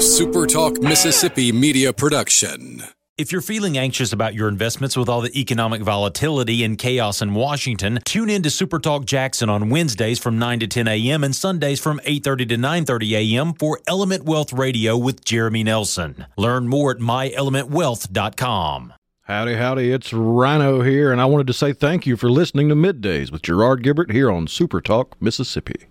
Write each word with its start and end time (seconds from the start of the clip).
SuperTalk 0.00 0.82
Mississippi 0.82 1.52
media 1.52 1.92
production. 1.92 2.82
If 3.18 3.30
you're 3.30 3.42
feeling 3.42 3.76
anxious 3.76 4.14
about 4.14 4.32
your 4.32 4.48
investments 4.48 4.96
with 4.96 5.10
all 5.10 5.20
the 5.20 5.38
economic 5.38 5.82
volatility 5.82 6.64
and 6.64 6.78
chaos 6.78 7.20
in 7.20 7.34
Washington, 7.34 7.98
tune 8.06 8.30
in 8.30 8.42
to 8.44 8.48
SuperTalk 8.48 9.04
Jackson 9.04 9.50
on 9.50 9.68
Wednesdays 9.68 10.18
from 10.18 10.38
9 10.38 10.60
to 10.60 10.66
10 10.66 10.88
a.m. 10.88 11.22
and 11.22 11.36
Sundays 11.36 11.80
from 11.80 12.00
8:30 12.06 12.48
to 12.48 12.56
9:30 12.56 13.12
a.m. 13.12 13.52
for 13.52 13.78
Element 13.86 14.24
Wealth 14.24 14.54
Radio 14.54 14.96
with 14.96 15.22
Jeremy 15.22 15.64
Nelson. 15.64 16.24
Learn 16.38 16.66
more 16.66 16.92
at 16.92 16.96
myelementwealth.com. 16.96 18.94
Howdy, 19.24 19.54
howdy, 19.56 19.92
it's 19.92 20.14
Rhino 20.14 20.80
here, 20.80 21.12
and 21.12 21.20
I 21.20 21.26
wanted 21.26 21.46
to 21.48 21.52
say 21.52 21.74
thank 21.74 22.06
you 22.06 22.16
for 22.16 22.30
listening 22.30 22.70
to 22.70 22.74
Middays 22.74 23.30
with 23.30 23.42
Gerard 23.42 23.82
Gibert 23.82 24.10
here 24.12 24.30
on 24.30 24.46
Super 24.46 24.80
Talk, 24.80 25.20
Mississippi. 25.20 25.88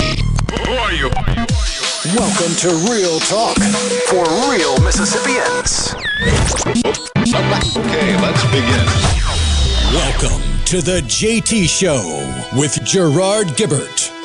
Who 0.00 0.72
are 0.72 0.92
you? 0.94 1.10
Welcome 2.16 2.56
to 2.56 2.68
Real 2.90 3.20
Talk 3.20 3.56
for 4.08 4.24
real 4.50 4.76
Mississippians. 4.80 5.94
Okay, 7.76 8.20
let's 8.20 8.44
begin. 8.46 8.86
Welcome 9.94 10.42
to 10.64 10.82
the 10.82 11.02
JT 11.06 11.68
Show 11.68 12.58
with 12.58 12.82
Gerard 12.84 13.48
Gibert. 13.56 14.19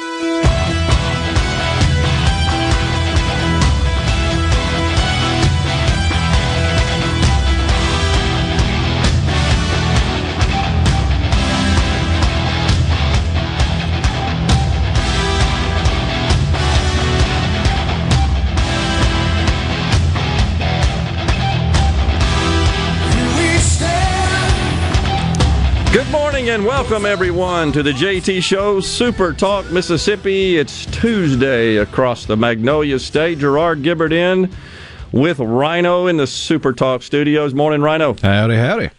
And 26.55 26.65
welcome 26.65 27.05
everyone 27.05 27.73
to 27.73 27.83
the 27.83 27.91
JT 27.91 28.41
Show 28.41 28.79
Super 28.79 29.33
Talk 29.33 29.69
Mississippi. 29.71 30.55
It's 30.55 30.85
Tuesday 30.85 31.75
across 31.75 32.25
the 32.25 32.37
Magnolia 32.37 32.97
State. 32.97 33.39
Gerard 33.39 33.83
Gibert 33.83 34.13
in 34.13 34.49
with 35.11 35.39
Rhino 35.39 36.07
in 36.07 36.15
the 36.15 36.25
Super 36.25 36.71
Talk 36.71 37.03
studios. 37.03 37.53
Morning, 37.53 37.81
Rhino. 37.81 38.13
Howdy, 38.13 38.55
howdy. 38.55 38.89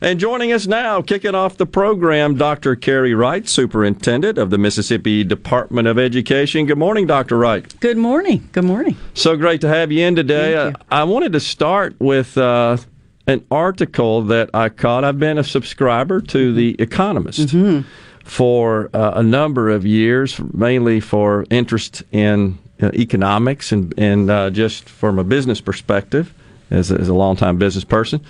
And 0.00 0.18
joining 0.18 0.50
us 0.50 0.66
now, 0.66 1.02
kicking 1.02 1.36
off 1.36 1.56
the 1.56 1.66
program, 1.66 2.34
Dr. 2.34 2.74
Carey 2.74 3.14
Wright, 3.14 3.48
Superintendent 3.48 4.36
of 4.36 4.50
the 4.50 4.58
Mississippi 4.58 5.22
Department 5.22 5.86
of 5.86 6.00
Education. 6.00 6.66
Good 6.66 6.78
morning, 6.78 7.06
Dr. 7.06 7.38
Wright. 7.38 7.78
Good 7.78 7.96
morning. 7.96 8.48
Good 8.50 8.64
morning. 8.64 8.96
So 9.14 9.36
great 9.36 9.60
to 9.60 9.68
have 9.68 9.92
you 9.92 10.04
in 10.04 10.16
today. 10.16 10.54
Thank 10.54 10.76
you. 10.78 10.84
I, 10.90 11.02
I 11.02 11.04
wanted 11.04 11.32
to 11.34 11.40
start 11.40 11.94
with 12.00 12.36
uh, 12.36 12.78
an 13.26 13.44
article 13.50 14.22
that 14.22 14.50
I 14.54 14.68
caught. 14.68 15.04
I've 15.04 15.18
been 15.18 15.38
a 15.38 15.44
subscriber 15.44 16.20
to 16.20 16.52
The 16.52 16.76
Economist 16.78 17.48
Mm-hmm. 17.48 17.88
for 18.24 18.90
uh, 18.92 19.12
a 19.16 19.22
number 19.22 19.70
of 19.70 19.86
years, 19.86 20.40
mainly 20.52 21.00
for 21.00 21.46
interest 21.50 22.02
in 22.12 22.58
uh, 22.82 22.90
economics 22.94 23.72
and, 23.72 23.94
and 23.98 24.30
uh, 24.30 24.50
just 24.50 24.88
from 24.88 25.18
a 25.18 25.24
business 25.24 25.60
perspective 25.60 26.34
as 26.70 26.90
a, 26.90 26.96
as 26.96 27.08
a 27.08 27.14
longtime 27.14 27.58
business 27.58 27.84
person. 27.84 28.20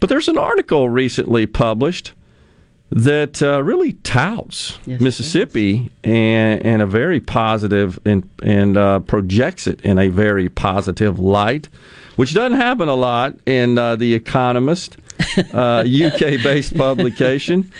But 0.00 0.08
there's 0.08 0.28
an 0.28 0.38
article 0.38 0.88
recently 0.88 1.46
published 1.46 2.12
that 2.90 3.42
uh, 3.42 3.62
really 3.64 3.94
touts 3.94 4.78
Yes, 4.86 5.00
Mississippi 5.00 5.90
and, 6.04 6.64
and 6.64 6.82
a 6.82 6.86
very 6.86 7.20
positive 7.20 7.98
and 8.04 8.28
and 8.42 8.76
uh, 8.76 9.00
projects 9.00 9.66
it 9.66 9.80
in 9.80 9.98
a 9.98 10.08
very 10.08 10.48
positive 10.48 11.18
light, 11.18 11.68
which 12.16 12.34
doesn't 12.34 12.58
happen 12.58 12.88
a 12.88 12.94
lot 12.94 13.36
in 13.46 13.78
uh, 13.78 13.96
the 13.96 14.14
Economist, 14.14 14.96
uh, 15.54 15.84
UK-based 15.86 16.76
publication. 16.76 17.70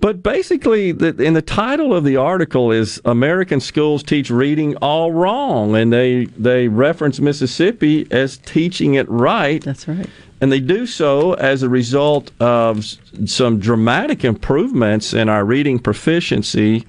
But 0.00 0.22
basically, 0.22 0.92
the, 0.92 1.14
and 1.24 1.36
the 1.36 1.42
title 1.42 1.94
of 1.94 2.04
the 2.04 2.16
article 2.16 2.72
is 2.72 3.00
"American 3.04 3.60
Schools 3.60 4.02
Teach 4.02 4.30
Reading 4.30 4.74
All 4.76 5.12
Wrong," 5.12 5.76
and 5.76 5.92
they 5.92 6.24
they 6.38 6.68
reference 6.68 7.20
Mississippi 7.20 8.06
as 8.10 8.38
teaching 8.38 8.94
it 8.94 9.06
right 9.10 9.62
That's 9.62 9.86
right. 9.86 10.08
and 10.40 10.50
they 10.50 10.60
do 10.60 10.86
so 10.86 11.34
as 11.34 11.62
a 11.62 11.68
result 11.68 12.30
of 12.40 12.86
some 13.26 13.58
dramatic 13.58 14.24
improvements 14.24 15.12
in 15.12 15.28
our 15.28 15.44
reading 15.44 15.78
proficiency 15.78 16.86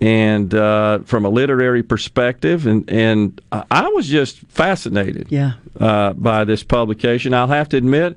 and 0.00 0.54
uh, 0.54 1.00
from 1.00 1.24
a 1.24 1.28
literary 1.28 1.82
perspective 1.82 2.66
and 2.66 2.88
and 2.90 3.40
I 3.50 3.88
was 3.88 4.06
just 4.08 4.38
fascinated 4.48 5.26
Yeah. 5.30 5.52
uh, 5.80 6.12
by 6.12 6.44
this 6.44 6.62
publication. 6.62 7.34
I'll 7.34 7.48
have 7.48 7.68
to 7.70 7.76
admit 7.76 8.16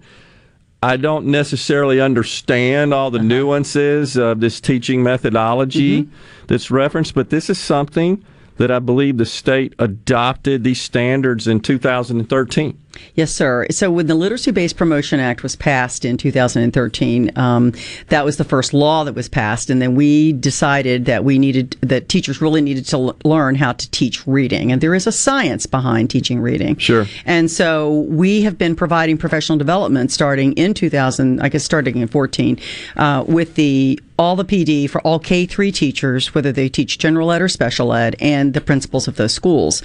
I 0.84 0.98
don't 0.98 1.28
necessarily 1.28 2.02
understand 2.02 2.94
all 2.94 3.12
the 3.12 3.20
nuances 3.20 4.18
of 4.18 4.40
this 4.40 4.60
teaching 4.60 5.04
methodology 5.04 6.08
that's 6.48 6.72
referenced 6.72 7.14
but 7.16 7.30
this 7.30 7.50
is 7.50 7.58
something 7.60 8.24
that 8.58 8.70
I 8.72 8.80
believe 8.80 9.18
the 9.18 9.26
state 9.26 9.74
adopted 9.80 10.64
these 10.64 10.82
standards 10.82 11.48
in 11.48 11.60
2013 11.62 12.78
Yes, 13.16 13.32
sir. 13.32 13.66
So 13.72 13.92
when 13.92 14.08
the 14.08 14.16
Literacy 14.16 14.52
Based 14.52 14.78
Promotion 14.78 15.20
Act 15.20 15.44
was 15.44 15.56
passed 15.56 16.06
in 16.06 16.18
2013, 16.18 17.32
um, 17.38 17.74
that 18.08 18.26
was 18.26 18.38
the 18.38 18.44
first 18.44 18.74
law 18.74 19.04
that 19.04 19.14
was 19.14 19.30
passed, 19.30 19.70
and 19.70 19.82
then 19.82 19.96
we 19.96 20.34
decided 20.34 21.06
that 21.06 21.24
we 21.24 21.38
needed 21.38 21.78
that 21.82 22.10
teachers 22.10 22.42
really 22.42 22.62
needed 22.62 22.86
to 22.88 22.96
l- 22.98 23.18
learn 23.24 23.56
how 23.56 23.74
to 23.74 23.90
teach 23.92 24.26
reading, 24.28 24.72
and 24.72 24.82
there 24.82 24.96
is 24.96 25.08
a 25.08 25.12
science 25.12 25.66
behind 25.66 26.10
teaching 26.10 26.40
reading. 26.40 26.78
Sure. 26.78 27.06
And 27.26 27.50
so 27.50 28.02
we 28.10 28.42
have 28.44 28.58
been 28.58 28.76
providing 28.76 29.18
professional 29.18 29.58
development 29.58 30.12
starting 30.12 30.54
in 30.54 30.74
2000, 30.74 31.42
I 31.42 31.50
guess 31.50 31.64
starting 31.64 31.98
in 31.98 32.08
14, 32.08 32.60
uh, 32.98 33.24
with 33.28 33.56
the 33.56 34.00
all 34.22 34.36
the 34.36 34.46
PD 34.46 34.88
for 34.88 35.02
all 35.02 35.18
K 35.18 35.48
three 35.48 35.72
teachers, 35.72 36.36
whether 36.36 36.52
they 36.52 36.70
teach 36.70 37.00
general 37.00 37.32
ed 37.32 37.42
or 37.42 37.48
special 37.48 37.92
ed, 37.92 38.16
and 38.20 38.54
the 38.54 38.62
principals 38.62 39.08
of 39.08 39.16
those 39.16 39.34
schools. 39.34 39.82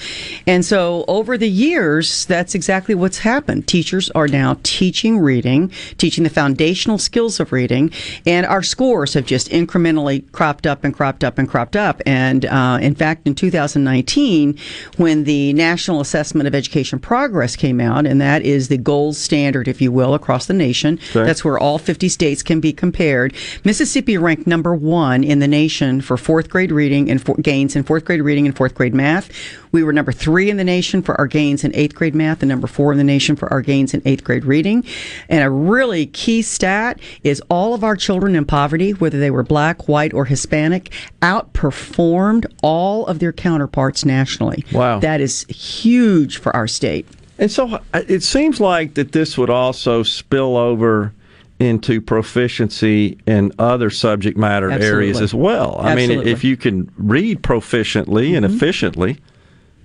And 0.47 0.63
so 0.63 1.07
over 1.09 1.39
the 1.39 1.49
years, 1.49 2.27
that's 2.27 2.55
exactly 2.55 2.95
what's 2.97 3.19
happened. 3.19 3.67
Teachers 3.67 4.11
are 4.11 4.29
now 4.29 4.59
teaching 4.63 5.19
reading, 5.19 5.71
teaching 5.99 6.25
the 6.25 6.31
foundational 6.31 6.99
skills 6.99 7.41
of 7.41 7.53
reading, 7.53 7.93
and 8.27 8.47
our 8.47 8.63
scores 8.63 9.15
have 9.15 9.27
just 9.27 9.49
incrementally 9.51 10.31
cropped 10.33 10.67
up 10.67 10.85
and 10.85 10.95
cropped 10.95 11.23
up 11.23 11.39
and 11.39 11.49
cropped 11.49 11.77
up. 11.77 12.01
And 12.07 12.45
uh, 12.47 12.79
in 12.81 12.95
fact, 12.95 13.27
in 13.27 13.35
2019, 13.35 14.59
when 14.97 15.25
the 15.25 15.53
National 15.53 16.01
Assessment 16.01 16.47
of 16.47 16.55
Education 16.55 16.99
Progress 16.99 17.57
came 17.57 17.81
out, 17.81 18.07
and 18.07 18.21
that 18.21 18.43
is 18.43 18.69
the 18.69 18.79
gold 18.79 19.17
standard, 19.17 19.69
if 19.69 19.81
you 19.81 19.93
will, 19.93 20.15
across 20.15 20.47
the 20.47 20.55
nation, 20.55 20.99
that's 21.25 21.45
where 21.45 21.59
all 21.59 21.79
50 21.79 22.09
states 22.09 22.43
can 22.43 22.61
be 22.61 22.73
compared. 22.73 23.35
Mississippi 23.65 24.17
ranked 24.19 24.47
number 24.47 24.75
one 24.75 25.23
in 25.23 25.39
the 25.39 25.49
nation 25.49 26.01
for 26.01 26.17
fourth 26.17 26.49
grade 26.49 26.73
reading 26.73 27.11
and 27.11 27.23
for 27.23 27.37
gains 27.37 27.77
in 27.77 27.83
fourth 27.83 28.05
grade 28.05 28.23
reading 28.23 28.47
and 28.47 28.57
fourth 28.57 28.75
grade 28.75 28.95
math. 28.95 29.31
We 29.73 29.83
were 29.83 29.93
number 29.93 30.13
three 30.13 30.49
in 30.49 30.57
the 30.57 30.65
nation 30.65 31.03
for 31.03 31.15
our 31.21 31.27
gains 31.27 31.65
in 31.65 31.75
eighth 31.75 31.95
grade 31.95 32.15
math 32.15 32.43
and 32.43 32.49
number 32.49 32.67
four 32.67 32.86
in 32.93 32.99
the 32.99 33.05
nation 33.05 33.37
for 33.37 33.53
our 33.53 33.61
gains 33.61 33.95
in 33.95 34.03
eighth 34.05 34.25
grade 34.25 34.45
reading. 34.45 34.85
And 35.29 35.43
a 35.43 35.51
really 35.51 36.07
key 36.07 36.43
stat 36.43 37.01
is 37.23 37.43
all 37.49 37.75
of 37.75 37.85
our 37.85 37.97
children 37.97 38.35
in 38.35 38.45
poverty, 38.45 38.93
whether 38.93 39.19
they 39.19 39.31
were 39.31 39.43
black, 39.43 39.89
white, 39.89 40.13
or 40.13 40.25
Hispanic, 40.25 40.93
outperformed 41.23 42.47
all 42.63 43.07
of 43.07 43.19
their 43.19 43.33
counterparts 43.33 44.05
nationally. 44.05 44.65
Wow. 44.73 45.01
That 45.01 45.21
is 45.21 45.45
huge 45.49 46.39
for 46.39 46.55
our 46.55 46.67
state. 46.67 47.07
And 47.39 47.51
so 47.51 47.81
uh, 47.93 48.03
it 48.09 48.23
seems 48.23 48.61
like 48.61 48.95
that 48.95 49.13
this 49.13 49.37
would 49.37 49.51
also 49.51 50.03
spill 50.03 50.57
over 50.57 51.13
into 51.59 52.01
proficiency 52.01 53.19
in 53.27 53.53
other 53.59 53.89
subject 53.89 54.37
matter 54.37 54.71
areas 54.71 55.21
as 55.21 55.33
well. 55.33 55.79
I 55.81 55.95
mean, 55.95 56.11
if 56.11 56.45
you 56.45 56.57
can 56.57 56.91
read 56.97 57.43
proficiently 57.43 58.37
and 58.37 58.45
efficiently, 58.45 59.19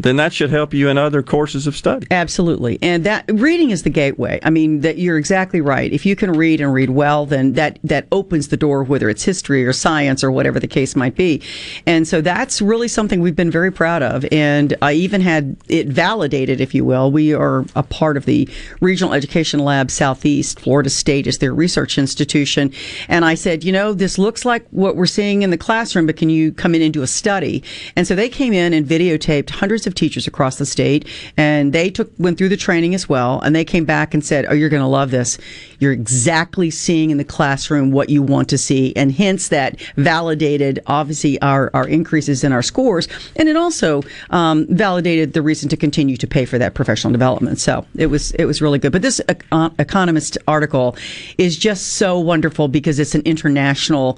then 0.04 0.16
that 0.18 0.34
should 0.34 0.50
help 0.50 0.74
you 0.74 0.90
in 0.90 0.98
other 0.98 1.22
courses 1.24 1.68
of 1.68 1.76
study. 1.76 2.08
Absolutely. 2.12 2.80
And 2.82 3.04
that 3.04 3.26
reading 3.28 3.72
is 3.72 3.84
the 3.84 3.90
gateway. 3.90 4.40
I 4.44 4.50
mean, 4.50 4.82
that 4.82 4.98
you're 4.98 5.18
exactly 5.18 5.62
right. 5.62 5.92
If 5.92 6.06
you 6.06 6.16
can 6.16 6.32
read 6.32 6.62
and 6.62 6.74
read 6.74 6.90
well, 6.90 7.26
then 7.26 7.54
that, 7.54 7.80
that 7.84 8.08
opens 8.12 8.50
the 8.50 8.58
door, 8.58 8.84
whether 8.84 9.10
it's 9.10 9.24
history 9.24 9.66
or 9.66 9.74
science 9.74 10.24
or 10.24 10.32
whatever 10.32 10.60
the 10.60 10.68
case 10.68 10.96
might 10.96 11.16
be. 11.16 11.42
And 11.86 12.08
so 12.08 12.22
that's 12.22 12.62
really 12.62 12.88
something 12.88 13.22
we've 13.22 13.36
been 13.36 13.52
very 13.52 13.72
proud 13.72 14.04
of. 14.04 14.26
And 14.32 14.76
I 14.82 14.94
even 14.94 15.22
had 15.22 15.58
it 15.68 15.88
validated, 15.88 16.62
if 16.62 16.74
you 16.74 16.86
will. 16.86 17.12
We 17.12 17.34
are 17.34 17.66
a 17.76 17.84
part 17.84 18.18
of 18.18 18.26
the 18.26 18.48
Regional 18.80 19.14
Education 19.14 19.60
Lab 19.60 19.92
Southeast. 19.92 20.60
Florida 20.60 20.90
State 20.90 21.28
is 21.28 21.38
their 21.38 21.54
research 21.54 21.98
institution. 21.98 22.74
And 23.08 23.26
I 23.26 23.36
said, 23.36 23.64
you 23.64 23.72
know, 23.72 23.94
this 23.94 24.18
looks 24.18 24.46
like 24.46 24.68
what 24.70 24.96
we're 24.96 25.06
seeing 25.06 25.42
in 25.42 25.50
the 25.50 25.58
classroom, 25.58 26.06
but 26.06 26.18
can 26.18 26.30
you 26.30 26.52
come 26.52 26.76
in 26.76 26.82
and 26.82 26.94
do 26.94 27.02
a 27.02 27.08
study? 27.08 27.64
And 27.96 28.08
so 28.08 28.16
they 28.16 28.30
came 28.30 28.54
in 28.54 28.74
and 28.74 28.86
videotaped 28.86 29.50
hundreds 29.50 29.88
of 29.88 29.91
of 29.92 29.96
teachers 29.96 30.28
across 30.28 30.56
the 30.56 30.66
state, 30.66 31.08
and 31.38 31.74
they 31.74 31.90
took 31.90 32.10
went 32.18 32.38
through 32.38 32.50
the 32.50 32.58
training 32.58 32.96
as 32.96 33.08
well, 33.08 33.40
and 33.42 33.56
they 33.56 33.66
came 33.66 33.86
back 33.86 34.14
and 34.14 34.26
said, 34.26 34.46
"Oh, 34.50 34.54
you're 34.54 34.70
going 34.70 34.82
to 34.82 34.88
love 34.88 35.12
this. 35.12 35.38
You're 35.80 35.92
exactly 35.92 36.72
seeing 36.72 37.12
in 37.12 37.18
the 37.18 37.24
classroom 37.24 37.92
what 37.92 38.10
you 38.10 38.22
want 38.24 38.50
to 38.50 38.58
see," 38.58 38.94
and 38.96 39.12
hence 39.12 39.50
that 39.50 39.80
validated 39.98 40.80
obviously 40.88 41.40
our 41.42 41.70
our 41.74 41.88
increases 41.88 42.44
in 42.44 42.52
our 42.52 42.64
scores, 42.64 43.08
and 43.36 43.48
it 43.48 43.56
also 43.56 44.02
um, 44.32 44.66
validated 44.70 45.34
the 45.34 45.42
reason 45.42 45.70
to 45.70 45.78
continue 45.78 46.18
to 46.18 46.28
pay 46.28 46.46
for 46.46 46.58
that 46.58 46.74
professional 46.74 47.12
development. 47.12 47.60
So 47.60 47.86
it 47.96 48.08
was 48.08 48.32
it 48.32 48.46
was 48.46 48.62
really 48.62 48.80
good. 48.80 48.92
But 48.92 49.02
this 49.02 49.22
uh, 49.52 49.70
Economist 49.78 50.38
article 50.48 50.96
is 51.38 51.58
just 51.58 51.94
so 51.94 52.18
wonderful 52.20 52.68
because 52.68 53.00
it's 53.00 53.16
an 53.16 53.22
international 53.26 54.18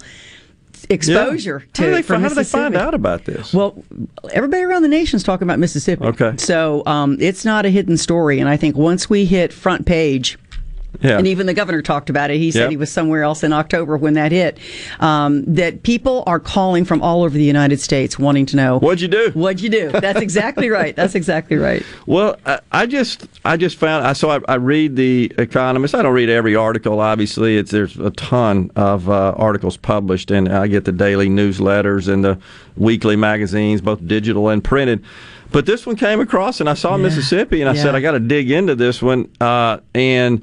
exposure 0.89 1.59
yeah. 1.59 1.65
how 1.65 1.71
to 1.73 1.89
do 1.89 1.91
they, 1.95 2.01
from 2.01 2.21
how 2.21 2.29
do 2.29 2.35
they 2.35 2.43
find 2.43 2.75
out 2.75 2.93
about 2.93 3.25
this? 3.25 3.53
Well, 3.53 3.83
everybody 4.31 4.63
around 4.63 4.83
the 4.83 4.87
nation 4.87 5.17
is 5.17 5.23
talking 5.23 5.45
about 5.47 5.59
Mississippi. 5.59 6.05
Okay. 6.05 6.33
So 6.37 6.83
um, 6.85 7.17
it's 7.19 7.45
not 7.45 7.65
a 7.65 7.69
hidden 7.69 7.97
story, 7.97 8.39
and 8.39 8.49
I 8.49 8.57
think 8.57 8.75
once 8.75 9.09
we 9.09 9.25
hit 9.25 9.53
front 9.53 9.85
page. 9.85 10.37
Yeah. 11.01 11.17
And 11.17 11.27
even 11.27 11.47
the 11.47 11.53
governor 11.53 11.81
talked 11.81 12.09
about 12.09 12.29
it. 12.31 12.37
He 12.37 12.51
said 12.51 12.61
Yep. 12.61 12.69
he 12.71 12.77
was 12.77 12.91
somewhere 12.91 13.23
else 13.23 13.43
in 13.43 13.51
October 13.51 13.97
when 13.97 14.13
that 14.13 14.31
hit. 14.31 14.57
Um, 14.99 15.43
that 15.55 15.83
people 15.83 16.23
are 16.27 16.39
calling 16.39 16.85
from 16.85 17.01
all 17.01 17.23
over 17.23 17.35
the 17.37 17.43
United 17.43 17.79
States 17.79 18.17
wanting 18.19 18.45
to 18.47 18.55
know 18.55 18.79
What'd 18.79 19.01
you 19.01 19.07
do? 19.07 19.31
What'd 19.33 19.59
you 19.61 19.69
do? 19.69 19.89
That's 19.91 20.21
exactly 20.21 20.69
right. 20.69 20.95
That's 20.95 21.15
exactly 21.15 21.57
right. 21.57 21.83
Well, 22.05 22.35
I, 22.45 22.59
I 22.71 22.85
just 22.85 23.27
I 23.45 23.57
just 23.57 23.77
found 23.77 24.05
I 24.05 24.13
so 24.13 24.29
I, 24.29 24.39
I 24.47 24.55
read 24.55 24.95
the 24.95 25.31
Economist. 25.37 25.95
I 25.95 26.01
don't 26.01 26.13
read 26.13 26.29
every 26.29 26.55
article. 26.55 26.99
Obviously, 26.99 27.57
it's 27.57 27.71
there's 27.71 27.97
a 27.97 28.11
ton 28.11 28.71
of 28.75 29.09
uh, 29.09 29.33
articles 29.37 29.77
published, 29.77 30.29
and 30.31 30.49
I 30.49 30.67
get 30.67 30.85
the 30.85 30.91
daily 30.91 31.27
newsletters 31.29 32.11
and 32.11 32.23
the 32.23 32.39
weekly 32.75 33.15
magazines, 33.15 33.81
both 33.81 34.05
digital 34.07 34.49
and 34.49 34.63
printed. 34.63 35.03
But 35.51 35.65
this 35.67 35.85
one 35.85 35.95
came 35.95 36.19
across, 36.19 36.59
and 36.59 36.69
I 36.69 36.73
saw 36.73 36.97
Mississippi, 36.97 37.61
and 37.61 37.69
I 37.69 37.75
said 37.75 37.93
I 37.95 38.01
got 38.01 38.11
to 38.13 38.19
dig 38.19 38.49
into 38.49 38.73
this 38.75 39.01
one. 39.03 39.29
Uh, 39.39 39.77
and 39.93 40.41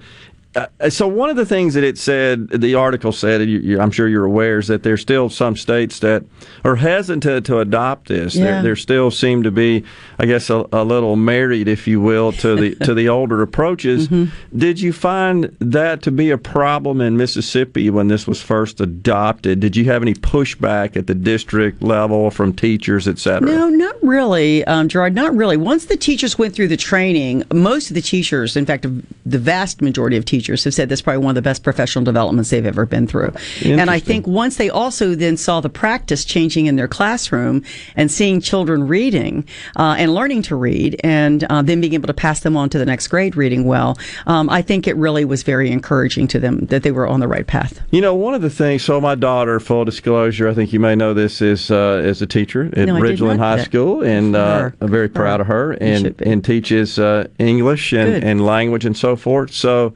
uh, 0.57 0.91
so 0.91 1.07
one 1.07 1.31
of 1.31 1.37
the 1.37 1.47
things 1.47 1.75
that 1.75 1.85
it 1.85 1.97
said, 1.97 2.49
the 2.49 2.75
article 2.75 3.13
said, 3.13 3.49
you, 3.49 3.61
you, 3.61 3.81
I'm 3.81 3.93
sure 3.93 4.09
you're 4.09 4.25
aware, 4.25 4.59
is 4.59 4.67
that 4.67 4.83
there's 4.83 5.01
still 5.01 5.29
some 5.31 5.55
states 5.55 6.01
that 6.01 6.25
are 6.65 6.75
hesitant 6.75 7.47
to 7.47 7.59
adopt 7.61 8.09
this. 8.09 8.35
Yeah. 8.35 8.45
There, 8.45 8.63
there 8.63 8.77
still 8.77 9.13
seem 9.13 9.45
to 9.45 9.53
be, 9.53 9.85
I 10.19 10.27
guess, 10.27 10.51
a, 10.51 10.67
a 10.73 10.83
little 10.83 11.15
married, 11.15 11.69
if 11.69 11.87
you 11.87 12.01
will, 12.01 12.33
to 12.33 12.57
the 12.57 12.75
to 12.85 12.95
the 12.95 13.09
older 13.09 13.43
approaches. 13.43 14.09
Mm-hmm. 14.09 14.59
Did 14.59 14.81
you 14.81 14.93
find 14.93 15.57
that 15.61 16.03
to 16.03 16.11
be 16.11 16.31
a 16.31 16.39
problem 16.39 17.01
in 17.01 17.17
Mississippi 17.17 17.89
when 17.89 18.09
this 18.09 18.27
was 18.27 18.43
first 18.43 18.81
adopted? 18.81 19.61
Did 19.61 19.77
you 19.77 19.85
have 19.85 20.03
any 20.03 20.15
pushback 20.15 20.97
at 20.97 21.07
the 21.07 21.15
district 21.15 21.81
level 21.81 22.29
from 22.33 22.55
teachers, 22.55 23.07
et 23.07 23.21
cetera? 23.21 23.49
No, 23.49 23.69
not 23.69 23.95
really, 24.03 24.65
um, 24.65 24.89
Gerard. 24.89 25.15
Not 25.15 25.37
really. 25.37 25.57
Once 25.57 25.85
the 25.85 25.97
teachers 25.97 26.37
went 26.37 26.57
through 26.57 26.69
the 26.69 26.77
training, 26.77 27.45
most 27.55 27.91
of 27.91 27.95
the 27.95 28.03
teachers, 28.03 28.57
in 28.57 28.67
fact, 28.67 28.85
the 29.25 29.39
vast 29.39 29.81
majority 29.81 30.17
of 30.17 30.25
teachers, 30.25 30.40
have 30.49 30.75
said 30.75 30.89
that's 30.89 31.03
probably 31.03 31.19
one 31.19 31.31
of 31.31 31.35
the 31.37 31.43
best 31.43 31.63
professional 31.63 32.05
developments 32.05 32.51
they've 32.51 32.67
ever 32.67 32.87
been 32.87 33.07
through. 33.07 33.33
And 33.65 33.91
I 33.91 33.99
think 33.99 34.27
once 34.27 34.57
they 34.57 34.71
also 34.71 35.15
then 35.15 35.37
saw 35.37 35.61
the 35.61 35.69
practice 35.69 36.25
changing 36.25 36.67
in 36.67 36.77
their 36.77 36.89
classroom 36.89 37.63
and 37.97 38.11
seeing 38.11 38.41
children 38.41 38.87
reading 38.87 39.45
uh, 39.77 39.97
and 39.99 40.15
learning 40.15 40.43
to 40.43 40.57
read, 40.57 41.01
and 41.05 41.45
uh, 41.45 41.63
then 41.63 41.81
being 41.81 41.95
able 41.95 42.07
to 42.07 42.15
pass 42.15 42.41
them 42.41 42.57
on 42.57 42.69
to 42.71 42.79
the 42.79 42.87
next 42.87 43.09
grade 43.09 43.37
reading 43.37 43.65
well, 43.65 43.99
um, 44.27 44.49
I 44.51 44.63
think 44.63 44.87
it 44.87 44.97
really 44.97 45.25
was 45.25 45.43
very 45.43 45.71
encouraging 45.71 46.29
to 46.29 46.39
them 46.39 46.67
that 46.67 46.83
they 46.83 46.93
were 46.93 47.07
on 47.07 47.21
the 47.21 47.29
right 47.29 47.47
path. 47.47 47.81
You 47.91 48.01
know, 48.01 48.15
one 48.15 48.35
of 48.35 48.43
the 48.43 48.51
things. 48.51 48.85
So, 48.85 49.01
my 49.01 49.15
daughter, 49.15 49.61
full 49.61 49.85
disclosure, 49.85 50.49
I 50.49 50.55
think 50.55 50.73
you 50.73 50.81
may 50.81 50.95
know 50.95 51.15
this, 51.15 51.41
is 51.43 51.71
uh, 51.71 52.03
is 52.05 52.23
a 52.23 52.27
teacher 52.27 52.65
at 52.65 52.87
No, 52.87 52.95
Ridgeland 52.95 53.39
High 53.39 53.57
that. 53.57 53.65
School, 53.65 54.03
and 54.03 54.37
uh, 54.37 54.71
I'm 54.81 54.91
very 54.91 55.09
proud 55.09 55.41
of 55.41 55.47
her, 55.47 55.73
and 55.73 56.21
and 56.23 56.45
teaches 56.45 56.99
uh, 56.99 57.29
English 57.39 57.93
and, 57.93 58.23
and 58.23 58.45
language 58.45 58.85
and 58.85 58.97
so 58.97 59.17
forth. 59.17 59.53
So. 59.53 59.95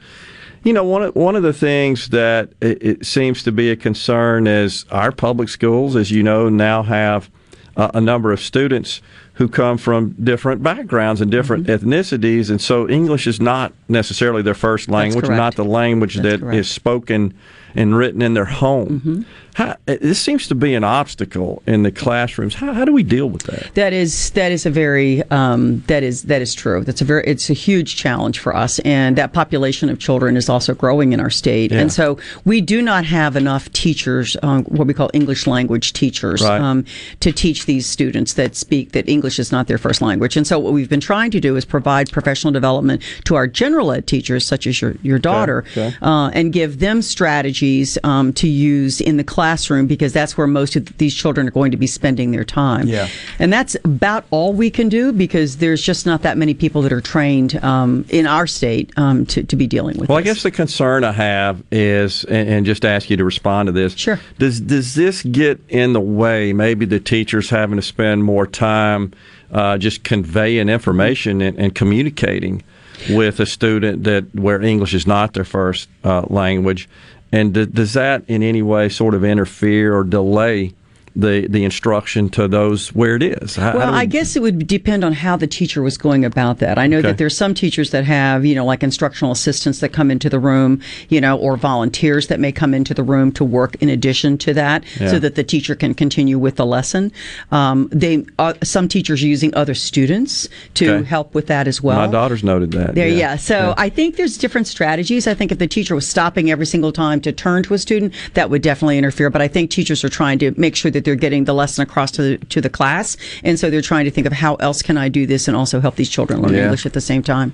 You 0.64 0.72
know, 0.72 0.84
one 0.84 1.02
of, 1.02 1.14
one 1.14 1.36
of 1.36 1.42
the 1.42 1.52
things 1.52 2.08
that 2.08 2.50
it, 2.60 2.82
it 2.82 3.06
seems 3.06 3.42
to 3.42 3.52
be 3.52 3.70
a 3.70 3.76
concern 3.76 4.46
is 4.46 4.86
our 4.90 5.12
public 5.12 5.48
schools, 5.50 5.94
as 5.94 6.10
you 6.10 6.22
know, 6.22 6.48
now 6.48 6.82
have 6.82 7.30
uh, 7.76 7.90
a 7.92 8.00
number 8.00 8.32
of 8.32 8.40
students 8.40 9.02
who 9.34 9.48
come 9.48 9.76
from 9.76 10.10
different 10.22 10.62
backgrounds 10.62 11.20
and 11.20 11.30
different 11.30 11.66
Mm-hmm. 11.66 11.88
ethnicities, 11.90 12.48
and 12.50 12.60
so 12.60 12.88
English 12.88 13.26
is 13.26 13.40
not 13.40 13.72
necessarily 13.88 14.42
their 14.42 14.54
first 14.54 14.88
language, 14.88 15.28
not 15.28 15.56
the 15.56 15.64
language 15.64 16.14
That's 16.14 16.24
that 16.24 16.34
is 16.34 16.40
correct. 16.40 16.54
Mm-hmm. 16.54 16.62
spoken 16.62 17.34
and 17.74 17.96
written 17.96 18.22
in 18.22 18.34
their 18.34 18.44
home. 18.44 19.26
How, 19.54 19.76
this 19.86 20.20
seems 20.20 20.48
to 20.48 20.54
be 20.54 20.74
an 20.74 20.82
obstacle 20.84 21.62
in 21.66 21.84
the 21.84 21.92
classrooms. 21.92 22.54
How, 22.54 22.72
how 22.72 22.84
do 22.84 22.92
we 22.92 23.04
deal 23.04 23.28
with 23.30 23.44
that? 23.44 23.72
That 23.74 23.92
is 23.92 24.30
that 24.30 24.50
is 24.50 24.66
a 24.66 24.70
very 24.70 25.22
um, 25.30 25.82
that 25.86 26.02
is 26.02 26.22
that 26.24 26.42
is 26.42 26.54
true. 26.54 26.82
That's 26.82 27.00
a 27.00 27.04
very 27.04 27.22
it's 27.24 27.48
a 27.50 27.54
huge 27.54 27.96
challenge 27.96 28.40
for 28.40 28.54
us, 28.54 28.80
and 28.80 29.16
that 29.16 29.32
population 29.32 29.88
of 29.88 29.98
children 30.00 30.36
is 30.36 30.48
also 30.48 30.74
growing 30.74 31.12
in 31.12 31.20
our 31.20 31.30
state, 31.30 31.70
Yeah. 31.70 31.80
and 31.80 31.92
so 31.92 32.18
we 32.44 32.60
do 32.60 32.82
not 32.82 33.04
have 33.04 33.36
enough 33.36 33.72
teachers, 33.72 34.36
um, 34.42 34.64
what 34.64 34.86
we 34.88 34.94
call 34.94 35.10
English 35.14 35.46
language 35.46 35.92
teachers, 35.92 36.42
Right. 36.42 36.60
um, 36.60 36.84
to 37.20 37.30
teach 37.30 37.66
these 37.66 37.86
students 37.86 38.34
that 38.34 38.56
speak 38.56 38.90
that 38.92 39.08
English 39.08 39.38
is 39.38 39.52
not 39.52 39.68
their 39.68 39.78
first 39.78 40.02
language. 40.02 40.36
And 40.36 40.46
so 40.46 40.58
what 40.58 40.72
we've 40.72 40.90
been 40.90 41.00
trying 41.00 41.30
to 41.30 41.40
do 41.40 41.56
is 41.56 41.64
provide 41.64 42.10
professional 42.10 42.52
development 42.52 43.02
to 43.24 43.36
our 43.36 43.46
general 43.46 43.92
ed 43.92 44.06
teachers, 44.08 44.44
such 44.44 44.66
as 44.66 44.80
your 44.82 44.96
your 45.02 45.20
daughter, 45.20 45.64
okay. 45.72 45.94
uh, 46.02 46.30
and 46.34 46.52
give 46.52 46.80
them 46.80 47.02
strategies 47.02 47.98
um, 48.02 48.32
to 48.32 48.48
use 48.48 49.00
in 49.00 49.16
the 49.16 49.24
classroom 49.44 49.86
because 49.86 50.14
that's 50.14 50.38
where 50.38 50.46
most 50.46 50.74
of 50.74 50.96
these 50.96 51.14
children 51.14 51.46
are 51.46 51.50
going 51.50 51.70
to 51.70 51.76
be 51.76 51.86
spending 51.86 52.30
their 52.30 52.44
time. 52.44 52.88
Yeah. 52.88 53.08
And 53.38 53.52
that's 53.52 53.76
about 53.84 54.24
all 54.30 54.54
we 54.54 54.70
can 54.70 54.88
do 54.88 55.12
because 55.12 55.58
there's 55.58 55.82
just 55.82 56.06
not 56.06 56.22
that 56.22 56.38
many 56.38 56.54
people 56.54 56.80
that 56.80 56.94
are 56.94 57.02
trained 57.02 57.62
um, 57.62 58.06
in 58.08 58.26
our 58.26 58.46
state 58.46 58.90
um, 58.96 59.26
to, 59.26 59.42
to 59.42 59.54
be 59.54 59.66
dealing 59.66 59.98
with 59.98 60.08
Well, 60.08 60.16
I 60.16 60.22
guess 60.22 60.42
the 60.42 60.50
concern 60.50 61.04
I 61.04 61.12
have 61.12 61.62
is, 61.70 62.24
and, 62.24 62.48
and 62.48 62.66
just 62.66 62.86
ask 62.86 63.10
you 63.10 63.18
to 63.18 63.24
respond 63.24 63.66
to 63.66 63.72
this. 63.72 63.94
Sure. 63.94 64.18
Does 64.38 64.62
does 64.62 64.94
this 64.94 65.22
get 65.22 65.60
in 65.68 65.92
the 65.92 66.00
way? 66.00 66.54
Maybe 66.54 66.86
the 66.86 67.00
teachers 67.00 67.50
having 67.50 67.76
to 67.76 67.82
spend 67.82 68.24
more 68.24 68.46
time 68.46 69.12
uh, 69.52 69.76
just 69.76 70.04
conveying 70.04 70.70
information 70.70 71.42
and, 71.42 71.58
and 71.58 71.74
communicating 71.74 72.62
with 73.10 73.40
a 73.40 73.46
student 73.46 74.04
that 74.04 74.34
where 74.34 74.62
English 74.62 74.94
is 74.94 75.06
not 75.06 75.34
their 75.34 75.44
first 75.44 75.88
uh, 76.02 76.22
language, 76.28 76.88
and 77.34 77.52
d- 77.52 77.66
does 77.66 77.94
that 77.94 78.22
in 78.28 78.44
any 78.44 78.62
way 78.62 78.88
sort 78.88 79.12
of 79.12 79.24
interfere 79.24 79.92
or 79.96 80.04
delay? 80.04 80.72
The, 81.16 81.46
the 81.48 81.62
instruction 81.64 82.28
to 82.30 82.48
those 82.48 82.88
where 82.88 83.14
it 83.14 83.22
is. 83.22 83.54
How- 83.54 83.70
how 83.70 83.78
Well, 83.78 83.86
do 83.86 83.92
we- 83.92 83.98
I 83.98 84.04
guess 84.04 84.34
it 84.34 84.42
would 84.42 84.66
depend 84.66 85.04
on 85.04 85.12
how 85.12 85.36
the 85.36 85.46
teacher 85.46 85.80
was 85.80 85.96
going 85.96 86.24
about 86.24 86.58
that. 86.58 86.76
I 86.76 86.88
know 86.88 86.98
Okay. 86.98 87.06
that 87.08 87.18
there's 87.18 87.36
some 87.36 87.54
teachers 87.54 87.90
that 87.90 88.04
have, 88.04 88.44
you 88.44 88.54
know, 88.56 88.64
like 88.64 88.82
instructional 88.82 89.30
assistants 89.30 89.78
that 89.78 89.90
come 89.92 90.10
into 90.10 90.28
the 90.28 90.40
room, 90.40 90.80
you 91.08 91.20
know, 91.20 91.36
or 91.36 91.56
volunteers 91.56 92.26
that 92.26 92.40
may 92.40 92.50
come 92.50 92.74
into 92.74 92.94
the 92.94 93.04
room 93.04 93.30
to 93.32 93.44
work 93.44 93.76
in 93.80 93.88
addition 93.88 94.36
to 94.38 94.52
that, 94.54 94.82
Yeah. 95.00 95.08
so 95.12 95.18
that 95.20 95.36
the 95.36 95.44
teacher 95.44 95.76
can 95.76 95.94
continue 95.94 96.36
with 96.36 96.56
the 96.56 96.66
lesson. 96.66 97.12
Um, 97.52 97.88
they, 97.92 98.24
uh, 98.40 98.54
some 98.64 98.88
teachers 98.88 99.22
are 99.22 99.26
using 99.28 99.54
other 99.54 99.74
students 99.74 100.48
to 100.74 100.90
Okay. 100.90 101.04
help 101.08 101.32
with 101.32 101.46
that 101.46 101.68
as 101.68 101.80
well. 101.80 101.96
My 102.04 102.08
daughter's 102.10 102.42
noted 102.42 102.72
that. 102.72 102.96
There, 102.96 103.06
yeah. 103.08 103.36
So 103.36 103.54
Yeah. 103.54 103.74
I 103.76 103.88
think 103.88 104.16
there's 104.16 104.36
different 104.36 104.66
strategies. 104.66 105.28
I 105.28 105.34
think 105.34 105.52
if 105.52 105.58
the 105.58 105.68
teacher 105.68 105.94
was 105.94 106.08
stopping 106.08 106.50
every 106.50 106.66
single 106.66 106.90
time 106.90 107.20
to 107.20 107.30
turn 107.30 107.62
to 107.62 107.74
a 107.74 107.78
student, 107.78 108.12
that 108.34 108.50
would 108.50 108.62
definitely 108.62 108.98
interfere. 108.98 109.30
But 109.30 109.42
I 109.42 109.46
think 109.48 109.70
teachers 109.70 110.02
are 110.02 110.08
trying 110.08 110.40
to 110.40 110.52
make 110.56 110.74
sure 110.74 110.90
that 110.90 111.03
they're 111.04 111.14
getting 111.14 111.44
the 111.44 111.54
lesson 111.54 111.82
across 111.82 112.10
to 112.12 112.22
the 112.22 112.38
to 112.46 112.60
the 112.60 112.70
class, 112.70 113.16
and 113.42 113.58
so 113.58 113.70
they're 113.70 113.80
trying 113.80 114.04
to 114.04 114.10
think 114.10 114.26
of 114.26 114.32
how 114.32 114.54
else 114.56 114.82
can 114.82 114.96
I 114.96 115.08
do 115.08 115.26
this 115.26 115.48
and 115.48 115.56
also 115.56 115.80
help 115.80 115.96
these 115.96 116.08
children 116.08 116.40
learn 116.42 116.54
Yeah. 116.54 116.64
English 116.64 116.86
at 116.86 116.92
the 116.92 117.00
same 117.00 117.22
time. 117.22 117.52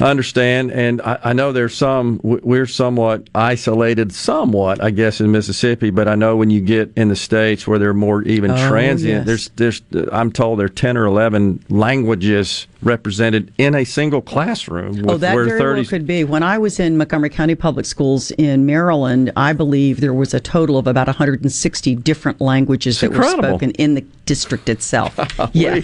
I 0.00 0.10
understand, 0.10 0.72
and 0.72 1.00
I, 1.02 1.18
I 1.24 1.32
know 1.32 1.52
there's 1.52 1.74
some. 1.74 2.20
We're 2.22 2.66
somewhat 2.66 3.28
isolated, 3.34 4.12
somewhat, 4.12 4.82
I 4.82 4.90
guess, 4.90 5.20
in 5.20 5.30
Mississippi. 5.30 5.90
But 5.90 6.08
I 6.08 6.14
know 6.14 6.36
when 6.36 6.50
you 6.50 6.60
get 6.60 6.92
in 6.96 7.08
the 7.08 7.16
states 7.16 7.66
where 7.66 7.78
they're 7.78 7.94
more 7.94 8.22
even 8.22 8.50
Oh, 8.50 8.68
transient, 8.68 9.26
yes. 9.26 9.50
there's, 9.56 9.82
there's. 9.90 10.08
I'm 10.12 10.32
told 10.32 10.58
there 10.58 10.66
are 10.66 10.68
ten 10.68 10.96
or 10.96 11.04
eleven 11.04 11.64
languages 11.68 12.66
represented 12.82 13.52
in 13.58 13.74
a 13.74 13.84
single 13.84 14.22
classroom. 14.22 15.04
Oh, 15.08 15.16
that 15.18 15.34
where 15.34 15.44
very 15.44 15.58
30 15.58 15.80
well 15.80 15.88
could 15.88 16.06
be. 16.06 16.24
When 16.24 16.42
I 16.42 16.58
was 16.58 16.80
in 16.80 16.96
Montgomery 16.96 17.30
County 17.30 17.54
Public 17.54 17.86
Schools 17.86 18.30
in 18.32 18.66
Maryland, 18.66 19.32
I 19.36 19.52
believe 19.52 20.00
there 20.00 20.14
was 20.14 20.32
a 20.32 20.40
total 20.40 20.78
of 20.78 20.86
about 20.86 21.06
160 21.06 21.94
different 21.96 22.40
languages 22.40 23.00
that 23.00 23.12
were 23.12 23.22
spoken 23.22 23.72
in 23.72 23.94
the 23.94 24.00
district 24.24 24.68
itself. 24.68 25.18
yeah. 25.52 25.80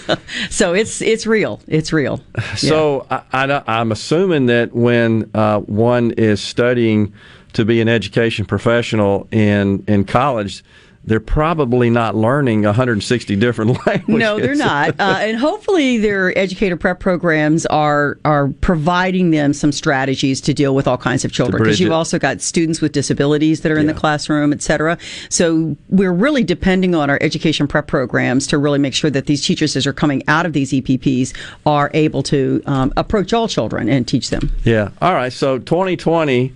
so 0.50 0.74
it's 0.74 1.00
it's 1.00 1.26
real. 1.26 1.60
It's 1.66 1.92
real. 1.92 2.20
So 2.56 3.06
I, 3.10 3.22
I, 3.32 3.55
am 3.66 3.92
assuming 3.92 4.46
that 4.46 4.74
when 4.74 5.30
uh, 5.34 5.60
one 5.60 6.12
is 6.12 6.40
studying 6.40 7.12
to 7.52 7.64
be 7.64 7.80
an 7.80 7.88
education 7.88 8.44
professional 8.44 9.28
in 9.30 9.84
in 9.88 10.04
college, 10.04 10.62
they're 11.06 11.20
probably 11.20 11.88
not 11.88 12.16
learning 12.16 12.62
160 12.62 13.36
different 13.36 13.70
languages. 13.86 14.20
No, 14.20 14.38
they're 14.38 14.54
not. 14.54 14.96
Uh, 15.06 15.18
and 15.20 15.36
hopefully, 15.38 15.98
their 15.98 16.36
educator 16.36 16.76
prep 16.76 16.98
programs 16.98 17.64
are 17.66 18.18
are 18.24 18.48
providing 18.60 19.30
them 19.30 19.52
some 19.52 19.70
strategies 19.70 20.40
to 20.40 20.54
deal 20.54 20.74
with 20.74 20.88
all 20.88 20.96
kinds 20.96 21.24
of 21.24 21.30
children. 21.32 21.62
Because 21.62 21.78
you've 21.78 21.92
also 21.92 22.18
got 22.18 22.40
students 22.40 22.80
with 22.80 22.92
disabilities 22.92 23.60
that 23.60 23.70
are 23.70 23.78
in 23.78 23.86
the 23.86 23.94
classroom, 23.94 24.52
et 24.52 24.62
cetera. 24.62 24.98
So 25.28 25.76
we're 25.90 26.12
really 26.12 26.42
depending 26.44 26.94
on 26.94 27.10
our 27.10 27.18
education 27.20 27.68
prep 27.68 27.86
programs 27.86 28.46
to 28.48 28.58
really 28.58 28.78
make 28.78 28.94
sure 28.94 29.10
that 29.10 29.26
these 29.26 29.44
teachers, 29.44 29.76
as 29.76 29.86
are 29.86 29.92
coming 29.92 30.22
out 30.28 30.46
of 30.46 30.52
these 30.54 30.72
EPPs, 30.72 31.36
are 31.66 31.90
able 31.94 32.22
to 32.24 32.62
um, 32.66 32.92
approach 32.96 33.32
all 33.32 33.46
children 33.46 33.88
and 33.88 34.08
teach 34.08 34.30
them. 34.30 34.50
Yeah. 34.64 34.90
All 35.00 35.14
right. 35.14 35.32
So 35.32 35.58
2020 35.58 36.52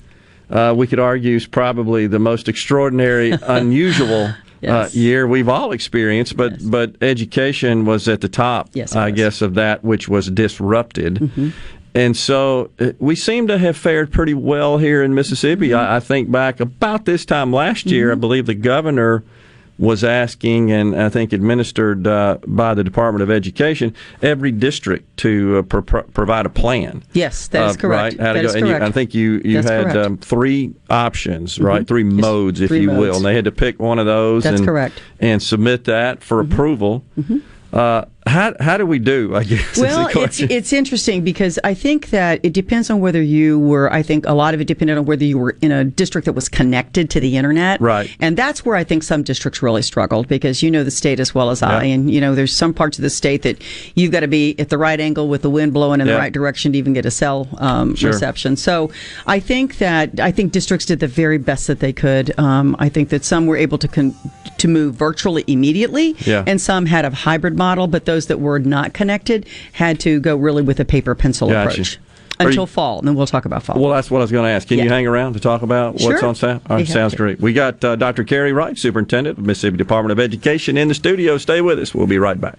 uh, 0.51 0.75
we 0.77 0.87
could 0.87 0.99
argue 0.99 1.37
is 1.37 1.47
probably 1.47 2.07
the 2.07 2.19
most 2.19 2.49
extraordinary, 2.49 3.31
unusual 3.43 4.27
uh, 4.27 4.35
yes. 4.61 4.95
uh, 4.95 4.99
year 4.99 5.27
we've 5.27 5.49
all 5.49 5.73
experienced. 5.73 6.37
But 6.37 6.53
yes. 6.53 6.63
but 6.63 6.97
education 7.01 7.85
was 7.85 8.09
at 8.09 8.21
the 8.21 8.29
top, 8.29 8.71
yes, 8.73 8.95
I 8.95 9.11
guess, 9.11 9.43
of 9.43 9.55
that 9.55 9.85
which 9.85 10.09
was 10.09 10.31
disrupted. 10.31 11.15
Mm-hmm. 11.17 11.51
And 11.95 12.17
so 12.17 12.71
uh, 12.79 12.93
we 12.99 13.17
seem 13.17 13.49
to 13.49 13.59
have 13.59 13.77
fared 13.77 14.13
pretty 14.13 14.35
well 14.35 14.79
here 14.79 15.03
in 15.03 15.15
Mississippi. 15.15 15.71
Mm-hmm. 15.71 15.93
I, 15.93 15.97
I, 15.97 16.01
think 16.01 16.31
back 16.31 16.61
about 16.61 17.05
this 17.05 17.25
time 17.25 17.53
last 17.53 17.87
year, 17.87 18.11
mm-hmm. 18.11 18.19
I 18.19 18.21
believe 18.21 18.47
the 18.47 18.55
governor 18.55 19.25
was 19.81 20.05
asking, 20.05 20.71
and 20.71 20.95
I 20.95 21.09
think 21.09 21.33
administered 21.33 22.07
uh, 22.07 22.37
by 22.47 22.75
the 22.75 22.85
Department 22.85 23.23
of 23.23 23.31
Education, 23.31 23.95
every 24.21 24.53
district 24.53 25.17
to 25.19 25.59
uh, 25.59 25.63
pro- 25.63 26.03
provide 26.03 26.45
a 26.45 26.51
plan. 26.51 27.03
Yes, 27.15 27.49
that 27.49 27.71
is 27.71 27.77
correct. 27.79 28.19
Right? 28.19 28.27
How 28.27 28.35
that 28.35 28.43
to 28.43 28.49
go. 28.49 28.55
and 28.59 28.69
you, 28.69 28.77
I 28.77 28.91
think 28.91 29.15
you, 29.15 29.41
you 29.43 29.63
had 29.63 29.97
um, 29.97 30.19
three 30.19 30.75
options, 30.91 31.55
mm-hmm. 31.55 31.65
right? 31.65 31.89
Three 31.89 32.05
modes, 32.05 32.61
if 32.61 32.69
three 32.69 32.83
you 32.83 32.89
modes. 32.89 33.01
will. 33.01 33.17
And 33.17 33.25
they 33.25 33.35
had 33.35 33.47
to 33.47 33.53
pick 33.53 33.81
one 33.81 33.99
of 33.99 34.05
those. 34.05 34.45
That's 34.45 34.59
and, 34.59 34.69
correct. 34.69 35.01
And 35.19 35.43
submit 35.43 35.85
that 35.85 36.23
for 36.23 36.43
mm-hmm. 36.43 36.53
approval. 36.53 37.05
Mm-hmm. 37.19 37.39
Uh, 37.73 38.05
how 38.27 38.55
how 38.61 38.77
do 38.77 38.85
we 38.85 38.99
do? 38.99 39.35
I 39.35 39.45
guess. 39.45 39.79
Well, 39.79 40.09
it's 40.15 40.41
it's 40.41 40.73
interesting 40.73 41.25
because 41.25 41.59
I 41.65 41.75
think 41.75 42.11
that 42.11 42.41
it 42.43 42.53
depends 42.53 42.91
on 42.91 43.01
whether 43.01 43.23
you 43.23 43.59
were. 43.59 43.93
I 43.93 44.03
think 44.03 44.27
a 44.27 44.35
lot 44.35 44.53
of 44.53 44.61
it 44.61 44.67
depended 44.67 44.99
on 44.99 45.07
whether 45.07 45.25
you 45.25 45.39
were 45.39 45.57
in 45.63 45.73
a 45.73 45.85
district 45.85 46.27
that 46.27 46.35
was 46.35 46.49
connected 46.49 47.11
to 47.11 47.21
the 47.21 47.37
internet, 47.37 47.81
right? 47.81 48.15
And 48.21 48.37
that's 48.37 48.65
where 48.65 48.77
I 48.77 48.85
think 48.85 49.03
some 49.05 49.23
districts 49.23 49.63
really 49.63 49.83
struggled 49.83 50.29
because 50.29 50.63
you 50.63 50.71
know 50.71 50.85
the 50.85 50.91
state 50.91 51.19
as 51.19 51.35
well 51.35 51.51
as 51.51 51.63
I, 51.63 51.85
and 51.85 52.11
you 52.11 52.21
know 52.21 52.35
there's 52.35 52.55
some 52.55 52.75
parts 52.75 52.99
of 52.99 53.03
the 53.03 53.11
state 53.11 53.43
that 53.43 53.63
you've 53.95 54.13
got 54.13 54.21
to 54.21 54.29
be 54.29 54.55
at 54.59 54.69
the 54.69 54.79
right 54.79 55.01
angle 55.01 55.29
with 55.29 55.43
the 55.43 55.51
wind 55.51 55.73
blowing 55.73 56.01
in 56.01 56.07
the 56.07 56.17
right 56.17 56.33
direction 56.33 56.73
to 56.73 56.79
even 56.79 56.93
get 56.93 57.07
a 57.07 57.11
cell 57.11 57.49
um, 57.59 57.95
sure. 57.95 58.11
reception. 58.11 58.57
So 58.57 58.91
I 59.27 59.41
think 59.41 59.79
that 59.79 60.21
I 60.21 60.31
think 60.31 60.53
districts 60.53 60.87
did 60.87 61.01
the 61.01 61.09
very 61.09 61.39
best 61.39 61.67
that 61.69 61.81
they 61.81 61.93
could. 61.93 62.39
Um, 62.39 62.77
I 62.79 62.89
think 62.91 63.09
that 63.09 63.25
some 63.25 63.47
were 63.47 63.57
able 63.57 63.79
to 63.79 63.89
con- 63.89 64.15
to 64.61 64.69
move 64.69 64.95
virtually 64.95 65.45
immediately, 65.47 66.15
yeah. 66.21 66.45
and 66.47 66.61
some 66.61 66.87
had 66.87 67.05
a 67.05 67.11
hybrid 67.11 67.57
model, 67.57 67.87
but 67.87 68.05
those 68.05 68.27
that 68.27 68.41
were 68.41 68.59
not 68.59 68.95
connected 68.95 69.47
had 69.73 69.99
to 70.01 70.21
go 70.21 70.37
really 70.37 70.63
with 70.63 70.79
a 70.81 70.85
paper 70.85 71.15
pencil 71.15 71.49
gotcha. 71.49 71.71
approach 71.71 71.99
until 72.39 72.63
you, 72.63 72.67
fall, 72.67 72.99
and 72.99 73.09
then 73.09 73.15
we'll 73.15 73.27
talk 73.27 73.45
about 73.45 73.63
fall. 73.63 73.79
Well, 73.79 73.93
that's 73.93 74.11
what 74.11 74.19
I 74.19 74.23
was 74.23 74.33
going 74.33 74.45
to 74.45 74.51
ask. 74.51 74.69
Can 74.69 74.79
yeah. 74.79 74.85
you 74.85 74.91
hang 74.91 75.07
around 75.07 75.35
to 75.35 75.41
talk 75.41 75.63
about 75.63 75.95
what's 75.95 76.23
on 76.23 76.35
staff? 76.35 76.63
All 76.71 76.77
right, 76.77 76.87
sounds 76.87 77.15
great. 77.15 77.41
We 77.41 77.53
got 77.53 77.85
uh, 77.85 77.97
Dr. 77.97 78.25
Carey 78.25 78.53
Wright, 78.53 78.77
Superintendent 78.77 79.39
of 79.39 79.45
Mississippi 79.45 79.77
Department 79.77 80.13
of 80.13 80.21
Education, 80.21 80.77
in 80.77 80.89
the 80.89 80.95
studio. 80.95 81.39
Stay 81.39 81.61
with 81.61 81.79
us. 81.79 81.95
We'll 81.95 82.07
be 82.07 82.19
right 82.19 82.41
back. 82.41 82.59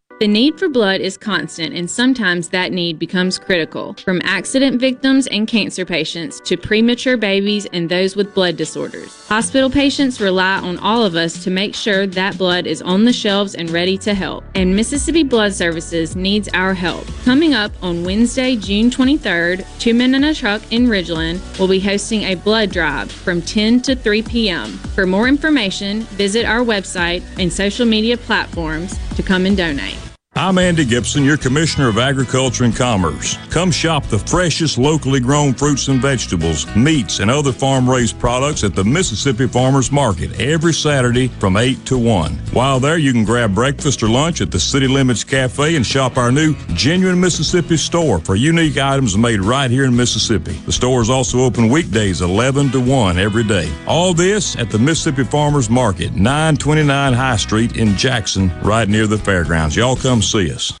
The 0.21 0.27
need 0.27 0.59
for 0.59 0.69
blood 0.69 1.01
is 1.01 1.17
constant, 1.17 1.73
and 1.73 1.89
sometimes 1.89 2.49
that 2.49 2.71
need 2.71 2.99
becomes 2.99 3.39
critical. 3.39 3.95
From 4.05 4.21
accident 4.23 4.79
victims 4.79 5.25
and 5.25 5.47
cancer 5.47 5.83
patients 5.83 6.39
to 6.41 6.57
premature 6.57 7.17
babies 7.17 7.65
and 7.73 7.89
those 7.89 8.15
with 8.15 8.35
blood 8.35 8.55
disorders. 8.55 9.27
Hospital 9.29 9.67
patients 9.67 10.21
rely 10.21 10.59
on 10.59 10.77
all 10.77 11.03
of 11.03 11.15
us 11.15 11.43
to 11.43 11.49
make 11.49 11.73
sure 11.73 12.05
that 12.05 12.37
blood 12.37 12.67
is 12.67 12.83
on 12.83 13.03
the 13.03 13.11
shelves 13.11 13.55
and 13.55 13.71
ready 13.71 13.97
to 13.97 14.13
help. 14.13 14.43
And 14.53 14.75
Mississippi 14.75 15.23
Blood 15.23 15.53
Services 15.53 16.15
needs 16.15 16.47
our 16.53 16.75
help. 16.75 17.07
Coming 17.23 17.55
up 17.55 17.71
on 17.81 18.03
Wednesday, 18.03 18.55
June 18.55 18.91
23rd, 18.91 19.65
Two 19.79 19.95
Men 19.95 20.13
in 20.13 20.23
a 20.23 20.35
Truck 20.35 20.61
in 20.71 20.85
Ridgeland 20.85 21.41
will 21.57 21.67
be 21.67 21.79
hosting 21.79 22.25
a 22.25 22.35
blood 22.35 22.69
drive 22.69 23.11
from 23.11 23.41
10 23.41 23.81
to 23.81 23.95
3 23.95 24.21
p.m. 24.21 24.69
For 24.93 25.07
more 25.07 25.27
information, 25.27 26.01
visit 26.01 26.45
our 26.45 26.63
website 26.63 27.23
and 27.39 27.51
social 27.51 27.87
media 27.87 28.17
platforms 28.17 28.99
to 29.15 29.23
come 29.23 29.47
and 29.47 29.57
donate. 29.57 29.97
I'm 30.41 30.57
Andy 30.57 30.85
Gipson, 30.85 31.25
your 31.25 31.35
Commissioner 31.35 31.89
of 31.89 31.97
Agriculture 31.97 32.63
and 32.63 32.73
Commerce. 32.73 33.37
Come 33.49 33.69
shop 33.69 34.05
the 34.05 34.17
freshest 34.17 34.77
locally 34.77 35.19
grown 35.19 35.53
fruits 35.53 35.89
and 35.89 36.01
vegetables, 36.01 36.73
meats, 36.73 37.19
and 37.19 37.29
other 37.29 37.51
farm 37.51 37.87
raised 37.87 38.17
products 38.17 38.63
at 38.63 38.73
the 38.73 38.83
Mississippi 38.83 39.45
Farmers 39.45 39.91
Market 39.91 40.39
every 40.39 40.73
Saturday 40.73 41.27
from 41.27 41.57
8 41.57 41.85
to 41.85 41.97
1. 41.97 42.33
While 42.53 42.79
there, 42.79 42.97
you 42.97 43.11
can 43.11 43.25
grab 43.25 43.53
breakfast 43.53 44.01
or 44.01 44.07
lunch 44.07 44.39
at 44.39 44.51
the 44.51 44.59
City 44.59 44.87
Limits 44.87 45.25
Cafe 45.25 45.75
and 45.75 45.85
shop 45.85 46.17
our 46.17 46.31
new 46.31 46.55
Genuine 46.69 47.19
Mississippi 47.19 47.75
store 47.75 48.19
for 48.19 48.35
unique 48.35 48.77
items 48.77 49.17
made 49.17 49.41
right 49.41 49.69
here 49.69 49.83
in 49.83 49.95
Mississippi. 49.95 50.53
The 50.65 50.71
store 50.71 51.01
is 51.01 51.09
also 51.09 51.41
open 51.41 51.67
weekdays 51.67 52.21
11 52.21 52.71
to 52.71 52.79
1 52.79 53.19
every 53.19 53.43
day. 53.43 53.69
All 53.85 54.13
this 54.13 54.55
at 54.55 54.69
the 54.69 54.79
Mississippi 54.79 55.25
Farmers 55.25 55.69
Market, 55.69 56.13
929 56.13 57.13
High 57.13 57.35
Street 57.35 57.75
in 57.75 57.97
Jackson, 57.97 58.49
right 58.61 58.87
near 58.87 59.07
the 59.07 59.17
fairgrounds. 59.17 59.75
Y'all 59.75 59.97
come 59.97 60.21
see 60.31 60.49
us. 60.49 60.80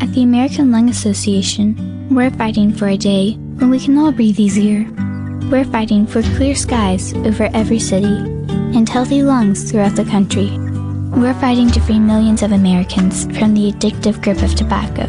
At 0.00 0.12
the 0.14 0.22
American 0.22 0.70
Lung 0.70 0.88
Association, 0.88 2.08
we're 2.10 2.30
fighting 2.30 2.72
for 2.72 2.88
a 2.88 2.96
day 2.96 3.34
when 3.58 3.70
we 3.70 3.80
can 3.80 3.98
all 3.98 4.12
breathe 4.12 4.40
easier. 4.40 4.86
we're 5.50 5.64
fighting 5.64 6.06
for 6.06 6.22
clear 6.36 6.54
skies 6.54 7.14
over 7.14 7.48
every 7.54 7.78
city 7.78 8.16
and 8.76 8.88
healthy 8.88 9.22
lungs 9.22 9.70
throughout 9.70 9.96
the 9.96 10.04
country. 10.04 10.50
We're 11.10 11.38
fighting 11.40 11.70
to 11.72 11.80
free 11.80 11.98
millions 11.98 12.42
of 12.42 12.52
Americans 12.52 13.24
from 13.38 13.54
the 13.54 13.72
addictive 13.72 14.22
grip 14.22 14.42
of 14.42 14.54
tobacco 14.54 15.04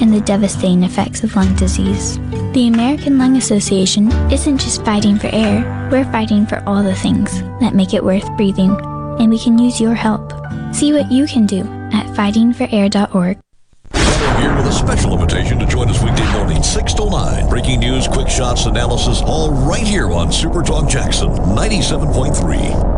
and 0.00 0.12
the 0.12 0.20
devastating 0.20 0.84
effects 0.84 1.24
of 1.24 1.34
lung 1.34 1.54
disease. 1.56 2.18
The 2.52 2.68
American 2.68 3.18
Lung 3.18 3.36
Association 3.36 4.10
isn't 4.30 4.58
just 4.58 4.84
fighting 4.84 5.18
for 5.18 5.28
air, 5.32 5.88
we're 5.90 6.10
fighting 6.12 6.46
for 6.46 6.62
all 6.66 6.82
the 6.82 6.94
things 6.94 7.42
that 7.60 7.74
make 7.74 7.94
it 7.94 8.04
worth 8.04 8.28
breathing, 8.36 8.76
and 9.18 9.30
we 9.30 9.38
can 9.38 9.58
use 9.58 9.80
your 9.80 9.94
help. 9.94 10.32
See 10.72 10.92
what 10.92 11.10
you 11.10 11.26
can 11.26 11.46
do 11.46 11.60
at 11.92 12.06
fightingforair.org. 12.16 13.38
Here 14.40 14.54
with 14.56 14.66
a 14.66 14.72
special 14.72 15.12
invitation 15.14 15.58
to 15.58 15.66
join 15.66 15.88
us 15.88 16.02
weekday 16.02 16.30
morning, 16.32 16.62
6 16.62 16.94
to 16.94 17.10
9. 17.10 17.48
Breaking 17.48 17.80
news, 17.80 18.06
quick 18.08 18.28
shots, 18.28 18.66
analysis, 18.66 19.20
all 19.22 19.50
right 19.50 19.86
here 19.86 20.10
on 20.12 20.30
Super 20.32 20.62
Talk 20.62 20.88
Jackson 20.88 21.28
97.3. 21.30 22.92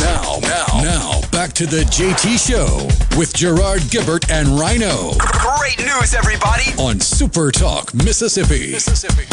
Now, 0.00 0.38
now, 0.40 0.66
now, 0.82 1.20
back 1.30 1.52
to 1.54 1.66
the 1.66 1.82
JT 1.84 2.38
Show 2.38 2.88
with 3.18 3.34
Gerard 3.34 3.80
Gibert 3.82 4.30
and 4.30 4.48
Rhino 4.48 5.12
Great 5.18 5.78
news, 5.78 6.14
everybody! 6.14 6.64
on 6.78 7.00
Super 7.00 7.50
Talk, 7.50 7.92
Mississippi. 7.94 8.72
Mississippi. 8.72 9.24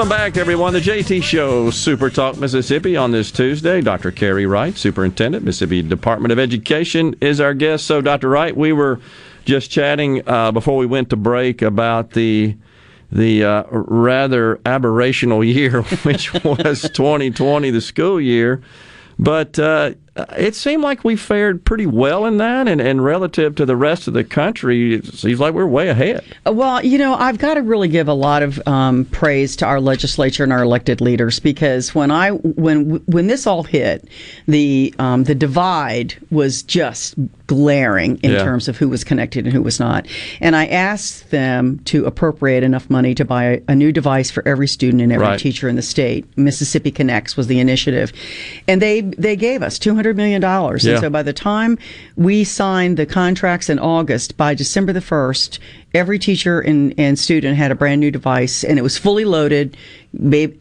Welcome 0.00 0.16
back, 0.16 0.38
everyone. 0.38 0.72
The 0.72 0.80
JT 0.80 1.22
Show, 1.22 1.68
Super 1.68 2.08
Talk 2.08 2.38
Mississippi, 2.38 2.96
on 2.96 3.10
this 3.10 3.30
Tuesday. 3.30 3.82
Dr. 3.82 4.10
Carey 4.10 4.46
Wright, 4.46 4.74
Superintendent, 4.74 5.44
Mississippi 5.44 5.82
Department 5.82 6.32
of 6.32 6.38
Education, 6.38 7.14
is 7.20 7.38
our 7.38 7.52
guest. 7.52 7.84
So, 7.84 8.00
Dr. 8.00 8.30
Wright, 8.30 8.56
we 8.56 8.72
were 8.72 8.98
just 9.44 9.70
chatting 9.70 10.26
uh, 10.26 10.52
before 10.52 10.78
we 10.78 10.86
went 10.86 11.10
to 11.10 11.16
break 11.16 11.60
about 11.60 12.12
the 12.12 12.56
the 13.12 13.44
uh, 13.44 13.64
rather 13.70 14.56
aberrational 14.64 15.46
year, 15.54 15.82
which 15.82 16.32
was 16.44 16.80
2020, 16.80 17.68
the 17.68 17.82
school 17.82 18.18
year. 18.18 18.62
But 19.18 19.58
uh, 19.58 19.92
it 20.36 20.54
seemed 20.54 20.82
like 20.82 21.04
we 21.04 21.16
fared 21.16 21.64
pretty 21.64 21.86
well 21.86 22.24
in 22.26 22.38
that, 22.38 22.68
and, 22.68 22.80
and 22.80 23.04
relative 23.04 23.54
to 23.56 23.66
the 23.66 23.76
rest 23.76 24.08
of 24.08 24.14
the 24.14 24.24
country, 24.24 24.94
it 24.94 25.06
seems 25.06 25.40
like 25.40 25.54
we're 25.54 25.66
way 25.66 25.88
ahead. 25.88 26.24
Well, 26.46 26.84
you 26.84 26.98
know, 26.98 27.14
I've 27.14 27.38
got 27.38 27.54
to 27.54 27.62
really 27.62 27.88
give 27.88 28.08
a 28.08 28.14
lot 28.14 28.42
of 28.42 28.60
um, 28.66 29.04
praise 29.06 29.56
to 29.56 29.66
our 29.66 29.80
legislature 29.80 30.44
and 30.44 30.52
our 30.52 30.62
elected 30.62 31.00
leaders 31.00 31.38
because 31.40 31.94
when 31.94 32.10
I 32.10 32.30
when 32.30 32.96
when 33.06 33.26
this 33.26 33.46
all 33.46 33.62
hit, 33.62 34.08
the 34.46 34.94
um, 34.98 35.24
the 35.24 35.34
divide 35.34 36.14
was 36.30 36.62
just 36.62 37.14
glaring 37.46 38.16
in 38.18 38.30
Yeah. 38.32 38.44
terms 38.44 38.68
of 38.68 38.76
who 38.76 38.88
was 38.88 39.02
connected 39.02 39.44
and 39.44 39.52
who 39.52 39.60
was 39.62 39.80
not. 39.80 40.06
And 40.40 40.54
I 40.54 40.66
asked 40.66 41.30
them 41.30 41.80
to 41.86 42.04
appropriate 42.06 42.62
enough 42.62 42.88
money 42.88 43.14
to 43.16 43.24
buy 43.24 43.44
a, 43.44 43.60
a 43.68 43.74
new 43.74 43.90
device 43.90 44.30
for 44.30 44.46
every 44.46 44.68
student 44.68 45.02
and 45.02 45.12
every 45.12 45.26
Right. 45.26 45.38
teacher 45.38 45.68
in 45.68 45.74
the 45.76 45.82
state. 45.82 46.24
Mississippi 46.38 46.90
Connects 46.92 47.36
was 47.36 47.48
the 47.48 47.58
initiative, 47.60 48.12
and 48.68 48.80
they 48.80 49.00
they 49.00 49.36
gave 49.36 49.62
us 49.62 49.78
two 49.78 49.94
hundred 49.94 50.09
million 50.16 50.40
dollars. 50.40 50.84
Yeah. 50.84 50.92
And 50.92 51.00
so 51.00 51.10
by 51.10 51.22
the 51.22 51.32
time 51.32 51.78
we 52.16 52.44
signed 52.44 52.96
the 52.96 53.06
contracts 53.06 53.68
in 53.68 53.78
August, 53.78 54.36
by 54.36 54.54
December 54.54 54.92
the 54.92 55.00
first, 55.00 55.58
every 55.94 56.18
teacher 56.18 56.60
and, 56.60 56.94
and 56.98 57.18
student 57.18 57.56
had 57.56 57.70
a 57.70 57.74
brand 57.74 58.00
new 58.00 58.10
device, 58.10 58.64
and 58.64 58.78
it 58.78 58.82
was 58.82 58.96
fully 58.96 59.24
loaded, 59.24 59.76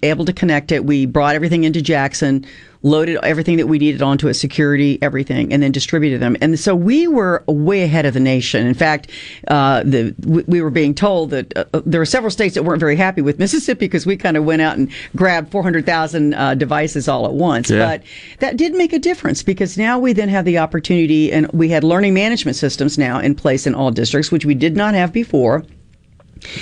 able 0.04 0.26
to 0.26 0.34
connect 0.34 0.72
it. 0.72 0.86
We 0.86 1.06
brought 1.06 1.36
everything 1.36 1.64
into 1.64 1.82
Jackson. 1.82 2.46
Loaded 2.82 3.18
everything 3.24 3.58
that 3.58 3.68
we 3.68 3.78
needed 3.78 4.02
onto 4.02 4.30
it, 4.30 4.36
security, 4.36 4.98
everything, 5.02 5.52
and 5.52 5.62
then 5.62 5.72
distributed 5.72 6.22
them. 6.22 6.38
And 6.40 6.58
so 6.58 6.74
we 6.74 7.08
were 7.08 7.44
way 7.46 7.84
ahead 7.84 8.06
of 8.06 8.14
the 8.14 8.22
nation. 8.22 8.66
In 8.66 8.74
fact, 8.74 9.10
uh, 9.50 9.84
the 9.84 10.16
we, 10.26 10.44
we 10.44 10.62
were 10.62 10.70
being 10.70 10.96
told 10.96 11.32
that 11.32 11.58
uh, 11.58 11.66
uh, 11.74 11.82
there 11.86 12.00
were 12.00 12.06
several 12.06 12.32
states 12.32 12.56
that 12.56 12.64
weren't 12.64 12.80
very 12.80 12.96
happy 12.96 13.22
with 13.22 13.38
Mississippi 13.38 13.80
because 13.80 14.06
we 14.06 14.16
kind 14.16 14.38
of 14.38 14.46
went 14.46 14.62
out 14.62 14.78
and 14.78 14.90
grabbed 15.14 15.52
400,000 15.52 16.34
uh, 16.34 16.56
devices 16.56 17.10
all 17.10 17.26
at 17.26 17.34
once. 17.34 17.70
Yeah. 17.70 17.86
But 17.86 18.04
that 18.40 18.56
did 18.56 18.74
make 18.74 18.94
a 18.94 19.00
difference 19.00 19.44
because 19.44 19.78
now 19.78 20.00
we 20.00 20.14
then 20.14 20.30
have 20.30 20.46
the 20.46 20.58
opportunity, 20.58 21.34
and 21.34 21.52
we 21.52 21.68
had 21.68 21.84
learning 21.84 22.14
management 22.14 22.56
systems 22.56 22.98
now 22.98 23.20
in 23.20 23.36
place 23.36 23.68
in 23.68 23.76
all 23.76 23.92
districts, 23.92 24.32
which 24.32 24.46
we 24.46 24.56
did 24.56 24.78
not 24.78 24.94
have 24.94 25.12
before. 25.12 25.66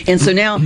And 0.08 0.20
so 0.20 0.34
now 0.34 0.60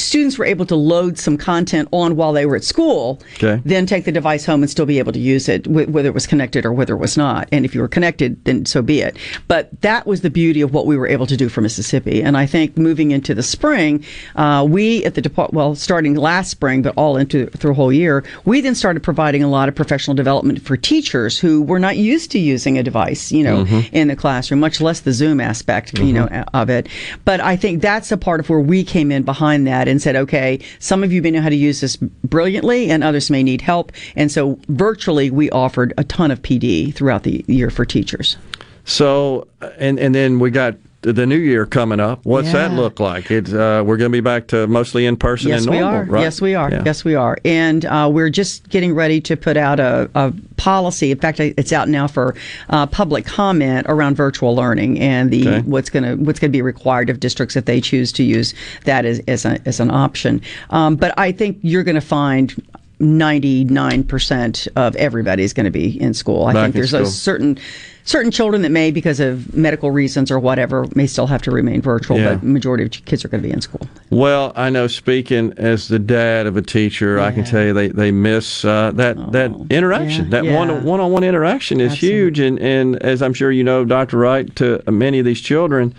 students 0.00 0.38
were 0.38 0.44
able 0.44 0.66
to 0.66 0.74
load 0.76 1.18
some 1.18 1.36
content 1.36 1.88
on 1.92 2.16
while 2.16 2.32
they 2.32 2.46
were 2.46 2.56
at 2.56 2.64
school, 2.64 3.20
Okay. 3.42 3.60
then 3.64 3.86
take 3.86 4.04
the 4.04 4.12
device 4.12 4.44
home 4.44 4.62
and 4.62 4.70
still 4.70 4.86
be 4.86 4.98
able 4.98 5.12
to 5.12 5.18
use 5.18 5.48
it, 5.48 5.66
wh- 5.66 5.88
whether 5.88 6.08
it 6.08 6.14
was 6.14 6.26
connected 6.26 6.64
or 6.64 6.72
whether 6.72 6.94
it 6.94 6.98
was 6.98 7.16
not. 7.16 7.48
And 7.52 7.64
if 7.64 7.74
you 7.74 7.80
were 7.80 7.88
connected, 7.88 8.42
then 8.44 8.66
so 8.66 8.82
be 8.82 9.00
it. 9.00 9.16
But 9.48 9.68
that 9.82 10.06
was 10.06 10.20
the 10.22 10.30
beauty 10.30 10.60
of 10.60 10.72
what 10.72 10.86
we 10.86 10.96
were 10.96 11.06
able 11.08 11.26
to 11.26 11.36
do 11.36 11.48
for 11.48 11.60
Mississippi. 11.60 12.22
And 12.22 12.36
I 12.36 12.46
think 12.46 12.76
moving 12.76 13.10
into 13.10 13.34
the 13.34 13.42
spring, 13.42 14.04
uh, 14.36 14.66
we 14.68 15.04
at 15.04 15.14
the 15.14 15.22
department, 15.22 15.54
well, 15.54 15.74
starting 15.74 16.14
last 16.14 16.50
spring, 16.50 16.82
but 16.82 16.94
all 16.96 17.16
into 17.16 17.46
through 17.46 17.72
a 17.72 17.74
whole 17.74 17.92
year, 17.92 18.24
we 18.44 18.60
then 18.60 18.74
started 18.74 19.02
providing 19.02 19.42
a 19.42 19.48
lot 19.48 19.68
of 19.68 19.74
professional 19.74 20.14
development 20.14 20.62
for 20.62 20.76
teachers 20.76 21.38
who 21.38 21.62
were 21.62 21.78
not 21.78 21.96
used 21.96 22.30
to 22.30 22.38
using 22.38 22.78
a 22.78 22.82
device, 22.82 23.30
you 23.32 23.42
know, 23.44 23.64
Mhm. 23.64 23.88
in 23.92 24.08
the 24.08 24.16
classroom, 24.16 24.60
much 24.60 24.80
less 24.80 25.00
the 25.00 25.12
Zoom 25.12 25.40
aspect, 25.40 25.98
you 25.98 26.12
know, 26.12 26.26
of 26.54 26.70
it. 26.70 26.88
But 27.24 27.40
I 27.40 27.56
think 27.56 27.82
that's 27.82 28.12
a 28.12 28.16
part 28.16 28.40
of 28.40 28.48
where 28.48 28.60
we 28.60 28.84
came 28.84 29.10
in 29.10 29.22
behind 29.22 29.66
that 29.66 29.88
and 29.90 30.00
said, 30.00 30.16
okay, 30.16 30.60
some 30.78 31.04
of 31.04 31.12
you 31.12 31.20
may 31.20 31.30
know 31.30 31.42
how 31.42 31.48
to 31.48 31.56
use 31.56 31.80
this 31.80 31.96
brilliantly, 31.96 32.90
and 32.90 33.04
others 33.04 33.30
may 33.30 33.42
need 33.42 33.60
help. 33.60 33.92
And 34.16 34.30
so 34.30 34.58
virtually, 34.68 35.30
we 35.30 35.50
offered 35.50 35.92
a 35.98 36.04
ton 36.04 36.30
of 36.30 36.40
PD 36.42 36.94
throughout 36.94 37.24
the 37.24 37.44
year 37.48 37.70
for 37.70 37.84
teachers. 37.84 38.36
So, 38.84 39.46
and 39.78 39.98
and 39.98 40.14
then 40.14 40.38
we 40.38 40.50
got 40.50 40.74
the 41.02 41.26
new 41.26 41.36
year 41.36 41.64
coming 41.64 41.98
up. 41.98 42.20
What's 42.24 42.52
that 42.52 42.72
look 42.72 43.00
like? 43.00 43.30
It's 43.30 43.52
uh, 43.52 43.82
we're 43.86 43.96
going 43.96 44.10
to 44.10 44.16
be 44.16 44.20
back 44.20 44.48
to 44.48 44.66
mostly 44.66 45.06
in 45.06 45.16
person 45.16 45.48
Yes, 45.48 45.62
and 45.62 45.70
we 45.70 45.80
are. 45.80 46.04
right? 46.04 46.20
Yes, 46.22 46.40
we 46.42 46.54
are. 46.54 46.70
Yeah. 46.70 46.82
Yes, 46.84 47.04
we 47.04 47.14
are. 47.14 47.38
And 47.44 47.86
uh, 47.86 48.10
we're 48.12 48.28
just 48.28 48.68
getting 48.68 48.94
ready 48.94 49.18
to 49.22 49.36
put 49.36 49.56
out 49.56 49.80
a, 49.80 50.10
a 50.14 50.32
policy. 50.58 51.10
In 51.10 51.18
fact, 51.18 51.40
it's 51.40 51.72
out 51.72 51.88
now 51.88 52.06
for 52.06 52.34
uh, 52.68 52.86
public 52.86 53.24
comment 53.24 53.86
around 53.88 54.14
virtual 54.16 54.54
learning 54.54 55.00
and 55.00 55.30
the 55.30 55.40
Okay. 55.48 55.60
what's 55.62 55.88
going 55.88 56.02
to 56.04 56.16
what's 56.22 56.38
going 56.38 56.50
to 56.50 56.56
be 56.56 56.60
required 56.60 57.08
of 57.08 57.18
districts 57.18 57.56
if 57.56 57.64
they 57.64 57.80
choose 57.80 58.12
to 58.12 58.22
use 58.22 58.52
that 58.84 59.06
as 59.06 59.20
as, 59.26 59.46
a, 59.46 59.58
as 59.66 59.80
an 59.80 59.90
option. 59.90 60.42
Um, 60.68 60.96
but 60.96 61.18
I 61.18 61.32
think 61.32 61.58
you're 61.62 61.84
going 61.84 61.94
to 61.94 62.00
find. 62.02 62.54
99% 63.00 64.68
of 64.76 64.94
everybody 64.96 65.42
is 65.42 65.54
going 65.54 65.64
to 65.64 65.70
be 65.70 65.98
in 66.00 66.12
school. 66.12 66.44
I 66.44 66.52
Back 66.52 66.62
think 66.64 66.74
there's 66.74 66.92
a 66.92 67.06
certain 67.06 67.58
certain 68.04 68.30
children 68.30 68.62
that 68.62 68.70
may 68.70 68.90
because 68.90 69.20
of 69.20 69.54
medical 69.54 69.90
reasons 69.90 70.30
or 70.30 70.38
whatever 70.38 70.86
may 70.94 71.06
still 71.06 71.26
have 71.26 71.42
to 71.42 71.50
remain 71.50 71.80
virtual, 71.82 72.18
Yeah. 72.18 72.34
but 72.34 72.42
majority 72.42 72.84
of 72.84 72.90
kids 73.04 73.24
are 73.24 73.28
going 73.28 73.42
to 73.42 73.48
be 73.48 73.52
in 73.52 73.60
school. 73.60 73.86
Well, 74.10 74.52
I 74.56 74.70
know 74.70 74.86
speaking 74.86 75.52
as 75.56 75.88
the 75.88 75.98
dad 75.98 76.46
of 76.46 76.56
a 76.56 76.62
teacher, 76.62 77.20
I 77.20 77.30
can 77.32 77.44
tell 77.44 77.62
you 77.64 77.72
they, 77.72 77.88
they 77.88 78.10
miss 78.10 78.64
uh, 78.64 78.92
that 78.94 79.32
that 79.32 79.52
interaction. 79.70 80.30
that 80.30 80.42
Oh, 80.42 80.46
yeah. 80.46 80.56
one 80.56 80.84
one 80.84 81.00
on 81.00 81.12
one 81.12 81.24
interaction 81.24 81.80
is 81.80 81.94
huge, 81.94 82.40
and 82.40 82.58
and 82.58 82.96
as 83.02 83.22
I'm 83.22 83.34
sure 83.34 83.50
you 83.52 83.62
know, 83.64 83.84
Doctor 83.84 84.18
Wright, 84.18 84.54
to 84.56 84.82
many 84.90 85.18
of 85.18 85.24
these 85.24 85.40
children, 85.40 85.94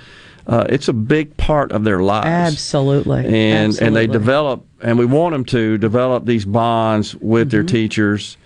uh, 0.48 0.66
it's 0.70 0.88
a 0.88 0.94
big 0.94 1.38
part 1.38 1.72
of 1.72 1.84
their 1.84 2.02
lives. 2.02 2.26
Absolutely. 2.28 3.26
and 3.28 3.80
and 3.82 3.96
they 3.96 4.08
develop 4.08 4.66
and 4.82 4.98
we 4.98 5.06
want 5.06 5.34
them 5.34 5.46
to 5.46 5.78
develop 5.78 6.26
these 6.26 6.44
bonds 6.46 7.16
with 7.16 7.52
their 7.52 7.62
Mm-hmm. 7.62 7.68
teachers 7.68 8.38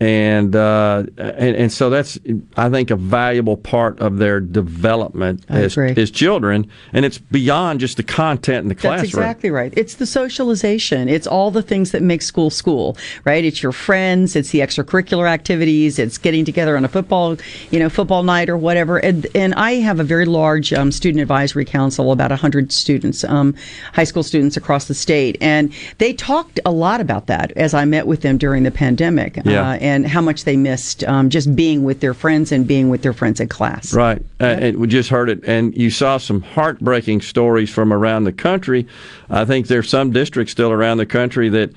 and 0.00 0.54
uh 0.54 1.04
and, 1.16 1.56
and 1.56 1.72
so 1.72 1.90
that's 1.90 2.18
i 2.56 2.68
think 2.70 2.90
a 2.90 2.96
valuable 2.96 3.56
part 3.56 3.98
of 4.00 4.18
their 4.18 4.38
development 4.40 5.44
I 5.48 5.62
as, 5.62 5.72
agree. 5.72 5.94
as 5.96 6.10
children 6.10 6.70
and 6.92 7.04
it's 7.04 7.18
beyond 7.18 7.80
just 7.80 7.96
the 7.96 8.02
content 8.02 8.62
in 8.62 8.68
the 8.68 8.74
classroom. 8.74 9.02
That's 9.02 9.14
exactly 9.14 9.50
right. 9.50 9.72
It's 9.76 9.96
the 9.96 10.06
socialization. 10.06 11.08
It's 11.08 11.26
all 11.26 11.50
the 11.50 11.62
things 11.62 11.92
that 11.92 12.02
make 12.02 12.22
school 12.22 12.50
school, 12.50 12.96
right? 13.24 13.44
It's 13.44 13.62
your 13.62 13.72
friends. 13.72 14.36
It's 14.36 14.50
the 14.50 14.60
extracurricular 14.60 15.28
activities. 15.28 15.98
It's 15.98 16.18
getting 16.18 16.44
together 16.44 16.76
on 16.76 16.84
a 16.84 16.88
football, 16.88 17.36
you 17.70 17.78
know, 17.78 17.88
football 17.88 18.22
night 18.22 18.48
or 18.48 18.56
whatever. 18.56 18.98
And, 18.98 19.26
and 19.34 19.54
I 19.54 19.72
have 19.74 20.00
a 20.00 20.04
very 20.04 20.24
large 20.24 20.72
um, 20.72 20.92
student 20.92 21.20
advisory 21.22 21.64
council, 21.64 22.12
about 22.12 22.32
hundred 22.38 22.70
students, 22.72 23.24
um, 23.24 23.54
high 23.92 24.04
school 24.04 24.22
students 24.22 24.56
across 24.56 24.86
the 24.86 24.94
state, 24.94 25.36
and 25.40 25.72
they 25.98 26.12
talked 26.12 26.60
a 26.64 26.70
lot 26.70 27.00
about 27.00 27.26
that 27.26 27.50
as 27.52 27.74
I 27.74 27.84
met 27.84 28.06
with 28.06 28.20
them 28.20 28.38
during 28.38 28.62
the 28.62 28.70
pandemic. 28.70 29.38
Yeah. 29.44 29.70
Uh, 29.70 29.74
and 29.88 30.06
how 30.06 30.20
much 30.20 30.44
they 30.44 30.56
missed 30.56 31.02
um, 31.04 31.30
just 31.30 31.56
being 31.56 31.82
with 31.82 32.00
their 32.00 32.14
friends 32.14 32.52
and 32.52 32.66
being 32.66 32.90
with 32.90 33.02
their 33.02 33.12
friends 33.12 33.40
in 33.40 33.48
class. 33.48 33.94
Right. 33.94 34.20
Uh, 34.40 34.44
and 34.44 34.76
we 34.78 34.86
just 34.86 35.08
heard 35.08 35.30
it. 35.30 35.42
And 35.44 35.76
you 35.76 35.90
saw 35.90 36.18
some 36.18 36.42
heartbreaking 36.42 37.22
stories 37.22 37.70
from 37.70 37.92
around 37.92 38.24
the 38.24 38.32
country. 38.32 38.86
I 39.30 39.44
think 39.44 39.66
there's 39.66 39.88
some 39.88 40.12
districts 40.12 40.52
still 40.52 40.70
around 40.70 40.98
the 40.98 41.06
country 41.06 41.48
that 41.48 41.70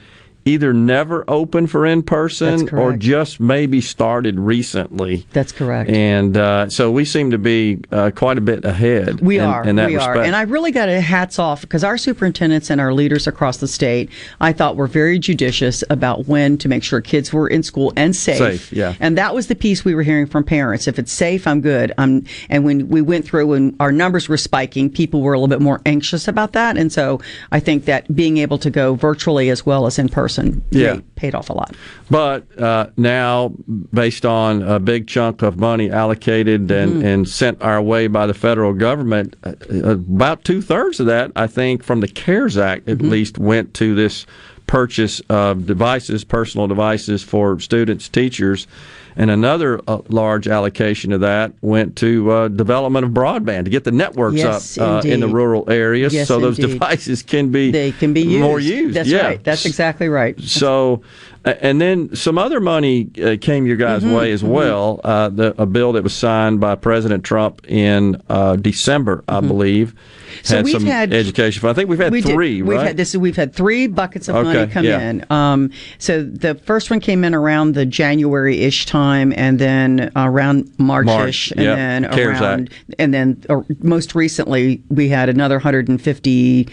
either 0.43 0.73
never 0.73 1.23
open 1.27 1.67
for 1.67 1.85
in 1.85 2.01
person 2.01 2.67
or 2.75 2.97
just 2.97 3.39
maybe 3.39 3.79
started 3.79 4.39
recently. 4.39 5.25
That's 5.33 5.51
correct. 5.51 5.89
And 5.89 6.35
uh, 6.35 6.69
so 6.69 6.89
we 6.89 7.05
seem 7.05 7.31
to 7.31 7.37
be 7.37 7.79
uh, 7.91 8.11
quite 8.15 8.37
a 8.37 8.41
bit 8.41 8.65
ahead. 8.65 9.21
We 9.21 9.37
in, 9.37 9.45
are. 9.45 9.67
In 9.67 9.75
that 9.75 9.89
we 9.89 9.95
respect. 9.95 10.17
are. 10.17 10.23
And 10.23 10.35
I 10.35 10.41
really 10.43 10.71
got 10.71 10.89
a 10.89 10.99
hats 10.99 11.37
off 11.37 11.61
because 11.61 11.83
our 11.83 11.97
superintendents 11.97 12.71
and 12.71 12.81
our 12.81 12.93
leaders 12.93 13.27
across 13.27 13.57
the 13.57 13.67
state, 13.67 14.09
I 14.39 14.51
thought, 14.51 14.75
were 14.75 14.87
very 14.87 15.19
judicious 15.19 15.83
about 15.89 16.27
when 16.27 16.57
to 16.59 16.67
make 16.67 16.83
sure 16.83 17.01
kids 17.01 17.31
were 17.31 17.47
in 17.47 17.61
school 17.61 17.93
and 17.95 18.15
safe. 18.15 18.37
Safe, 18.37 18.73
yeah. 18.73 18.95
And 18.99 19.17
that 19.17 19.35
was 19.35 19.47
the 19.47 19.55
piece 19.55 19.85
we 19.85 19.93
were 19.93 20.03
hearing 20.03 20.25
from 20.25 20.43
parents. 20.43 20.87
If 20.87 20.97
it's 20.97 21.11
safe, 21.11 21.45
I'm 21.45 21.61
good. 21.61 21.93
I'm, 21.99 22.25
and 22.49 22.65
when 22.65 22.89
we 22.89 23.01
went 23.01 23.25
through 23.25 23.53
and 23.53 23.75
our 23.79 23.91
numbers 23.91 24.27
were 24.27 24.37
spiking, 24.37 24.89
people 24.89 25.21
were 25.21 25.33
a 25.33 25.37
little 25.37 25.47
bit 25.47 25.61
more 25.61 25.81
anxious 25.85 26.27
about 26.27 26.53
that. 26.53 26.77
And 26.77 26.91
so 26.91 27.21
I 27.51 27.59
think 27.59 27.85
that 27.85 28.13
being 28.15 28.37
able 28.37 28.57
to 28.57 28.71
go 28.71 28.95
virtually 28.95 29.49
as 29.49 29.65
well 29.65 29.85
as 29.85 29.99
in 29.99 30.09
person 30.09 30.30
Yeah. 30.71 30.93
paid, 30.95 31.15
paid 31.15 31.35
off 31.35 31.49
a 31.49 31.53
lot. 31.53 31.75
But 32.09 32.59
uh, 32.59 32.87
now, 32.97 33.53
based 33.93 34.25
on 34.25 34.61
a 34.63 34.79
big 34.79 35.07
chunk 35.07 35.41
of 35.41 35.57
money 35.59 35.89
allocated 35.89 36.69
and, 36.71 36.91
Mm-hmm. 36.93 37.05
and 37.05 37.27
sent 37.29 37.61
our 37.61 37.81
way 37.81 38.07
by 38.07 38.27
the 38.27 38.33
federal 38.33 38.73
government, 38.73 39.35
uh, 39.43 39.53
about 39.71 40.43
two 40.43 40.61
thirds 40.61 40.99
of 40.99 41.05
that, 41.07 41.31
I 41.35 41.47
think, 41.47 41.83
from 41.83 41.99
the 42.01 42.07
CARES 42.07 42.57
Act 42.57 42.87
at 42.89 42.97
Mm-hmm. 42.97 43.09
least, 43.09 43.37
went 43.37 43.73
to 43.75 43.95
this 43.95 44.25
purchase 44.67 45.21
of 45.29 45.65
devices, 45.65 46.23
personal 46.23 46.67
devices 46.67 47.21
for 47.23 47.59
students, 47.59 48.07
teachers. 48.07 48.67
And 49.15 49.29
another 49.29 49.81
uh, 49.87 50.01
large 50.09 50.47
allocation 50.47 51.11
of 51.11 51.21
that 51.21 51.53
went 51.61 51.95
to 51.97 52.31
uh, 52.31 52.47
development 52.47 53.05
of 53.05 53.11
broadband 53.11 53.65
to 53.65 53.69
get 53.69 53.83
the 53.83 53.91
networks 53.91 54.37
Yes, 54.37 54.77
up 54.77 55.03
uh, 55.03 55.07
in 55.07 55.19
the 55.19 55.27
rural 55.27 55.69
areas, 55.69 56.13
Yes, 56.13 56.27
so 56.27 56.39
those 56.39 56.57
indeed. 56.59 56.73
devices 56.73 57.21
can 57.23 57.51
be 57.51 57.71
They 57.71 57.91
can 57.91 58.13
be 58.13 58.21
used. 58.21 58.41
more 58.41 58.59
used. 58.59 58.95
That's 58.95 59.09
yeah. 59.09 59.21
right. 59.25 59.43
That's 59.43 59.65
exactly 59.65 60.07
right. 60.09 60.39
So, 60.39 61.01
and 61.43 61.81
then 61.81 62.15
some 62.15 62.37
other 62.37 62.59
money 62.59 63.09
uh, 63.21 63.35
came 63.39 63.65
your 63.65 63.77
guys' 63.77 64.03
Mhm, 64.03 64.15
way 64.15 64.31
as 64.31 64.43
mhm. 64.43 64.49
well. 64.49 65.01
Uh, 65.03 65.29
the, 65.29 65.59
a 65.61 65.65
bill 65.65 65.93
that 65.93 66.03
was 66.03 66.13
signed 66.13 66.59
by 66.59 66.75
President 66.75 67.23
Trump 67.23 67.65
in 67.67 68.21
uh, 68.29 68.55
December, 68.57 69.23
I 69.27 69.39
believe, 69.41 69.95
Mm-hmm. 70.31 70.43
So 70.43 70.55
had 70.55 70.65
we've 70.65 70.73
some 70.73 70.85
had- 70.85 71.13
education. 71.13 71.67
I 71.67 71.73
think 71.73 71.89
we've 71.89 71.99
had 71.99 72.11
we 72.11 72.21
did. 72.21 72.33
three, 72.33 72.61
We've 72.61 72.77
right? 72.77 72.87
had 72.87 72.97
this. 72.97 73.15
We've 73.15 73.35
had 73.35 73.53
three 73.53 73.87
buckets 73.87 74.27
of 74.27 74.35
money 74.43 74.67
come 74.71 74.85
yeah. 74.85 74.99
in. 74.99 75.25
Um, 75.29 75.71
so 75.97 76.23
the 76.23 76.55
first 76.55 76.89
one 76.89 76.99
came 76.99 77.23
in 77.23 77.35
around 77.35 77.75
the 77.75 77.85
January-ish 77.85 78.85
time, 78.85 79.33
and 79.35 79.59
then 79.59 80.11
around 80.15 80.71
March-ish, 80.77 81.07
March, 81.07 81.51
and 81.51 81.61
yep. 81.61 81.75
then 81.75 82.11
CARES 82.11 82.41
around, 82.41 82.69
and 82.97 83.13
then 83.13 83.43
uh, 83.49 83.61
most 83.81 84.15
recently 84.15 84.81
we 84.89 85.09
had 85.09 85.29
another 85.29 85.55
150 85.55 86.69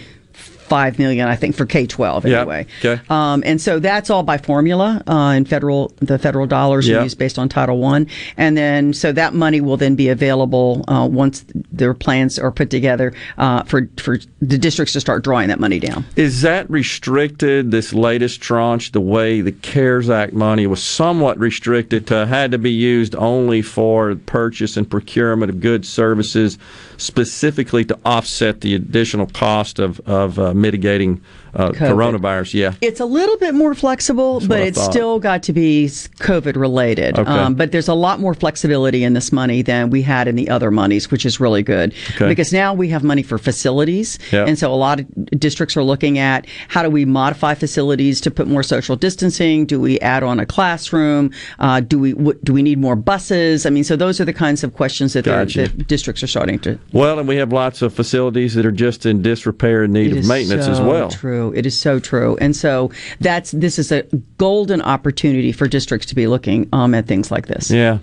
five 0.68 0.98
million, 0.98 1.28
I 1.28 1.36
think, 1.36 1.56
for 1.56 1.66
K 1.66 1.86
twelve 1.86 2.24
Yep. 2.24 2.38
anyway. 2.40 2.66
Okay. 2.84 3.00
Um, 3.08 3.42
and 3.46 3.60
so 3.60 3.78
that's 3.78 4.10
all 4.10 4.22
by 4.22 4.38
formula, 4.38 5.02
uh, 5.06 5.32
and 5.36 5.48
federal 5.48 5.92
the 5.98 6.18
federal 6.18 6.46
dollars 6.46 6.86
Yep. 6.88 7.00
are 7.00 7.02
used 7.04 7.18
based 7.18 7.38
on 7.38 7.48
Title 7.48 7.78
One, 7.78 8.06
and 8.36 8.56
then 8.56 8.92
so 8.92 9.12
that 9.12 9.34
money 9.34 9.60
will 9.60 9.76
then 9.76 9.94
be 9.94 10.08
available 10.08 10.84
uh, 10.88 11.08
once 11.10 11.44
their 11.72 11.94
plans 11.94 12.38
are 12.38 12.52
put 12.52 12.70
together 12.70 13.12
uh, 13.38 13.62
for 13.64 13.88
for 13.96 14.18
the 14.40 14.58
districts 14.58 14.92
to 14.92 15.00
start 15.00 15.24
drawing 15.24 15.48
that 15.48 15.60
money 15.60 15.78
down. 15.80 16.04
Is 16.16 16.42
that 16.42 16.68
restricted, 16.70 17.70
this 17.70 17.92
latest 17.92 18.40
tranche, 18.40 18.92
the 18.92 19.00
way 19.00 19.40
the 19.40 19.52
CARES 19.52 20.10
Act 20.10 20.32
money 20.32 20.66
was 20.66 20.82
somewhat 20.82 21.38
restricted 21.38 22.06
to 22.08 22.26
had 22.26 22.50
to 22.52 22.58
be 22.58 22.70
used 22.70 23.14
only 23.16 23.62
for 23.62 24.14
purchase 24.26 24.76
and 24.76 24.88
procurement 24.88 25.50
of 25.50 25.60
goods, 25.60 25.88
services, 25.88 26.58
specifically 26.96 27.84
to 27.84 27.98
offset 28.04 28.60
the 28.60 28.74
additional 28.74 29.26
cost 29.26 29.78
of, 29.78 30.00
of 30.00 30.38
uh, 30.38 30.52
mitigating 30.58 31.20
uh, 31.54 31.70
coronavirus? 31.70 32.54
Yeah. 32.54 32.74
It's 32.80 33.00
a 33.00 33.04
little 33.04 33.36
bit 33.38 33.54
more 33.54 33.74
flexible, 33.74 34.40
what 34.40 34.48
but 34.48 34.60
it's 34.60 34.78
thought. 34.78 34.92
still 34.92 35.18
got 35.18 35.42
to 35.44 35.52
be 35.52 35.86
COVID 35.86 36.56
related. 36.56 37.18
Okay. 37.18 37.30
Um, 37.30 37.54
but 37.54 37.72
there's 37.72 37.88
a 37.88 37.94
lot 37.94 38.20
more 38.20 38.34
flexibility 38.34 39.04
in 39.04 39.14
this 39.14 39.32
money 39.32 39.62
than 39.62 39.90
we 39.90 40.02
had 40.02 40.28
in 40.28 40.36
the 40.36 40.48
other 40.48 40.70
monies, 40.70 41.10
which 41.10 41.24
is 41.24 41.40
really 41.40 41.62
good. 41.62 41.94
Okay. 42.14 42.28
Because 42.28 42.52
now 42.52 42.74
we 42.74 42.88
have 42.88 43.02
money 43.02 43.22
for 43.22 43.38
facilities. 43.38 44.18
Yeah. 44.32 44.44
And 44.46 44.58
so 44.58 44.72
a 44.72 44.76
lot 44.76 45.00
of 45.00 45.06
districts 45.38 45.76
are 45.76 45.82
looking 45.82 46.18
at 46.18 46.46
how 46.68 46.82
do 46.82 46.90
we 46.90 47.04
modify 47.04 47.54
facilities 47.54 48.20
to 48.22 48.30
put 48.30 48.46
more 48.46 48.62
social 48.62 48.96
distancing? 48.96 49.66
Do 49.66 49.80
we 49.80 49.98
add 50.00 50.22
on 50.22 50.40
a 50.40 50.46
classroom? 50.46 51.30
Uh, 51.58 51.80
do 51.80 51.98
we 51.98 52.14
what, 52.14 52.42
do 52.44 52.52
we 52.52 52.62
need 52.62 52.78
more 52.78 52.96
buses? 52.96 53.66
I 53.66 53.70
mean, 53.70 53.84
so 53.84 53.96
those 53.96 54.20
are 54.20 54.24
the 54.24 54.32
kinds 54.32 54.64
of 54.64 54.74
questions 54.74 55.12
that, 55.12 55.24
Gotcha. 55.24 55.68
that 55.68 55.86
districts 55.86 56.22
are 56.22 56.26
starting 56.26 56.58
to. 56.60 56.78
Well, 56.92 57.18
and 57.18 57.28
we 57.28 57.36
have 57.36 57.52
lots 57.52 57.82
of 57.82 57.94
facilities 57.94 58.54
that 58.54 58.66
are 58.66 58.72
just 58.72 59.06
in 59.06 59.22
disrepair 59.22 59.84
and 59.84 59.92
need 59.92 60.12
It 60.12 60.18
of 60.18 60.28
maintenance 60.28 60.66
as 60.66 60.80
well. 60.80 61.10
True. 61.10 61.37
It 61.54 61.64
is 61.66 61.78
so 61.78 61.98
true. 62.00 62.36
And 62.40 62.54
so 62.54 62.90
that's 63.20 63.50
this 63.52 63.78
is 63.78 63.90
a 63.92 64.02
golden 64.38 64.80
opportunity 64.82 65.52
for 65.52 65.68
districts 65.68 66.06
to 66.08 66.14
be 66.14 66.26
looking 66.26 66.68
um, 66.72 66.94
at 66.94 67.06
things 67.06 67.30
like 67.30 67.46
this. 67.46 67.70
Yeah. 67.70 67.98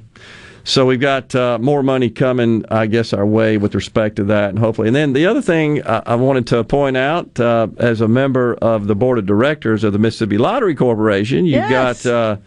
So 0.67 0.83
we've 0.87 0.99
got 0.99 1.35
uh, 1.35 1.59
more 1.59 1.83
money 1.83 2.09
coming, 2.09 2.65
I 2.71 2.87
guess, 2.87 3.13
our 3.13 3.25
way 3.25 3.57
with 3.57 3.75
respect 3.75 4.15
to 4.15 4.23
that, 4.25 4.49
and 4.49 4.57
hopefully. 4.57 4.87
And 4.87 4.95
then 4.95 5.13
the 5.13 5.27
other 5.27 5.41
thing 5.41 5.85
I 5.85 6.15
wanted 6.15 6.47
to 6.47 6.63
point 6.63 6.97
out, 6.97 7.39
uh, 7.39 7.67
as 7.77 8.01
a 8.01 8.07
member 8.07 8.55
of 8.55 8.87
the 8.87 8.95
board 8.95 9.19
of 9.19 9.27
directors 9.27 9.83
of 9.83 9.93
the 9.93 9.99
Mississippi 9.99 10.39
Lottery 10.39 10.73
Corporation, 10.73 11.45
you've 11.45 11.69
Yes. 11.69 12.03
got. 12.03 12.11
Uh, 12.11 12.37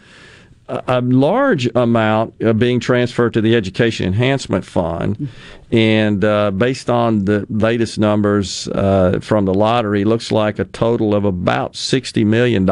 a 0.69 0.83
a 0.89 1.01
large 1.01 1.67
amount 1.75 2.35
uh, 2.45 2.53
being 2.53 2.79
transferred 2.81 3.33
to 3.35 3.41
the 3.41 3.55
Education 3.55 4.07
Enhancement 4.07 4.65
Fund. 4.65 5.29
And 5.71 6.25
uh, 6.25 6.51
based 6.51 6.89
on 6.89 7.25
the 7.27 7.47
latest 7.51 7.99
numbers 7.99 8.69
uh, 8.69 9.19
from 9.21 9.45
the 9.45 9.53
lottery, 9.53 10.05
looks 10.05 10.33
like 10.33 10.59
a 10.59 10.65
total 10.65 11.15
of 11.15 11.25
about 11.25 11.75
$60 11.75 12.25
million 12.25 12.63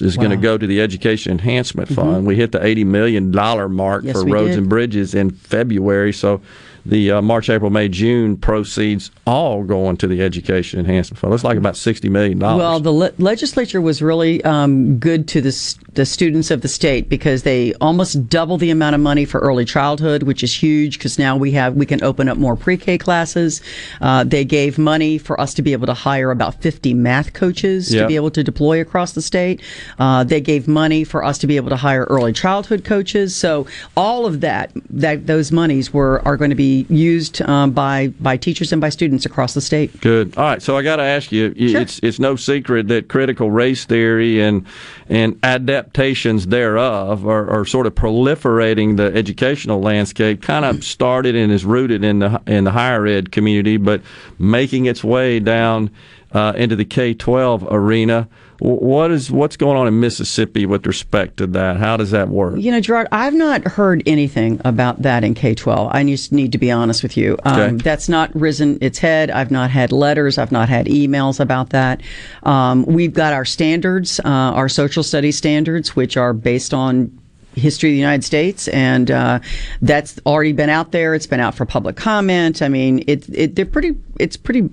is 0.00 0.16
going 0.16 0.30
to 0.30 0.36
go 0.36 0.56
to 0.56 0.66
the 0.66 0.80
Education 0.80 1.32
Enhancement 1.32 1.88
Fund. 1.90 2.26
We 2.26 2.36
hit 2.36 2.52
the 2.52 2.58
$80 2.60 2.86
million 2.86 3.30
mark 3.30 4.04
Yes, 4.04 4.14
for 4.14 4.24
roads 4.26 4.50
did. 4.50 4.58
and 4.60 4.68
bridges 4.68 5.14
in 5.14 5.30
February. 5.30 6.12
So 6.12 6.40
the 6.86 7.12
uh, 7.12 7.22
March, 7.22 7.50
April, 7.50 7.70
May, 7.70 7.88
June 7.88 8.36
proceeds 8.36 9.10
all 9.26 9.62
going 9.64 9.96
to 9.98 10.06
the 10.06 10.22
Education 10.22 10.80
Enhancement 10.80 11.18
Fund. 11.18 11.30
Looks 11.32 11.44
like 11.44 11.58
about 11.58 11.74
$60 11.74 12.08
million. 12.10 12.38
Well, 12.38 12.80
the 12.80 12.92
le- 12.92 13.12
legislature 13.18 13.80
was 13.80 14.00
really 14.00 14.42
um, 14.44 14.98
good 14.98 15.28
to 15.28 15.40
the, 15.40 15.48
s- 15.48 15.78
the 15.92 16.06
students 16.06 16.50
of 16.50 16.60
the 16.62 16.68
state 16.68 17.08
because 17.08 17.42
they 17.42 17.74
almost 17.74 18.28
doubled 18.28 18.60
the 18.60 18.70
amount 18.70 18.94
of 18.94 19.00
money 19.00 19.24
for 19.24 19.40
early 19.40 19.64
childhood, 19.64 20.22
which 20.22 20.42
is 20.42 20.54
huge 20.54 20.98
because 20.98 21.18
now 21.18 21.36
we 21.36 21.50
have 21.52 21.74
we 21.74 21.84
can 21.86 22.02
open 22.02 22.28
up 22.28 22.38
more 22.38 22.56
pre-K 22.56 22.96
classes. 22.98 23.60
Uh, 24.00 24.24
they 24.24 24.44
gave 24.44 24.78
money 24.78 25.18
for 25.18 25.38
us 25.40 25.54
to 25.54 25.62
be 25.62 25.72
able 25.72 25.86
to 25.86 25.94
hire 25.94 26.30
about 26.30 26.60
50 26.62 26.94
math 26.94 27.32
coaches 27.32 27.90
to 28.02 28.06
be 28.08 28.16
able 28.16 28.30
to 28.30 28.42
deploy 28.44 28.80
across 28.80 29.12
the 29.12 29.22
state. 29.22 29.60
Uh, 29.98 30.24
they 30.24 30.40
gave 30.40 30.68
money 30.68 31.04
for 31.04 31.24
us 31.24 31.38
to 31.38 31.46
be 31.46 31.56
able 31.56 31.68
to 31.70 31.76
hire 31.76 32.04
early 32.04 32.32
childhood 32.32 32.84
coaches. 32.84 33.34
So 33.36 33.66
all 33.96 34.24
of 34.26 34.40
that 34.40 34.70
that 34.90 35.26
those 35.26 35.50
monies 35.52 35.92
were 35.92 36.22
are 36.26 36.36
going 36.36 36.50
to 36.50 36.56
be 36.56 36.77
used 36.88 37.42
um, 37.42 37.70
by 37.70 38.08
by 38.20 38.36
teachers 38.36 38.72
and 38.72 38.80
by 38.80 38.88
students 38.88 39.26
across 39.26 39.54
the 39.54 39.60
state. 39.60 40.00
Good. 40.00 40.36
All 40.36 40.44
right. 40.44 40.62
So 40.62 40.76
I 40.76 40.82
got 40.82 40.96
to 40.96 41.02
ask 41.02 41.32
you. 41.32 41.54
Sure. 41.54 41.80
It's 41.80 41.98
it's 42.02 42.18
no 42.18 42.36
secret 42.36 42.88
that 42.88 43.08
critical 43.08 43.50
race 43.50 43.84
theory 43.84 44.40
and 44.40 44.66
and 45.08 45.38
adaptations 45.42 46.46
thereof 46.46 47.26
are, 47.26 47.50
are 47.50 47.64
sort 47.64 47.86
of 47.86 47.94
proliferating 47.94 48.96
the 48.96 49.14
educational 49.14 49.80
landscape. 49.80 50.42
Kind 50.42 50.64
of 50.64 50.84
started 50.98 51.34
and 51.34 51.52
is 51.52 51.64
rooted 51.64 52.04
in 52.04 52.20
the 52.20 52.40
in 52.46 52.64
the 52.64 52.72
higher 52.72 53.06
ed 53.06 53.32
community, 53.32 53.76
but 53.76 54.02
making 54.38 54.86
its 54.86 55.02
way 55.02 55.40
down 55.40 55.90
uh, 56.32 56.52
into 56.56 56.76
the 56.76 56.84
K 56.84 57.14
twelve 57.14 57.66
arena. 57.70 58.28
What 58.60 59.12
is 59.12 59.30
what's 59.30 59.56
going 59.56 59.76
on 59.76 59.86
in 59.86 60.00
Mississippi 60.00 60.66
with 60.66 60.84
respect 60.84 61.36
to 61.36 61.46
that? 61.48 61.76
How 61.76 61.96
does 61.96 62.10
that 62.10 62.28
work? 62.28 62.58
You 62.58 62.72
know, 62.72 62.80
Gerard, 62.80 63.06
I've 63.12 63.34
not 63.34 63.62
heard 63.64 64.02
anything 64.04 64.60
about 64.64 65.02
that 65.02 65.22
in 65.22 65.34
K 65.34 65.54
12. 65.54 65.90
I 65.92 66.02
just 66.04 66.32
need 66.32 66.50
to 66.52 66.58
be 66.58 66.70
honest 66.70 67.02
with 67.02 67.16
you. 67.16 67.38
Um, 67.44 67.58
Okay. 67.60 67.76
That's 67.76 68.08
not 68.08 68.34
risen 68.34 68.78
its 68.80 68.98
head. 68.98 69.30
I've 69.30 69.50
not 69.50 69.70
had 69.70 69.92
letters. 69.92 70.38
I've 70.38 70.50
not 70.52 70.68
had 70.68 70.86
emails 70.86 71.38
about 71.38 71.70
that. 71.70 72.00
Um, 72.42 72.84
we've 72.86 73.14
got 73.14 73.32
our 73.32 73.44
standards, 73.44 74.18
uh, 74.20 74.28
our 74.28 74.68
social 74.68 75.02
studies 75.02 75.36
standards, 75.36 75.94
which 75.94 76.16
are 76.16 76.32
based 76.32 76.74
on 76.74 77.16
history 77.54 77.90
of 77.90 77.94
the 77.94 77.98
United 77.98 78.22
States, 78.24 78.68
and 78.68 79.10
uh, 79.10 79.40
that's 79.82 80.18
already 80.26 80.52
been 80.52 80.70
out 80.70 80.92
there. 80.92 81.14
It's 81.14 81.26
been 81.26 81.40
out 81.40 81.54
for 81.54 81.64
public 81.64 81.96
comment. 81.96 82.62
I 82.62 82.68
mean, 82.68 83.02
it, 83.06 83.28
it 83.30 83.54
they're 83.56 83.66
pretty. 83.66 83.96
It's 84.18 84.36
pretty 84.36 84.68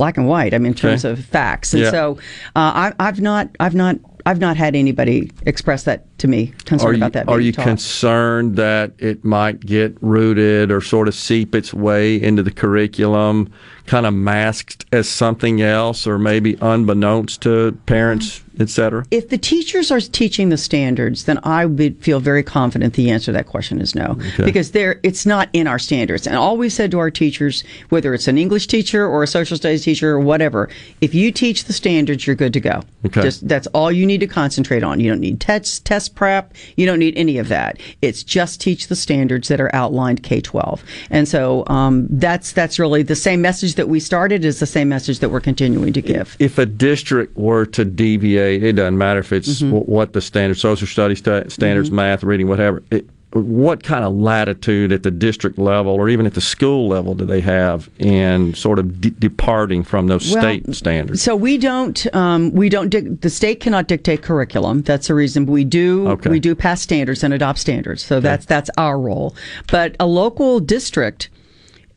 black 0.00 0.16
and 0.16 0.26
white. 0.26 0.54
I 0.54 0.58
mean, 0.58 0.68
in 0.68 0.74
terms 0.74 1.04
Okay. 1.04 1.12
of 1.12 1.22
facts. 1.26 1.74
And 1.74 1.82
Yeah. 1.82 1.90
so, 1.90 2.16
uh, 2.56 2.72
I, 2.84 2.92
I've 2.98 3.20
not, 3.20 3.50
I've 3.60 3.74
not, 3.74 3.96
I've 4.24 4.38
not 4.40 4.56
had 4.56 4.74
anybody 4.74 5.30
express 5.44 5.82
that 5.84 6.06
to 6.20 6.26
me 6.28 6.54
concerned 6.64 6.96
you, 6.96 7.02
about 7.02 7.12
that. 7.12 7.28
are 7.28 7.38
you 7.40 7.52
taught. 7.52 7.66
concerned 7.66 8.56
that 8.56 8.92
it 8.98 9.24
might 9.26 9.60
get 9.60 9.94
rooted 10.00 10.70
or 10.70 10.80
sort 10.80 11.06
of 11.06 11.14
seep 11.14 11.54
its 11.54 11.74
way 11.74 12.16
into 12.20 12.42
the 12.42 12.50
curriculum, 12.50 13.50
kind 13.86 14.06
of 14.06 14.14
masked 14.14 14.84
as 14.92 15.08
something 15.08 15.60
else, 15.62 16.06
or 16.06 16.18
maybe 16.18 16.56
unbeknownst 16.60 17.42
to 17.42 17.72
parents 17.86 18.42
etc. 18.60 19.04
If 19.10 19.28
the 19.28 19.38
teachers 19.38 19.90
are 19.90 20.00
teaching 20.00 20.50
the 20.50 20.56
standards, 20.56 21.24
then 21.24 21.38
I 21.42 21.64
would 21.66 21.96
feel 22.02 22.20
very 22.20 22.42
confident 22.42 22.94
the 22.94 23.10
answer 23.10 23.26
to 23.26 23.32
that 23.32 23.46
question 23.46 23.80
is 23.80 23.94
no, 23.94 24.18
Okay. 24.34 24.44
because 24.44 24.72
there 24.72 25.00
it's 25.02 25.24
not 25.24 25.48
in 25.52 25.66
our 25.66 25.78
standards. 25.78 26.26
And 26.26 26.36
all 26.36 26.56
we've 26.56 26.72
said 26.72 26.90
to 26.92 26.98
our 26.98 27.10
teachers, 27.10 27.64
whether 27.88 28.12
it's 28.12 28.28
an 28.28 28.38
English 28.38 28.66
teacher 28.66 29.06
or 29.06 29.22
a 29.22 29.26
social 29.26 29.56
studies 29.56 29.84
teacher 29.84 30.10
or 30.10 30.20
whatever, 30.20 30.68
if 31.00 31.14
you 31.14 31.32
teach 31.32 31.64
the 31.64 31.72
standards, 31.72 32.26
you're 32.26 32.36
good 32.36 32.52
to 32.52 32.60
go. 32.60 32.82
Okay. 33.06 33.22
Just 33.22 33.48
that's 33.48 33.66
all 33.68 33.90
you 33.90 34.04
need 34.06 34.20
to 34.20 34.26
concentrate 34.26 34.82
on. 34.82 35.00
You 35.00 35.10
don't 35.10 35.20
need 35.20 35.40
test 35.40 35.84
test 35.84 36.14
prep. 36.14 36.52
You 36.76 36.86
don't 36.86 36.98
need 36.98 37.16
any 37.16 37.38
of 37.38 37.48
that. 37.48 37.78
It's 38.02 38.22
just 38.22 38.60
teach 38.60 38.88
the 38.88 38.96
standards 38.96 39.48
that 39.48 39.60
are 39.60 39.74
outlined 39.74 40.22
K-12. 40.22 40.80
And 41.10 41.26
so 41.26 41.64
um, 41.68 42.06
that's 42.10 42.52
that's 42.52 42.78
really 42.78 43.02
the 43.02 43.16
same 43.16 43.40
message 43.40 43.69
that 43.76 43.88
we 43.88 44.00
started 44.00 44.44
is 44.44 44.60
the 44.60 44.66
same 44.66 44.88
message 44.88 45.18
that 45.20 45.28
we're 45.30 45.40
continuing 45.40 45.92
to 45.92 46.02
give. 46.02 46.36
If 46.38 46.58
a 46.58 46.66
district 46.66 47.36
were 47.36 47.66
to 47.66 47.84
deviate, 47.84 48.62
it 48.62 48.72
doesn't 48.74 48.98
matter 48.98 49.20
if 49.20 49.32
it's 49.32 49.60
Mm-hmm. 49.62 49.70
wh- 49.76 49.88
what 49.88 50.12
the 50.12 50.20
standard 50.20 50.56
social 50.58 50.86
studies 50.86 51.18
sta- 51.18 51.48
standards, 51.48 51.90
math, 51.90 52.22
reading, 52.22 52.48
whatever. 52.48 52.82
It, 52.90 53.06
what 53.32 53.84
kind 53.84 54.04
of 54.04 54.12
latitude 54.12 54.90
at 54.90 55.04
the 55.04 55.10
district 55.12 55.56
level 55.56 55.92
or 55.92 56.08
even 56.08 56.26
at 56.26 56.34
the 56.34 56.40
school 56.40 56.88
level 56.88 57.14
do 57.14 57.24
they 57.24 57.40
have 57.40 57.88
in 58.00 58.54
sort 58.54 58.80
of 58.80 59.00
de- 59.00 59.10
departing 59.10 59.84
from 59.84 60.08
those 60.08 60.32
Well, 60.32 60.42
state 60.42 60.74
standards? 60.74 61.22
So 61.22 61.36
we 61.36 61.56
don't 61.56 62.12
um, 62.14 62.50
we 62.52 62.68
don't 62.68 62.88
dic- 62.88 63.20
the 63.20 63.30
state 63.30 63.60
cannot 63.60 63.86
dictate 63.86 64.22
curriculum. 64.22 64.82
That's 64.82 65.06
the 65.06 65.14
reason 65.14 65.46
we 65.46 65.62
do 65.64 66.08
Okay. 66.08 66.28
we 66.28 66.40
do 66.40 66.56
pass 66.56 66.80
standards 66.82 67.22
and 67.22 67.32
adopt 67.32 67.60
standards. 67.60 68.04
So 68.04 68.18
that's 68.18 68.46
that's 68.46 68.68
our 68.76 68.98
role. 68.98 69.36
But 69.70 69.94
a 70.00 70.06
local 70.06 70.58
district. 70.58 71.28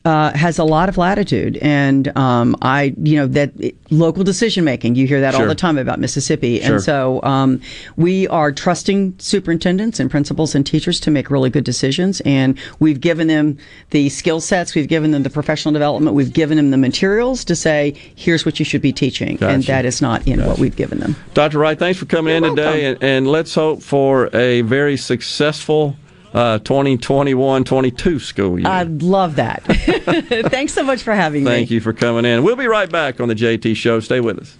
Uh, 0.04 0.30
has 0.36 0.58
a 0.58 0.64
lot 0.64 0.90
of 0.90 0.98
latitude, 0.98 1.56
and 1.62 2.14
um, 2.14 2.54
I, 2.60 2.94
you 3.02 3.16
know, 3.16 3.26
that 3.26 3.52
local 3.88 4.22
decision 4.22 4.62
making. 4.62 4.96
You 4.96 5.06
hear 5.06 5.22
that 5.22 5.34
all 5.34 5.46
the 5.46 5.54
time 5.54 5.78
about 5.78 5.98
Mississippi, 5.98 6.60
Sure. 6.60 6.74
and 6.74 6.84
so 6.84 7.22
um, 7.22 7.58
we 7.96 8.28
are 8.28 8.52
trusting 8.52 9.14
superintendents 9.16 9.98
and 9.98 10.10
principals 10.10 10.54
and 10.54 10.66
teachers 10.66 11.00
to 11.00 11.10
make 11.10 11.30
really 11.30 11.48
good 11.48 11.64
decisions. 11.64 12.20
And 12.26 12.58
we've 12.80 13.00
given 13.00 13.28
them 13.28 13.56
the 13.92 14.10
skill 14.10 14.42
sets, 14.42 14.74
we've 14.74 14.88
given 14.88 15.10
them 15.12 15.22
the 15.22 15.30
professional 15.30 15.72
development, 15.72 16.14
we've 16.14 16.34
given 16.34 16.58
them 16.58 16.70
the 16.70 16.76
materials 16.76 17.42
to 17.46 17.56
say, 17.56 17.94
here's 18.14 18.44
what 18.44 18.58
you 18.58 18.64
should 18.66 18.82
be 18.82 18.92
teaching, 18.92 19.42
and 19.42 19.62
that 19.64 19.86
is 19.86 20.02
not 20.02 20.28
in 20.28 20.44
what 20.44 20.58
we've 20.58 20.76
given 20.76 20.98
them. 20.98 21.16
Dr. 21.32 21.58
Wright, 21.58 21.78
thanks 21.78 21.98
for 21.98 22.04
coming 22.04 22.36
in 22.36 22.42
today, 22.42 22.84
and, 22.84 23.02
and 23.02 23.26
let's 23.26 23.54
hope 23.54 23.82
for 23.82 24.28
a 24.36 24.60
very 24.60 24.98
successful 24.98 25.96
uh, 26.34 26.58
2021-22 26.58 28.20
school 28.20 28.58
year. 28.58 28.68
I 28.68 28.82
love 28.82 29.36
that. 29.36 29.62
Thanks 30.50 30.72
so 30.74 30.82
much 30.82 31.02
for 31.02 31.14
having 31.14 31.44
me. 31.44 31.50
Thank 31.50 31.70
you 31.70 31.80
for 31.80 31.92
coming 31.92 32.24
in. 32.24 32.42
We'll 32.42 32.56
be 32.56 32.66
right 32.66 32.90
back 32.90 33.20
on 33.20 33.28
the 33.28 33.34
JT 33.34 33.76
Show. 33.76 34.00
Stay 34.00 34.20
with 34.20 34.38
us. 34.40 34.56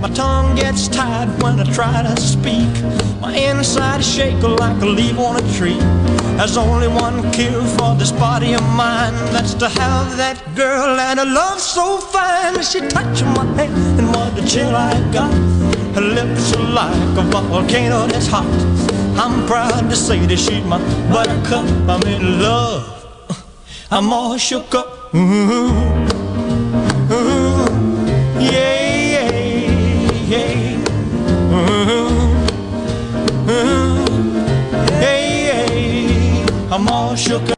My 0.00 0.08
tongue 0.10 0.54
gets 0.54 0.86
tied 0.86 1.42
when 1.42 1.58
I 1.58 1.64
try 1.72 2.02
to 2.02 2.20
speak. 2.20 2.68
My 3.20 3.34
inside 3.34 4.00
is 4.00 4.14
shaking 4.14 4.56
like 4.56 4.80
a 4.80 4.86
leaf 4.86 5.18
on 5.18 5.36
a 5.42 5.54
tree. 5.56 5.78
There's 6.36 6.56
only 6.56 6.86
one 6.86 7.32
cure 7.32 7.64
for 7.76 7.96
this 7.96 8.12
body 8.12 8.52
of 8.52 8.62
mine. 8.76 9.12
That's 9.32 9.54
to 9.54 9.68
have 9.68 10.16
that 10.18 10.40
girl 10.54 11.00
and 11.00 11.18
a 11.18 11.24
love 11.24 11.58
so 11.58 11.98
fine. 11.98 12.62
She 12.62 12.78
touched 12.80 13.24
my 13.24 13.44
hand 13.56 13.98
and 13.98 14.08
what 14.14 14.38
a 14.38 14.46
chill 14.46 14.72
I 14.72 14.94
got. 15.12 15.32
Her 15.96 16.00
lips 16.00 16.54
are 16.54 16.62
like 16.62 17.18
a 17.18 17.22
volcano 17.22 18.06
that's 18.06 18.28
hot. 18.28 18.97
I'm 19.20 19.46
proud 19.46 19.90
to 19.90 19.96
say 19.96 20.24
that 20.26 20.38
she's 20.38 20.64
my 20.64 20.78
buttercup. 21.10 21.66
I'm 21.88 22.02
in 22.06 22.40
love. 22.40 22.84
I'm 23.90 24.12
all 24.12 24.36
shook 24.38 24.72
up. 24.76 25.12
Ooh, 25.12 25.18
ooh, 27.10 27.66
yeah, 28.38 28.78
yeah, 29.14 29.32
yeah. 30.32 30.78
Ooh, 31.50 32.30
ooh, 33.50 34.04
yeah, 35.02 35.72
yeah. 35.74 36.74
I'm 36.74 36.86
all 36.88 37.16
shook 37.16 37.50
up. 37.50 37.57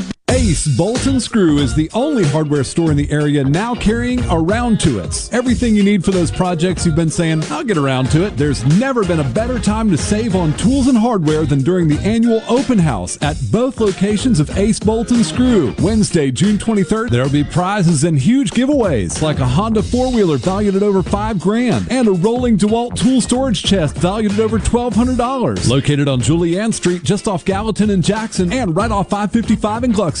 Ace 0.31 0.65
Bolt 0.65 1.07
and 1.07 1.21
Screw 1.21 1.57
is 1.57 1.75
the 1.75 1.91
only 1.93 2.23
hardware 2.23 2.63
store 2.63 2.89
in 2.89 2.95
the 2.95 3.11
area 3.11 3.43
now 3.43 3.75
carrying 3.75 4.23
Around 4.29 4.79
to 4.79 4.99
It. 4.99 5.29
Everything 5.33 5.75
you 5.75 5.83
need 5.83 6.05
for 6.05 6.11
those 6.11 6.31
projects 6.31 6.85
you've 6.85 6.95
been 6.95 7.09
saying, 7.09 7.43
I'll 7.49 7.65
get 7.65 7.77
around 7.77 8.09
to 8.11 8.25
it. 8.25 8.37
There's 8.37 8.63
never 8.79 9.03
been 9.03 9.19
a 9.19 9.29
better 9.31 9.59
time 9.59 9.89
to 9.89 9.97
save 9.97 10.37
on 10.37 10.53
tools 10.53 10.87
and 10.87 10.97
hardware 10.97 11.45
than 11.45 11.63
during 11.63 11.89
the 11.89 11.99
annual 11.99 12.41
open 12.47 12.79
house 12.79 13.17
at 13.21 13.35
both 13.51 13.81
locations 13.81 14.39
of 14.39 14.57
Ace 14.57 14.79
Bolt 14.79 15.11
and 15.11 15.25
Screw. 15.25 15.75
Wednesday, 15.81 16.31
June 16.31 16.57
23rd, 16.57 17.09
there'll 17.09 17.29
be 17.29 17.43
prizes 17.43 18.05
and 18.05 18.17
huge 18.17 18.51
giveaways 18.51 19.21
like 19.21 19.39
a 19.39 19.45
Honda 19.45 19.83
four-wheeler 19.83 20.37
valued 20.37 20.77
at 20.77 20.83
over 20.83 21.03
5 21.03 21.41
grand 21.41 21.91
and 21.91 22.07
a 22.07 22.11
rolling 22.11 22.57
DeWalt 22.57 22.95
tool 22.95 23.19
storage 23.19 23.63
chest 23.63 23.97
valued 23.97 24.31
at 24.31 24.39
over 24.39 24.59
$1,200. 24.59 25.67
Located 25.69 26.07
on 26.07 26.21
Julianne 26.21 26.73
Street 26.73 27.03
just 27.03 27.27
off 27.27 27.43
Gallatin 27.43 27.89
and 27.89 28.01
Jackson 28.01 28.53
and 28.53 28.73
right 28.73 28.91
off 28.91 29.09
555 29.09 29.83
in 29.83 29.91
Gluckstadt. 29.91 30.20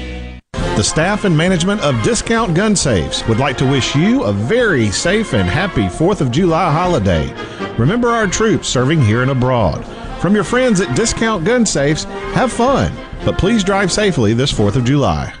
The 0.81 0.85
staff 0.85 1.25
and 1.25 1.37
management 1.37 1.79
of 1.81 2.01
Discount 2.01 2.55
Gun 2.55 2.75
Safes 2.75 3.27
would 3.27 3.37
like 3.37 3.55
to 3.59 3.69
wish 3.69 3.95
you 3.95 4.23
a 4.23 4.33
very 4.33 4.89
safe 4.89 5.35
and 5.35 5.47
happy 5.47 5.83
4th 5.83 6.21
of 6.21 6.31
July 6.31 6.71
holiday. 6.71 7.31
Remember 7.77 8.07
our 8.07 8.25
troops 8.25 8.67
serving 8.67 8.99
here 8.99 9.21
and 9.21 9.29
abroad. 9.29 9.85
From 10.19 10.33
your 10.33 10.43
friends 10.43 10.81
at 10.81 10.95
Discount 10.95 11.45
Gun 11.45 11.67
Safes, 11.67 12.05
have 12.33 12.51
fun, 12.51 12.91
but 13.23 13.37
please 13.37 13.63
drive 13.63 13.91
safely 13.91 14.33
this 14.33 14.51
4th 14.51 14.75
of 14.75 14.83
July. 14.83 15.40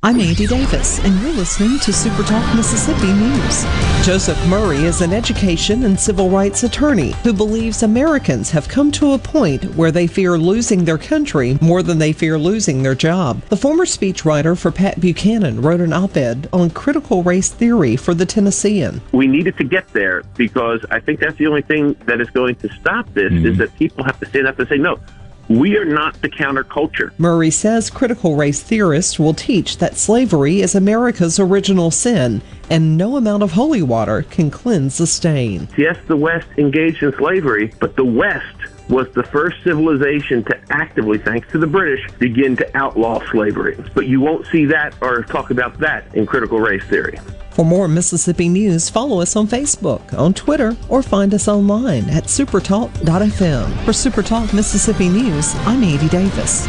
I'm 0.00 0.20
Andy 0.20 0.46
Davis, 0.46 1.00
and 1.00 1.20
you're 1.20 1.32
listening 1.32 1.80
to 1.80 1.92
Super 1.92 2.22
Talk 2.22 2.54
Mississippi 2.54 3.12
News. 3.12 3.64
Joseph 4.06 4.40
Murray 4.46 4.84
is 4.84 5.00
an 5.00 5.12
education 5.12 5.84
and 5.86 5.98
civil 5.98 6.30
rights 6.30 6.62
attorney 6.62 7.14
who 7.24 7.32
believes 7.32 7.82
Americans 7.82 8.48
have 8.50 8.68
come 8.68 8.92
to 8.92 9.14
a 9.14 9.18
point 9.18 9.64
where 9.74 9.90
they 9.90 10.06
fear 10.06 10.38
losing 10.38 10.84
their 10.84 10.98
country 10.98 11.58
more 11.60 11.82
than 11.82 11.98
they 11.98 12.12
fear 12.12 12.38
losing 12.38 12.80
their 12.80 12.94
job. 12.94 13.42
The 13.46 13.56
former 13.56 13.84
speechwriter 13.84 14.56
for 14.56 14.70
Pat 14.70 15.00
Buchanan 15.00 15.60
wrote 15.60 15.80
an 15.80 15.92
op 15.92 16.16
ed 16.16 16.48
on 16.52 16.70
critical 16.70 17.24
race 17.24 17.50
theory 17.50 17.96
for 17.96 18.14
the 18.14 18.24
Tennessean. 18.24 19.00
We 19.10 19.26
needed 19.26 19.56
to 19.56 19.64
get 19.64 19.92
there 19.94 20.22
because 20.36 20.86
I 20.92 21.00
think 21.00 21.18
that's 21.18 21.38
the 21.38 21.48
only 21.48 21.62
thing 21.62 21.94
that 22.06 22.20
is 22.20 22.30
going 22.30 22.54
to 22.56 22.72
stop 22.74 23.12
this 23.14 23.32
mm-hmm. 23.32 23.46
is 23.46 23.58
that 23.58 23.74
people 23.74 24.04
have 24.04 24.20
to 24.20 24.26
stand 24.26 24.46
up 24.46 24.60
and 24.60 24.68
say, 24.68 24.78
no, 24.78 25.00
we 25.48 25.76
are 25.76 25.84
not 25.84 26.20
the 26.22 26.28
counterculture. 26.28 27.12
Murray 27.18 27.50
says 27.50 27.90
critical 27.90 28.36
race 28.36 28.62
theorists 28.62 29.18
will 29.18 29.34
teach 29.34 29.78
that 29.78 29.96
slavery 29.96 30.60
is 30.60 30.74
America's 30.74 31.38
original 31.38 31.90
sin 31.90 32.42
and 32.70 32.96
no 32.96 33.16
amount 33.16 33.42
of 33.42 33.52
holy 33.52 33.82
water 33.82 34.22
can 34.22 34.50
cleanse 34.50 34.98
the 34.98 35.06
stain. 35.06 35.68
Yes, 35.76 35.96
the 36.06 36.16
West 36.16 36.48
engaged 36.58 37.02
in 37.02 37.12
slavery, 37.14 37.72
but 37.80 37.96
the 37.96 38.04
West 38.04 38.56
was 38.88 39.10
the 39.12 39.22
first 39.22 39.62
civilization 39.64 40.42
to 40.44 40.58
actively, 40.70 41.18
thanks 41.18 41.50
to 41.52 41.58
the 41.58 41.66
British, 41.66 42.10
begin 42.18 42.56
to 42.56 42.76
outlaw 42.76 43.20
slavery. 43.30 43.76
But 43.94 44.06
you 44.06 44.20
won't 44.20 44.46
see 44.46 44.64
that 44.66 44.94
or 45.00 45.22
talk 45.22 45.50
about 45.50 45.78
that 45.78 46.14
in 46.14 46.26
critical 46.26 46.58
race 46.58 46.84
theory. 46.84 47.18
For 47.58 47.64
more 47.64 47.88
Mississippi 47.88 48.48
news, 48.48 48.88
follow 48.88 49.20
us 49.20 49.34
on 49.34 49.48
Facebook, 49.48 50.16
on 50.16 50.32
Twitter, 50.32 50.76
or 50.88 51.02
find 51.02 51.34
us 51.34 51.48
online 51.48 52.08
at 52.08 52.26
supertalk.fm. 52.26 53.84
For 53.84 53.90
Supertalk 53.90 54.54
Mississippi 54.54 55.08
News, 55.08 55.56
I'm 55.66 55.82
Andy 55.82 56.08
Davis. 56.08 56.68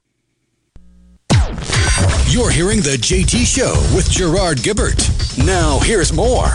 You're 2.27 2.49
hearing 2.49 2.77
the 2.77 2.97
JT 2.97 3.45
Show 3.45 3.73
with 3.95 4.09
Gerard 4.09 4.59
Gibert. 4.59 5.09
Now, 5.45 5.79
here's 5.79 6.13
more 6.13 6.47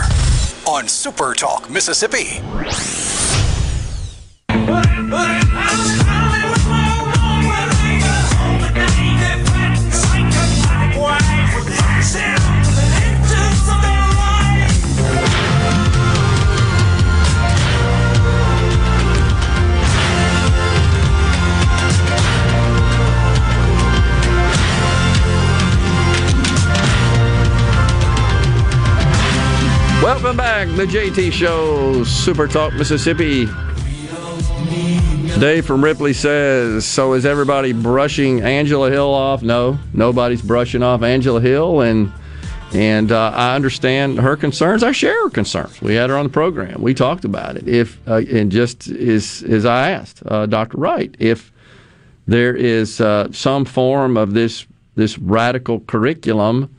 on 0.65 0.87
Super 0.87 1.33
Talk 1.33 1.69
Mississippi. 1.69 2.41
The 30.77 30.85
JT 30.85 31.31
Show, 31.31 32.03
Super 32.03 32.47
Talk 32.47 32.71
Mississippi. 32.75 33.47
Dave 35.39 35.65
from 35.65 35.83
Ripley 35.83 36.13
says, 36.13 36.85
"So 36.85 37.13
is 37.13 37.25
everybody 37.25 37.73
brushing 37.73 38.41
Angela 38.41 38.91
Hill 38.91 39.11
off?" 39.11 39.41
No, 39.41 39.79
nobody's 39.91 40.43
brushing 40.43 40.83
off 40.83 41.01
Angela 41.01 41.41
Hill, 41.41 41.81
and 41.81 42.11
and 42.75 43.11
uh, 43.11 43.31
I 43.33 43.55
understand 43.55 44.19
her 44.19 44.37
concerns. 44.37 44.83
I 44.83 44.91
share 44.91 45.23
her 45.23 45.31
concerns. 45.31 45.81
We 45.81 45.95
had 45.95 46.11
her 46.11 46.15
on 46.15 46.25
the 46.25 46.31
program. 46.31 46.79
We 46.83 46.93
talked 46.93 47.25
about 47.25 47.57
it. 47.57 47.67
If 47.67 47.97
uh, 48.07 48.21
and 48.31 48.51
just 48.51 48.87
as 48.87 49.43
as 49.49 49.65
I 49.65 49.89
asked 49.89 50.21
uh, 50.27 50.45
Dr. 50.45 50.77
Wright, 50.77 51.15
if 51.17 51.51
there 52.27 52.55
is 52.55 53.01
uh, 53.01 53.31
some 53.31 53.65
form 53.65 54.15
of 54.15 54.35
this 54.35 54.67
this 54.93 55.17
radical 55.17 55.79
curriculum 55.79 56.69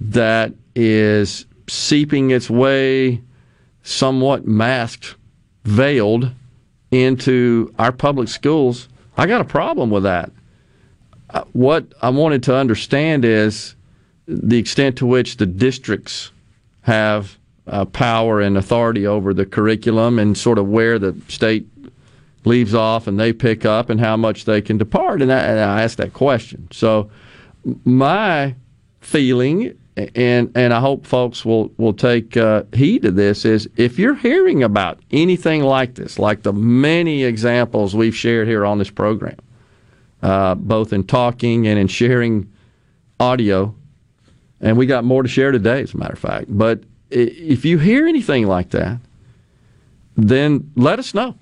that 0.00 0.52
is 0.74 1.46
seeping 1.68 2.30
its 2.32 2.50
way, 2.50 3.22
somewhat 3.86 4.46
masked, 4.46 5.14
veiled 5.64 6.32
into 6.90 7.72
our 7.78 7.92
public 7.92 8.28
schools, 8.28 8.88
I 9.16 9.26
got 9.26 9.40
a 9.40 9.44
problem 9.44 9.90
with 9.90 10.02
that. 10.02 10.30
Uh, 11.30 11.44
What 11.52 11.86
I 12.02 12.10
wanted 12.10 12.42
to 12.44 12.56
understand 12.56 13.24
is 13.24 13.76
the 14.26 14.58
extent 14.58 14.96
to 14.98 15.06
which 15.06 15.36
the 15.36 15.46
districts 15.46 16.32
have 16.82 17.38
uh, 17.68 17.84
power 17.84 18.40
and 18.40 18.56
authority 18.56 19.06
over 19.06 19.32
the 19.32 19.46
curriculum 19.46 20.18
and 20.18 20.36
sort 20.36 20.58
of 20.58 20.68
where 20.68 20.98
the 20.98 21.14
state 21.28 21.66
leaves 22.44 22.74
off 22.74 23.06
and 23.06 23.18
they 23.18 23.32
pick 23.32 23.64
up 23.64 23.88
and 23.88 24.00
how 24.00 24.16
much 24.16 24.44
they 24.44 24.60
can 24.60 24.78
depart. 24.78 25.22
And 25.22 25.32
I, 25.32 25.38
and 25.38 25.60
I 25.60 25.82
asked 25.82 25.98
that 25.98 26.12
question. 26.12 26.68
So 26.72 27.08
my 27.84 28.54
feeling 29.00 29.76
and 29.96 30.52
and 30.54 30.74
I 30.74 30.80
hope 30.80 31.06
folks 31.06 31.44
will 31.44 31.72
will 31.78 31.94
take 31.94 32.36
uh, 32.36 32.64
heed 32.74 33.04
of 33.04 33.16
this 33.16 33.44
is 33.44 33.68
if 33.76 33.98
you're 33.98 34.14
hearing 34.14 34.62
about 34.62 35.00
anything 35.10 35.62
like 35.62 35.94
this, 35.94 36.18
like 36.18 36.42
the 36.42 36.52
many 36.52 37.24
examples 37.24 37.94
we've 37.94 38.14
shared 38.14 38.46
here 38.46 38.66
on 38.66 38.78
this 38.78 38.90
program, 38.90 39.38
uh, 40.22 40.54
both 40.54 40.92
in 40.92 41.04
talking 41.04 41.66
and 41.66 41.78
in 41.78 41.88
sharing 41.88 42.52
audio, 43.18 43.74
and 44.60 44.76
we 44.76 44.84
got 44.84 45.04
more 45.04 45.22
to 45.22 45.28
share 45.28 45.50
today, 45.50 45.82
as 45.82 45.94
a 45.94 45.96
matter 45.96 46.12
of 46.12 46.18
fact. 46.18 46.46
But 46.48 46.84
if 47.10 47.64
you 47.64 47.78
hear 47.78 48.06
anything 48.06 48.46
like 48.46 48.70
that, 48.70 48.98
then 50.14 50.72
let 50.76 50.98
us 50.98 51.14
know, 51.14 51.38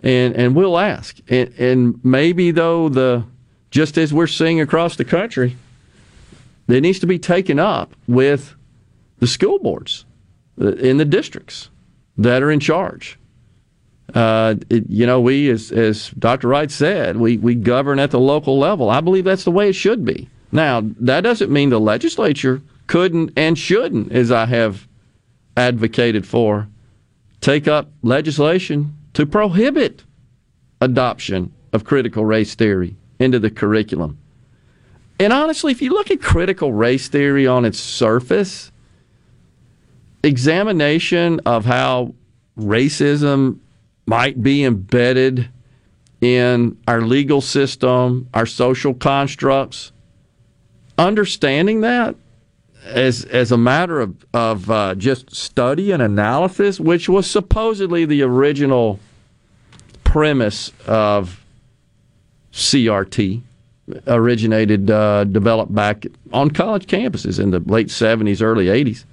and 0.00 0.34
and 0.34 0.54
we'll 0.56 0.78
ask. 0.78 1.18
And, 1.28 1.52
and 1.58 2.00
maybe 2.02 2.52
though 2.52 2.88
the 2.88 3.24
just 3.70 3.98
as 3.98 4.14
we're 4.14 4.26
seeing 4.26 4.62
across 4.62 4.96
the 4.96 5.04
country, 5.04 5.56
that 6.66 6.80
needs 6.80 6.98
to 7.00 7.06
be 7.06 7.18
taken 7.18 7.58
up 7.58 7.94
with 8.06 8.54
the 9.18 9.26
school 9.26 9.58
boards 9.58 10.04
uh, 10.60 10.72
in 10.72 10.96
the 10.96 11.04
districts 11.04 11.70
that 12.18 12.42
are 12.42 12.50
in 12.50 12.60
charge. 12.60 13.18
Uh, 14.14 14.54
it, 14.70 14.88
you 14.88 15.06
know, 15.06 15.20
we, 15.20 15.50
as, 15.50 15.72
as 15.72 16.10
Dr. 16.10 16.48
Wright 16.48 16.70
said, 16.70 17.16
we, 17.16 17.38
we 17.38 17.54
govern 17.54 17.98
at 17.98 18.10
the 18.10 18.20
local 18.20 18.58
level. 18.58 18.88
I 18.88 19.00
believe 19.00 19.24
that's 19.24 19.44
the 19.44 19.50
way 19.50 19.68
it 19.68 19.74
should 19.74 20.04
be. 20.04 20.28
Now, 20.52 20.82
that 21.00 21.22
doesn't 21.22 21.50
mean 21.50 21.70
the 21.70 21.80
legislature 21.80 22.62
couldn't 22.86 23.32
and 23.36 23.58
shouldn't, 23.58 24.12
as 24.12 24.30
I 24.30 24.46
have 24.46 24.86
advocated 25.56 26.26
for, 26.26 26.68
take 27.40 27.66
up 27.66 27.90
legislation 28.02 28.96
to 29.14 29.26
prohibit 29.26 30.04
adoption 30.80 31.52
of 31.72 31.84
critical 31.84 32.24
race 32.24 32.54
theory 32.54 32.96
into 33.18 33.38
the 33.38 33.50
curriculum. 33.50 34.18
And 35.18 35.32
honestly, 35.32 35.72
if 35.72 35.80
you 35.80 35.90
look 35.90 36.10
at 36.10 36.20
critical 36.20 36.72
race 36.72 37.08
theory 37.08 37.46
on 37.46 37.64
its 37.64 37.78
surface, 37.78 38.70
examination 40.22 41.40
of 41.46 41.64
how 41.64 42.14
racism 42.58 43.60
might 44.06 44.42
be 44.42 44.64
embedded 44.64 45.48
in 46.20 46.76
our 46.86 47.00
legal 47.00 47.40
system, 47.40 48.28
our 48.34 48.46
social 48.46 48.94
constructs, 48.94 49.92
understanding 50.98 51.80
that 51.82 52.14
as 52.84 53.24
as 53.24 53.50
a 53.52 53.56
matter 53.56 54.00
of 54.00 54.24
of 54.32 54.70
uh, 54.70 54.94
just 54.94 55.34
study 55.34 55.92
and 55.92 56.02
analysis, 56.02 56.78
which 56.78 57.08
was 57.08 57.28
supposedly 57.28 58.04
the 58.04 58.22
original 58.22 59.00
premise 60.04 60.72
of 60.86 61.44
CRT, 62.52 63.42
originated 64.06 64.90
uh, 64.90 65.24
developed 65.24 65.74
back 65.74 66.06
on 66.32 66.50
college 66.50 66.86
campuses 66.86 67.38
in 67.38 67.50
the 67.50 67.60
late 67.60 67.90
seventies, 67.90 68.42
early 68.42 68.68
eighties. 68.68 69.04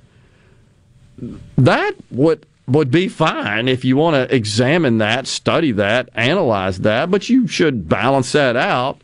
That 1.57 1.95
would 2.11 2.45
would 2.67 2.89
be 2.89 3.07
fine 3.07 3.67
if 3.67 3.83
you 3.83 3.97
want 3.97 4.15
to 4.15 4.35
examine 4.35 4.97
that, 4.99 5.27
study 5.27 5.71
that, 5.73 6.09
analyze 6.15 6.79
that, 6.79 7.11
but 7.11 7.29
you 7.29 7.45
should 7.47 7.89
balance 7.89 8.31
that 8.31 8.55
out 8.55 9.01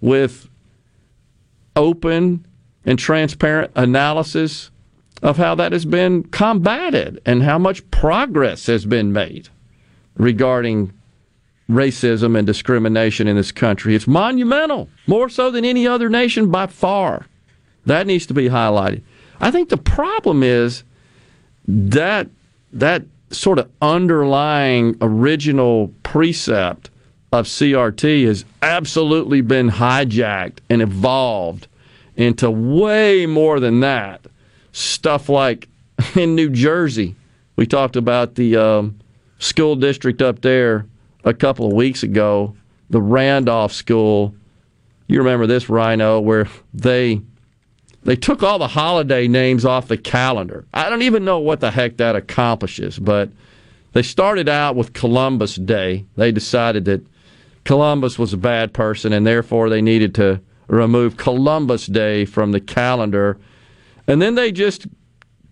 with 0.00 0.48
open 1.76 2.46
and 2.84 2.98
transparent 2.98 3.70
analysis 3.76 4.70
of 5.22 5.36
how 5.36 5.54
that 5.54 5.72
has 5.72 5.84
been 5.84 6.22
combated 6.24 7.20
and 7.26 7.42
how 7.42 7.58
much 7.58 7.88
progress 7.90 8.66
has 8.66 8.86
been 8.86 9.12
made 9.12 9.48
regarding 10.16 10.92
racism 11.70 12.36
and 12.36 12.46
discrimination 12.46 13.28
in 13.28 13.36
this 13.36 13.52
country. 13.52 13.94
It's 13.94 14.06
monumental, 14.06 14.88
more 15.06 15.28
so 15.28 15.50
than 15.50 15.64
any 15.64 15.86
other 15.86 16.08
nation 16.08 16.50
by 16.50 16.66
far. 16.66 17.26
That 17.86 18.06
needs 18.06 18.26
to 18.26 18.34
be 18.34 18.48
highlighted. 18.48 19.02
I 19.40 19.50
think 19.50 19.68
the 19.68 19.76
problem 19.76 20.42
is 20.42 20.82
that 21.66 22.28
that 22.72 23.04
sort 23.30 23.58
of 23.58 23.70
underlying 23.82 24.96
original 25.00 25.92
precept 26.02 26.90
of 27.32 27.46
CRT 27.46 28.26
has 28.26 28.44
absolutely 28.62 29.42
been 29.42 29.70
hijacked 29.70 30.58
and 30.70 30.80
evolved 30.80 31.66
into 32.16 32.50
way 32.50 33.26
more 33.26 33.60
than 33.60 33.80
that. 33.80 34.22
Stuff 34.72 35.28
like 35.28 35.68
in 36.16 36.34
New 36.34 36.48
Jersey, 36.48 37.14
we 37.56 37.66
talked 37.66 37.96
about 37.96 38.34
the 38.36 38.56
um, 38.56 38.98
school 39.38 39.76
district 39.76 40.22
up 40.22 40.40
there 40.40 40.86
a 41.28 41.34
couple 41.34 41.66
of 41.66 41.74
weeks 41.74 42.02
ago, 42.02 42.56
the 42.88 43.02
Randolph 43.02 43.72
School. 43.72 44.34
You 45.08 45.18
remember 45.18 45.46
this, 45.46 45.68
Rhino, 45.68 46.20
where 46.20 46.48
they 46.72 47.20
they 48.02 48.16
took 48.16 48.42
all 48.42 48.58
the 48.58 48.68
holiday 48.68 49.28
names 49.28 49.64
off 49.66 49.88
the 49.88 49.98
calendar. 49.98 50.64
I 50.72 50.88
don't 50.88 51.02
even 51.02 51.24
know 51.24 51.38
what 51.38 51.60
the 51.60 51.70
heck 51.70 51.98
that 51.98 52.16
accomplishes, 52.16 52.98
but 52.98 53.28
they 53.92 54.02
started 54.02 54.48
out 54.48 54.76
with 54.76 54.94
Columbus 54.94 55.56
Day. 55.56 56.06
They 56.16 56.32
decided 56.32 56.86
that 56.86 57.06
Columbus 57.64 58.18
was 58.18 58.32
a 58.32 58.38
bad 58.38 58.72
person 58.72 59.12
and 59.12 59.26
therefore 59.26 59.68
they 59.68 59.82
needed 59.82 60.14
to 60.14 60.40
remove 60.68 61.18
Columbus 61.18 61.86
Day 61.86 62.24
from 62.24 62.52
the 62.52 62.60
calendar. 62.60 63.36
And 64.06 64.22
then 64.22 64.34
they 64.34 64.52
just 64.52 64.86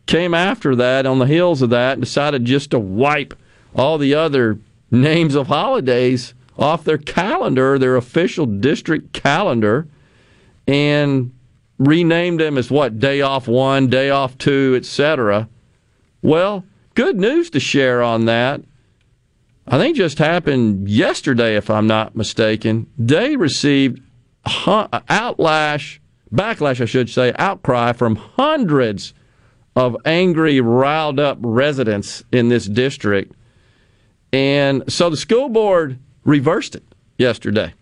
came 0.06 0.32
after 0.32 0.74
that 0.76 1.04
on 1.04 1.18
the 1.18 1.26
heels 1.26 1.60
of 1.60 1.70
that 1.70 1.94
and 1.94 2.02
decided 2.02 2.46
just 2.46 2.70
to 2.70 2.78
wipe 2.78 3.34
all 3.74 3.98
the 3.98 4.14
other 4.14 4.58
names 4.90 5.34
of 5.34 5.48
holidays 5.48 6.34
off 6.58 6.84
their 6.84 6.98
calendar, 6.98 7.78
their 7.78 7.96
official 7.96 8.46
district 8.46 9.12
calendar, 9.12 9.86
and 10.66 11.32
renamed 11.78 12.40
them 12.40 12.56
as 12.56 12.70
what 12.70 12.98
day 12.98 13.20
off 13.20 13.46
one, 13.46 13.88
day 13.88 14.10
off 14.10 14.38
two, 14.38 14.74
etc. 14.76 15.48
Well, 16.22 16.64
good 16.94 17.16
news 17.16 17.50
to 17.50 17.60
share 17.60 18.02
on 18.02 18.24
that. 18.24 18.62
I 19.68 19.78
think 19.78 19.96
just 19.96 20.18
happened 20.18 20.88
yesterday, 20.88 21.56
if 21.56 21.68
I'm 21.68 21.86
not 21.86 22.14
mistaken. 22.14 22.86
They 22.96 23.36
received 23.36 24.00
outlash, 24.46 25.98
backlash, 26.32 26.80
I 26.80 26.84
should 26.84 27.10
say, 27.10 27.32
outcry 27.36 27.92
from 27.92 28.16
hundreds 28.16 29.12
of 29.74 29.96
angry, 30.04 30.60
riled 30.60 31.18
up 31.20 31.38
residents 31.40 32.24
in 32.32 32.48
this 32.48 32.66
district. 32.66 33.34
And 34.32 34.90
so 34.92 35.10
the 35.10 35.16
school 35.16 35.48
board 35.48 35.98
reversed 36.24 36.74
it 36.74 36.84
yesterday. 37.18 37.74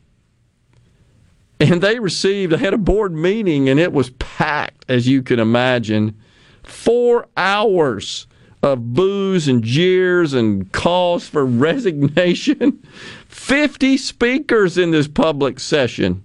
And 1.60 1.82
they 1.82 1.98
received, 1.98 2.52
they 2.52 2.58
had 2.58 2.74
a 2.74 2.78
board 2.78 3.12
meeting 3.12 3.68
and 3.68 3.80
it 3.80 3.92
was 3.92 4.10
packed, 4.10 4.84
as 4.88 5.08
you 5.08 5.22
can 5.22 5.38
imagine. 5.38 6.18
Four 6.62 7.28
hours 7.36 8.26
of 8.62 8.94
boos 8.94 9.46
and 9.46 9.62
jeers 9.62 10.32
and 10.32 10.70
calls 10.72 11.28
for 11.28 11.44
resignation. 11.46 12.82
50 13.28 13.96
speakers 13.96 14.78
in 14.78 14.90
this 14.90 15.08
public 15.08 15.60
session. 15.60 16.22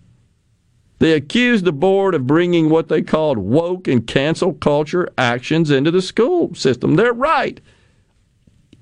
They 1.00 1.14
accused 1.14 1.64
the 1.64 1.72
board 1.72 2.14
of 2.14 2.28
bringing 2.28 2.70
what 2.70 2.90
they 2.90 3.02
called 3.02 3.38
woke 3.38 3.88
and 3.88 4.06
cancel 4.06 4.54
culture 4.54 5.10
actions 5.18 5.72
into 5.72 5.92
the 5.92 6.02
school 6.02 6.54
system. 6.56 6.96
They're 6.96 7.14
right. 7.14 7.62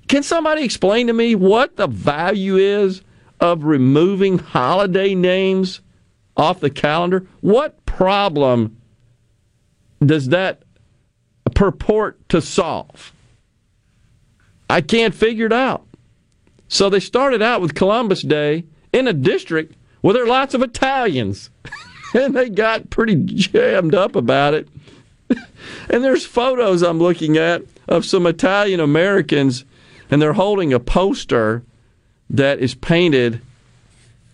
Can 0.08 0.22
somebody 0.22 0.64
explain 0.64 1.06
to 1.06 1.12
me 1.12 1.34
what 1.34 1.76
the 1.76 1.86
value 1.86 2.56
is 2.56 3.02
of 3.40 3.64
removing 3.64 4.38
holiday 4.38 5.14
names 5.14 5.80
off 6.36 6.60
the 6.60 6.70
calendar? 6.70 7.26
What 7.40 7.84
problem 7.84 8.76
does 10.04 10.28
that 10.28 10.62
purport 11.54 12.28
to 12.30 12.40
solve? 12.40 13.12
I 14.70 14.80
can't 14.80 15.14
figure 15.14 15.46
it 15.46 15.52
out. 15.52 15.86
So 16.68 16.90
they 16.90 17.00
started 17.00 17.42
out 17.42 17.60
with 17.60 17.74
Columbus 17.74 18.22
Day 18.22 18.64
in 18.92 19.08
a 19.08 19.12
district 19.12 19.74
where 20.00 20.14
there 20.14 20.24
are 20.24 20.28
lots 20.28 20.54
of 20.54 20.62
Italians. 20.62 21.50
and 22.14 22.34
they 22.34 22.48
got 22.48 22.90
pretty 22.90 23.16
jammed 23.16 23.94
up 23.94 24.16
about 24.16 24.54
it. 24.54 24.68
and 25.90 26.04
there's 26.04 26.24
photos 26.26 26.82
I'm 26.82 26.98
looking 26.98 27.36
at 27.36 27.62
of 27.86 28.04
some 28.04 28.26
Italian 28.26 28.80
Americans, 28.80 29.64
and 30.10 30.20
they're 30.20 30.32
holding 30.34 30.72
a 30.72 30.80
poster 30.80 31.62
that 32.30 32.58
is 32.58 32.74
painted 32.74 33.40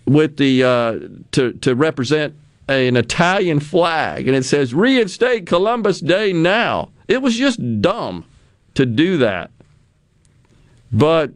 with 0.07 0.37
the 0.37 0.63
uh, 0.63 0.99
to 1.33 1.53
to 1.55 1.75
represent 1.75 2.35
a, 2.69 2.89
an 2.89 2.97
Italian 2.97 3.61
flag, 3.61 4.27
and 4.27 4.37
it 4.37 4.45
says 4.45 4.75
"Reinstate 4.75 5.47
Columbus 5.47 6.01
Day 6.01 6.33
now." 6.33 6.91
It 7.09 7.23
was 7.23 7.37
just 7.37 7.81
dumb 7.81 8.25
to 8.75 8.87
do 8.87 9.19
that, 9.19 9.51
but 10.91 11.33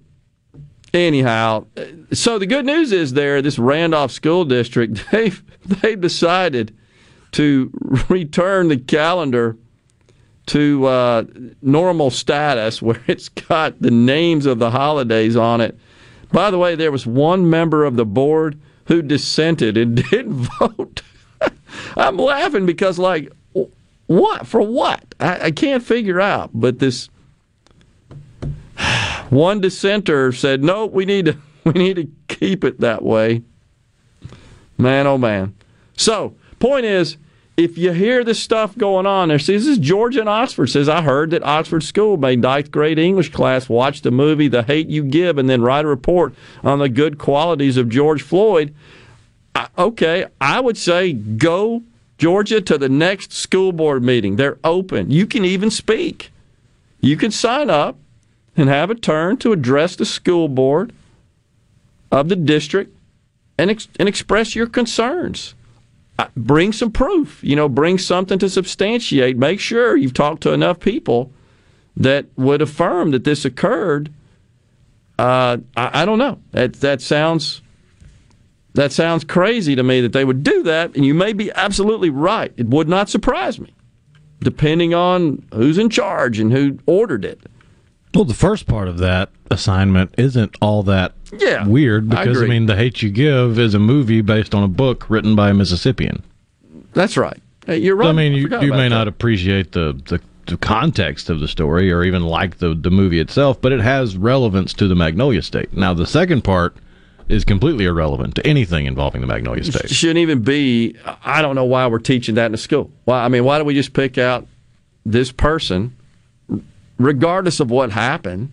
anyhow, 0.95 1.67
so 2.13 2.39
the 2.39 2.47
good 2.47 2.67
news 2.67 2.93
is 2.93 3.13
there 3.13 3.43
this 3.43 3.59
Randolph 3.59 4.13
School 4.13 4.45
District 4.45 5.05
they've 5.13 5.43
they've 5.65 6.01
decided 6.01 6.75
to 7.33 7.71
return 8.09 8.69
the 8.69 8.77
calendar 8.77 9.57
to 10.49 10.87
uh, 10.87 11.25
normal 11.63 12.11
status 12.11 12.83
where 12.83 13.01
it's 13.07 13.29
got 13.29 13.81
the 13.81 13.91
names 13.91 14.47
of 14.47 14.59
the 14.59 14.71
holidays 14.71 15.37
on 15.37 15.61
it 15.61 15.79
by 16.33 16.51
the 16.51 16.59
way, 16.59 16.75
there 16.75 16.93
was 16.93 17.07
one 17.07 17.49
member 17.49 17.85
of 17.85 17.97
the 17.97 18.05
board 18.05 18.61
who 18.87 19.03
dissented 19.03 19.77
and 19.77 19.97
didn't 20.11 20.49
vote. 20.61 21.03
I'm 21.97 22.17
laughing 22.17 22.67
because, 22.67 22.99
like, 22.99 23.33
what 24.07 24.47
for 24.47 24.63
what? 24.63 25.15
I, 25.21 25.47
I 25.47 25.51
can't 25.51 25.83
figure 25.83 26.21
out. 26.21 26.51
But 26.53 26.79
this 26.79 27.09
one 29.31 29.61
dissenter 29.61 30.33
said, 30.33 30.63
"No, 30.63 30.87
we 30.87 31.05
need 31.05 31.27
to 31.27 31.37
we 31.65 31.73
need 31.73 31.97
to 31.97 32.09
keep 32.29 32.65
it 32.65 32.81
that 32.81 33.03
way." 33.03 33.43
Man, 34.77 35.07
oh 35.07 35.19
man. 35.19 35.55
So, 35.97 36.37
point 36.61 36.85
is, 36.85 37.17
if 37.59 37.77
you 37.77 37.91
hear 37.93 38.23
this 38.23 38.39
stuff 38.39 38.79
going 38.79 39.05
on 39.05 39.29
there, 39.29 39.39
see, 39.41 39.55
this 39.57 39.67
is 39.67 39.79
Georgia 39.79 40.21
and 40.21 40.29
Oxford 40.29 40.69
says, 40.69 40.89
I 40.89 41.03
heard 41.03 41.31
that 41.33 41.43
Oxford 41.43 41.83
School 41.83 42.17
made 42.17 42.41
ninth 42.41 42.71
grade 42.71 43.01
English 43.01 43.33
class 43.33 43.69
watch 43.69 44.03
the 44.03 44.13
movie 44.13 44.47
The 44.47 44.63
Hate 44.63 44.87
You 44.87 45.03
Give 45.03 45.39
and 45.39 45.51
then 45.51 45.61
write 45.61 45.85
a 45.85 45.89
report 45.89 46.35
on 46.63 46.79
the 46.79 46.89
good 46.89 47.19
qualities 47.19 47.77
of 47.77 47.89
George 47.89 48.23
Floyd. 48.23 48.73
I- 49.57 49.67
okay, 49.77 50.27
I 50.41 50.61
would 50.61 50.77
say 50.77 51.13
go 51.13 51.83
Georgia 52.17 52.61
to 52.61 52.79
the 52.79 52.89
next 52.89 53.33
school 53.33 53.73
board 53.73 54.05
meeting. 54.05 54.37
They're 54.37 54.59
open. 54.63 55.11
You 55.11 55.27
can 55.27 55.45
even 55.45 55.71
speak. 55.71 56.31
You 57.01 57.17
can 57.17 57.33
sign 57.33 57.71
up 57.71 57.97
and 58.57 58.69
have 58.69 58.89
a 58.89 58.95
turn 58.95 59.37
to 59.39 59.53
address 59.53 59.97
the 59.97 60.07
school 60.07 60.49
board 60.49 60.93
of 62.13 62.29
the 62.29 62.37
district 62.37 62.97
and 63.59 63.69
ex- 63.69 63.89
and 63.99 64.09
express 64.09 64.55
your 64.55 64.69
concerns. 64.69 65.55
Bring 66.37 66.73
some 66.73 66.91
proof. 66.91 67.43
You 67.43 67.57
know, 67.57 67.69
bring 67.69 67.99
something 67.99 68.39
to 68.41 68.49
substantiate. 68.49 69.37
Make 69.37 69.61
sure 69.61 69.97
you've 69.97 70.15
talked 70.15 70.43
to 70.43 70.53
enough 70.53 70.81
people 70.81 71.33
that 71.97 72.27
would 72.37 72.63
affirm 72.63 73.11
that 73.13 73.25
this 73.25 73.45
occurred. 73.45 74.13
Uh, 75.19 75.59
I, 75.77 76.03
I 76.03 76.05
don't 76.05 76.19
know. 76.19 76.41
That 76.53 76.75
that 76.75 77.01
sounds 77.01 77.63
that 78.75 78.93
sounds 78.93 79.25
crazy 79.25 79.75
to 79.75 79.83
me 79.83 80.01
that 80.01 80.13
they 80.13 80.25
would 80.25 80.43
do 80.43 80.63
that, 80.63 80.95
and 80.95 81.05
you 81.05 81.15
may 81.15 81.33
be 81.33 81.51
absolutely 81.53 82.11
right. 82.11 82.53
It 82.57 82.69
would 82.69 82.89
not 82.89 83.09
surprise 83.09 83.59
me, 83.59 83.75
depending 84.41 84.95
on 84.95 85.45
who's 85.53 85.79
in 85.79 85.91
charge 85.91 86.39
and 86.39 86.53
who 86.53 86.79
ordered 86.87 87.25
it. 87.25 87.41
Well, 88.15 88.25
the 88.25 88.35
first 88.35 88.67
part 88.67 88.89
of 88.89 88.99
that 88.99 89.31
assignment 89.51 90.15
isn't 90.19 90.57
all 90.61 90.83
that 90.85 91.13
Yeah, 91.39 91.67
weird 91.67 92.09
because 92.09 92.27
I, 92.29 92.31
agree. 92.31 92.49
mean, 92.49 92.67
The 92.67 92.77
Hate 92.77 93.03
You 93.03 93.11
Give 93.11 93.59
is 93.59 93.75
a 93.75 93.79
movie 93.79 94.21
based 94.23 94.55
on 94.55 94.63
a 94.63 94.69
book 94.69 95.09
written 95.11 95.35
by 95.37 95.51
a 95.51 95.55
Mississippian. 95.55 96.23
That's 96.95 97.17
right. 97.17 97.39
Hey, 97.67 97.79
you're 97.79 97.97
right. 97.97 98.07
So, 98.07 98.11
I 98.11 98.13
mean, 98.13 98.33
you, 98.33 98.43
forgot 98.45 98.63
you 98.63 98.71
may 98.73 98.89
that. 98.89 98.89
not 98.89 99.09
appreciate 99.09 99.73
the, 99.73 100.01
the 100.07 100.21
the 100.47 100.57
context 100.57 101.29
of 101.29 101.41
the 101.41 101.47
story 101.49 101.93
or 101.93 102.03
even 102.03 102.23
like 102.25 102.57
the 102.57 102.75
the 102.75 102.91
movie 102.91 103.19
itself, 103.21 103.61
but 103.61 103.71
it 103.73 103.81
has 103.81 104.17
relevance 104.17 104.73
to 104.75 104.89
the 104.89 104.95
Magnolia 104.95 105.43
State. 105.43 105.75
Now, 105.77 105.93
the 105.93 106.07
second 106.07 106.43
part 106.43 106.75
is 107.29 107.45
completely 107.45 107.85
irrelevant 107.85 108.35
to 108.37 108.47
anything 108.47 108.87
involving 108.87 109.21
the 109.21 109.27
Magnolia 109.27 109.63
State. 109.65 109.91
shouldn't 109.91 110.17
even 110.19 110.41
be. 110.41 110.97
I 111.23 111.43
don't 111.43 111.55
know 111.55 111.67
why 111.67 111.87
we're 111.89 111.99
teaching 111.99 112.37
that 112.37 112.47
in 112.47 112.53
the 112.53 112.59
school. 112.59 112.91
Why? 113.05 113.23
I 113.23 113.29
mean, 113.29 113.45
why 113.45 113.59
don't 113.59 113.67
we 113.67 113.75
just 113.75 113.93
pick 113.93 114.17
out 114.17 114.47
this 115.05 115.31
person, 115.31 115.95
regardless 116.99 117.61
of 117.61 117.71
what 117.71 117.91
happened? 117.91 118.53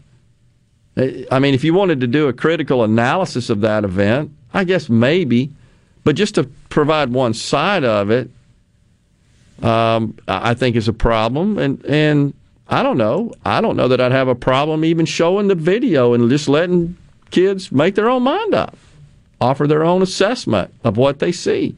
I 0.97 1.39
mean, 1.39 1.53
if 1.53 1.63
you 1.63 1.73
wanted 1.73 1.99
to 2.01 2.07
do 2.07 2.27
a 2.29 2.33
critical 2.33 2.83
analysis 2.83 3.49
of 3.49 3.61
that 3.61 3.83
event, 3.83 4.31
I 4.53 4.63
guess 4.63 4.87
maybe, 4.87 5.51
but 6.05 6.15
just 6.15 6.35
to 6.35 6.45
provide 6.69 7.11
one 7.11 7.33
side 7.33 7.83
of 7.83 8.09
it, 8.09 8.29
um, 9.61 10.17
I 10.27 10.51
I 10.51 10.53
think 10.53 10.75
is 10.75 10.87
a 10.87 10.93
problem. 10.93 11.57
And 11.57 11.83
and 11.85 12.33
I 12.69 12.81
don't 12.81 12.97
know. 12.97 13.33
I 13.43 13.59
don't 13.59 13.75
know 13.75 13.89
that 13.89 13.99
I'd 13.99 14.11
have 14.13 14.27
a 14.29 14.35
problem 14.35 14.85
even 14.85 15.05
showing 15.05 15.49
the 15.49 15.55
video 15.55 16.13
and 16.13 16.29
just 16.29 16.47
letting 16.47 16.95
kids 17.29 17.71
make 17.71 17.95
their 17.95 18.09
own 18.09 18.23
mind 18.23 18.53
up, 18.53 18.77
offer 19.41 19.67
their 19.67 19.83
own 19.83 20.01
assessment 20.01 20.73
of 20.83 20.95
what 20.95 21.19
they 21.19 21.31
see. 21.31 21.75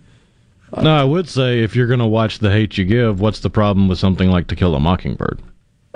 No, 0.82 0.93
I 0.93 1.03
would 1.03 1.30
say 1.30 1.63
if 1.63 1.76
you're 1.76 1.88
going 1.88 2.01
to 2.01 2.05
watch 2.05 2.39
The 2.39 2.51
Hate 2.51 2.78
You 2.78 2.84
Give, 2.86 3.22
what's 3.22 3.39
the 3.39 3.49
problem 3.49 3.88
with 3.88 3.99
something 3.99 4.30
like 4.30 4.47
To 4.47 4.55
Kill 4.55 4.76
a 4.76 4.80
Mockingbird? 4.80 5.41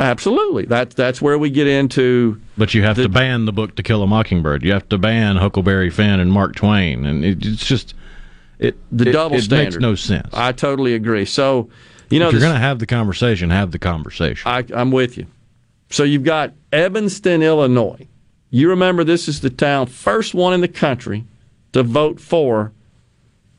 Absolutely. 0.01 0.65
That 0.65 0.91
that's 0.91 1.21
where 1.21 1.37
we 1.37 1.51
get 1.51 1.67
into. 1.67 2.41
But 2.57 2.73
you 2.73 2.81
have 2.81 2.95
to 2.97 3.07
ban 3.07 3.45
the 3.45 3.51
book 3.51 3.75
To 3.75 3.83
Kill 3.83 4.01
a 4.01 4.07
Mockingbird. 4.07 4.63
You 4.63 4.71
have 4.73 4.89
to 4.89 4.97
ban 4.97 5.35
Huckleberry 5.35 5.91
Finn 5.91 6.19
and 6.19 6.31
Mark 6.31 6.55
Twain, 6.55 7.05
and 7.05 7.23
it, 7.23 7.45
it's 7.45 7.65
just 7.65 7.93
it 8.57 8.77
the 8.91 9.09
it, 9.09 9.11
double 9.11 9.37
it 9.37 9.43
standard. 9.43 9.73
makes 9.73 9.81
no 9.81 9.93
sense. 9.93 10.29
I 10.33 10.53
totally 10.53 10.95
agree. 10.95 11.25
So, 11.25 11.69
you 12.09 12.19
know, 12.19 12.27
if 12.27 12.33
you're 12.33 12.41
going 12.41 12.53
to 12.53 12.59
have 12.59 12.79
the 12.79 12.87
conversation, 12.87 13.51
have 13.51 13.71
the 13.71 13.79
conversation. 13.79 14.49
I, 14.49 14.65
I'm 14.73 14.91
with 14.91 15.17
you. 15.17 15.27
So 15.91 16.03
you've 16.03 16.23
got 16.23 16.53
Evanston, 16.71 17.43
Illinois. 17.43 18.07
You 18.49 18.69
remember 18.69 19.03
this 19.03 19.27
is 19.27 19.41
the 19.41 19.49
town 19.49 19.85
first 19.85 20.33
one 20.33 20.53
in 20.53 20.61
the 20.61 20.67
country 20.67 21.25
to 21.73 21.83
vote 21.83 22.19
for 22.19 22.71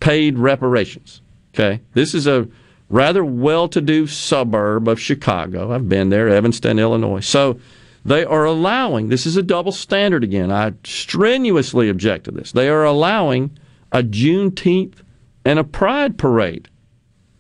paid 0.01 0.39
reparations. 0.39 1.21
Okay, 1.55 1.83
this 1.95 2.15
is 2.15 2.27
a 2.27 2.49
rather 2.93 3.25
well-to-do 3.25 4.07
suburb 4.07 4.87
of 4.87 5.01
Chicago. 5.01 5.73
I've 5.73 5.89
been 5.89 6.11
there, 6.11 6.29
Evanston, 6.29 6.79
Illinois. 6.79 7.21
So 7.21 7.59
they 8.05 8.23
are 8.23 8.45
allowing. 8.45 9.09
This 9.09 9.25
is 9.25 9.37
a 9.37 9.43
double 9.43 9.73
standard 9.73 10.23
again. 10.23 10.53
I 10.53 10.75
strenuously 10.85 11.89
object 11.89 12.27
to 12.27 12.31
this. 12.31 12.53
They 12.53 12.69
are 12.69 12.85
allowing 12.85 13.59
a 13.91 14.03
Juneteenth 14.03 14.97
and 15.45 15.59
a 15.59 15.65
Pride 15.65 16.19
parade, 16.19 16.69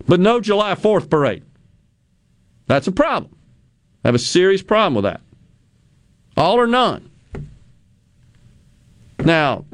but 0.06 0.20
no 0.20 0.40
July 0.40 0.74
Fourth 0.74 1.10
parade. 1.10 1.44
That's 2.66 2.86
a 2.86 2.92
problem. 2.92 3.36
I 4.04 4.08
have 4.08 4.14
a 4.14 4.18
serious 4.18 4.62
problem 4.62 4.94
with 4.94 5.04
that. 5.04 5.20
All 6.34 6.58
or 6.58 6.66
none. 6.66 7.10
Now, 9.18 9.66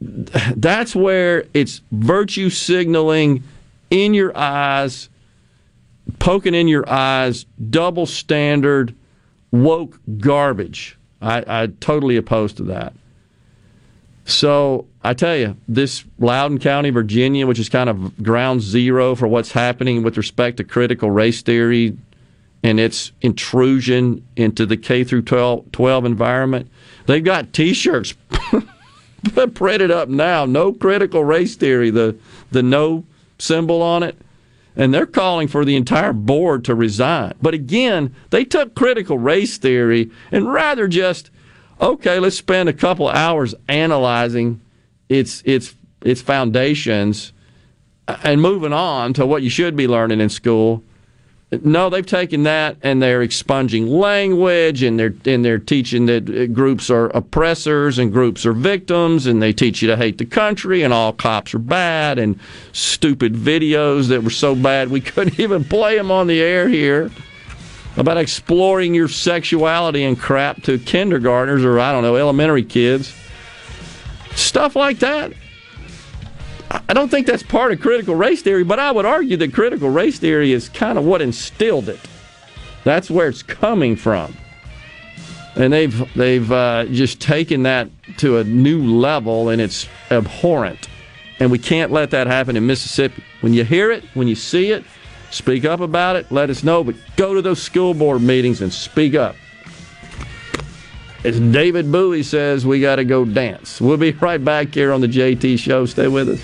that's 0.00 0.96
where 0.96 1.44
it's 1.54 1.80
virtue 1.92 2.50
signaling 2.50 3.44
in 3.90 4.14
your 4.14 4.36
eyes, 4.36 5.08
poking 6.18 6.54
in 6.54 6.68
your 6.68 6.88
eyes, 6.88 7.46
double 7.70 8.06
standard, 8.06 8.94
woke 9.50 9.98
garbage. 10.18 10.98
I, 11.20 11.44
I 11.46 11.66
totally 11.80 12.16
opposed 12.16 12.56
to 12.58 12.64
that. 12.64 12.92
So 14.24 14.86
I 15.02 15.14
tell 15.14 15.36
you, 15.36 15.56
this 15.66 16.04
Loudoun 16.18 16.58
County, 16.58 16.90
Virginia, 16.90 17.46
which 17.46 17.58
is 17.58 17.70
kind 17.70 17.88
of 17.88 18.22
ground 18.22 18.60
zero 18.60 19.14
for 19.14 19.26
what's 19.26 19.52
happening 19.52 20.02
with 20.02 20.18
respect 20.18 20.58
to 20.58 20.64
critical 20.64 21.10
race 21.10 21.40
theory 21.40 21.96
and 22.62 22.78
its 22.78 23.12
intrusion 23.22 24.26
into 24.36 24.66
the 24.66 24.76
K 24.76 25.02
through 25.02 25.22
12, 25.22 25.72
12 25.72 26.04
environment, 26.04 26.70
they've 27.06 27.24
got 27.24 27.54
T-shirts 27.54 28.14
printed 29.54 29.90
up 29.90 30.08
now. 30.08 30.44
No 30.44 30.72
critical 30.72 31.24
race 31.24 31.56
theory. 31.56 31.90
The 31.90 32.16
the 32.50 32.62
no 32.62 33.04
symbol 33.38 33.82
on 33.82 34.02
it. 34.02 34.16
And 34.76 34.94
they're 34.94 35.06
calling 35.06 35.48
for 35.48 35.64
the 35.64 35.74
entire 35.74 36.12
board 36.12 36.64
to 36.66 36.74
resign. 36.74 37.34
But 37.42 37.54
again, 37.54 38.14
they 38.30 38.44
took 38.44 38.76
critical 38.76 39.18
race 39.18 39.58
theory 39.58 40.10
and 40.30 40.52
rather 40.52 40.86
just, 40.86 41.30
okay, 41.80 42.20
let's 42.20 42.36
spend 42.36 42.68
a 42.68 42.72
couple 42.72 43.08
hours 43.08 43.54
analyzing 43.68 44.60
its 45.08 45.42
its 45.44 45.74
its 46.02 46.20
foundations 46.22 47.32
uh, 48.06 48.18
and 48.22 48.40
moving 48.40 48.72
on 48.72 49.14
to 49.14 49.26
what 49.26 49.42
you 49.42 49.50
should 49.50 49.74
be 49.74 49.88
learning 49.88 50.20
in 50.20 50.28
school. 50.28 50.84
No, 51.50 51.88
they've 51.88 52.04
taken 52.04 52.42
that 52.42 52.76
and 52.82 53.02
they're 53.02 53.22
expunging 53.22 53.86
language 53.86 54.82
and 54.82 55.00
they're 55.00 55.14
and 55.24 55.42
they're 55.42 55.58
teaching 55.58 56.04
that 56.04 56.28
uh, 56.28 56.46
groups 56.46 56.90
are 56.90 57.06
oppressors 57.16 57.98
and 57.98 58.12
groups 58.12 58.44
are 58.44 58.52
victims 58.52 59.26
and 59.26 59.40
they 59.40 59.54
teach 59.54 59.80
you 59.80 59.88
to 59.88 59.96
hate 59.96 60.18
the 60.18 60.26
country 60.26 60.82
and 60.82 60.92
all 60.92 61.14
cops 61.14 61.54
are 61.54 61.58
bad 61.58 62.18
and 62.18 62.38
stupid 62.72 63.32
videos 63.32 64.08
that 64.08 64.22
were 64.22 64.28
so 64.28 64.54
bad 64.54 64.90
we 64.90 65.00
couldn't 65.00 65.40
even 65.40 65.64
play 65.64 65.96
them 65.96 66.10
on 66.10 66.26
the 66.26 66.42
air 66.42 66.68
here 66.68 67.10
about 67.98 68.16
exploring 68.16 68.94
your 68.94 69.08
sexuality 69.08 70.04
and 70.04 70.18
crap 70.20 70.62
to 70.62 70.78
kindergartners 70.78 71.64
or 71.64 71.80
I 71.80 71.92
don't 71.92 72.02
know 72.02 72.16
elementary 72.16 72.62
kids. 72.62 73.14
Stuff 74.36 74.76
like 74.76 75.00
that. 75.00 75.32
I 76.70 76.94
don't 76.94 77.10
think 77.10 77.26
that's 77.26 77.42
part 77.42 77.72
of 77.72 77.80
critical 77.80 78.14
race 78.14 78.42
theory, 78.42 78.64
but 78.64 78.78
I 78.78 78.92
would 78.92 79.06
argue 79.06 79.36
that 79.38 79.52
critical 79.54 79.88
race 79.88 80.18
theory 80.18 80.52
is 80.52 80.68
kind 80.68 80.98
of 80.98 81.04
what 81.04 81.22
instilled 81.22 81.88
it. 81.88 82.00
That's 82.84 83.10
where 83.10 83.28
it's 83.28 83.42
coming 83.42 83.96
from, 83.96 84.36
and 85.56 85.72
they've 85.72 86.14
they've 86.14 86.50
uh, 86.50 86.86
just 86.86 87.20
taken 87.20 87.64
that 87.64 87.88
to 88.18 88.38
a 88.38 88.44
new 88.44 88.82
level, 88.82 89.48
and 89.48 89.60
it's 89.60 89.88
abhorrent. 90.10 90.88
And 91.40 91.50
we 91.50 91.58
can't 91.58 91.92
let 91.92 92.10
that 92.10 92.26
happen 92.26 92.56
in 92.56 92.66
Mississippi. 92.66 93.22
When 93.42 93.54
you 93.54 93.64
hear 93.64 93.92
it, 93.92 94.04
when 94.14 94.26
you 94.26 94.34
see 94.34 94.72
it, 94.72 94.84
speak 95.30 95.64
up 95.64 95.80
about 95.80 96.16
it. 96.16 96.30
Let 96.32 96.50
us 96.50 96.64
know, 96.64 96.82
but 96.82 96.96
go 97.16 97.34
to 97.34 97.42
those 97.42 97.62
school 97.62 97.94
board 97.94 98.22
meetings 98.22 98.60
and 98.60 98.72
speak 98.72 99.14
up. 99.14 99.36
As 101.24 101.38
David 101.38 101.90
Bowie 101.90 102.22
says, 102.22 102.64
we 102.64 102.80
got 102.80 102.96
to 102.96 103.04
go 103.04 103.24
dance. 103.24 103.80
We'll 103.80 103.96
be 103.96 104.12
right 104.20 104.42
back 104.42 104.74
here 104.74 104.92
on 104.92 105.00
the 105.00 105.08
JT 105.08 105.58
Show. 105.58 105.86
Stay 105.86 106.08
with 106.08 106.28
us. 106.28 106.40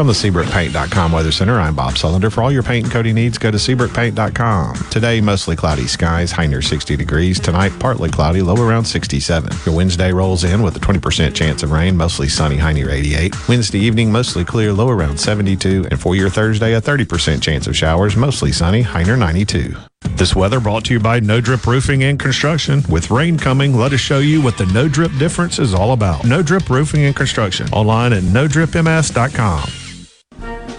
From 0.00 0.06
the 0.06 0.14
SeabrookPaint.com 0.14 1.12
Weather 1.12 1.30
Center, 1.30 1.60
I'm 1.60 1.74
Bob 1.74 1.92
Sullender. 1.92 2.32
For 2.32 2.42
all 2.42 2.50
your 2.50 2.62
paint 2.62 2.84
and 2.84 2.92
coating 2.92 3.16
needs, 3.16 3.36
go 3.36 3.50
to 3.50 3.58
SeabrookPaint.com. 3.58 4.76
Today, 4.90 5.20
mostly 5.20 5.56
cloudy 5.56 5.86
skies, 5.86 6.32
high 6.32 6.46
near 6.46 6.62
60 6.62 6.96
degrees. 6.96 7.38
Tonight, 7.38 7.74
partly 7.78 8.08
cloudy, 8.08 8.40
low 8.40 8.56
around 8.56 8.86
67. 8.86 9.52
Your 9.66 9.76
Wednesday 9.76 10.10
rolls 10.10 10.42
in 10.42 10.62
with 10.62 10.74
a 10.74 10.80
20% 10.80 11.34
chance 11.34 11.62
of 11.62 11.70
rain, 11.70 11.98
mostly 11.98 12.30
sunny, 12.30 12.56
high 12.56 12.72
near 12.72 12.88
88. 12.88 13.46
Wednesday 13.46 13.80
evening, 13.80 14.10
mostly 14.10 14.42
clear, 14.42 14.72
low 14.72 14.88
around 14.88 15.20
72. 15.20 15.88
And 15.90 16.00
for 16.00 16.16
your 16.16 16.30
Thursday, 16.30 16.72
a 16.72 16.80
30% 16.80 17.42
chance 17.42 17.66
of 17.66 17.76
showers, 17.76 18.16
mostly 18.16 18.52
sunny, 18.52 18.80
high 18.80 19.02
near 19.02 19.18
92. 19.18 19.76
This 20.12 20.34
weather 20.34 20.60
brought 20.60 20.86
to 20.86 20.94
you 20.94 21.00
by 21.00 21.20
No 21.20 21.42
Drip 21.42 21.66
Roofing 21.66 22.04
and 22.04 22.18
Construction. 22.18 22.82
With 22.88 23.10
rain 23.10 23.36
coming, 23.36 23.76
let 23.76 23.92
us 23.92 24.00
show 24.00 24.20
you 24.20 24.40
what 24.40 24.56
the 24.56 24.64
No 24.64 24.88
Drip 24.88 25.12
difference 25.18 25.58
is 25.58 25.74
all 25.74 25.92
about. 25.92 26.24
No 26.24 26.42
Drip 26.42 26.70
Roofing 26.70 27.04
and 27.04 27.14
Construction. 27.14 27.68
Online 27.68 28.14
at 28.14 28.22
NoDripMS.com. 28.22 29.79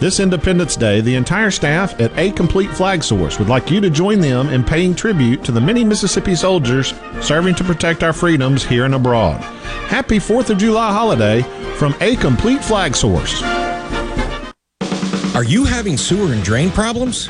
This 0.02 0.20
Independence 0.20 0.76
Day, 0.76 1.00
the 1.00 1.14
entire 1.14 1.52
staff 1.52 2.02
at 2.02 2.12
A 2.18 2.32
Complete 2.32 2.72
Flag 2.72 3.04
Source 3.04 3.38
would 3.38 3.50
like 3.50 3.70
you 3.70 3.80
to 3.82 3.90
join 3.92 4.20
them 4.20 4.50
in 4.50 4.64
paying 4.64 4.96
tribute 4.96 5.44
to 5.44 5.52
the 5.52 5.62
many 5.62 5.84
Mississippi 5.84 6.34
soldiers 6.34 6.96
serving 7.22 7.54
to 7.54 7.64
protect 7.64 8.02
our 8.02 8.12
freedoms 8.12 8.66
here 8.66 8.86
and 8.86 8.96
abroad. 8.96 9.40
Happy 9.92 10.18
4th 10.18 10.50
of 10.50 10.58
July 10.58 10.92
holiday 10.92 11.44
from 11.76 11.94
A 12.02 12.16
Complete 12.16 12.64
Flag 12.64 12.96
Source. 12.96 13.44
Are 15.36 15.44
you 15.44 15.66
having 15.66 15.98
sewer 15.98 16.34
and 16.34 16.42
drain 16.42 16.72
problems? 16.72 17.30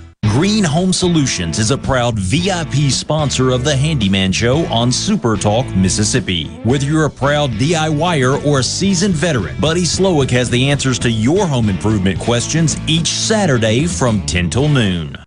Green 0.31 0.63
Home 0.63 0.93
Solutions 0.93 1.59
is 1.59 1.71
a 1.71 1.77
proud 1.77 2.17
VIP 2.17 2.89
sponsor 2.89 3.49
of 3.51 3.65
the 3.65 3.75
Handyman 3.75 4.31
Show 4.31 4.65
on 4.67 4.89
Super 4.89 5.35
Talk, 5.35 5.65
Mississippi. 5.75 6.47
Whether 6.63 6.85
you're 6.85 7.05
a 7.05 7.09
proud 7.09 7.51
DIYer 7.51 8.43
or 8.45 8.59
a 8.59 8.63
seasoned 8.63 9.13
veteran, 9.13 9.59
Buddy 9.59 9.83
Slowick 9.83 10.31
has 10.31 10.49
the 10.49 10.69
answers 10.69 10.97
to 10.99 11.11
your 11.11 11.45
home 11.45 11.67
improvement 11.67 12.17
questions 12.17 12.77
each 12.87 13.07
Saturday 13.07 13.85
from 13.85 14.25
10 14.25 14.49
till 14.49 14.69
noon. 14.69 15.17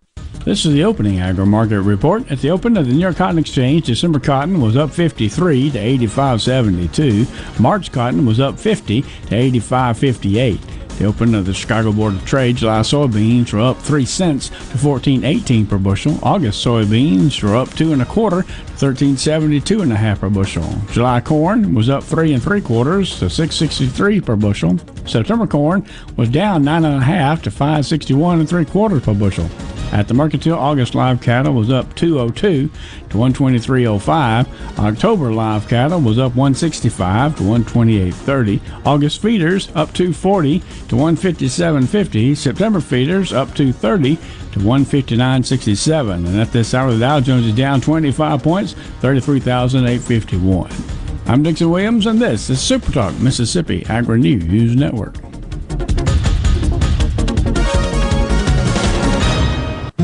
This 0.45 0.65
is 0.65 0.73
the 0.73 0.85
opening 0.85 1.21
agri 1.21 1.47
market 1.47 1.83
report. 1.83 2.31
At 2.33 2.41
the 2.41 2.51
open 2.51 2.77
of 2.77 2.87
the 2.87 2.93
New 2.93 3.01
York 3.01 3.17
Cotton 3.17 3.39
Exchange, 3.39 3.87
December 3.87 4.19
cotton 4.19 4.61
was 4.61 4.77
up 4.77 4.91
53 4.91 5.71
to 5.71 5.79
85.72. 5.79 7.61
March 7.61 7.93
cotton 7.93 8.27
was 8.27 8.41
up 8.41 8.59
50 8.59 9.03
to 9.03 9.09
85.58. 9.31 10.74
The 10.99 11.07
open 11.07 11.35
of 11.35 11.45
the 11.45 11.53
Chicago 11.53 11.93
Board 11.93 12.15
of 12.15 12.25
Trade, 12.25 12.57
July 12.57 12.81
soybeans 12.81 13.53
were 13.53 13.61
up 13.61 13.83
three 13.83 14.07
cents 14.07 14.49
to 14.49 14.55
14.18 14.79 15.69
per 15.69 15.77
bushel. 15.77 16.21
August 16.23 16.65
soybeans 16.65 17.43
were 17.43 17.57
up 17.57 17.75
two 17.75 17.93
and 17.93 18.01
a 18.01 18.07
quarter 18.07 18.45
13.72 18.77 19.83
and 19.83 19.93
a 19.93 19.97
half 19.97 20.21
per 20.21 20.29
bushel. 20.29 20.65
July 20.91 21.21
corn 21.21 21.75
was 21.75 21.89
up 21.89 22.03
three 22.03 22.33
and 22.33 22.43
three 22.43 22.61
quarters 22.61 23.19
to 23.19 23.27
6.63 23.27 24.25
per 24.25 24.37
bushel. 24.37 24.79
September 25.07 25.47
corn 25.47 25.87
was 26.17 26.29
down 26.29 26.65
nine 26.65 26.85
and 26.85 27.03
a 27.03 27.05
half 27.05 27.43
to 27.43 27.51
5.61 27.51 28.41
and 28.41 28.49
three 28.49 28.65
quarters 28.65 29.03
per 29.03 29.15
bushel. 29.15 29.49
At 29.93 30.09
the 30.09 30.15
Mercantile, 30.15 30.59
August 30.59 30.97
live 30.97 31.21
cattle 31.21 31.55
was 31.55 31.71
up 31.71 31.95
202 31.95 32.69
to 33.11 33.17
123.05. 33.17 34.79
October 34.81 35.33
live 35.33 35.69
cattle 35.69 36.01
was 36.01 36.19
up 36.19 36.35
165 36.35 37.37
to 37.37 37.43
128.30. 37.45 38.61
August 38.85 39.23
feeders 39.23 39.69
up 39.77 39.93
240 39.93 40.59
to 40.59 40.97
157.50. 40.97 42.37
September 42.37 42.81
feeders 42.81 43.33
up 43.33 43.55
230 43.55 44.19
to 44.55 44.61
159.67. 44.61 46.15
And 46.15 46.41
at 46.41 46.53
this 46.53 46.75
hour, 46.75 46.93
the 46.93 47.01
Dow 47.01 47.21
Jones 47.21 47.47
is 47.47 47.55
down 47.55 47.81
25 47.81 48.43
points, 48.43 48.73
33,851. 49.01 50.71
I'm 51.27 51.43
Dixon 51.43 51.71
Williams, 51.71 52.07
and 52.07 52.21
this 52.21 52.49
is 52.51 52.61
Super 52.61 52.93
Talk 52.93 53.19
Mississippi 53.19 53.85
Agri 53.87 54.21
News 54.21 54.77
Network. 54.77 55.15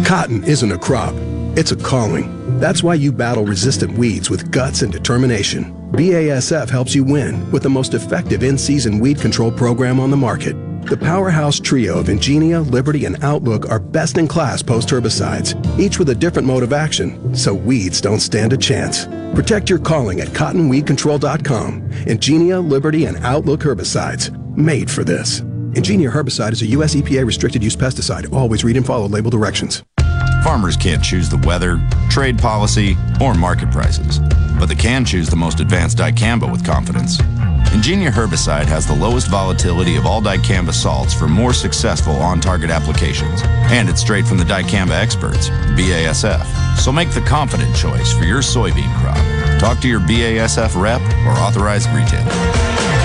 Cotton 0.05 0.43
isn't 0.43 0.73
a 0.73 0.79
crop, 0.79 1.15
it's 1.57 1.71
a 1.71 1.77
calling. 1.77 2.59
That's 2.59 2.83
why 2.83 2.95
you 2.95 3.13
battle 3.13 3.45
resistant 3.45 3.97
weeds 3.97 4.31
with 4.31 4.51
guts 4.51 4.83
and 4.83 4.93
determination. 4.93 5.73
BASF 5.93 6.69
helps 6.69 6.95
you 6.95 7.05
win 7.05 7.49
with 7.53 7.63
the 7.63 7.71
most 7.71 7.95
effective 7.95 8.43
in 8.43 8.59
season 8.59 8.99
weed 8.99 9.21
control 9.21 9.53
program 9.53 10.01
on 10.01 10.11
the 10.11 10.17
market. 10.17 10.70
The 10.83 10.97
powerhouse 10.97 11.61
trio 11.61 11.99
of 11.99 12.07
Engenia, 12.07 12.69
Liberty, 12.69 13.05
and 13.05 13.23
Outlook 13.23 13.69
are 13.71 13.79
best 13.79 14.19
in 14.19 14.27
class 14.27 14.63
post 14.63 14.89
herbicides, 14.89 15.55
each 15.79 15.99
with 15.99 16.09
a 16.09 16.15
different 16.15 16.49
mode 16.49 16.63
of 16.63 16.73
action, 16.73 17.35
so 17.35 17.55
weeds 17.55 18.01
don't 18.01 18.21
stand 18.21 18.53
a 18.53 18.57
chance. 18.57 19.07
Protect 19.35 19.71
your 19.71 19.79
calling 19.79 20.21
at 20.21 20.29
cottonweedcontrol.com. 20.29 21.83
Engenia, 22.07 22.67
Liberty, 22.67 23.05
and 23.05 23.19
Outlook 23.19 23.61
herbicides, 23.61 24.35
made 24.57 24.91
for 24.91 25.05
this. 25.05 25.43
Engenia 25.73 26.11
herbicide 26.11 26.53
is 26.53 26.63
a 26.63 26.67
U.S. 26.69 26.95
EPA 26.97 27.25
restricted 27.25 27.63
use 27.63 27.77
pesticide. 27.77 28.33
Always 28.33 28.65
read 28.65 28.77
and 28.77 28.87
follow 28.87 29.07
label 29.07 29.31
directions. 29.31 29.85
Farmers 30.43 30.77
can't 30.77 31.05
choose 31.05 31.29
the 31.29 31.39
weather, 31.47 31.79
trade 32.09 32.39
policy, 32.39 32.97
or 33.21 33.35
market 33.35 33.71
prices, 33.71 34.19
but 34.59 34.67
they 34.67 34.75
can 34.75 35.05
choose 35.05 35.29
the 35.29 35.37
most 35.37 35.61
advanced 35.61 35.99
dicamba 35.99 36.51
with 36.51 36.65
confidence. 36.65 37.19
Engenia 37.71 38.11
herbicide 38.11 38.67
has 38.67 38.85
the 38.85 38.93
lowest 38.93 39.31
volatility 39.31 39.95
of 39.95 40.05
all 40.05 40.21
dicamba 40.21 40.75
salts 40.75 41.15
for 41.15 41.29
more 41.29 41.53
successful 41.53 42.15
on-target 42.17 42.69
applications, 42.69 43.43
and 43.71 43.89
it's 43.89 44.01
straight 44.01 44.27
from 44.27 44.39
the 44.39 44.45
dicamba 44.45 45.01
experts, 45.01 45.51
BASF. 45.79 46.45
So 46.77 46.91
make 46.91 47.11
the 47.11 47.21
confident 47.21 47.75
choice 47.77 48.13
for 48.13 48.25
your 48.25 48.41
soybean 48.41 48.93
crop. 49.01 49.61
Talk 49.61 49.81
to 49.83 49.89
your 49.89 50.01
BASF 50.01 50.81
rep 50.81 51.01
or 51.25 51.41
authorized 51.41 51.89
retailer. 51.91 52.33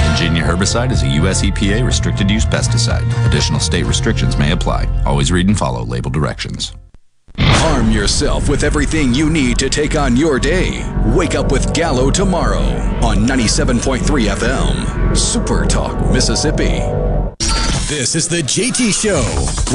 Engenia 0.10 0.42
herbicide 0.42 0.92
is 0.92 1.04
a 1.04 1.10
U.S. 1.10 1.44
EPA 1.44 1.86
restricted 1.86 2.32
use 2.32 2.46
pesticide. 2.46 3.06
Additional 3.28 3.60
state 3.60 3.86
restrictions 3.86 4.36
may 4.36 4.52
apply. 4.52 4.88
Always 5.06 5.32
read 5.32 5.48
and 5.48 5.58
follow 5.58 5.84
label 5.84 6.10
directions. 6.10 6.74
Arm 7.66 7.90
yourself 7.90 8.48
with 8.48 8.64
everything 8.64 9.14
you 9.14 9.30
need 9.30 9.58
to 9.58 9.70
take 9.70 9.98
on 9.98 10.16
your 10.16 10.40
day. 10.40 10.86
Wake 11.16 11.34
up 11.34 11.52
with 11.52 11.74
Gallo 11.74 12.12
tomorrow 12.12 12.62
on 13.02 13.26
97.3 13.26 14.30
FM. 14.30 15.18
Super 15.18 15.66
Talk, 15.66 16.00
Mississippi. 16.12 16.80
This 17.88 18.16
is 18.16 18.28
the 18.28 18.44
JT 18.44 18.94
Show 18.94 19.24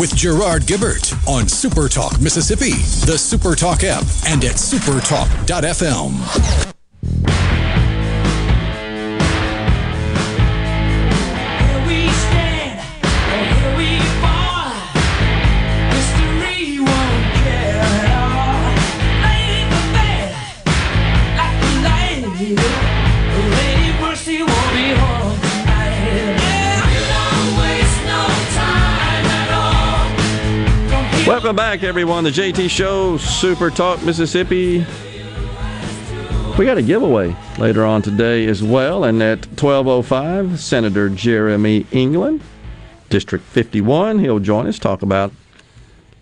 with 0.01 0.15
Gerard 0.15 0.63
Gibert 0.63 1.13
on 1.27 1.49
Super 1.49 1.89
Talk, 1.89 2.21
Mississippi, 2.21 2.75
the 3.07 3.19
Super 3.19 3.57
Talk 3.57 3.83
app, 3.83 4.05
and 4.27 4.45
at 4.45 4.55
supertalk.fm. 4.55 6.80
Welcome 31.31 31.55
back, 31.55 31.85
everyone. 31.85 32.25
The 32.25 32.31
JT 32.31 32.69
Show, 32.69 33.17
Super 33.17 33.71
Talk 33.71 34.03
Mississippi. 34.03 34.85
We 36.59 36.65
got 36.65 36.77
a 36.77 36.83
giveaway 36.83 37.37
later 37.57 37.85
on 37.85 38.03
today 38.03 38.47
as 38.47 38.65
well, 38.65 39.05
and 39.05 39.23
at 39.23 39.43
12:05, 39.55 40.59
Senator 40.59 41.09
Jeremy 41.09 41.87
England, 41.93 42.41
District 43.11 43.45
51, 43.45 44.19
he'll 44.19 44.41
join 44.41 44.67
us 44.67 44.81
talk 44.81 45.03
about 45.03 45.31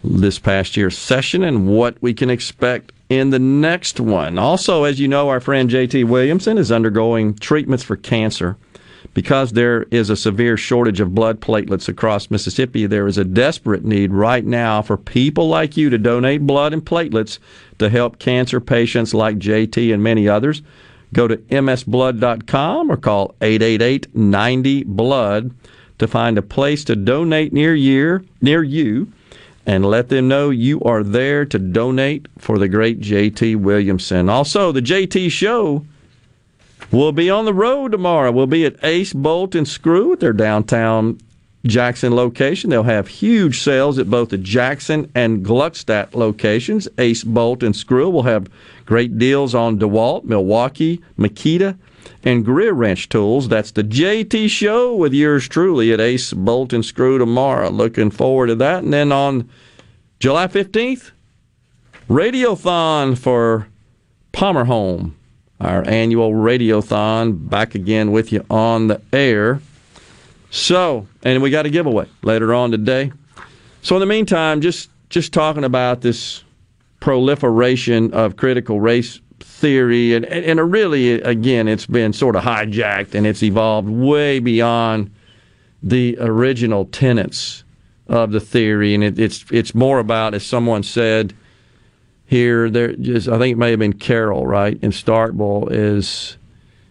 this 0.05 0.39
past 0.39 0.77
year's 0.77 0.99
session 0.99 1.43
and 1.43 1.67
what 1.67 1.97
we 2.03 2.13
can 2.13 2.29
expect 2.29 2.93
in 3.09 3.31
the 3.31 3.39
next 3.39 3.99
one. 3.99 4.39
Also, 4.39 4.85
as 4.85 5.01
you 5.01 5.09
know, 5.09 5.31
our 5.31 5.41
friend 5.41 5.71
JT 5.71 6.05
Williamson 6.05 6.59
is 6.59 6.71
undergoing 6.71 7.33
treatments 7.33 7.83
for 7.83 7.97
cancer. 7.97 8.59
Because 9.19 9.51
there 9.51 9.83
is 9.91 10.11
a 10.11 10.17
severe 10.17 10.57
shortage 10.57 11.01
of 11.01 11.13
blood 11.13 11.41
platelets 11.41 11.89
across 11.89 12.31
Mississippi, 12.31 12.87
there 12.87 13.09
is 13.09 13.19
a 13.19 13.25
desperate 13.25 13.85
need 13.85 14.13
right 14.13 14.45
now 14.45 14.81
for 14.81 14.97
people 14.97 15.49
like 15.49 15.77
you 15.77 15.91
to 15.91 15.99
donate 15.99 16.47
blood 16.47 16.73
and 16.73 16.87
platelets 16.87 17.41
to 17.81 17.89
help 17.89 18.21
cancer 18.21 18.61
patients 18.61 19.15
like 19.15 19.41
JT 19.41 19.93
and 19.93 20.05
many 20.05 20.29
others. 20.29 20.63
Go 21.13 21.27
to 21.27 21.37
msblood.com 21.37 22.93
or 22.93 22.97
call 22.97 23.35
888 23.41 24.15
90 24.15 24.85
Blood 24.85 25.51
to 25.99 26.07
find 26.07 26.39
a 26.39 26.43
place 26.43 26.85
to 26.85 26.95
donate 26.95 27.53
near 27.53 27.75
year 27.75 28.25
near 28.41 28.63
you 28.63 29.13
and 29.67 29.85
let 29.85 30.11
them 30.11 30.29
know 30.29 30.51
you 30.51 30.81
are 30.83 31.03
there 31.03 31.45
to 31.45 31.59
donate 31.59 32.29
for 32.39 32.57
the 32.57 32.69
great 32.69 33.01
JT 33.01 33.57
Williamson. 33.57 34.29
Also, 34.29 34.71
the 34.71 34.81
JT 34.81 35.33
show 35.33 35.85
will 36.91 37.13
be 37.13 37.31
on 37.31 37.45
the 37.45 37.55
road 37.55 37.93
tomorrow. 37.93 38.33
We'll 38.33 38.47
be 38.47 38.65
at 38.65 38.83
Ace 38.83 39.13
Bolt 39.13 39.55
and 39.55 39.69
Screw 39.69 40.13
at 40.13 40.21
their 40.21 40.33
downtown 40.33 41.19
Jackson 41.67 42.15
location. 42.15 42.71
They'll 42.71 42.83
have 42.85 43.09
huge 43.09 43.61
sales 43.61 43.99
at 43.99 44.11
both 44.11 44.31
the 44.31 44.39
Jackson 44.39 45.11
and 45.15 45.45
Gluckstadt 45.45 46.15
locations. 46.15 46.89
Ace 46.99 47.25
Bolt 47.25 47.63
and 47.63 47.77
Screw 47.77 48.09
will 48.09 48.23
have 48.23 48.49
great 48.87 49.19
deals 49.19 49.55
on 49.55 49.79
DeWalt, 49.79 50.25
Milwaukee, 50.25 51.03
Makita, 51.19 51.77
and 52.25 52.47
GearWrench 52.47 53.09
tools. 53.09 53.49
That's 53.49 53.73
the 53.73 53.85
JT 53.85 54.49
show 54.49 54.95
with 54.95 55.13
yours 55.13 55.49
truly 55.49 55.93
at 55.93 56.01
Ace 56.01 56.33
Bolt 56.33 56.73
and 56.73 56.85
Screw 56.85 57.19
tomorrow. 57.19 57.71
Looking 57.71 58.11
forward 58.11 58.47
to 58.47 58.55
that. 58.57 58.83
And 58.83 58.93
then 58.93 59.13
on 59.13 59.49
July 60.21 60.47
15th, 60.47 61.11
Radiothon 62.09 63.19
for 63.19 63.69
Palmer 64.33 64.65
Home, 64.65 65.18
our 65.61 65.87
annual 65.87 66.33
Radiothon, 66.33 67.49
back 67.49 67.75
again 67.75 68.13
with 68.13 68.33
you 68.33 68.45
on 68.49 68.89
the 68.89 69.01
air. 69.13 69.61
So, 70.51 71.07
and 71.23 71.43
we 71.43 71.51
got 71.51 71.67
a 71.67 71.71
giveaway 71.71 72.07
later 72.23 72.55
on 72.55 72.71
today. 72.71 73.13
So, 73.83 73.97
in 73.97 74.01
the 74.01 74.07
meantime, 74.07 74.61
just 74.61 74.91
just 75.11 75.33
talking 75.33 75.65
about 75.65 76.01
this 76.01 76.45
proliferation 77.01 78.13
of 78.13 78.37
critical 78.37 78.81
race 78.81 79.21
theory, 79.41 80.15
and 80.15 80.25
and, 80.27 80.61
and 80.61 80.73
really, 80.73 81.21
again, 81.23 81.69
it's 81.69 81.87
been 81.87 82.13
sort 82.13 82.37
of 82.37 82.45
hijacked 82.45 83.15
and 83.15 83.27
it's 83.27 83.43
evolved 83.43 83.89
way 83.89 84.39
beyond 84.39 85.11
the 85.83 86.17
original 86.21 86.87
tenets 86.87 87.65
of 88.07 88.31
the 88.31 88.41
theory, 88.41 88.95
and 88.95 89.05
it, 89.05 89.19
it's 89.19 89.45
it's 89.51 89.75
more 89.75 89.99
about, 89.99 90.35
as 90.35 90.47
someone 90.47 90.83
said 90.83 91.35
here, 92.29 92.69
there 92.69 92.93
just 92.93 93.27
I 93.27 93.39
think 93.39 93.55
it 93.55 93.59
may 93.59 93.71
have 93.71 93.79
been 93.79 93.95
Carroll, 93.95 94.47
right, 94.47 94.79
in 94.83 94.91
Starkville, 94.91 95.73
is 95.73 96.37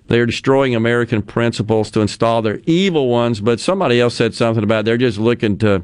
they're 0.08 0.26
destroying 0.26 0.74
American 0.74 1.22
principles 1.22 1.92
to 1.92 2.02
install 2.02 2.42
their 2.42 2.60
evil 2.66 3.08
ones. 3.08 3.40
But 3.40 3.60
somebody 3.60 4.02
else 4.02 4.16
said 4.16 4.34
something 4.34 4.64
about 4.64 4.86
they're 4.86 4.98
just 4.98 5.20
looking 5.20 5.60
to, 5.60 5.84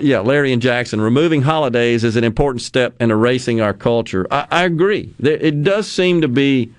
yeah, 0.00 0.20
Larry 0.20 0.54
and 0.54 0.62
Jackson, 0.62 1.02
removing 1.02 1.42
holidays 1.42 2.02
is 2.02 2.16
an 2.16 2.24
important 2.24 2.62
step 2.62 2.94
in 2.98 3.10
erasing 3.10 3.60
our 3.60 3.74
culture. 3.74 4.26
I, 4.30 4.46
I 4.50 4.64
agree. 4.64 5.12
It 5.20 5.62
does 5.62 5.86
seem 5.86 6.22
to 6.22 6.28
be 6.28 6.72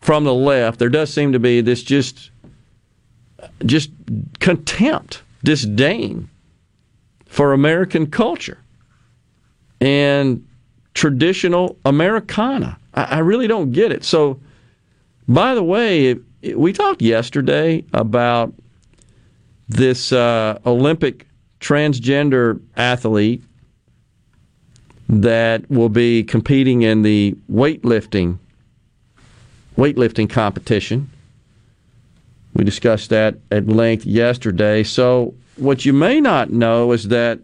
from 0.00 0.24
the 0.24 0.32
left. 0.32 0.78
There 0.78 0.88
does 0.88 1.12
seem 1.12 1.32
to 1.32 1.38
be 1.38 1.60
this 1.60 1.82
just, 1.82 2.30
just 3.66 3.90
contempt, 4.40 5.20
disdain 5.42 6.30
for 7.26 7.52
American 7.52 8.06
culture 8.06 8.58
and 9.82 10.46
traditional 10.94 11.76
Americana. 11.84 12.78
I, 12.94 13.02
I 13.02 13.18
really 13.18 13.46
don't 13.46 13.72
get 13.72 13.92
it. 13.92 14.04
So. 14.04 14.40
By 15.26 15.54
the 15.54 15.62
way, 15.62 16.16
we 16.54 16.72
talked 16.72 17.00
yesterday 17.00 17.84
about 17.94 18.52
this 19.68 20.12
uh, 20.12 20.58
Olympic 20.66 21.26
transgender 21.60 22.60
athlete 22.76 23.42
that 25.08 25.68
will 25.70 25.88
be 25.88 26.22
competing 26.24 26.82
in 26.82 27.02
the 27.02 27.34
weightlifting 27.50 28.38
weightlifting 29.76 30.30
competition. 30.30 31.10
We 32.54 32.62
discussed 32.62 33.10
that 33.10 33.36
at 33.50 33.66
length 33.66 34.06
yesterday. 34.06 34.84
So, 34.84 35.34
what 35.56 35.84
you 35.84 35.92
may 35.92 36.20
not 36.20 36.50
know 36.50 36.92
is 36.92 37.08
that 37.08 37.40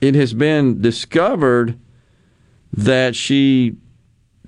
it 0.00 0.14
has 0.14 0.32
been 0.32 0.80
discovered 0.80 1.78
that 2.72 3.14
she 3.14 3.76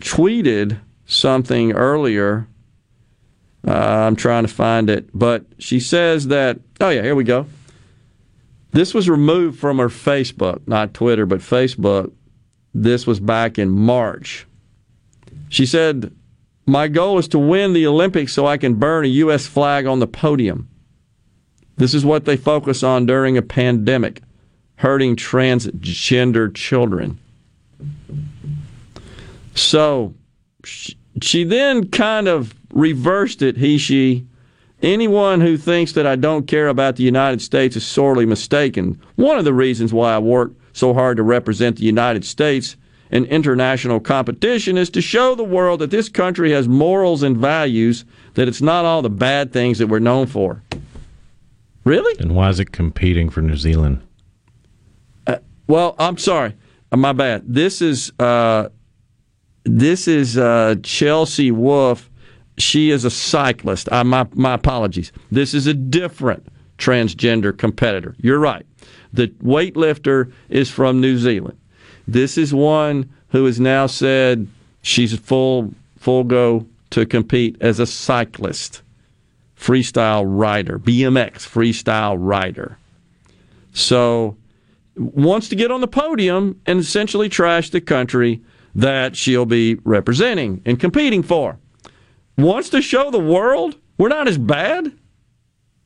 tweeted 0.01 0.81
something 1.07 1.73
earlier. 1.73 2.49
Uh, 3.67 3.73
I'm 3.73 4.17
trying 4.17 4.45
to 4.45 4.53
find 4.53 4.91
it, 4.91 5.09
but 5.15 5.45
she 5.59 5.81
says 5.81 6.29
that. 6.29 6.61
Oh 6.81 6.91
yeah, 6.91 7.03
here 7.03 7.15
we 7.15 7.25
go. 7.25 7.47
This 8.73 8.93
was 8.93 9.09
removed 9.09 9.59
from 9.59 9.79
her 9.79 9.89
Facebook, 9.89 10.67
not 10.67 10.95
Twitter, 10.95 11.27
but 11.27 11.41
Facebook. 11.41 12.13
This 12.75 13.07
was 13.07 13.21
back 13.21 13.59
in 13.59 13.71
March. 13.71 14.47
She 15.49 15.65
said, 15.65 16.13
"My 16.67 16.89
goal 16.89 17.19
is 17.19 17.29
to 17.29 17.39
win 17.39 17.73
the 17.73 17.87
Olympics 17.87 18.33
so 18.33 18.47
I 18.47 18.57
can 18.57 18.75
burn 18.75 19.05
a 19.05 19.09
U.S. 19.09 19.47
flag 19.47 19.87
on 19.87 20.01
the 20.01 20.07
podium. 20.07 20.69
This 21.77 21.95
is 21.95 22.05
what 22.05 22.25
they 22.25 22.37
focus 22.37 22.83
on 22.83 23.07
during 23.07 23.37
a 23.37 23.43
pandemic, 23.43 24.23
hurting 24.77 25.17
transgender 25.17 26.53
children." 26.55 27.19
So 29.55 30.15
she, 30.65 30.97
she 31.23 31.45
then 31.45 31.89
kind 31.89 32.29
of 32.29 32.55
reversed 32.73 33.43
it, 33.43 33.57
he, 33.57 33.79
she. 33.79 34.27
Anyone 34.83 35.41
who 35.41 35.57
thinks 35.57 35.93
that 35.93 36.07
I 36.07 36.15
don't 36.15 36.47
care 36.47 36.69
about 36.69 36.97
the 36.97 37.05
United 37.05 37.41
States 37.41 37.75
is 37.75 37.87
sorely 37.87 38.27
mistaken. 38.27 39.01
One 39.15 39.39
of 39.39 39.47
the 39.47 39.55
reasons 39.55 39.95
why 39.95 40.15
I 40.15 40.19
work 40.19 40.53
so 40.75 40.93
hard 40.93 41.17
to 41.17 41.23
represent 41.23 41.77
the 41.77 41.85
United 41.85 42.23
States 42.25 42.77
in 43.11 43.25
international 43.27 44.01
competition 44.01 44.77
is 44.77 44.91
to 44.91 45.01
show 45.01 45.35
the 45.35 45.45
world 45.45 45.81
that 45.81 45.91
this 45.91 46.11
country 46.11 46.51
has 46.51 46.69
morals 46.69 47.23
and 47.23 47.37
values, 47.37 48.05
that 48.35 48.49
it's 48.49 48.61
not 48.61 48.85
all 48.85 49.01
the 49.01 49.09
bad 49.09 49.53
things 49.53 49.79
that 49.79 49.87
we're 49.87 50.01
known 50.01 50.27
for. 50.27 50.63
Really? 51.85 52.19
And 52.19 52.35
why 52.35 52.49
is 52.51 52.61
it 52.61 52.73
competing 52.73 53.31
for 53.31 53.41
New 53.41 53.57
Zealand? 53.57 54.03
Uh, 55.27 55.37
well, 55.67 55.95
I'm 55.99 56.19
sorry. 56.19 56.55
Uh, 56.91 56.97
my 56.97 57.13
bad. 57.13 57.45
This 57.47 57.81
is 57.81 58.13
uh, 58.19 58.69
this 59.65 60.07
is 60.07 60.39
uh, 60.39 60.77
Chelsea 60.83 61.51
Wolfe. 61.51 62.11
She 62.59 62.91
is 62.91 63.05
a 63.05 63.11
cyclist. 63.11 63.91
Uh, 63.91 64.05
my 64.05 64.27
my 64.35 64.55
apologies. 64.55 65.13
This 65.31 65.55
is 65.55 65.67
a 65.67 65.75
different 65.75 66.47
transgender 66.79 67.57
competitor. 67.57 68.15
You're 68.19 68.39
right. 68.39 68.65
The 69.13 69.29
weightlifter 69.43 70.33
is 70.49 70.71
from 70.71 71.01
New 71.01 71.19
Zealand. 71.19 71.59
This 72.07 72.37
is 72.37 72.53
one 72.53 73.11
who 73.29 73.45
has 73.47 73.59
now 73.59 73.87
said 73.87 74.47
she's 74.83 75.19
full 75.19 75.73
full 75.99 76.25
go 76.25 76.67
to 76.91 77.07
compete 77.07 77.57
as 77.61 77.81
a 77.81 77.87
cyclist, 77.87 78.83
freestyle 79.59 80.25
rider, 80.27 80.79
BMX 80.79 81.39
freestyle 81.49 82.17
rider. 82.19 82.79
So 83.73 84.37
wants 84.97 85.49
to 85.49 85.57
get 85.57 85.73
on 85.73 85.81
the 85.81 85.89
podium 85.89 86.61
and 86.67 86.79
essentially 86.79 87.29
trash 87.29 87.71
the 87.71 87.81
country 87.81 88.41
that 88.75 89.17
she'll 89.17 89.47
be 89.47 89.77
representing 89.85 90.63
and 90.65 90.79
competing 90.81 91.23
for. 91.23 91.59
Wants 92.37 92.69
to 92.71 92.83
show 92.83 93.11
the 93.11 93.19
world 93.21 93.77
we're 93.99 94.09
not 94.09 94.27
as 94.27 94.39
bad? 94.39 94.93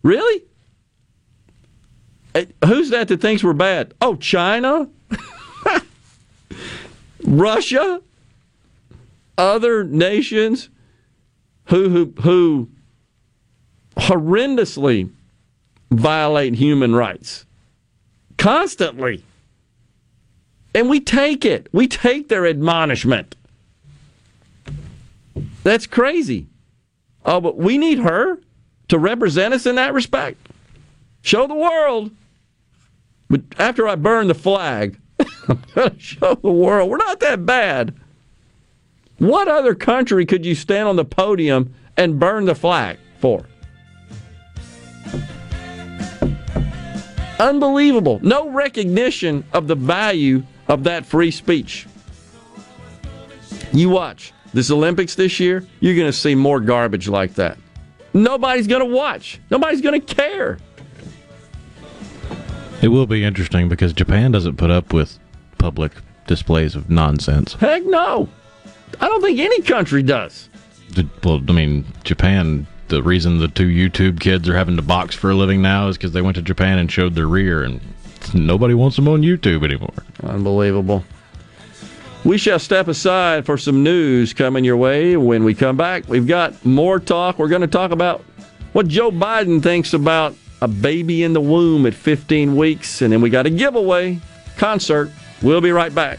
Really? 0.02 0.44
Eh, 2.34 2.46
Who's 2.64 2.90
that 2.90 3.08
that 3.08 3.20
thinks 3.20 3.44
we're 3.44 3.52
bad? 3.52 3.92
Oh, 4.00 4.16
China? 4.16 4.88
Russia? 7.24 8.00
Other 9.36 9.84
nations 9.84 10.70
who 11.66 11.88
who 11.90 12.14
who 12.22 12.68
horrendously 13.96 15.10
violate 15.90 16.54
human 16.54 16.94
rights 16.94 17.44
constantly. 18.36 19.22
And 20.74 20.88
we 20.88 21.00
take 21.00 21.44
it. 21.44 21.68
We 21.72 21.88
take 21.88 22.28
their 22.28 22.46
admonishment. 22.46 23.34
That's 25.64 25.86
crazy. 25.86 26.46
Oh, 27.24 27.40
but 27.40 27.56
we 27.56 27.78
need 27.78 27.98
her 27.98 28.38
to 28.88 28.98
represent 28.98 29.54
us 29.54 29.66
in 29.66 29.76
that 29.76 29.94
respect. 29.94 30.38
Show 31.22 31.46
the 31.46 31.54
world. 31.54 32.10
But 33.28 33.42
after 33.58 33.86
I 33.86 33.96
burn 33.96 34.28
the 34.28 34.34
flag, 34.34 34.98
I'm 35.48 35.62
going 35.74 35.90
to 35.90 36.00
show 36.00 36.34
the 36.34 36.50
world 36.50 36.90
we're 36.90 36.96
not 36.96 37.20
that 37.20 37.44
bad. 37.44 37.94
What 39.18 39.48
other 39.48 39.74
country 39.74 40.24
could 40.24 40.46
you 40.46 40.54
stand 40.54 40.88
on 40.88 40.96
the 40.96 41.04
podium 41.04 41.74
and 41.96 42.20
burn 42.20 42.44
the 42.44 42.54
flag 42.54 42.98
for? 43.18 43.44
Unbelievable. 47.40 48.20
No 48.22 48.48
recognition 48.48 49.44
of 49.52 49.66
the 49.68 49.74
value 49.74 50.42
of 50.68 50.84
that 50.84 51.06
free 51.06 51.30
speech. 51.30 51.86
You 53.72 53.90
watch 53.90 54.32
this 54.54 54.70
Olympics 54.70 55.14
this 55.14 55.38
year, 55.40 55.66
you're 55.80 55.94
going 55.94 56.06
to 56.06 56.12
see 56.12 56.34
more 56.34 56.60
garbage 56.60 57.08
like 57.08 57.34
that. 57.34 57.58
Nobody's 58.14 58.66
going 58.66 58.86
to 58.86 58.94
watch. 58.94 59.40
Nobody's 59.50 59.80
going 59.80 60.00
to 60.00 60.14
care. 60.14 60.58
It 62.80 62.88
will 62.88 63.06
be 63.06 63.24
interesting 63.24 63.68
because 63.68 63.92
Japan 63.92 64.32
doesn't 64.32 64.56
put 64.56 64.70
up 64.70 64.92
with 64.92 65.18
public 65.58 65.92
displays 66.26 66.74
of 66.74 66.88
nonsense. 66.88 67.54
Heck 67.54 67.84
no. 67.84 68.28
I 69.00 69.08
don't 69.08 69.20
think 69.20 69.38
any 69.38 69.62
country 69.62 70.02
does. 70.02 70.48
Well, 71.22 71.42
I 71.48 71.52
mean, 71.52 71.84
Japan. 72.04 72.66
The 72.88 73.02
reason 73.02 73.38
the 73.38 73.48
two 73.48 73.66
YouTube 73.66 74.18
kids 74.18 74.48
are 74.48 74.56
having 74.56 74.76
to 74.76 74.82
box 74.82 75.14
for 75.14 75.30
a 75.30 75.34
living 75.34 75.60
now 75.60 75.88
is 75.88 75.98
because 75.98 76.12
they 76.12 76.22
went 76.22 76.36
to 76.36 76.42
Japan 76.42 76.78
and 76.78 76.90
showed 76.90 77.14
their 77.14 77.26
rear, 77.26 77.62
and 77.62 77.82
nobody 78.34 78.74
wants 78.74 78.96
them 78.96 79.08
on 79.08 79.22
YouTube 79.22 79.64
anymore. 79.64 79.94
Unbelievable. 80.22 81.04
We 82.24 82.36
shall 82.36 82.58
step 82.58 82.88
aside 82.88 83.46
for 83.46 83.56
some 83.56 83.82
news 83.82 84.34
coming 84.34 84.64
your 84.64 84.76
way. 84.76 85.16
When 85.16 85.44
we 85.44 85.54
come 85.54 85.76
back, 85.76 86.08
we've 86.08 86.26
got 86.26 86.64
more 86.64 86.98
talk. 86.98 87.38
We're 87.38 87.48
going 87.48 87.62
to 87.62 87.66
talk 87.68 87.90
about 87.90 88.24
what 88.72 88.88
Joe 88.88 89.10
Biden 89.10 89.62
thinks 89.62 89.94
about 89.94 90.34
a 90.60 90.68
baby 90.68 91.22
in 91.22 91.32
the 91.32 91.40
womb 91.40 91.86
at 91.86 91.94
15 91.94 92.56
weeks, 92.56 93.02
and 93.02 93.12
then 93.12 93.20
we 93.20 93.30
got 93.30 93.46
a 93.46 93.50
giveaway 93.50 94.20
concert. 94.56 95.10
We'll 95.42 95.60
be 95.60 95.70
right 95.70 95.94
back. 95.94 96.18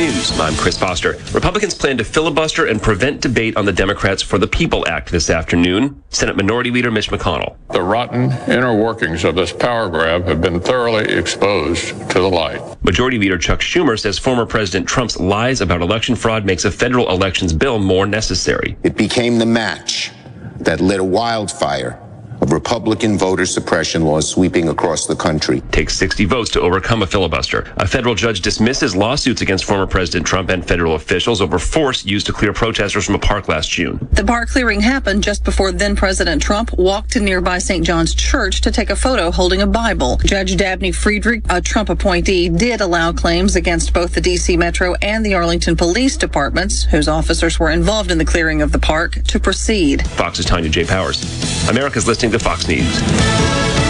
News. 0.00 0.40
I'm 0.40 0.54
Chris 0.54 0.78
Foster. 0.78 1.18
Republicans 1.34 1.74
plan 1.74 1.98
to 1.98 2.04
filibuster 2.04 2.64
and 2.64 2.80
prevent 2.80 3.20
debate 3.20 3.58
on 3.58 3.66
the 3.66 3.72
Democrats 3.72 4.22
for 4.22 4.38
the 4.38 4.46
People 4.46 4.88
Act 4.88 5.12
this 5.12 5.28
afternoon. 5.28 6.02
Senate 6.08 6.36
Minority 6.36 6.70
Leader 6.70 6.90
Mitch 6.90 7.10
McConnell. 7.10 7.58
The 7.70 7.82
rotten 7.82 8.32
inner 8.50 8.74
workings 8.74 9.24
of 9.24 9.34
this 9.34 9.52
power 9.52 9.90
grab 9.90 10.24
have 10.24 10.40
been 10.40 10.58
thoroughly 10.58 11.04
exposed 11.04 11.88
to 12.12 12.18
the 12.18 12.30
light. 12.30 12.62
Majority 12.82 13.18
Leader 13.18 13.36
Chuck 13.36 13.60
Schumer 13.60 14.00
says 14.00 14.18
former 14.18 14.46
President 14.46 14.88
Trump's 14.88 15.20
lies 15.20 15.60
about 15.60 15.82
election 15.82 16.16
fraud 16.16 16.46
makes 16.46 16.64
a 16.64 16.70
federal 16.70 17.10
elections 17.10 17.52
bill 17.52 17.78
more 17.78 18.06
necessary. 18.06 18.78
It 18.82 18.96
became 18.96 19.38
the 19.38 19.44
match 19.44 20.12
that 20.60 20.80
lit 20.80 21.00
a 21.00 21.04
wildfire 21.04 22.00
of 22.00 22.09
Republican 22.46 23.18
voter 23.18 23.46
suppression 23.46 24.04
laws 24.04 24.28
sweeping 24.28 24.68
across 24.68 25.06
the 25.06 25.14
country. 25.14 25.60
Takes 25.72 25.96
60 25.96 26.24
votes 26.24 26.50
to 26.50 26.60
overcome 26.60 27.02
a 27.02 27.06
filibuster. 27.06 27.72
A 27.76 27.86
federal 27.86 28.14
judge 28.14 28.40
dismisses 28.40 28.96
lawsuits 28.96 29.42
against 29.42 29.64
former 29.64 29.86
President 29.86 30.26
Trump 30.26 30.50
and 30.50 30.66
federal 30.66 30.94
officials 30.94 31.40
over 31.40 31.58
force 31.58 32.04
used 32.04 32.26
to 32.26 32.32
clear 32.32 32.52
protesters 32.52 33.04
from 33.04 33.14
a 33.14 33.18
park 33.18 33.48
last 33.48 33.70
June. 33.70 34.08
The 34.12 34.24
park 34.24 34.48
clearing 34.48 34.80
happened 34.80 35.22
just 35.22 35.44
before 35.44 35.72
then 35.72 35.96
President 35.96 36.42
Trump 36.42 36.72
walked 36.78 37.12
to 37.12 37.20
nearby 37.20 37.58
St. 37.58 37.84
John's 37.84 38.14
Church 38.14 38.60
to 38.62 38.70
take 38.70 38.90
a 38.90 38.96
photo 38.96 39.30
holding 39.30 39.62
a 39.62 39.66
Bible. 39.66 40.18
Judge 40.24 40.56
Dabney 40.56 40.92
Friedrich, 40.92 41.44
a 41.50 41.60
Trump 41.60 41.88
appointee, 41.88 42.48
did 42.48 42.80
allow 42.80 43.12
claims 43.12 43.56
against 43.56 43.92
both 43.92 44.14
the 44.14 44.20
D.C. 44.20 44.56
Metro 44.56 44.94
and 45.02 45.24
the 45.24 45.34
Arlington 45.34 45.76
Police 45.76 46.16
Departments, 46.16 46.84
whose 46.84 47.08
officers 47.08 47.58
were 47.58 47.70
involved 47.70 48.10
in 48.10 48.18
the 48.18 48.24
clearing 48.24 48.62
of 48.62 48.72
the 48.72 48.78
park, 48.78 49.22
to 49.24 49.38
proceed. 49.38 50.06
Fox's 50.08 50.46
Tanya 50.46 50.70
J. 50.70 50.84
Powers. 50.84 51.20
America's 51.68 52.06
listening 52.30 52.38
to 52.38 52.44
Fox 52.44 52.68
News. 52.68 53.89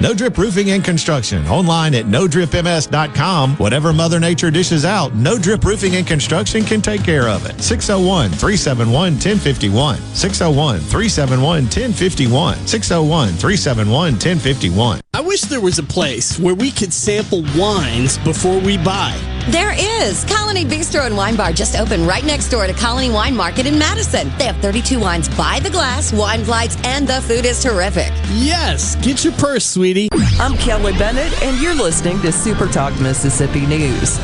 No 0.00 0.14
Drip 0.14 0.38
Roofing 0.38 0.70
and 0.70 0.82
Construction. 0.82 1.46
Online 1.46 1.94
at 1.94 2.06
nodripms.com. 2.06 3.56
Whatever 3.56 3.92
Mother 3.92 4.18
Nature 4.18 4.50
dishes 4.50 4.86
out, 4.86 5.14
No 5.14 5.38
Drip 5.38 5.64
Roofing 5.64 5.96
and 5.96 6.06
Construction 6.06 6.64
can 6.64 6.80
take 6.80 7.04
care 7.04 7.28
of 7.28 7.44
it. 7.44 7.60
601 7.60 8.30
371 8.30 8.94
1051. 9.12 9.96
601 10.14 10.80
371 10.80 11.64
1051. 11.64 12.66
601 12.66 13.28
371 13.28 14.12
1051. 14.12 15.00
I 15.14 15.20
wish 15.20 15.42
there 15.42 15.60
was 15.60 15.78
a 15.78 15.82
place 15.82 16.38
where 16.38 16.54
we 16.54 16.70
could 16.70 16.92
sample 16.92 17.44
wines 17.56 18.16
before 18.18 18.58
we 18.60 18.78
buy. 18.78 19.14
There 19.50 19.74
is. 19.76 20.24
Colony 20.24 20.64
Bistro 20.64 21.04
and 21.04 21.16
Wine 21.16 21.36
Bar 21.36 21.52
just 21.52 21.76
opened 21.76 22.06
right 22.06 22.24
next 22.24 22.48
door 22.48 22.66
to 22.66 22.72
Colony 22.72 23.10
Wine 23.10 23.36
Market 23.36 23.66
in 23.66 23.76
Madison. 23.78 24.30
They 24.38 24.44
have 24.44 24.56
32 24.58 25.00
wines 25.00 25.28
by 25.36 25.58
the 25.60 25.68
glass, 25.68 26.12
wine 26.12 26.44
flights, 26.44 26.76
and 26.84 27.06
the 27.06 27.20
food 27.22 27.44
is 27.44 27.60
terrific. 27.62 28.10
Yes, 28.30 28.94
get 29.04 29.24
your 29.24 29.32
purse, 29.34 29.76
sweetie. 29.82 30.08
I'm 30.38 30.56
Kelly 30.58 30.92
Bennett, 30.92 31.42
and 31.42 31.60
you're 31.60 31.74
listening 31.74 32.22
to 32.22 32.30
Super 32.30 32.68
Talk 32.68 32.98
Mississippi 33.00 33.66
News. 33.66 34.20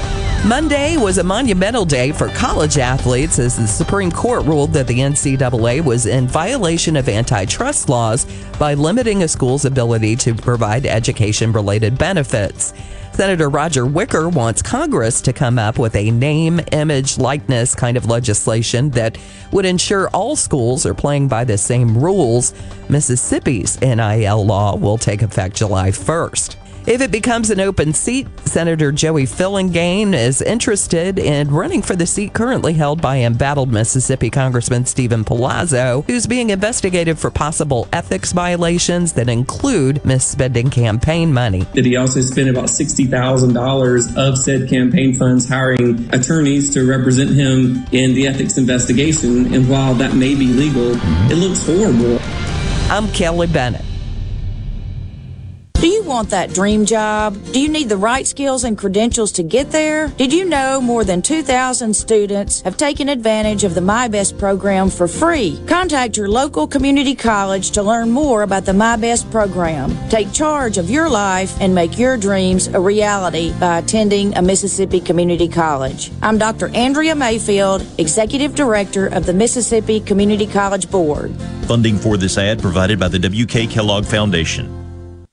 Monday 0.46 0.96
was 0.96 1.18
a 1.18 1.24
monumental 1.24 1.84
day 1.84 2.12
for 2.12 2.28
college 2.28 2.78
athletes 2.78 3.40
as 3.40 3.56
the 3.56 3.66
Supreme 3.66 4.12
Court 4.12 4.44
ruled 4.44 4.72
that 4.74 4.86
the 4.86 5.00
NCAA 5.00 5.82
was 5.84 6.06
in 6.06 6.28
violation 6.28 6.94
of 6.94 7.08
antitrust 7.08 7.88
laws 7.88 8.24
by 8.56 8.74
limiting 8.74 9.24
a 9.24 9.28
school's 9.28 9.64
ability 9.64 10.14
to 10.14 10.32
provide 10.32 10.86
education 10.86 11.50
related 11.50 11.98
benefits. 11.98 12.72
Senator 13.18 13.48
Roger 13.48 13.84
Wicker 13.84 14.28
wants 14.28 14.62
Congress 14.62 15.20
to 15.22 15.32
come 15.32 15.58
up 15.58 15.76
with 15.76 15.96
a 15.96 16.12
name, 16.12 16.60
image, 16.70 17.18
likeness 17.18 17.74
kind 17.74 17.96
of 17.96 18.06
legislation 18.06 18.90
that 18.90 19.18
would 19.50 19.64
ensure 19.64 20.08
all 20.10 20.36
schools 20.36 20.86
are 20.86 20.94
playing 20.94 21.26
by 21.26 21.42
the 21.42 21.58
same 21.58 21.98
rules. 21.98 22.54
Mississippi's 22.88 23.80
NIL 23.80 24.46
law 24.46 24.76
will 24.76 24.98
take 24.98 25.22
effect 25.22 25.56
July 25.56 25.90
1st. 25.90 26.67
If 26.88 27.02
it 27.02 27.10
becomes 27.10 27.50
an 27.50 27.60
open 27.60 27.92
seat, 27.92 28.26
Senator 28.46 28.92
Joey 28.92 29.24
Fillingane 29.24 30.14
is 30.14 30.40
interested 30.40 31.18
in 31.18 31.50
running 31.50 31.82
for 31.82 31.94
the 31.94 32.06
seat 32.06 32.32
currently 32.32 32.72
held 32.72 33.02
by 33.02 33.18
embattled 33.18 33.70
Mississippi 33.70 34.30
Congressman 34.30 34.86
Steven 34.86 35.22
Palazzo, 35.22 36.02
who's 36.06 36.26
being 36.26 36.48
investigated 36.48 37.18
for 37.18 37.30
possible 37.30 37.86
ethics 37.92 38.32
violations 38.32 39.12
that 39.12 39.28
include 39.28 39.96
misspending 39.96 40.72
campaign 40.72 41.30
money. 41.30 41.66
Did 41.74 41.84
he 41.84 41.96
also 41.96 42.22
spend 42.22 42.48
about 42.48 42.70
$60,000 42.70 44.16
of 44.16 44.38
said 44.38 44.70
campaign 44.70 45.14
funds 45.14 45.46
hiring 45.46 46.08
attorneys 46.14 46.72
to 46.72 46.88
represent 46.88 47.28
him 47.28 47.84
in 47.92 48.14
the 48.14 48.26
ethics 48.26 48.56
investigation. 48.56 49.52
And 49.52 49.68
while 49.68 49.92
that 49.96 50.14
may 50.14 50.34
be 50.34 50.46
legal, 50.46 50.92
it 51.30 51.36
looks 51.36 51.66
horrible. 51.66 52.18
I'm 52.90 53.12
Kelly 53.12 53.46
Bennett. 53.46 53.84
Do 55.80 55.86
you 55.86 56.02
want 56.02 56.30
that 56.30 56.52
dream 56.52 56.84
job? 56.84 57.40
Do 57.52 57.60
you 57.60 57.68
need 57.68 57.88
the 57.88 57.96
right 57.96 58.26
skills 58.26 58.64
and 58.64 58.76
credentials 58.76 59.30
to 59.32 59.44
get 59.44 59.70
there? 59.70 60.08
Did 60.08 60.32
you 60.32 60.44
know 60.44 60.80
more 60.80 61.04
than 61.04 61.22
2,000 61.22 61.94
students 61.94 62.62
have 62.62 62.76
taken 62.76 63.08
advantage 63.08 63.62
of 63.62 63.76
the 63.76 63.80
MyBest 63.80 64.40
program 64.40 64.90
for 64.90 65.06
free? 65.06 65.62
Contact 65.68 66.16
your 66.16 66.28
local 66.28 66.66
community 66.66 67.14
college 67.14 67.70
to 67.70 67.84
learn 67.84 68.10
more 68.10 68.42
about 68.42 68.64
the 68.64 68.72
MyBest 68.72 69.30
program. 69.30 69.96
Take 70.08 70.32
charge 70.32 70.78
of 70.78 70.90
your 70.90 71.08
life 71.08 71.56
and 71.60 71.72
make 71.72 71.96
your 71.96 72.16
dreams 72.16 72.66
a 72.66 72.80
reality 72.80 73.52
by 73.60 73.78
attending 73.78 74.36
a 74.36 74.42
Mississippi 74.42 74.98
community 74.98 75.46
college. 75.46 76.10
I'm 76.22 76.38
Dr. 76.38 76.74
Andrea 76.74 77.14
Mayfield, 77.14 77.86
Executive 77.98 78.56
Director 78.56 79.06
of 79.06 79.26
the 79.26 79.32
Mississippi 79.32 80.00
Community 80.00 80.48
College 80.48 80.90
Board. 80.90 81.32
Funding 81.68 81.98
for 81.98 82.16
this 82.16 82.36
ad 82.36 82.60
provided 82.60 82.98
by 82.98 83.06
the 83.06 83.20
W.K. 83.20 83.68
Kellogg 83.68 84.04
Foundation. 84.04 84.87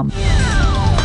com. 0.00 0.59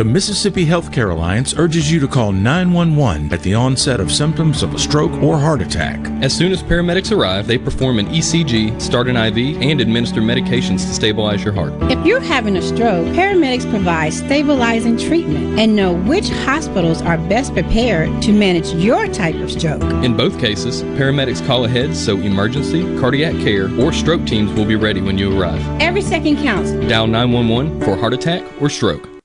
The 0.00 0.04
Mississippi 0.04 0.64
Healthcare 0.64 1.12
Alliance 1.12 1.52
urges 1.58 1.92
you 1.92 2.00
to 2.00 2.08
call 2.08 2.32
911 2.32 3.30
at 3.34 3.42
the 3.42 3.52
onset 3.52 4.00
of 4.00 4.10
symptoms 4.10 4.62
of 4.62 4.72
a 4.72 4.78
stroke 4.78 5.12
or 5.22 5.38
heart 5.38 5.60
attack. 5.60 6.00
As 6.22 6.34
soon 6.34 6.52
as 6.52 6.62
paramedics 6.62 7.14
arrive, 7.14 7.46
they 7.46 7.58
perform 7.58 7.98
an 7.98 8.06
ECG, 8.06 8.80
start 8.80 9.08
an 9.08 9.18
IV, 9.18 9.60
and 9.60 9.78
administer 9.78 10.22
medications 10.22 10.86
to 10.86 10.94
stabilize 10.94 11.44
your 11.44 11.52
heart. 11.52 11.74
If 11.92 12.02
you're 12.06 12.18
having 12.18 12.56
a 12.56 12.62
stroke, 12.62 13.08
paramedics 13.08 13.68
provide 13.68 14.14
stabilizing 14.14 14.96
treatment 14.96 15.60
and 15.60 15.76
know 15.76 15.92
which 15.92 16.30
hospitals 16.30 17.02
are 17.02 17.18
best 17.18 17.52
prepared 17.52 18.22
to 18.22 18.32
manage 18.32 18.72
your 18.72 19.06
type 19.06 19.34
of 19.34 19.50
stroke. 19.50 19.82
In 20.02 20.16
both 20.16 20.40
cases, 20.40 20.82
paramedics 20.82 21.46
call 21.46 21.66
ahead 21.66 21.94
so 21.94 22.16
emergency, 22.16 22.84
cardiac 22.98 23.34
care, 23.44 23.68
or 23.78 23.92
stroke 23.92 24.24
teams 24.24 24.50
will 24.54 24.64
be 24.64 24.76
ready 24.76 25.02
when 25.02 25.18
you 25.18 25.38
arrive. 25.38 25.60
Every 25.78 26.00
second 26.00 26.38
counts. 26.38 26.70
Dial 26.88 27.06
911 27.06 27.82
for 27.82 27.98
heart 27.98 28.14
attack 28.14 28.42
or 28.62 28.70
stroke. 28.70 29.19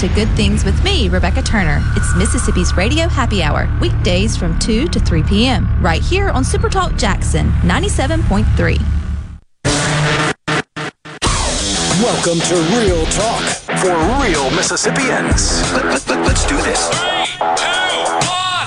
To 0.00 0.08
Good 0.08 0.30
Things 0.34 0.64
with 0.64 0.82
me, 0.82 1.10
Rebecca 1.10 1.42
Turner. 1.42 1.82
It's 1.94 2.16
Mississippi's 2.16 2.74
Radio 2.74 3.06
Happy 3.06 3.42
Hour, 3.42 3.68
weekdays 3.82 4.34
from 4.34 4.58
2 4.58 4.88
to 4.88 4.98
3 4.98 5.22
p.m., 5.24 5.68
right 5.82 6.00
here 6.00 6.30
on 6.30 6.42
Supertalk 6.42 6.98
Jackson 6.98 7.50
97.3. 7.60 8.78
Welcome 12.02 12.40
to 12.40 12.54
Real 12.78 13.04
Talk 13.12 13.42
for 13.82 13.92
real 14.24 14.50
Mississippians. 14.56 15.70
Let, 15.74 15.84
us 15.84 16.46
do 16.48 16.56
this. 16.62 17.19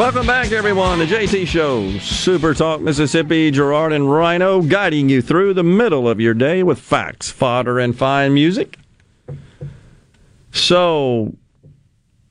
Welcome 0.00 0.26
back, 0.26 0.50
everyone. 0.50 0.98
The 0.98 1.04
JT 1.04 1.46
Show, 1.46 1.98
Super 1.98 2.54
Talk 2.54 2.80
Mississippi. 2.80 3.50
Gerard 3.50 3.92
and 3.92 4.10
Rhino 4.10 4.62
guiding 4.62 5.10
you 5.10 5.20
through 5.20 5.52
the 5.52 5.62
middle 5.62 6.08
of 6.08 6.18
your 6.18 6.32
day 6.32 6.62
with 6.62 6.78
facts, 6.78 7.28
fodder, 7.28 7.78
and 7.78 7.94
fine 7.94 8.32
music. 8.32 8.78
So, 10.52 11.34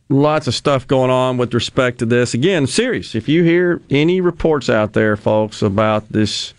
lots 0.09 0.47
of 0.47 0.55
stuff 0.55 0.87
going 0.87 1.11
on 1.11 1.37
with 1.37 1.53
respect 1.53 1.99
to 1.99 2.07
this. 2.07 2.33
Again, 2.33 2.65
serious. 2.65 3.13
If 3.13 3.29
you 3.29 3.43
hear 3.43 3.83
any 3.91 4.19
reports 4.19 4.67
out 4.67 4.93
there, 4.93 5.15
folks, 5.15 5.61
about 5.61 6.09
this 6.09 6.55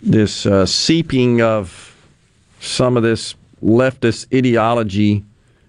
this 0.00 0.46
uh, 0.46 0.66
seeping 0.66 1.42
of 1.42 1.96
some 2.60 2.96
of 2.96 3.02
this 3.02 3.34
leftist 3.60 4.32
ideology 4.32 5.24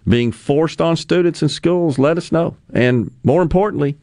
being 0.08 0.32
forced 0.32 0.80
on 0.80 0.96
students 0.96 1.42
in 1.42 1.50
schools, 1.50 1.98
let 1.98 2.20
us 2.20 2.32
know. 2.32 2.56
And 2.72 3.10
more 3.24 3.42
importantly, 3.42 3.98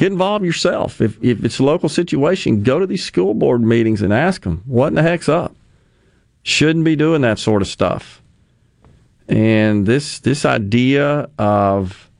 get 0.00 0.12
involved 0.12 0.46
yourself. 0.46 1.02
If, 1.02 1.22
if 1.22 1.44
it's 1.44 1.58
a 1.58 1.62
local 1.62 1.90
situation, 1.90 2.62
go 2.62 2.78
to 2.78 2.86
these 2.86 3.04
school 3.04 3.34
board 3.34 3.60
meetings 3.60 4.00
and 4.00 4.14
ask 4.14 4.42
them, 4.42 4.62
what 4.64 4.86
in 4.86 4.94
the 4.94 5.02
heck's 5.02 5.28
up? 5.28 5.54
Shouldn't 6.42 6.86
be 6.86 6.96
doing 6.96 7.20
that 7.20 7.38
sort 7.38 7.60
of 7.60 7.68
stuff. 7.68 8.22
And 9.28 9.84
this 9.84 10.18
this 10.18 10.46
idea 10.46 11.28
of, 11.38 12.10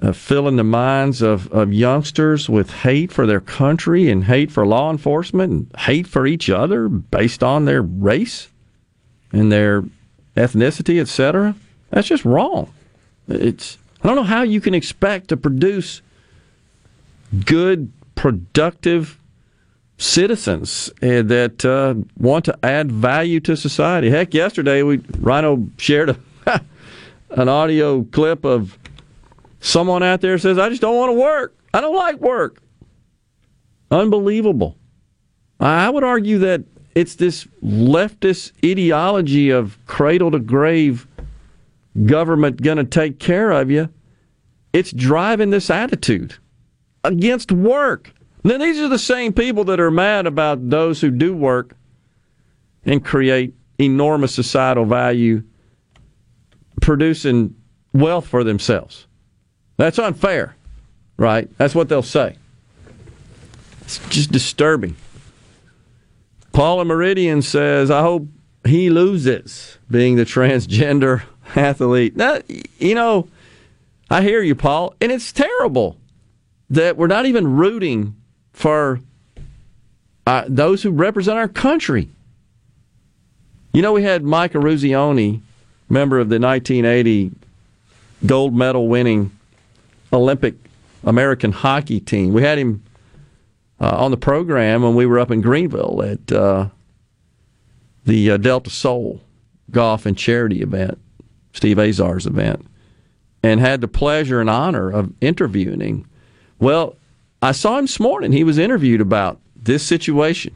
of 0.00 0.16
filling 0.16 0.56
the 0.56 0.64
minds 0.64 1.20
of, 1.20 1.52
of 1.52 1.74
youngsters 1.74 2.48
with 2.48 2.70
hate 2.70 3.12
for 3.12 3.26
their 3.26 3.40
country 3.40 4.10
and 4.10 4.24
hate 4.24 4.50
for 4.50 4.66
law 4.66 4.90
enforcement 4.90 5.52
and 5.52 5.80
hate 5.82 6.06
for 6.06 6.26
each 6.26 6.48
other 6.48 6.88
based 6.88 7.42
on 7.42 7.66
their 7.66 7.82
race 7.82 8.48
and 9.30 9.52
their 9.52 9.84
ethnicity, 10.36 10.98
etc., 10.98 11.54
that's 11.90 12.08
just 12.08 12.24
wrong. 12.24 12.72
It's 13.28 13.76
I 14.02 14.08
don't 14.08 14.16
know 14.16 14.22
how 14.22 14.42
you 14.42 14.62
can 14.62 14.72
expect 14.74 15.28
to 15.28 15.36
produce 15.36 16.00
good, 17.44 17.92
productive 18.14 19.20
citizens 19.98 20.90
uh, 21.02 21.22
that 21.22 21.64
uh, 21.64 21.94
want 22.18 22.44
to 22.46 22.58
add 22.62 22.90
value 22.90 23.40
to 23.40 23.56
society. 23.56 24.10
Heck, 24.10 24.34
yesterday 24.34 24.82
we 24.82 25.02
Rhino 25.18 25.68
shared 25.76 26.16
a, 26.46 26.60
an 27.30 27.48
audio 27.48 28.02
clip 28.04 28.44
of 28.44 28.78
someone 29.60 30.02
out 30.02 30.20
there 30.20 30.38
says, 30.38 30.58
"I 30.58 30.68
just 30.68 30.80
don't 30.80 30.96
want 30.96 31.10
to 31.10 31.20
work. 31.20 31.54
I 31.72 31.80
don't 31.80 31.96
like 31.96 32.20
work." 32.20 32.62
Unbelievable. 33.90 34.76
I 35.58 35.90
would 35.90 36.04
argue 36.04 36.38
that 36.38 36.62
it's 36.94 37.16
this 37.16 37.46
leftist 37.62 38.52
ideology 38.64 39.50
of 39.50 39.78
cradle 39.86 40.30
to 40.30 40.38
grave 40.38 41.06
government 42.06 42.62
going 42.62 42.78
to 42.78 42.84
take 42.84 43.18
care 43.18 43.50
of 43.50 43.70
you. 43.70 43.88
It's 44.72 44.92
driving 44.92 45.50
this 45.50 45.68
attitude 45.70 46.36
against 47.04 47.52
work. 47.52 48.12
Now, 48.42 48.58
these 48.58 48.78
are 48.78 48.88
the 48.88 48.98
same 48.98 49.32
people 49.32 49.64
that 49.64 49.80
are 49.80 49.90
mad 49.90 50.26
about 50.26 50.70
those 50.70 51.00
who 51.00 51.10
do 51.10 51.34
work 51.34 51.76
and 52.84 53.04
create 53.04 53.54
enormous 53.78 54.34
societal 54.34 54.84
value, 54.84 55.42
producing 56.80 57.54
wealth 57.92 58.26
for 58.26 58.44
themselves. 58.44 59.06
That's 59.76 59.98
unfair, 59.98 60.56
right? 61.16 61.48
That's 61.58 61.74
what 61.74 61.88
they'll 61.88 62.02
say. 62.02 62.36
It's 63.82 63.98
just 64.08 64.30
disturbing. 64.30 64.96
Paula 66.52 66.84
Meridian 66.84 67.42
says, 67.42 67.90
I 67.90 68.02
hope 68.02 68.26
he 68.64 68.90
loses 68.90 69.78
being 69.90 70.16
the 70.16 70.24
transgender 70.24 71.22
athlete. 71.56 72.16
Now, 72.16 72.40
you 72.78 72.94
know, 72.94 73.28
I 74.10 74.22
hear 74.22 74.42
you, 74.42 74.54
Paul, 74.54 74.94
and 75.00 75.12
it's 75.12 75.32
terrible 75.32 75.96
that 76.70 76.96
we're 76.96 77.08
not 77.08 77.26
even 77.26 77.56
rooting 77.56 78.16
for 78.52 79.00
uh, 80.26 80.44
those 80.48 80.82
who 80.82 80.90
represent 80.90 81.38
our 81.38 81.48
country. 81.48 82.08
You 83.72 83.82
know, 83.82 83.92
we 83.92 84.02
had 84.02 84.22
Mike 84.22 84.52
Eruzione, 84.52 85.40
member 85.88 86.18
of 86.18 86.28
the 86.28 86.38
1980 86.38 87.32
gold 88.26 88.54
medal 88.54 88.88
winning 88.88 89.30
Olympic 90.12 90.54
American 91.04 91.52
hockey 91.52 92.00
team. 92.00 92.32
We 92.32 92.42
had 92.42 92.58
him 92.58 92.82
uh, 93.80 93.96
on 93.96 94.10
the 94.10 94.16
program 94.16 94.82
when 94.82 94.94
we 94.94 95.06
were 95.06 95.18
up 95.18 95.30
in 95.30 95.40
Greenville 95.40 96.02
at 96.02 96.32
uh, 96.32 96.68
the 98.04 98.32
uh, 98.32 98.36
Delta 98.36 98.70
Soul 98.70 99.20
golf 99.70 100.04
and 100.04 100.16
charity 100.16 100.62
event, 100.62 100.98
Steve 101.52 101.78
Azar's 101.78 102.26
event, 102.26 102.66
and 103.42 103.60
had 103.60 103.80
the 103.80 103.88
pleasure 103.88 104.40
and 104.40 104.50
honor 104.50 104.90
of 104.90 105.12
interviewing 105.20 105.80
him. 105.80 106.06
Well, 106.60 106.96
I 107.40 107.52
saw 107.52 107.78
him 107.78 107.84
this 107.84 107.98
morning. 107.98 108.32
He 108.32 108.44
was 108.44 108.58
interviewed 108.58 109.00
about 109.00 109.40
this 109.56 109.82
situation, 109.82 110.54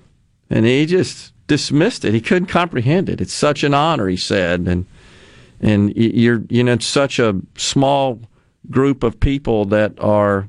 and 0.51 0.67
he 0.67 0.85
just 0.85 1.33
dismissed 1.47 2.05
it. 2.05 2.13
He 2.13 2.21
couldn't 2.21 2.47
comprehend 2.47 3.09
it. 3.09 3.23
It's 3.23 3.33
such 3.33 3.65
an 3.65 3.75
honor, 3.75 4.07
he 4.07 4.17
said, 4.17 4.61
and 4.61 4.87
and 5.61 5.97
you're 5.97 6.43
you 6.51 6.63
know 6.63 6.79
such 6.79 7.19
a 7.19 7.41
small 7.57 8.21
group 8.71 9.03
of 9.03 9.19
people 9.19 9.65
that 9.67 9.99
are 9.99 10.49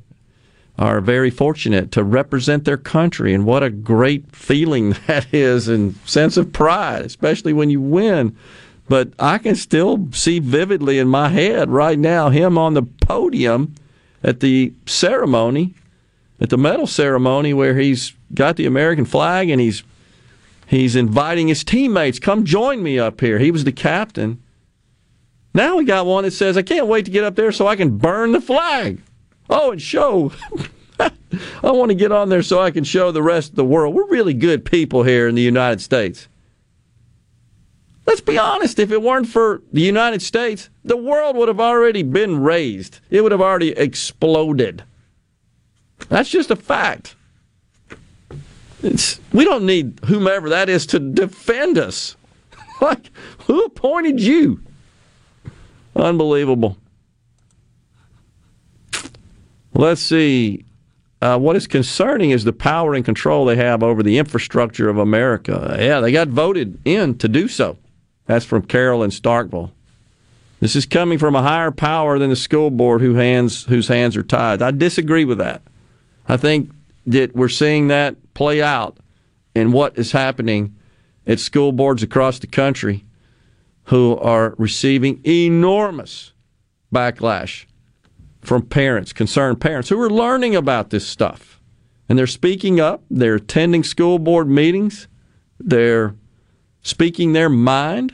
are 0.78 1.00
very 1.00 1.30
fortunate 1.30 1.90
to 1.94 2.04
represent 2.04 2.66
their 2.66 2.78
country, 2.78 3.34
and 3.34 3.46
what 3.46 3.64
a 3.64 3.70
great 3.70 4.36
feeling 4.36 4.90
that 5.08 5.34
is, 5.34 5.70
and 5.70 5.96
sense 6.06 6.36
of 6.36 6.52
pride, 6.52 7.06
especially 7.06 7.54
when 7.54 7.70
you 7.70 7.80
win. 7.80 8.36
But 8.88 9.14
I 9.18 9.38
can 9.38 9.56
still 9.56 10.10
see 10.12 10.40
vividly 10.40 11.00
in 11.00 11.08
my 11.08 11.30
head 11.30 11.70
right 11.70 11.98
now 11.98 12.30
him 12.30 12.58
on 12.58 12.74
the 12.74 12.84
podium 12.84 13.74
at 14.26 14.40
the 14.40 14.74
ceremony, 14.88 15.76
at 16.42 16.50
the 16.50 16.58
medal 16.58 16.88
ceremony, 16.88 17.54
where 17.54 17.78
he's 17.78 18.14
got 18.34 18.58
the 18.58 18.66
American 18.66 19.06
flag 19.06 19.50
and 19.50 19.62
he's 19.62 19.84
he's 20.68 20.96
inviting 20.96 21.48
his 21.48 21.64
teammates, 21.64 22.20
come 22.20 22.44
join 22.44 22.82
me 22.82 22.98
up 22.98 23.22
here. 23.22 23.38
He 23.38 23.52
was 23.52 23.64
the 23.64 23.72
captain. 23.72 24.42
Now 25.54 25.78
we 25.78 25.86
got 25.86 26.08
one 26.08 26.24
that 26.24 26.32
says, 26.32 26.58
I 26.58 26.64
can't 26.64 26.88
wait 26.88 27.06
to 27.06 27.12
get 27.12 27.24
up 27.24 27.36
there 27.36 27.52
so 27.52 27.68
I 27.68 27.76
can 27.78 27.98
burn 27.98 28.34
the 28.34 28.42
flag. 28.42 29.00
Oh, 29.50 29.72
and 29.72 29.82
show. 29.82 30.34
I 31.00 31.12
want 31.72 31.90
to 31.90 31.96
get 31.96 32.12
on 32.12 32.30
there 32.30 32.42
so 32.42 32.60
I 32.60 32.72
can 32.72 32.84
show 32.84 33.12
the 33.12 33.22
rest 33.22 33.52
of 33.52 33.56
the 33.56 33.66
world 33.66 33.94
we're 33.94 34.08
really 34.08 34.34
good 34.34 34.66
people 34.66 35.04
here 35.04 35.28
in 35.28 35.36
the 35.36 35.42
United 35.42 35.82
States. 35.82 36.28
Let's 38.06 38.22
be 38.22 38.38
honest, 38.38 38.78
if 38.78 38.92
it 38.92 39.02
weren't 39.02 39.28
for 39.28 39.64
the 39.74 39.82
United 39.82 40.22
States, 40.22 40.70
the 40.84 40.98
world 40.98 41.36
would 41.36 41.48
have 41.48 41.60
already 41.60 42.04
been 42.04 42.42
raised. 42.42 43.00
It 43.10 43.22
would 43.22 43.32
have 43.32 43.42
already 43.42 43.72
exploded. 43.72 44.84
That's 46.10 46.30
just 46.30 46.52
a 46.52 46.56
fact. 46.56 47.16
It's, 48.84 49.20
we 49.34 49.44
don't 49.44 49.66
need 49.66 50.00
whomever 50.06 50.50
that 50.50 50.70
is 50.70 50.86
to 50.88 51.00
defend 51.00 51.80
us. 51.80 52.16
like, 52.82 53.10
who 53.48 53.64
appointed 53.64 54.20
you? 54.20 54.62
Unbelievable. 55.96 56.78
Let's 59.74 60.02
see. 60.02 60.66
Uh, 61.22 61.40
what 61.40 61.56
is 61.56 61.66
concerning 61.66 62.30
is 62.30 62.44
the 62.44 62.54
power 62.54 62.94
and 62.94 63.04
control 63.04 63.46
they 63.46 63.56
have 63.56 63.82
over 63.82 64.04
the 64.04 64.20
infrastructure 64.20 64.90
of 64.90 65.00
America. 65.00 65.76
Yeah, 65.80 66.02
they 66.02 66.12
got 66.12 66.28
voted 66.28 66.80
in 66.86 67.18
to 67.18 67.28
do 67.28 67.48
so. 67.48 67.78
That's 68.26 68.46
from 68.46 68.64
Carol 68.64 69.04
in 69.04 69.12
Starkville. 69.12 69.72
This 70.60 70.76
is 70.76 70.86
coming 70.86 71.18
from 71.18 71.36
a 71.36 71.42
higher 71.42 71.72
power 71.72 72.18
than 72.18 72.30
the 72.30 72.36
school 72.36 72.72
board 72.72 73.02
who 73.02 73.16
hands, 73.16 73.66
whose 73.66 73.88
hands 73.88 74.16
are 74.18 74.24
tied. 74.24 74.62
I 74.62 74.72
disagree 74.72 75.26
with 75.26 75.38
that. 75.38 75.62
I 76.28 76.38
think 76.38 76.72
that 77.06 77.36
we're 77.36 77.50
seeing 77.50 77.88
that 77.90 78.16
play 78.34 78.62
out 78.62 78.98
in 79.54 79.72
what 79.72 79.98
is 79.98 80.12
happening 80.12 80.76
at 81.28 81.40
school 81.40 81.72
boards 81.72 82.04
across 82.04 82.40
the 82.40 82.48
country 82.48 83.06
who 83.86 84.18
are 84.18 84.56
receiving 84.58 85.22
enormous 85.26 86.34
backlash 86.94 87.66
from 88.42 88.64
parents, 88.64 89.14
concerned 89.14 89.60
parents 89.60 89.90
who 89.90 90.00
are 90.02 90.10
learning 90.10 90.56
about 90.56 90.90
this 90.90 91.06
stuff. 91.06 91.60
And 92.08 92.18
they're 92.18 92.28
speaking 92.28 92.80
up, 92.80 93.04
they're 93.10 93.36
attending 93.36 93.84
school 93.84 94.20
board 94.20 94.48
meetings, 94.48 95.08
they're 95.60 96.16
speaking 96.86 97.34
their 97.34 97.50
mind, 97.50 98.14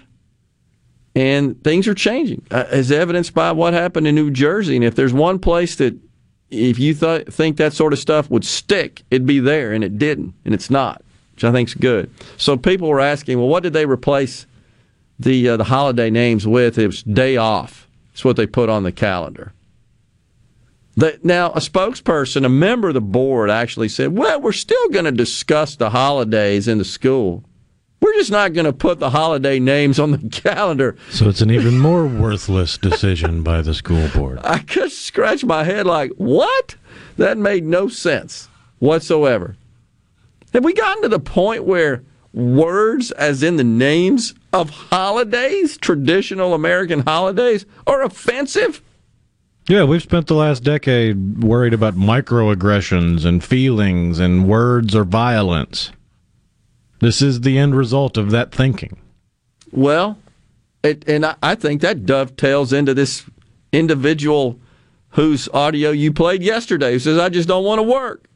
and 1.13 1.61
things 1.61 1.89
are 1.89 1.93
changing, 1.93 2.41
uh, 2.51 2.63
as 2.69 2.89
evidenced 2.89 3.33
by 3.33 3.51
what 3.51 3.73
happened 3.73 4.07
in 4.07 4.15
New 4.15 4.31
Jersey. 4.31 4.77
And 4.77 4.85
if 4.85 4.95
there's 4.95 5.11
one 5.11 5.39
place 5.39 5.75
that, 5.75 5.93
if 6.49 6.79
you 6.79 6.93
th- 6.93 7.27
think 7.27 7.57
that 7.57 7.73
sort 7.73 7.91
of 7.91 7.99
stuff 7.99 8.29
would 8.29 8.45
stick, 8.45 9.03
it'd 9.11 9.27
be 9.27 9.39
there, 9.39 9.73
and 9.73 9.83
it 9.83 9.97
didn't, 9.97 10.33
and 10.45 10.53
it's 10.53 10.69
not, 10.69 11.03
which 11.33 11.43
I 11.43 11.51
think 11.51 11.67
is 11.67 11.75
good. 11.75 12.09
So 12.37 12.55
people 12.55 12.87
were 12.87 13.01
asking, 13.01 13.39
well, 13.39 13.49
what 13.49 13.61
did 13.61 13.73
they 13.73 13.85
replace 13.85 14.45
the 15.19 15.49
uh, 15.49 15.57
the 15.57 15.65
holiday 15.65 16.09
names 16.09 16.47
with? 16.47 16.77
It 16.77 16.87
was 16.87 17.03
day 17.03 17.35
off. 17.35 17.89
It's 18.13 18.23
what 18.23 18.37
they 18.37 18.47
put 18.47 18.69
on 18.69 18.83
the 18.83 18.93
calendar. 18.93 19.51
The, 20.95 21.19
now, 21.23 21.51
a 21.51 21.59
spokesperson, 21.59 22.45
a 22.45 22.49
member 22.49 22.87
of 22.87 22.93
the 22.93 23.01
board, 23.01 23.49
actually 23.49 23.89
said, 23.89 24.17
"Well, 24.17 24.39
we're 24.39 24.53
still 24.53 24.89
going 24.89 25.05
to 25.05 25.11
discuss 25.11 25.75
the 25.75 25.89
holidays 25.89 26.69
in 26.69 26.77
the 26.77 26.85
school." 26.85 27.43
We're 28.01 28.13
just 28.13 28.31
not 28.31 28.53
going 28.53 28.65
to 28.65 28.73
put 28.73 28.99
the 28.99 29.11
holiday 29.11 29.59
names 29.59 29.99
on 29.99 30.11
the 30.11 30.29
calendar. 30.31 30.97
So 31.11 31.29
it's 31.29 31.41
an 31.41 31.51
even 31.51 31.77
more 31.77 32.07
worthless 32.07 32.77
decision 32.77 33.43
by 33.43 33.61
the 33.61 33.75
school 33.75 34.07
board. 34.09 34.39
I 34.43 34.59
could 34.59 34.91
scratch 34.91 35.45
my 35.45 35.63
head 35.63 35.85
like, 35.85 36.11
what? 36.17 36.75
That 37.17 37.37
made 37.37 37.63
no 37.63 37.87
sense 37.87 38.49
whatsoever. 38.79 39.55
Have 40.53 40.65
we 40.65 40.73
gotten 40.73 41.03
to 41.03 41.09
the 41.09 41.19
point 41.19 41.63
where 41.63 42.03
words, 42.33 43.11
as 43.11 43.43
in 43.43 43.57
the 43.57 43.63
names 43.63 44.33
of 44.51 44.69
holidays, 44.69 45.77
traditional 45.77 46.53
American 46.53 47.01
holidays, 47.01 47.65
are 47.85 48.01
offensive? 48.01 48.81
Yeah, 49.67 49.83
we've 49.83 50.01
spent 50.01 50.25
the 50.27 50.33
last 50.33 50.63
decade 50.63 51.43
worried 51.43 51.73
about 51.73 51.93
microaggressions 51.93 53.25
and 53.25 53.43
feelings 53.43 54.19
and 54.19 54.47
words 54.47 54.95
or 54.95 55.03
violence. 55.03 55.91
This 57.01 57.21
is 57.21 57.41
the 57.41 57.57
end 57.57 57.75
result 57.75 58.15
of 58.15 58.29
that 58.31 58.53
thinking. 58.53 58.97
Well, 59.71 60.17
it, 60.83 61.07
and 61.07 61.25
I, 61.25 61.35
I 61.41 61.55
think 61.55 61.81
that 61.81 62.05
dovetails 62.05 62.71
into 62.71 62.93
this 62.93 63.25
individual 63.71 64.59
whose 65.09 65.49
audio 65.49 65.89
you 65.89 66.13
played 66.13 66.43
yesterday 66.43 66.93
who 66.93 66.99
says, 66.99 67.17
I 67.17 67.29
just 67.29 67.47
don't 67.47 67.65
want 67.65 67.79
to 67.79 67.83
work. 67.83 68.27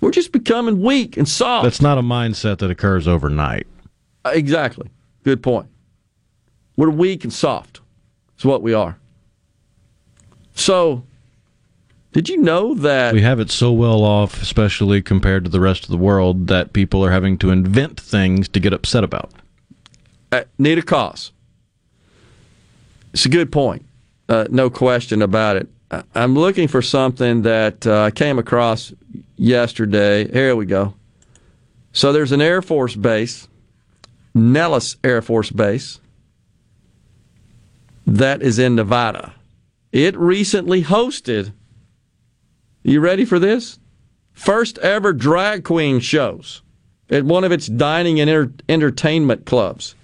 We're 0.00 0.12
just 0.12 0.32
becoming 0.32 0.80
weak 0.80 1.16
and 1.16 1.28
soft. 1.28 1.64
That's 1.64 1.82
not 1.82 1.98
a 1.98 2.02
mindset 2.02 2.58
that 2.58 2.70
occurs 2.70 3.06
overnight. 3.06 3.66
Uh, 4.24 4.30
exactly. 4.32 4.88
Good 5.24 5.42
point. 5.42 5.66
We're 6.76 6.90
weak 6.90 7.24
and 7.24 7.32
soft. 7.32 7.80
It's 8.34 8.44
what 8.44 8.62
we 8.62 8.72
are. 8.72 8.98
So, 10.54 11.04
did 12.12 12.28
you 12.28 12.38
know 12.38 12.74
that 12.74 13.14
we 13.14 13.22
have 13.22 13.40
it 13.40 13.50
so 13.50 13.72
well 13.72 14.02
off, 14.02 14.42
especially 14.42 15.00
compared 15.02 15.44
to 15.44 15.50
the 15.50 15.60
rest 15.60 15.84
of 15.84 15.90
the 15.90 15.96
world, 15.96 16.48
that 16.48 16.72
people 16.72 17.04
are 17.04 17.10
having 17.10 17.38
to 17.38 17.50
invent 17.50 18.00
things 18.00 18.48
to 18.48 18.60
get 18.60 18.72
upset 18.72 19.04
about? 19.04 19.32
Uh, 20.32 20.42
need 20.58 20.78
a 20.78 20.82
cause. 20.82 21.32
It's 23.12 23.26
a 23.26 23.28
good 23.28 23.50
point. 23.50 23.84
Uh, 24.28 24.46
no 24.50 24.70
question 24.70 25.22
about 25.22 25.56
it. 25.56 25.68
I'm 26.14 26.36
looking 26.36 26.68
for 26.68 26.82
something 26.82 27.42
that 27.42 27.86
uh, 27.86 28.02
I 28.02 28.10
came 28.12 28.38
across 28.38 28.92
yesterday. 29.36 30.30
Here 30.30 30.54
we 30.54 30.66
go. 30.66 30.94
So 31.92 32.12
there's 32.12 32.30
an 32.30 32.40
Air 32.40 32.62
Force 32.62 32.94
base, 32.94 33.48
Nellis 34.34 34.96
Air 35.02 35.22
Force 35.22 35.50
Base, 35.50 35.98
that 38.06 38.42
is 38.42 38.58
in 38.58 38.76
Nevada. 38.76 39.34
It 39.90 40.16
recently 40.16 40.84
hosted 40.84 41.52
you 42.82 43.00
ready 43.00 43.24
for 43.24 43.38
this? 43.38 43.78
First 44.32 44.78
ever 44.78 45.12
drag 45.12 45.64
queen 45.64 46.00
shows 46.00 46.62
at 47.10 47.24
one 47.24 47.44
of 47.44 47.52
its 47.52 47.66
dining 47.66 48.20
and 48.20 48.30
enter- 48.30 48.52
entertainment 48.68 49.44
clubs. 49.44 49.94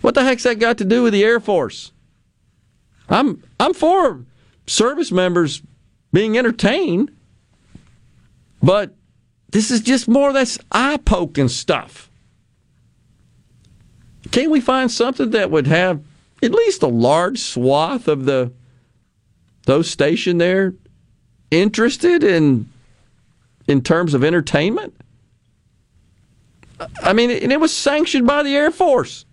What 0.00 0.14
the 0.14 0.24
heck's 0.24 0.44
that 0.44 0.58
got 0.58 0.78
to 0.78 0.84
do 0.84 1.02
with 1.02 1.12
the 1.12 1.24
Air 1.24 1.40
Force? 1.40 1.92
I'm 3.08 3.42
I'm 3.58 3.74
for 3.74 4.24
service 4.66 5.12
members 5.12 5.62
being 6.12 6.38
entertained, 6.38 7.10
but 8.62 8.94
this 9.50 9.70
is 9.70 9.80
just 9.80 10.08
more 10.08 10.28
of 10.28 10.34
that 10.34 10.56
eye 10.72 10.96
poking 10.96 11.48
stuff. 11.48 12.08
Can't 14.30 14.50
we 14.50 14.60
find 14.60 14.90
something 14.90 15.30
that 15.30 15.50
would 15.50 15.66
have 15.66 16.02
at 16.42 16.52
least 16.52 16.82
a 16.82 16.88
large 16.88 17.40
swath 17.40 18.06
of 18.06 18.24
the 18.24 18.52
those 19.66 19.90
stationed 19.90 20.40
there 20.40 20.74
interested 21.50 22.22
in 22.24 22.68
in 23.66 23.82
terms 23.82 24.14
of 24.14 24.24
entertainment? 24.24 24.94
I 27.02 27.12
mean, 27.12 27.30
and 27.30 27.52
it 27.52 27.60
was 27.60 27.76
sanctioned 27.76 28.26
by 28.26 28.42
the 28.42 28.56
Air 28.56 28.70
Force. 28.70 29.26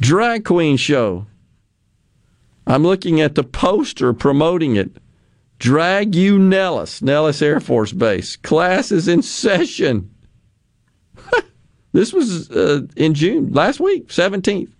Drag 0.00 0.44
queen 0.44 0.76
show. 0.76 1.26
I'm 2.66 2.84
looking 2.84 3.20
at 3.20 3.34
the 3.34 3.44
poster 3.44 4.12
promoting 4.12 4.76
it 4.76 4.96
Drag 5.62 6.16
you 6.16 6.40
Nellis, 6.40 7.02
Nellis 7.02 7.40
Air 7.40 7.60
Force 7.60 7.92
Base. 7.92 8.34
Class 8.34 8.90
is 8.90 9.06
in 9.06 9.22
session. 9.22 10.12
this 11.92 12.12
was 12.12 12.50
uh, 12.50 12.80
in 12.96 13.14
June, 13.14 13.52
last 13.52 13.78
week, 13.78 14.08
17th. 14.08 14.72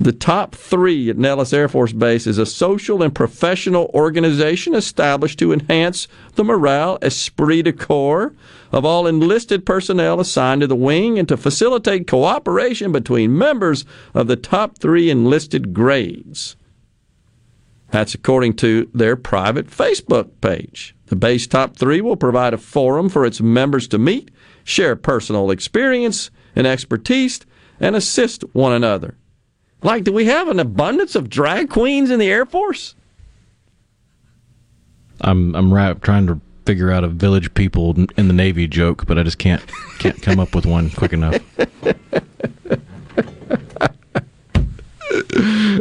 The 0.00 0.12
top 0.12 0.54
three 0.54 1.10
at 1.10 1.18
Nellis 1.18 1.52
Air 1.52 1.68
Force 1.68 1.92
Base 1.92 2.28
is 2.28 2.38
a 2.38 2.46
social 2.46 3.02
and 3.02 3.12
professional 3.12 3.90
organization 3.92 4.72
established 4.76 5.40
to 5.40 5.52
enhance 5.52 6.06
the 6.36 6.44
morale, 6.44 6.98
esprit 7.02 7.62
de 7.62 7.72
corps 7.72 8.32
of 8.70 8.84
all 8.84 9.08
enlisted 9.08 9.66
personnel 9.66 10.20
assigned 10.20 10.60
to 10.60 10.68
the 10.68 10.76
wing 10.76 11.18
and 11.18 11.26
to 11.26 11.36
facilitate 11.36 12.06
cooperation 12.06 12.92
between 12.92 13.36
members 13.36 13.84
of 14.14 14.28
the 14.28 14.36
top 14.36 14.78
three 14.78 15.10
enlisted 15.10 15.74
grades. 15.74 16.54
That's 17.90 18.14
according 18.14 18.54
to 18.56 18.88
their 18.94 19.16
private 19.16 19.66
Facebook 19.66 20.30
page. 20.40 20.94
The 21.06 21.16
base 21.16 21.48
top 21.48 21.74
three 21.74 22.00
will 22.00 22.16
provide 22.16 22.54
a 22.54 22.58
forum 22.58 23.08
for 23.08 23.24
its 23.26 23.40
members 23.40 23.88
to 23.88 23.98
meet, 23.98 24.30
share 24.62 24.94
personal 24.94 25.50
experience 25.50 26.30
and 26.54 26.68
expertise, 26.68 27.40
and 27.80 27.96
assist 27.96 28.42
one 28.54 28.72
another. 28.72 29.16
Like, 29.82 30.04
do 30.04 30.12
we 30.12 30.24
have 30.26 30.48
an 30.48 30.58
abundance 30.58 31.14
of 31.14 31.30
drag 31.30 31.70
queens 31.70 32.10
in 32.10 32.18
the 32.18 32.30
Air 32.30 32.46
Force? 32.46 32.94
I'm 35.20 35.54
I'm 35.54 36.00
trying 36.00 36.26
to 36.26 36.40
figure 36.64 36.90
out 36.90 37.04
a 37.04 37.08
village 37.08 37.52
people 37.54 37.94
in 38.16 38.28
the 38.28 38.34
Navy 38.34 38.66
joke, 38.66 39.06
but 39.06 39.18
I 39.18 39.22
just 39.22 39.38
can't 39.38 39.62
can't 39.98 40.20
come 40.20 40.38
up 40.38 40.54
with 40.54 40.66
one 40.66 40.90
quick 40.90 41.12
enough. 41.12 41.40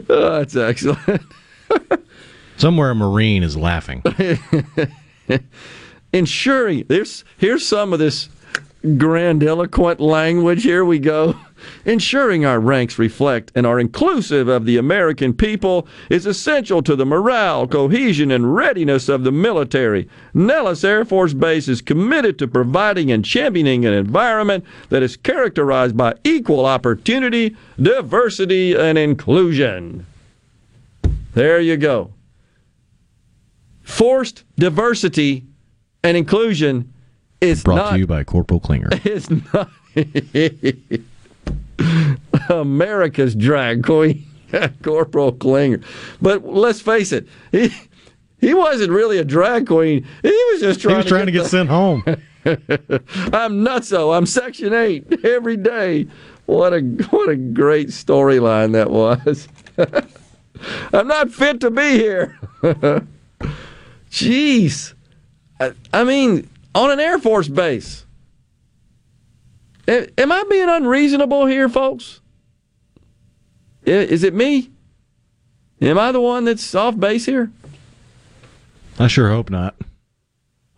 oh, 0.10 0.40
that's 0.40 0.56
excellent. 0.56 1.22
Somewhere 2.58 2.92
a 2.92 2.96
Marine 2.96 3.44
is 3.44 3.56
laughing. 3.58 4.02
Ensuring 6.14 6.86
there's 6.88 7.24
here's 7.38 7.68
some 7.68 7.94
of 7.94 8.00
this 8.00 8.30
grandiloquent 8.84 10.00
language. 10.00 10.64
Here 10.64 10.86
we 10.86 11.00
go. 11.00 11.36
Ensuring 11.86 12.46
our 12.46 12.60
ranks 12.60 13.00
reflect 13.00 13.52
and 13.56 13.66
are 13.66 13.80
inclusive 13.80 14.48
of 14.48 14.66
the 14.66 14.78
American 14.78 15.34
people 15.34 15.88
is 16.10 16.26
essential 16.26 16.82
to 16.84 16.96
the 16.96 17.06
morale, 17.06 17.68
cohesion, 17.68 18.32
and 18.32 18.56
readiness 18.56 19.10
of 19.10 19.24
the 19.24 19.32
military. 19.32 20.08
Nellis 20.34 20.84
Air 20.84 21.06
Force 21.06 21.34
Base 21.34 21.68
is 21.68 21.82
committed 21.82 22.38
to 22.40 22.48
providing 22.48 23.12
and 23.12 23.24
championing 23.24 23.86
an 23.86 23.94
environment 23.94 24.66
that 24.90 25.04
is 25.04 25.18
characterized 25.18 25.98
by 25.98 26.16
equal 26.24 26.66
opportunity, 26.66 27.56
diversity, 27.82 28.76
and 28.76 28.98
inclusion. 28.98 30.06
There 31.34 31.60
you 31.60 31.78
go. 31.78 32.14
Forced 33.84 34.44
diversity 34.58 35.46
and 36.04 36.18
inclusion 36.18 36.94
is 37.42 37.64
Brought 37.64 37.76
not, 37.76 37.92
to 37.92 38.00
you 38.00 38.08
by 38.08 38.24
Corporal 38.24 38.60
Klinger. 38.60 38.90
It's 39.06 39.30
not 39.30 39.70
America's 42.50 43.36
drag 43.36 43.84
queen, 43.84 44.26
Corporal 44.84 45.32
Klinger. 45.34 45.82
But 46.22 46.46
let's 46.46 46.82
face 46.82 47.12
it, 47.12 47.28
he 47.52 47.72
he 48.40 48.54
wasn't 48.54 48.92
really 48.92 49.18
a 49.18 49.26
drag 49.26 49.68
queen. 49.68 50.06
He 50.22 50.30
was 50.52 50.62
just 50.62 50.82
trying. 50.82 50.96
He 50.96 50.98
was 50.98 51.06
to 51.06 51.10
trying 51.10 51.26
get 51.26 51.26
to 51.26 51.32
get 51.32 51.44
the- 51.44 51.50
sent 51.50 51.70
home. 51.70 52.04
I'm 53.34 53.66
nutso. 53.66 54.16
I'm 54.16 54.26
Section 54.26 54.74
Eight 54.74 55.06
every 55.26 55.58
day. 55.58 56.08
What 56.46 56.74
a 56.74 56.80
what 57.10 57.28
a 57.30 57.36
great 57.36 57.90
storyline 57.90 58.72
that 58.74 58.90
was. 58.90 59.48
I'm 60.94 61.08
not 61.08 61.30
fit 61.32 61.60
to 61.62 61.70
be 61.70 61.98
here. 61.98 62.40
Jeez, 64.10 64.94
I, 65.60 65.74
I 65.94 66.04
mean, 66.04 66.50
on 66.74 66.90
an 66.92 67.00
Air 67.00 67.20
Force 67.20 67.48
base. 67.50 68.06
Am 69.88 70.32
I 70.32 70.44
being 70.50 70.70
unreasonable 70.70 71.46
here, 71.46 71.70
folks? 71.70 72.20
Is 73.86 74.24
it 74.24 74.34
me? 74.34 74.72
Am 75.82 75.98
I 75.98 76.12
the 76.12 76.20
one 76.20 76.44
that's 76.44 76.76
off 76.76 77.00
base 77.00 77.26
here? 77.26 77.52
I 79.00 79.08
sure 79.08 79.30
hope 79.30 79.50
not. 79.50 79.76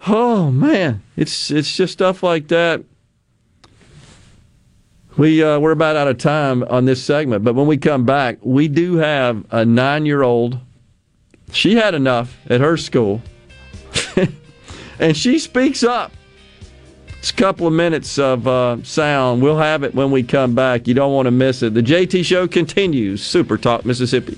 Oh 0.08 0.52
man, 0.52 1.02
it's 1.18 1.52
it's 1.52 1.76
just 1.76 1.94
stuff 1.94 2.22
like 2.22 2.50
that. 2.50 2.84
We 5.18 5.44
uh, 5.44 5.60
we're 5.60 5.72
about 5.72 5.96
out 5.96 6.08
of 6.08 6.18
time 6.18 6.64
on 6.64 6.86
this 6.86 7.04
segment, 7.04 7.44
but 7.44 7.56
when 7.56 7.68
we 7.68 7.78
come 7.78 8.06
back, 8.06 8.38
we 8.42 8.68
do 8.68 8.98
have 8.98 9.44
a 9.52 9.66
nine-year-old. 9.66 10.60
She 11.52 11.76
had 11.76 11.96
enough 11.96 12.38
at 12.50 12.62
her 12.62 12.78
school, 12.78 13.22
and 15.00 15.18
she 15.18 15.40
speaks 15.40 15.84
up. 15.84 16.12
It's 17.20 17.32
a 17.32 17.34
couple 17.34 17.68
of 17.68 17.74
minutes 17.74 18.18
of 18.18 18.48
uh, 18.48 18.82
sound. 18.84 19.42
We'll 19.42 19.58
have 19.58 19.84
it 19.84 19.94
when 19.94 20.10
we 20.10 20.24
come 20.24 20.56
back. 20.56 20.88
You 20.88 20.94
don't 20.94 21.14
want 21.14 21.26
to 21.26 21.32
miss 21.32 21.62
it. 21.62 21.74
The 21.74 21.84
JT 21.84 22.24
Show 22.24 22.48
continues. 22.48 23.22
Super 23.22 23.58
Talk 23.58 23.86
Mississippi. 23.86 24.38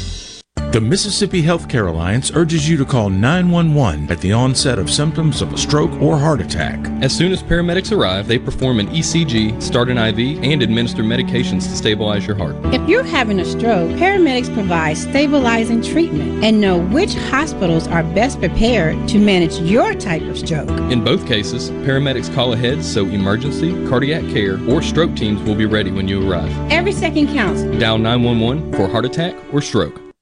The 0.71 0.79
Mississippi 0.79 1.43
Healthcare 1.43 1.89
Alliance 1.89 2.31
urges 2.33 2.69
you 2.69 2.77
to 2.77 2.85
call 2.85 3.09
911 3.09 4.09
at 4.09 4.21
the 4.21 4.31
onset 4.31 4.79
of 4.79 4.89
symptoms 4.89 5.41
of 5.41 5.51
a 5.51 5.57
stroke 5.57 5.91
or 6.01 6.17
heart 6.17 6.39
attack. 6.39 6.79
As 7.03 7.13
soon 7.13 7.33
as 7.33 7.43
paramedics 7.43 7.91
arrive, 7.91 8.25
they 8.25 8.39
perform 8.39 8.79
an 8.79 8.87
ECG, 8.87 9.61
start 9.61 9.89
an 9.89 9.97
IV, 9.97 10.41
and 10.41 10.63
administer 10.63 11.03
medications 11.03 11.63
to 11.63 11.75
stabilize 11.75 12.25
your 12.25 12.37
heart. 12.37 12.55
If 12.73 12.87
you're 12.87 13.03
having 13.03 13.41
a 13.41 13.43
stroke, 13.43 13.91
paramedics 13.97 14.53
provide 14.53 14.95
stabilizing 14.97 15.81
treatment 15.81 16.41
and 16.41 16.61
know 16.61 16.79
which 16.79 17.15
hospitals 17.15 17.85
are 17.89 18.03
best 18.03 18.39
prepared 18.39 19.09
to 19.09 19.19
manage 19.19 19.59
your 19.59 19.93
type 19.93 20.21
of 20.21 20.37
stroke. 20.39 20.69
In 20.89 21.03
both 21.03 21.27
cases, 21.27 21.69
paramedics 21.69 22.33
call 22.33 22.53
ahead 22.53 22.81
so 22.81 23.07
emergency, 23.07 23.73
cardiac 23.89 24.23
care, 24.31 24.57
or 24.69 24.81
stroke 24.81 25.17
teams 25.17 25.41
will 25.41 25.55
be 25.55 25.65
ready 25.65 25.91
when 25.91 26.07
you 26.07 26.31
arrive. 26.31 26.49
Every 26.71 26.93
second 26.93 27.27
counts. 27.33 27.63
Dial 27.77 27.97
911 27.97 28.71
for 28.71 28.87
heart 28.87 29.03
attack 29.03 29.35
or 29.53 29.61
stroke. 29.61 30.10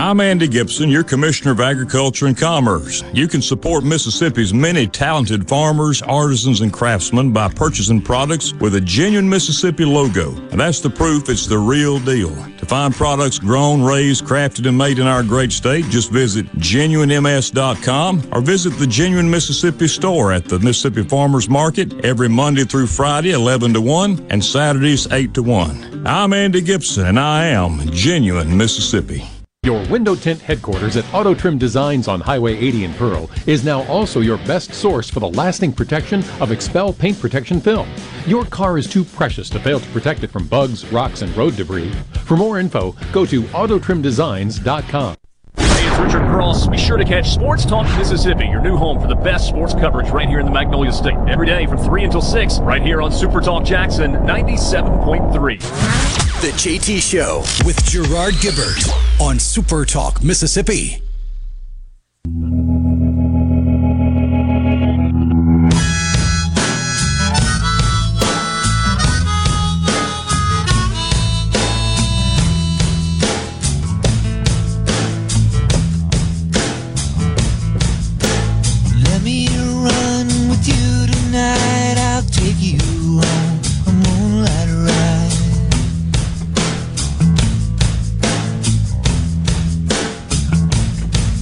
I'm 0.00 0.18
Andy 0.18 0.48
Gipson, 0.48 0.90
your 0.90 1.04
Commissioner 1.04 1.50
of 1.50 1.60
Agriculture 1.60 2.24
and 2.24 2.34
Commerce. 2.36 3.04
You 3.12 3.28
can 3.28 3.42
support 3.42 3.84
Mississippi's 3.84 4.54
many 4.54 4.86
talented 4.86 5.46
farmers, 5.46 6.00
artisans, 6.00 6.62
and 6.62 6.72
craftsmen 6.72 7.32
by 7.32 7.48
purchasing 7.50 8.00
products 8.00 8.54
with 8.54 8.76
a 8.76 8.80
genuine 8.80 9.28
Mississippi 9.28 9.84
logo. 9.84 10.30
And 10.52 10.58
that's 10.58 10.80
the 10.80 10.88
proof 10.88 11.28
it's 11.28 11.46
the 11.46 11.58
real 11.58 11.98
deal. 11.98 12.30
To 12.30 12.64
find 12.64 12.94
products 12.94 13.38
grown, 13.38 13.82
raised, 13.82 14.24
crafted, 14.24 14.66
and 14.66 14.78
made 14.78 14.98
in 14.98 15.06
our 15.06 15.22
great 15.22 15.52
state, 15.52 15.84
just 15.90 16.10
visit 16.10 16.50
genuinems.com 16.56 18.30
or 18.32 18.40
visit 18.40 18.70
the 18.70 18.86
Genuine 18.86 19.30
Mississippi 19.30 19.86
store 19.86 20.32
at 20.32 20.46
the 20.46 20.58
Mississippi 20.60 21.02
Farmers 21.02 21.50
Market 21.50 22.06
every 22.06 22.30
Monday 22.30 22.64
through 22.64 22.86
Friday, 22.86 23.32
11 23.32 23.74
to 23.74 23.82
1, 23.82 24.28
and 24.30 24.42
Saturdays, 24.42 25.12
8 25.12 25.34
to 25.34 25.42
1. 25.42 26.06
I'm 26.06 26.32
Andy 26.32 26.62
Gipson, 26.62 27.04
and 27.04 27.20
I 27.20 27.48
am 27.48 27.80
Genuine 27.90 28.56
Mississippi. 28.56 29.28
Your 29.62 29.86
window 29.88 30.14
tint 30.14 30.40
headquarters 30.40 30.96
at 30.96 31.04
Auto 31.12 31.34
Trim 31.34 31.58
Designs 31.58 32.08
on 32.08 32.22
Highway 32.22 32.56
80 32.56 32.84
in 32.84 32.94
Pearl 32.94 33.28
is 33.46 33.62
now 33.62 33.82
also 33.88 34.20
your 34.20 34.38
best 34.38 34.72
source 34.72 35.10
for 35.10 35.20
the 35.20 35.28
lasting 35.28 35.74
protection 35.74 36.20
of 36.40 36.48
XPEL 36.48 36.98
paint 36.98 37.20
protection 37.20 37.60
film. 37.60 37.86
Your 38.26 38.46
car 38.46 38.78
is 38.78 38.86
too 38.86 39.04
precious 39.04 39.50
to 39.50 39.60
fail 39.60 39.78
to 39.78 39.86
protect 39.90 40.24
it 40.24 40.30
from 40.30 40.48
bugs, 40.48 40.90
rocks, 40.90 41.20
and 41.20 41.36
road 41.36 41.56
debris. 41.56 41.92
For 42.24 42.38
more 42.38 42.58
info, 42.58 42.92
go 43.12 43.26
to 43.26 43.42
autotrimdesigns.com. 43.42 45.16
Hey, 45.58 45.88
it's 45.88 45.98
Richard 45.98 46.26
Cross. 46.30 46.68
Be 46.68 46.78
sure 46.78 46.96
to 46.96 47.04
catch 47.04 47.28
Sports 47.28 47.66
Talk 47.66 47.84
Mississippi, 47.98 48.46
your 48.46 48.62
new 48.62 48.78
home 48.78 48.98
for 48.98 49.08
the 49.08 49.14
best 49.14 49.46
sports 49.46 49.74
coverage 49.74 50.08
right 50.08 50.26
here 50.26 50.40
in 50.40 50.46
the 50.46 50.52
Magnolia 50.52 50.90
State. 50.90 51.18
Every 51.28 51.46
day 51.46 51.66
from 51.66 51.76
3 51.76 52.04
until 52.04 52.22
6, 52.22 52.60
right 52.60 52.80
here 52.80 53.02
on 53.02 53.12
Super 53.12 53.42
Talk 53.42 53.66
Jackson 53.66 54.12
97.3. 54.12 56.29
The 56.40 56.52
JT 56.52 57.02
Show 57.02 57.40
with 57.66 57.84
Gerard 57.84 58.32
Gibert 58.40 58.88
on 59.20 59.38
Super 59.38 59.84
Talk, 59.84 60.24
Mississippi. 60.24 61.02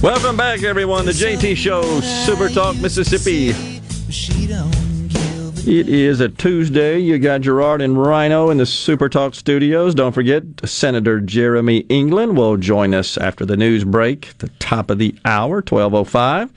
Welcome 0.09 0.37
back, 0.37 0.63
everyone. 0.63 1.05
The 1.05 1.11
JT 1.11 1.55
Show, 1.55 1.83
Super 2.01 2.49
Talk, 2.49 2.75
Mississippi. 2.77 3.49
It 5.69 5.87
is 5.87 6.19
a 6.19 6.29
Tuesday. 6.29 6.97
You 6.97 7.19
got 7.19 7.41
Gerard 7.41 7.79
and 7.79 7.95
Rhino 7.95 8.49
in 8.49 8.57
the 8.57 8.65
Super 8.65 9.07
Talk 9.07 9.35
studios. 9.35 9.93
Don't 9.93 10.13
forget, 10.13 10.43
Senator 10.65 11.19
Jeremy 11.19 11.85
England 11.89 12.35
will 12.35 12.57
join 12.57 12.95
us 12.95 13.19
after 13.19 13.45
the 13.45 13.55
news 13.55 13.83
break, 13.83 14.35
the 14.39 14.49
top 14.57 14.89
of 14.89 14.97
the 14.97 15.15
hour, 15.25 15.61
12.05. 15.61 16.49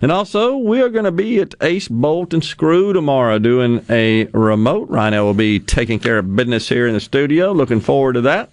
And 0.00 0.12
also, 0.12 0.56
we 0.56 0.80
are 0.80 0.88
going 0.88 1.04
to 1.04 1.10
be 1.10 1.40
at 1.40 1.56
Ace 1.60 1.88
Bolt 1.88 2.32
and 2.32 2.44
Screw 2.44 2.92
tomorrow 2.92 3.40
doing 3.40 3.84
a 3.90 4.26
remote. 4.26 4.88
Rhino 4.88 5.24
will 5.24 5.34
be 5.34 5.58
taking 5.58 5.98
care 5.98 6.18
of 6.18 6.36
business 6.36 6.68
here 6.68 6.86
in 6.86 6.94
the 6.94 7.00
studio. 7.00 7.50
Looking 7.50 7.80
forward 7.80 8.12
to 8.12 8.20
that. 8.20 8.50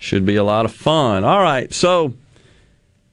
Should 0.00 0.26
be 0.26 0.34
a 0.34 0.44
lot 0.44 0.64
of 0.64 0.72
fun. 0.72 1.22
All 1.22 1.40
right, 1.40 1.72
so 1.72 2.14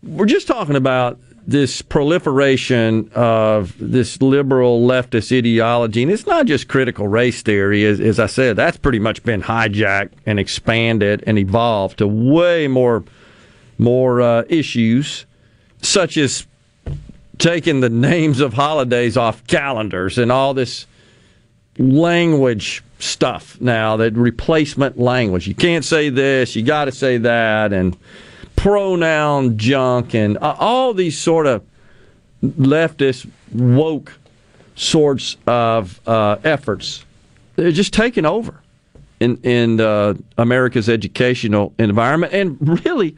we're 0.06 0.26
just 0.26 0.48
talking 0.48 0.76
about 0.76 1.20
this 1.48 1.82
proliferation 1.82 3.10
of 3.14 3.76
this 3.78 4.22
liberal 4.22 4.82
leftist 4.82 5.36
ideology, 5.36 6.02
and 6.04 6.12
it's 6.12 6.26
not 6.26 6.46
just 6.48 6.68
critical 6.68 7.08
race 7.08 7.42
theory. 7.42 7.86
As, 7.86 8.00
as 8.00 8.20
I 8.20 8.26
said, 8.26 8.56
that's 8.56 8.78
pretty 8.78 9.00
much 9.00 9.24
been 9.24 9.44
hijacked 9.44 10.14
and 10.26 10.40
expanded 10.40 11.24
and 11.28 11.38
evolved 11.38 12.00
to 12.00 12.08
way 12.08 12.68
more 12.68 13.04
more 13.78 14.22
uh, 14.22 14.44
issues, 14.48 15.26
such 15.82 16.18
as 16.18 16.48
taking 17.38 17.82
the 17.82 17.90
names 17.90 18.40
of 18.40 18.54
holidays 18.54 19.18
off 19.18 19.46
calendars 19.48 20.18
and 20.18 20.32
all 20.32 20.54
this 20.54 20.88
language 21.78 22.82
stuff 23.00 23.60
now 23.60 23.98
that 23.98 24.14
replacement 24.14 24.98
language. 24.98 25.46
You 25.48 25.56
can't 25.56 25.84
say 25.84 26.10
this, 26.10 26.56
you 26.56 26.64
got 26.64 26.86
to 26.86 26.92
say 26.92 27.18
that, 27.18 27.74
and 27.74 27.98
pronoun 28.66 29.60
junk 29.60 30.16
and 30.16 30.40
uh, 30.40 30.56
all 30.58 30.92
these 30.92 31.16
sort 31.16 31.46
of 31.46 31.64
leftist 32.44 33.30
woke 33.54 34.18
sorts 34.74 35.38
of 35.46 36.02
uh, 36.08 36.38
efforts. 36.44 37.06
They're 37.58 37.72
just 37.72 37.94
taking 37.94 38.26
over 38.26 38.60
in 39.20 39.38
in 39.44 39.80
uh, 39.80 40.16
America's 40.40 40.90
educational 40.90 41.76
environment, 41.78 42.34
and 42.34 42.58
really, 42.86 43.16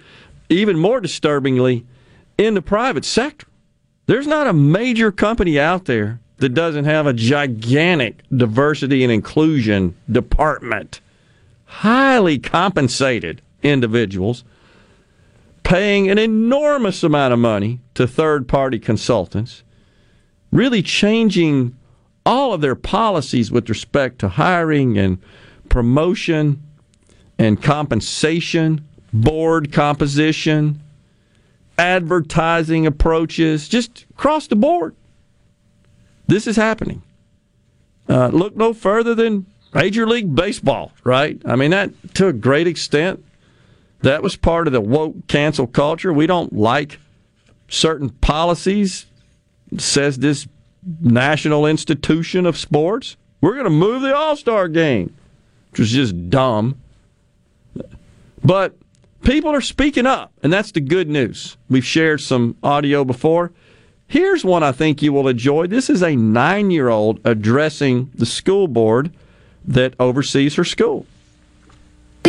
even 0.49 0.77
more 0.77 0.99
disturbingly, 0.99 1.85
in 2.37 2.53
the 2.53 2.61
private 2.61 3.05
sector. 3.05 3.47
There's 4.05 4.27
not 4.27 4.47
a 4.47 4.53
major 4.53 5.13
company 5.13 5.57
out 5.57 5.85
there 5.85 6.19
that 6.39 6.49
doesn't 6.49 6.83
have 6.83 7.07
a 7.07 7.13
gigantic 7.13 8.21
diversity 8.35 9.01
and 9.01 9.13
inclusion 9.13 9.95
department, 10.11 10.99
highly 11.67 12.37
compensated 12.37 13.41
individuals 13.63 14.43
paying 15.68 16.10
an 16.10 16.18
enormous 16.18 17.03
amount 17.03 17.34
of 17.34 17.39
money 17.39 17.81
to 17.94 18.07
third 18.07 18.48
party 18.48 18.80
consultants, 18.80 19.64
really 20.49 20.81
changing 20.81 21.76
all 22.26 22.53
of 22.53 22.61
their 22.61 22.73
policies 22.73 23.52
with 23.52 23.68
respect 23.68 24.18
to 24.18 24.30
hiring 24.30 24.98
and 24.98 25.18
promotion 25.68 26.64
and 27.38 27.61
compensation, 27.61 28.88
board 29.11 29.73
composition, 29.73 30.81
advertising 31.77 32.88
approaches, 32.88 33.68
just 33.68 34.06
across 34.11 34.48
the 34.48 34.56
board. 34.56 34.95
This 36.27 36.48
is 36.48 36.56
happening. 36.56 37.02
Uh, 38.07 38.27
look 38.27 38.56
no 38.56 38.72
further 38.72 39.14
than 39.14 39.45
Major 39.73 40.07
League 40.07 40.34
Baseball, 40.34 40.94
right? 41.03 41.41
I 41.44 41.57
mean, 41.57 41.72
that 41.72 41.91
to 42.14 42.27
a 42.27 42.34
great 42.34 42.68
extent 42.68 43.22
that 44.01 44.21
was 44.21 44.35
part 44.35 44.67
of 44.67 44.73
the 44.73 44.81
woke 44.81 45.27
cancel 45.27 45.67
culture. 45.67 46.13
We 46.13 46.27
don't 46.27 46.53
like 46.53 46.99
certain 47.67 48.09
policies, 48.09 49.05
says 49.77 50.17
this 50.17 50.47
national 51.01 51.65
institution 51.65 52.45
of 52.45 52.57
sports. 52.57 53.17
We're 53.41 53.53
going 53.53 53.65
to 53.65 53.69
move 53.69 54.01
the 54.01 54.15
All 54.15 54.35
Star 54.35 54.67
game, 54.67 55.15
which 55.71 55.79
was 55.79 55.91
just 55.91 56.29
dumb. 56.29 56.79
But 58.43 58.75
people 59.23 59.51
are 59.51 59.61
speaking 59.61 60.05
up, 60.05 60.31
and 60.41 60.51
that's 60.53 60.71
the 60.71 60.79
good 60.79 61.09
news. 61.09 61.57
We've 61.69 61.85
shared 61.85 62.21
some 62.21 62.55
audio 62.63 63.03
before. 63.03 63.51
Here's 64.07 64.45
one 64.45 64.63
I 64.63 64.71
think 64.71 65.01
you 65.01 65.11
will 65.11 65.27
enjoy. 65.27 65.67
This 65.67 65.89
is 65.89 66.01
a 66.01 66.15
nine 66.15 66.71
year 66.71 66.87
old 66.87 67.19
addressing 67.25 68.11
the 68.15 68.25
school 68.25 68.67
board 68.67 69.13
that 69.65 69.95
oversees 69.99 70.55
her 70.55 70.63
school. 70.63 71.05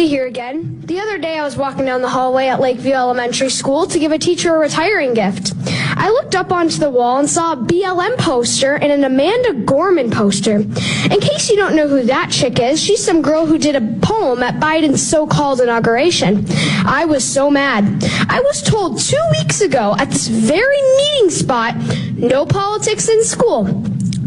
Here 0.06 0.26
again. 0.26 0.80
The 0.84 1.00
other 1.00 1.18
day 1.18 1.38
I 1.38 1.42
was 1.42 1.56
walking 1.56 1.86
down 1.86 2.02
the 2.02 2.08
hallway 2.08 2.46
at 2.46 2.60
Lakeview 2.60 2.92
Elementary 2.92 3.48
School 3.48 3.86
to 3.86 3.98
give 3.98 4.12
a 4.12 4.18
teacher 4.18 4.54
a 4.54 4.58
retiring 4.58 5.14
gift. 5.14 5.54
I 5.66 6.10
looked 6.10 6.34
up 6.34 6.52
onto 6.52 6.78
the 6.78 6.90
wall 6.90 7.18
and 7.18 7.28
saw 7.28 7.54
a 7.54 7.56
BLM 7.56 8.16
poster 8.18 8.74
and 8.74 8.92
an 8.92 9.02
Amanda 9.02 9.54
Gorman 9.64 10.10
poster. 10.10 10.56
In 10.56 11.20
case 11.20 11.50
you 11.50 11.56
don't 11.56 11.74
know 11.74 11.88
who 11.88 12.04
that 12.04 12.30
chick 12.30 12.60
is, 12.60 12.80
she's 12.80 13.04
some 13.04 13.22
girl 13.22 13.46
who 13.46 13.58
did 13.58 13.74
a 13.74 13.98
poem 14.00 14.42
at 14.42 14.60
Biden's 14.60 15.04
so-called 15.04 15.60
inauguration. 15.60 16.44
I 16.86 17.04
was 17.04 17.24
so 17.24 17.50
mad. 17.50 18.04
I 18.28 18.40
was 18.40 18.62
told 18.62 19.00
two 19.00 19.22
weeks 19.32 19.60
ago 19.60 19.96
at 19.98 20.10
this 20.10 20.28
very 20.28 20.82
meeting 20.96 21.30
spot, 21.30 21.74
no 22.14 22.46
politics 22.46 23.08
in 23.08 23.24
school. 23.24 23.66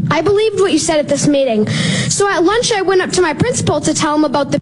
I 0.10 0.22
believed 0.22 0.60
what 0.60 0.74
you 0.74 0.80
said 0.80 1.00
at 1.00 1.08
this 1.08 1.28
meeting. 1.28 1.70
So 2.10 2.28
at 2.28 2.44
lunch 2.44 2.74
I 2.74 2.82
went 2.82 3.02
up 3.02 3.12
to 3.12 3.22
my 3.22 3.34
principal 3.34 3.80
to 3.80 3.94
tell 3.94 4.14
him 4.14 4.26
about 4.26 4.52
the 4.52 4.62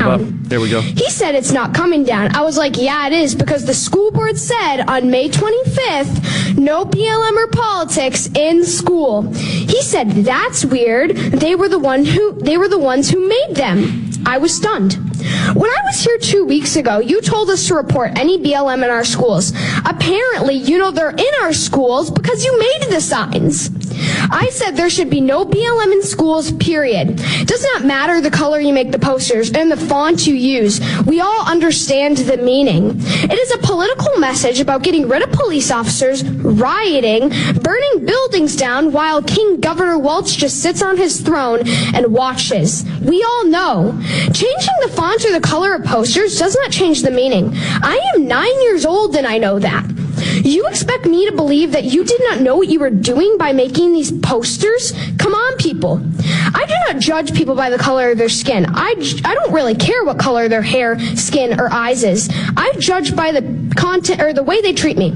Um, 0.00 0.42
there 0.44 0.60
we 0.60 0.70
go. 0.70 0.80
He 0.80 1.10
said 1.10 1.34
it's 1.34 1.52
not 1.52 1.74
coming 1.74 2.04
down. 2.04 2.34
I 2.34 2.42
was 2.42 2.56
like, 2.56 2.76
yeah, 2.76 3.06
it 3.06 3.12
is 3.12 3.34
because 3.34 3.64
the 3.66 3.74
school 3.74 4.10
board 4.10 4.36
said 4.38 4.82
on 4.86 5.10
May 5.10 5.28
25th, 5.28 6.56
no 6.56 6.84
BLM 6.84 7.36
or 7.36 7.46
politics 7.48 8.28
in 8.34 8.64
school. 8.64 9.22
He 9.32 9.82
said 9.82 10.10
that's 10.10 10.64
weird. 10.64 11.16
They 11.16 11.54
were 11.54 11.68
the 11.68 11.78
one 11.78 12.04
who 12.04 12.32
they 12.32 12.58
were 12.58 12.68
the 12.68 12.78
ones 12.78 13.10
who 13.10 13.28
made 13.28 13.54
them. 13.54 14.10
I 14.26 14.38
was 14.38 14.54
stunned. 14.54 15.09
When 15.54 15.70
I 15.70 15.80
was 15.84 16.02
here 16.02 16.18
two 16.18 16.44
weeks 16.44 16.76
ago, 16.76 16.98
you 16.98 17.20
told 17.20 17.50
us 17.50 17.66
to 17.68 17.74
report 17.74 18.18
any 18.18 18.38
BLM 18.38 18.84
in 18.84 18.90
our 18.90 19.04
schools. 19.04 19.52
Apparently, 19.84 20.54
you 20.54 20.78
know 20.78 20.90
they're 20.90 21.10
in 21.10 21.34
our 21.42 21.52
schools 21.52 22.10
because 22.10 22.44
you 22.44 22.58
made 22.58 22.90
the 22.90 23.00
signs. 23.00 23.70
I 24.30 24.48
said 24.50 24.76
there 24.76 24.90
should 24.90 25.10
be 25.10 25.20
no 25.20 25.44
BLM 25.44 25.92
in 25.92 26.02
schools, 26.02 26.52
period. 26.52 27.16
Does 27.46 27.62
not 27.74 27.84
matter 27.84 28.20
the 28.20 28.30
color 28.30 28.60
you 28.60 28.72
make 28.72 28.92
the 28.92 28.98
posters 28.98 29.50
and 29.52 29.70
the 29.70 29.76
font 29.76 30.26
you 30.26 30.34
use. 30.34 30.80
We 31.04 31.20
all 31.20 31.48
understand 31.48 32.18
the 32.18 32.36
meaning. 32.36 32.94
It 32.96 33.38
is 33.38 33.50
a 33.52 33.58
political 33.58 34.18
message 34.18 34.60
about 34.60 34.82
getting 34.82 35.08
rid 35.08 35.22
of 35.22 35.32
police 35.32 35.70
officers, 35.70 36.24
rioting, 36.24 37.30
burning 37.60 38.06
buildings 38.06 38.56
down 38.56 38.92
while 38.92 39.22
King 39.22 39.60
Governor 39.60 39.98
Welch 39.98 40.36
just 40.36 40.62
sits 40.62 40.82
on 40.82 40.96
his 40.96 41.20
throne 41.20 41.66
and 41.94 42.12
watches. 42.12 42.84
We 43.02 43.22
all 43.22 43.46
know. 43.46 43.98
Changing 44.32 44.76
the 44.82 44.92
font 44.94 45.09
or 45.18 45.32
the 45.32 45.40
color 45.40 45.74
of 45.74 45.84
posters 45.84 46.38
does 46.38 46.56
not 46.56 46.70
change 46.70 47.02
the 47.02 47.10
meaning. 47.10 47.50
I 47.54 48.00
am 48.14 48.28
nine 48.28 48.60
years 48.62 48.86
old 48.86 49.16
and 49.16 49.26
I 49.26 49.38
know 49.38 49.58
that. 49.58 49.84
You 50.44 50.66
expect 50.66 51.04
me 51.04 51.28
to 51.28 51.34
believe 51.34 51.72
that 51.72 51.84
you 51.84 52.04
did 52.04 52.20
not 52.22 52.40
know 52.40 52.56
what 52.56 52.68
you 52.68 52.78
were 52.78 52.90
doing 52.90 53.36
by 53.36 53.52
making 53.52 53.92
these 53.92 54.12
posters? 54.12 54.92
Come 55.18 55.34
on, 55.34 55.56
people. 55.56 56.00
I 56.54 56.64
do 56.66 56.74
not 56.92 57.02
judge 57.02 57.34
people 57.34 57.56
by 57.56 57.70
the 57.70 57.78
color 57.78 58.12
of 58.12 58.18
their 58.18 58.28
skin. 58.28 58.66
I, 58.68 58.94
I 59.24 59.34
don't 59.34 59.52
really 59.52 59.74
care 59.74 60.04
what 60.04 60.18
color 60.18 60.48
their 60.48 60.62
hair, 60.62 60.98
skin, 61.16 61.58
or 61.58 61.72
eyes 61.72 62.04
is. 62.04 62.28
I 62.56 62.72
judge 62.78 63.16
by 63.16 63.32
the 63.32 63.74
content 63.76 64.22
or 64.22 64.32
the 64.32 64.44
way 64.44 64.60
they 64.60 64.72
treat 64.72 64.96
me. 64.96 65.10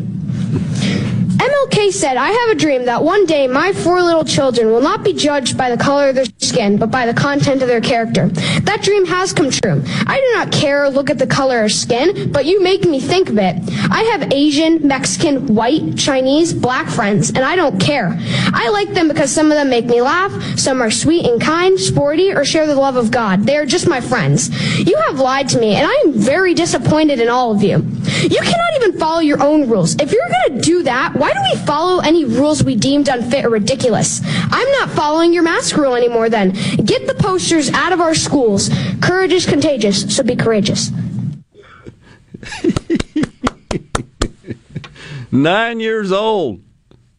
MLK 1.37 1.93
said, 1.93 2.17
I 2.17 2.31
have 2.31 2.51
a 2.51 2.55
dream 2.55 2.85
that 2.85 3.03
one 3.03 3.27
day 3.27 3.47
my 3.47 3.73
four 3.73 4.01
little 4.03 4.25
children 4.25 4.69
will 4.69 4.81
not 4.81 5.03
be 5.03 5.13
judged 5.13 5.59
by 5.59 5.71
the 5.71 5.83
color 5.83 6.11
of 6.11 6.15
their 6.15 6.27
skin, 6.39 6.77
but 6.79 6.91
by 6.91 7.07
the 7.07 7.15
content 7.15 7.63
of 7.63 7.69
their 7.69 7.81
character. 7.81 8.29
That 8.29 8.83
dream 8.83 9.05
has 9.07 9.33
come 9.33 9.51
true. 9.51 9.83
I 10.07 10.21
do 10.21 10.39
not 10.39 10.53
care 10.53 10.85
or 10.85 10.91
look 10.91 11.11
at 11.11 11.19
the 11.19 11.27
color 11.27 11.65
of 11.65 11.73
skin, 11.73 12.31
but 12.31 12.45
you 12.47 12.63
make 12.63 12.85
me 12.85 13.01
think 13.01 13.29
of 13.29 13.39
it. 13.39 13.57
I 13.91 14.03
have 14.13 14.33
Asian, 14.33 14.87
Mexican, 14.87 15.55
white, 15.55 15.97
Chinese, 15.97 16.53
black 16.53 16.89
friends, 16.89 17.31
and 17.31 17.41
I 17.41 17.57
don't 17.57 17.81
care. 17.81 18.17
I 18.53 18.69
like 18.71 18.95
them 18.95 19.09
because 19.09 19.33
some 19.33 19.51
of 19.51 19.57
them 19.57 19.71
make 19.71 19.87
me 19.87 20.01
laugh, 20.01 20.33
some 20.59 20.81
are 20.81 20.91
sweet 20.91 21.27
and 21.27 21.41
kind, 21.41 21.79
sporty, 21.79 22.33
or 22.33 22.45
share 22.45 22.67
the 22.67 22.75
love 22.77 22.97
of 22.97 23.11
God. 23.11 23.45
They 23.45 23.57
are 23.57 23.67
just 23.67 23.89
my 23.89 24.01
friends. 24.01 24.51
You 24.79 24.97
have 25.09 25.19
lied 25.19 25.49
to 25.51 25.59
me, 25.59 25.75
and 25.75 25.87
I 25.87 26.03
am 26.05 26.13
very 26.13 26.55
disappointed 26.55 27.21
in 27.21 27.29
all 27.29 27.51
of 27.51 27.63
you. 27.63 27.79
You 28.23 28.41
cannot 28.41 28.75
even 28.77 28.99
follow 28.99 29.21
your 29.21 29.43
own 29.43 29.69
rules. 29.69 29.97
If 29.97 30.13
you're 30.13 30.29
going 30.29 30.61
to 30.61 30.65
do 30.65 30.83
that, 30.85 31.15
why 31.25 31.33
do 31.33 31.41
we 31.41 31.57
follow 31.65 32.01
any 32.01 32.27
rules 32.27 32.63
we 32.63 32.77
deemed 32.77 33.09
unfit 33.09 33.47
or 33.47 33.49
ridiculous? 33.49 34.21
I'm 34.27 34.71
not 34.73 34.91
following 34.91 35.33
your 35.33 35.43
mask 35.43 35.75
rule 35.75 35.95
anymore 35.95 36.29
then. 36.29 36.51
Get 36.85 37.07
the 37.07 37.17
posters 37.19 37.71
out 37.71 37.95
of 37.95 38.01
our 38.03 38.15
schools. 38.15 38.69
Courage 39.01 39.33
is 39.33 39.47
contagious, 39.47 40.15
so 40.15 40.23
be 40.23 40.37
courageous. 40.37 40.91
Nine 45.33 45.81
years 45.81 46.13
old. 46.13 46.61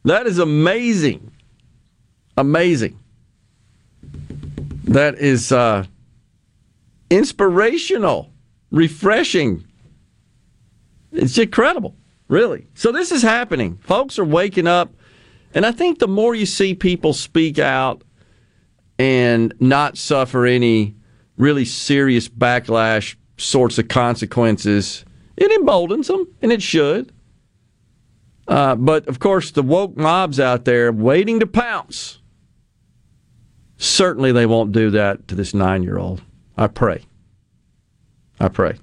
That 0.04 0.28
is 0.28 0.38
amazing. 0.38 1.32
Amazing. 2.38 3.00
That 4.84 5.16
is 5.16 5.52
uh, 5.52 5.84
inspirational, 7.10 8.32
refreshing. 8.70 9.66
It's 11.12 11.40
incredible, 11.40 11.96
really. 12.28 12.68
So, 12.74 12.92
this 12.92 13.12
is 13.12 13.22
happening. 13.22 13.78
Folks 13.78 14.20
are 14.20 14.26
waking 14.26 14.68
up. 14.68 14.94
And 15.54 15.66
I 15.66 15.72
think 15.72 16.00
the 16.00 16.08
more 16.08 16.36
you 16.36 16.46
see 16.46 16.76
people 16.76 17.14
speak 17.14 17.58
out 17.58 18.04
and 19.00 19.54
not 19.60 19.98
suffer 19.98 20.46
any 20.46 20.96
really 21.38 21.64
serious 21.66 22.28
backlash 22.28 23.16
sorts 23.38 23.78
of 23.78 23.88
consequences, 23.88 25.06
it 25.38 25.52
emboldens 25.52 26.08
them, 26.08 26.28
and 26.42 26.52
it 26.52 26.62
should. 26.62 27.14
Uh, 28.48 28.76
but 28.76 29.08
of 29.08 29.20
course, 29.20 29.52
the 29.52 29.64
woke 29.64 29.98
mobs 29.98 30.40
out 30.40 30.66
there 30.66 30.92
waiting 30.92 31.40
to 31.40 31.48
pounce. 31.48 32.20
Certainly, 33.78 34.34
they 34.34 34.46
won't 34.46 34.72
do 34.72 34.90
that 34.92 35.28
to 35.30 35.36
this 35.36 35.54
nine 35.54 35.84
year 35.84 35.98
old. 35.98 36.22
I 36.58 36.68
pray. 36.68 37.04
I 38.40 38.50
pray. 38.50 38.78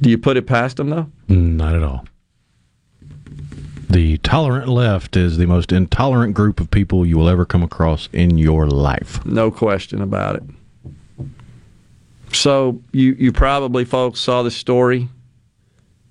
Do 0.00 0.10
you 0.10 0.18
put 0.18 0.36
it 0.36 0.46
past 0.46 0.76
them, 0.76 0.90
though? 0.90 1.10
Not 1.28 1.74
at 1.74 1.82
all. 1.82 2.04
The 3.88 4.18
tolerant 4.18 4.68
left 4.68 5.16
is 5.16 5.36
the 5.36 5.46
most 5.46 5.70
intolerant 5.70 6.34
group 6.34 6.58
of 6.58 6.70
people 6.70 7.06
you 7.06 7.16
will 7.16 7.28
ever 7.28 7.44
come 7.44 7.62
across 7.62 8.08
in 8.12 8.38
your 8.38 8.66
life. 8.66 9.24
No 9.24 9.50
question 9.50 10.02
about 10.02 10.36
it. 10.36 10.42
So 12.32 12.82
you 12.92 13.14
you 13.18 13.30
probably 13.30 13.84
folks 13.84 14.20
saw 14.20 14.42
the 14.42 14.50
story 14.50 15.08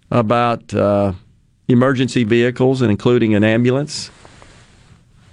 about 0.10 0.74
uh, 0.74 1.12
emergency 1.68 2.24
vehicles 2.24 2.82
and 2.82 2.90
including 2.90 3.36
an 3.36 3.44
ambulance 3.44 4.10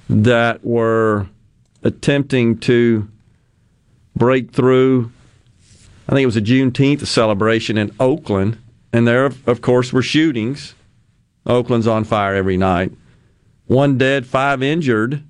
that 0.08 0.64
were 0.64 1.28
attempting 1.84 2.58
to 2.58 3.08
break 4.16 4.50
through. 4.50 5.12
I 6.08 6.12
think 6.12 6.24
it 6.24 6.26
was 6.26 6.36
a 6.36 6.42
Juneteenth 6.42 7.06
celebration 7.06 7.78
in 7.78 7.94
Oakland, 8.00 8.58
and 8.92 9.06
there 9.06 9.24
of 9.24 9.60
course 9.60 9.92
were 9.92 10.02
shootings. 10.02 10.74
Oakland's 11.46 11.86
on 11.86 12.04
fire 12.04 12.34
every 12.34 12.56
night. 12.56 12.92
One 13.66 13.98
dead, 13.98 14.26
five 14.26 14.62
injured, 14.62 15.22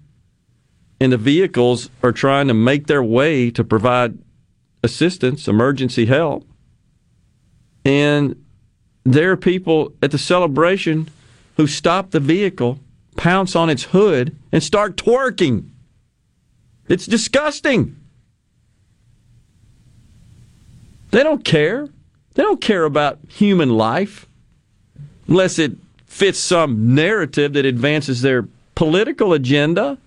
and 1.01 1.13
the 1.13 1.19
vehicles 1.19 1.91
are 2.03 2.13
trying 2.13 2.49
to 2.49 2.55
make 2.55 2.87
their 2.87 3.03
way 3.03 3.51
to 3.51 3.63
provide 3.65 4.19
assistance, 4.83 5.47
emergency 5.47 6.07
help. 6.07 6.47
And 7.85 8.43
there 9.05 9.31
are 9.31 9.37
people 9.37 9.93
at 10.03 10.11
the 10.11 10.19
celebration 10.19 11.09
who 11.57 11.67
stop 11.67 12.11
the 12.11 12.21
vehicle, 12.21 12.79
pounce 13.17 13.57
on 13.57 13.71
its 13.71 13.85
hood, 13.85 14.37
and 14.53 14.63
start 14.63 14.97
twerking. 14.97 15.71
It's 16.89 17.07
disgusting. 17.07 17.97
They 21.11 21.23
don't 21.23 21.45
care. 21.45 21.89
They 22.35 22.43
don't 22.43 22.61
care 22.61 22.85
about 22.85 23.19
human 23.29 23.71
life 23.71 24.27
unless 25.29 25.59
it 25.59 25.73
fits 26.07 26.39
some 26.39 26.95
narrative 26.95 27.53
that 27.55 27.65
advances 27.65 28.23
their 28.23 28.47
political 28.75 29.33
agenda. 29.33 29.99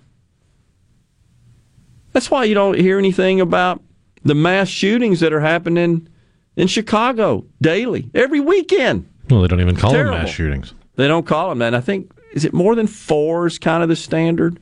That's 2.11 2.29
why 2.29 2.43
you 2.43 2.53
don't 2.53 2.77
hear 2.77 2.97
anything 2.97 3.41
about 3.41 3.81
the 4.23 4.35
mass 4.35 4.69
shootings 4.69 5.19
that 5.19 5.33
are 5.33 5.39
happening 5.39 6.07
in 6.55 6.67
Chicago 6.67 7.45
daily, 7.61 8.09
every 8.13 8.39
weekend. 8.39 9.09
Well, 9.29 9.41
they 9.41 9.47
don't 9.47 9.61
even 9.61 9.75
call 9.75 9.91
Terrible. 9.91 10.13
them 10.13 10.23
mass 10.23 10.33
shootings. 10.33 10.73
They 10.95 11.07
don't 11.07 11.25
call 11.25 11.49
them 11.49 11.59
that. 11.59 11.67
And 11.67 11.75
I 11.75 11.81
think 11.81 12.11
is 12.33 12.45
it 12.45 12.53
more 12.53 12.75
than 12.75 12.87
four 12.87 13.47
is 13.47 13.57
kind 13.59 13.83
of 13.83 13.89
the 13.89 13.95
standard. 13.95 14.59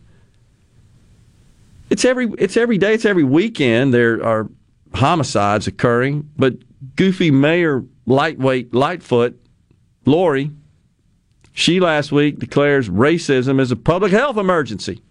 It's 1.90 2.06
every 2.06 2.32
it's 2.38 2.56
every 2.56 2.78
day. 2.78 2.94
It's 2.94 3.06
every 3.06 3.24
weekend. 3.24 3.94
There 3.94 4.24
are 4.26 4.50
homicides 4.94 5.68
occurring, 5.68 6.30
but 6.38 6.54
goofy 6.96 7.32
mayor 7.32 7.84
lightweight 8.06 8.74
Lightfoot, 8.74 9.40
Lori, 10.06 10.52
she 11.54 11.80
last 11.80 12.12
week 12.12 12.40
declares 12.40 12.90
racism 12.90 13.60
is 13.60 13.72
a 13.72 13.76
public 13.76 14.12
health 14.12 14.38
emergency. 14.38 15.02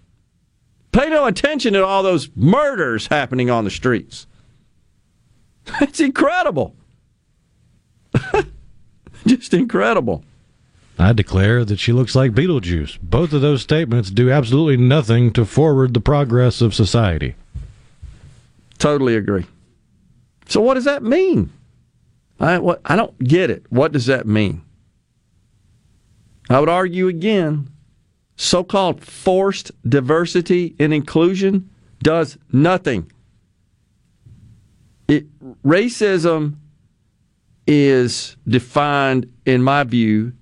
Pay 0.93 1.09
no 1.09 1.27
attention 1.27 1.75
to 1.75 1.85
all 1.85 2.03
those 2.03 2.31
murders 2.35 3.07
happening 3.07 3.51
on 3.51 3.65
the 3.65 3.71
streets. 3.71 4.27
It's 5.81 6.01
incredible. 6.01 6.75
Just 9.27 9.55
incredible. 9.55 10.25
I 10.99 11.13
declare 11.13 11.65
that 11.65 11.79
she 11.79 11.93
looks 11.93 12.15
like 12.15 12.33
Beetlejuice. 12.33 12.99
Both 13.01 13.33
of 13.33 13.41
those 13.41 13.63
statements 13.63 14.11
do 14.11 14.31
absolutely 14.31 14.77
nothing 14.79 15.33
to 15.35 15.45
forward 15.45 15.95
the 15.95 16.01
progress 16.01 16.61
of 16.61 16.75
society. 16.75 17.37
Totally 18.79 19.15
agree. 19.15 19.47
So 20.49 20.61
what 20.61 20.75
does 20.75 20.85
that 20.85 21.03
mean? 21.03 21.53
I 22.41 22.59
what 22.59 22.81
I 22.85 22.97
don't 22.97 23.17
get 23.19 23.51
it. 23.51 23.65
What 23.69 23.93
does 23.93 24.07
that 24.07 24.27
mean? 24.27 24.63
I 26.49 26.59
would 26.59 26.69
argue 26.69 27.07
again, 27.07 27.71
so-called 28.37 29.05
forced 29.05 29.71
diversity 29.89 30.75
and 30.81 30.93
inclusion 30.93 31.71
does 32.03 32.39
nothing. 32.51 33.13
It, 35.07 35.27
racism 35.63 36.57
is 37.67 38.37
defined, 38.49 39.33
in 39.45 39.63
my 39.63 39.85
view, 39.85 40.33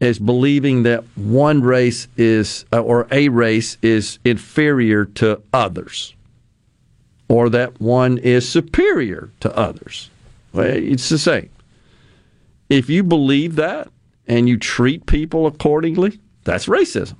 as 0.00 0.18
believing 0.18 0.84
that 0.84 1.04
one 1.14 1.60
race 1.60 2.08
is, 2.16 2.64
uh, 2.72 2.80
or 2.80 3.06
a 3.10 3.28
race 3.28 3.76
is 3.82 4.18
inferior 4.24 5.04
to 5.04 5.42
others, 5.52 6.14
or 7.28 7.50
that 7.50 7.80
one 7.80 8.16
is 8.16 8.48
superior 8.48 9.30
to 9.40 9.54
others. 9.54 10.08
Well, 10.52 10.66
it's 10.66 11.08
the 11.08 11.18
same. 11.18 11.50
If 12.68 12.88
you 12.88 13.02
believe 13.02 13.56
that 13.56 13.88
and 14.26 14.48
you 14.48 14.56
treat 14.58 15.06
people 15.06 15.46
accordingly, 15.46 16.20
that's 16.44 16.66
racism. 16.66 17.16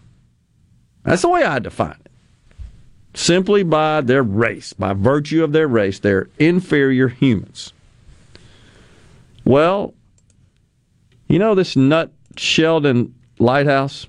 That's 1.04 1.22
the 1.22 1.28
way 1.28 1.44
I 1.44 1.58
define 1.58 1.96
it. 2.04 2.10
Simply 3.14 3.62
by 3.64 4.00
their 4.02 4.22
race, 4.22 4.72
by 4.72 4.92
virtue 4.92 5.42
of 5.42 5.52
their 5.52 5.66
race, 5.66 5.98
they're 5.98 6.28
inferior 6.38 7.08
humans. 7.08 7.72
Well, 9.44 9.94
you 11.28 11.38
know 11.38 11.54
this 11.54 11.74
nut 11.74 12.12
Sheldon 12.36 13.14
Lighthouse, 13.38 14.06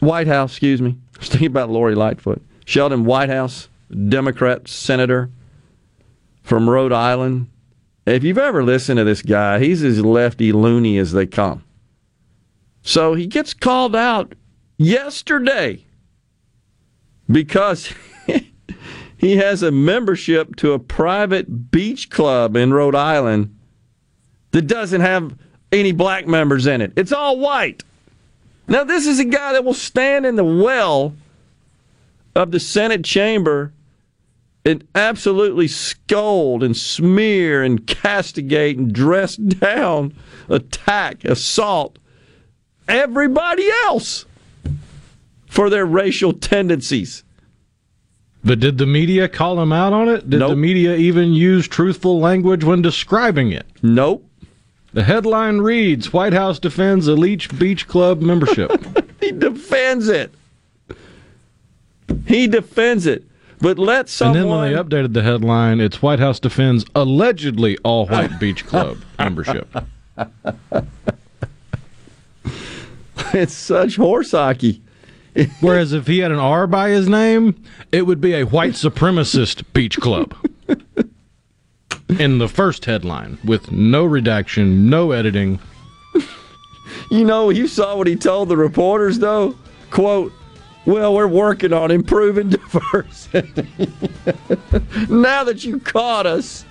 Whitehouse, 0.00 0.52
excuse 0.52 0.82
me. 0.82 0.96
I 1.16 1.18
was 1.18 1.28
thinking 1.28 1.46
about 1.46 1.70
Lori 1.70 1.94
Lightfoot. 1.94 2.42
Sheldon 2.64 3.04
Whitehouse, 3.04 3.68
Democrat 4.08 4.66
senator 4.66 5.30
from 6.42 6.68
Rhode 6.68 6.92
Island. 6.92 7.48
If 8.06 8.22
you've 8.22 8.38
ever 8.38 8.62
listened 8.62 8.98
to 8.98 9.04
this 9.04 9.22
guy, 9.22 9.58
he's 9.58 9.82
as 9.82 10.04
lefty 10.04 10.52
loony 10.52 10.96
as 10.96 11.12
they 11.12 11.26
come. 11.26 11.64
So 12.82 13.14
he 13.14 13.26
gets 13.26 13.52
called 13.52 13.96
out 13.96 14.36
yesterday 14.78 15.84
because 17.28 17.92
he 19.18 19.36
has 19.36 19.64
a 19.64 19.72
membership 19.72 20.54
to 20.56 20.72
a 20.72 20.78
private 20.78 21.72
beach 21.72 22.08
club 22.08 22.56
in 22.56 22.72
Rhode 22.72 22.94
Island 22.94 23.56
that 24.52 24.68
doesn't 24.68 25.00
have 25.00 25.36
any 25.72 25.90
black 25.90 26.28
members 26.28 26.66
in 26.68 26.80
it. 26.80 26.92
It's 26.94 27.12
all 27.12 27.40
white. 27.40 27.82
Now, 28.68 28.84
this 28.84 29.06
is 29.06 29.18
a 29.18 29.24
guy 29.24 29.52
that 29.52 29.64
will 29.64 29.74
stand 29.74 30.26
in 30.26 30.36
the 30.36 30.44
well 30.44 31.14
of 32.36 32.52
the 32.52 32.60
Senate 32.60 33.04
chamber 33.04 33.72
and 34.66 34.86
absolutely 34.94 35.68
scold 35.68 36.62
and 36.62 36.76
smear 36.76 37.62
and 37.62 37.86
castigate 37.86 38.76
and 38.76 38.92
dress 38.92 39.36
down, 39.36 40.14
attack, 40.48 41.24
assault 41.24 41.98
everybody 42.88 43.68
else 43.84 44.26
for 45.46 45.70
their 45.70 45.86
racial 45.86 46.32
tendencies. 46.32 47.22
But 48.44 48.60
did 48.60 48.78
the 48.78 48.86
media 48.86 49.28
call 49.28 49.60
him 49.60 49.72
out 49.72 49.92
on 49.92 50.08
it? 50.08 50.28
Did 50.28 50.40
Nope. 50.40 50.50
the 50.50 50.56
media 50.56 50.94
even 50.96 51.32
use 51.32 51.66
truthful 51.66 52.20
language 52.20 52.62
when 52.64 52.82
describing 52.82 53.50
it? 53.52 53.66
Nope. 53.82 54.24
The 54.92 55.02
headline 55.04 55.58
reads 55.58 56.12
Whitehouse 56.12 56.58
defends 56.58 57.06
elite 57.08 57.56
beach 57.58 57.86
club 57.86 58.20
membership. 58.20 58.70
He 59.18 59.32
defends 59.32 60.08
it. 60.08 60.32
He 62.28 62.46
defends 62.46 63.06
it. 63.06 63.24
But 63.66 63.80
let 63.80 64.08
someone. 64.08 64.36
and 64.36 64.44
then 64.44 64.56
when 64.56 64.70
they 64.70 64.78
updated 64.78 65.12
the 65.12 65.24
headline, 65.24 65.80
it's 65.80 66.00
Whitehouse 66.00 66.38
defends 66.38 66.84
allegedly 66.94 67.76
all 67.78 68.06
white 68.06 68.38
beach 68.40 68.64
club 68.64 68.98
membership. 69.18 69.68
it's 73.34 73.52
such 73.52 73.96
horse 73.96 74.30
hockey. 74.30 74.84
Whereas 75.60 75.92
if 75.92 76.06
he 76.06 76.20
had 76.20 76.30
an 76.30 76.38
R 76.38 76.68
by 76.68 76.90
his 76.90 77.08
name, 77.08 77.60
it 77.90 78.02
would 78.02 78.20
be 78.20 78.34
a 78.34 78.44
white 78.44 78.74
supremacist 78.74 79.64
beach 79.72 79.98
club. 79.98 80.32
In 82.20 82.38
the 82.38 82.48
first 82.48 82.84
headline, 82.84 83.36
with 83.44 83.72
no 83.72 84.04
redaction, 84.04 84.88
no 84.88 85.10
editing. 85.10 85.58
You 87.10 87.24
know, 87.24 87.50
you 87.50 87.66
saw 87.66 87.96
what 87.96 88.06
he 88.06 88.14
told 88.14 88.48
the 88.48 88.56
reporters, 88.56 89.18
though. 89.18 89.56
Quote, 89.90 90.32
well, 90.86 91.14
we're 91.14 91.26
working 91.26 91.72
on 91.72 91.90
improving 91.90 92.48
diversity. 92.50 93.68
now 95.08 95.44
that 95.44 95.64
you 95.64 95.80
caught 95.80 96.26
us, 96.26 96.64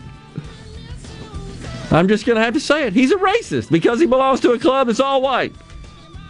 I'm 1.92 2.08
just 2.08 2.26
going 2.26 2.38
to 2.38 2.44
have 2.44 2.54
to 2.54 2.60
say 2.60 2.88
it. 2.88 2.94
He's 2.94 3.12
a 3.12 3.18
racist 3.18 3.70
because 3.70 4.00
he 4.00 4.06
belongs 4.06 4.40
to 4.42 4.52
a 4.52 4.60
club 4.60 4.88
that's 4.88 5.00
all 5.00 5.22
white. 5.22 5.54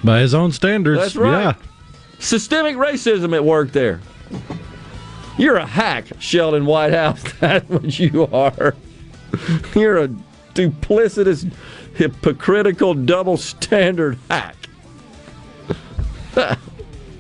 By 0.04 0.20
his 0.20 0.34
own 0.34 0.52
standards. 0.52 1.00
That's 1.00 1.16
right. 1.16 1.42
Yeah. 1.42 1.54
Systemic 2.20 2.76
racism 2.76 3.36
at 3.36 3.44
work 3.44 3.72
there. 3.72 4.02
You're 5.38 5.58
a 5.58 5.66
hack, 5.66 6.08
Sheldon 6.20 6.66
Whitehouse. 6.66 7.24
That's 7.40 7.70
what 7.70 8.00
you 8.00 8.26
are. 8.28 8.74
You're 9.76 9.98
a 9.98 10.08
duplicitous, 10.54 11.52
hypocritical, 11.96 12.94
double 12.94 13.36
standard 13.36 14.18
hack. 14.30 14.56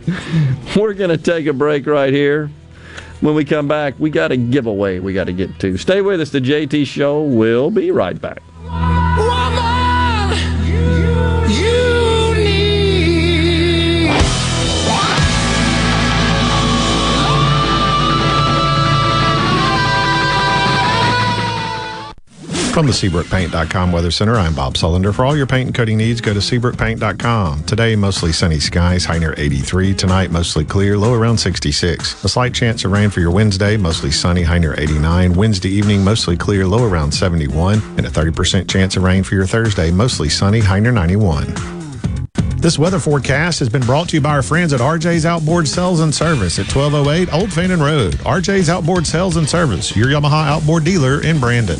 We're 0.75 0.93
going 0.93 1.09
to 1.09 1.17
take 1.17 1.47
a 1.47 1.53
break 1.53 1.85
right 1.85 2.13
here. 2.13 2.49
When 3.21 3.33
we 3.33 3.45
come 3.45 3.67
back, 3.67 3.95
we 3.97 4.09
got 4.09 4.31
a 4.31 4.37
giveaway 4.37 4.99
we 4.99 5.13
got 5.13 5.25
to 5.25 5.33
get 5.33 5.57
to. 5.59 5.77
Stay 5.77 6.01
with 6.01 6.21
us. 6.21 6.31
The 6.31 6.41
JT 6.41 6.85
Show 6.85 7.21
will 7.23 7.71
be 7.71 7.91
right 7.91 8.19
back. 8.19 8.43
From 22.75 22.87
the 22.87 22.91
SeabrookPaint.com 22.91 23.93
Weather 23.93 24.11
Center, 24.11 24.35
I'm 24.35 24.53
Bob 24.53 24.73
Sullender. 24.73 25.15
For 25.15 25.23
all 25.23 25.37
your 25.37 25.45
paint 25.45 25.67
and 25.67 25.73
coating 25.73 25.97
needs, 25.97 26.19
go 26.19 26.33
to 26.33 26.41
SeabrookPaint.com. 26.41 27.63
Today, 27.63 27.95
mostly 27.95 28.33
sunny 28.33 28.59
skies, 28.59 29.05
high 29.05 29.17
near 29.17 29.33
83. 29.37 29.93
Tonight, 29.93 30.29
mostly 30.29 30.65
clear, 30.65 30.97
low 30.97 31.13
around 31.13 31.37
66. 31.37 32.25
A 32.25 32.27
slight 32.27 32.53
chance 32.53 32.83
of 32.83 32.91
rain 32.91 33.09
for 33.09 33.21
your 33.21 33.31
Wednesday, 33.31 33.77
mostly 33.77 34.11
sunny, 34.11 34.41
high 34.43 34.57
near 34.57 34.77
89. 34.77 35.35
Wednesday 35.35 35.69
evening, 35.69 36.03
mostly 36.03 36.35
clear, 36.35 36.67
low 36.67 36.83
around 36.83 37.13
71. 37.13 37.81
And 37.95 38.05
a 38.05 38.09
30% 38.09 38.69
chance 38.69 38.97
of 38.97 39.03
rain 39.03 39.23
for 39.23 39.35
your 39.35 39.47
Thursday, 39.47 39.89
mostly 39.89 40.27
sunny, 40.27 40.59
high 40.59 40.81
near 40.81 40.91
91. 40.91 41.45
This 42.57 42.77
weather 42.77 42.99
forecast 42.99 43.59
has 43.59 43.69
been 43.69 43.83
brought 43.83 44.09
to 44.09 44.17
you 44.17 44.21
by 44.21 44.31
our 44.31 44.43
friends 44.43 44.73
at 44.73 44.81
RJ's 44.81 45.25
Outboard 45.25 45.69
Sales 45.69 46.01
and 46.01 46.13
Service 46.13 46.59
at 46.59 46.65
1208 46.75 47.33
Old 47.33 47.53
Fannin 47.53 47.79
Road. 47.79 48.15
RJ's 48.15 48.69
Outboard 48.69 49.07
Sales 49.07 49.37
and 49.37 49.47
Service, 49.47 49.95
your 49.95 50.07
Yamaha 50.07 50.45
outboard 50.45 50.83
dealer 50.83 51.23
in 51.23 51.39
Brandon. 51.39 51.79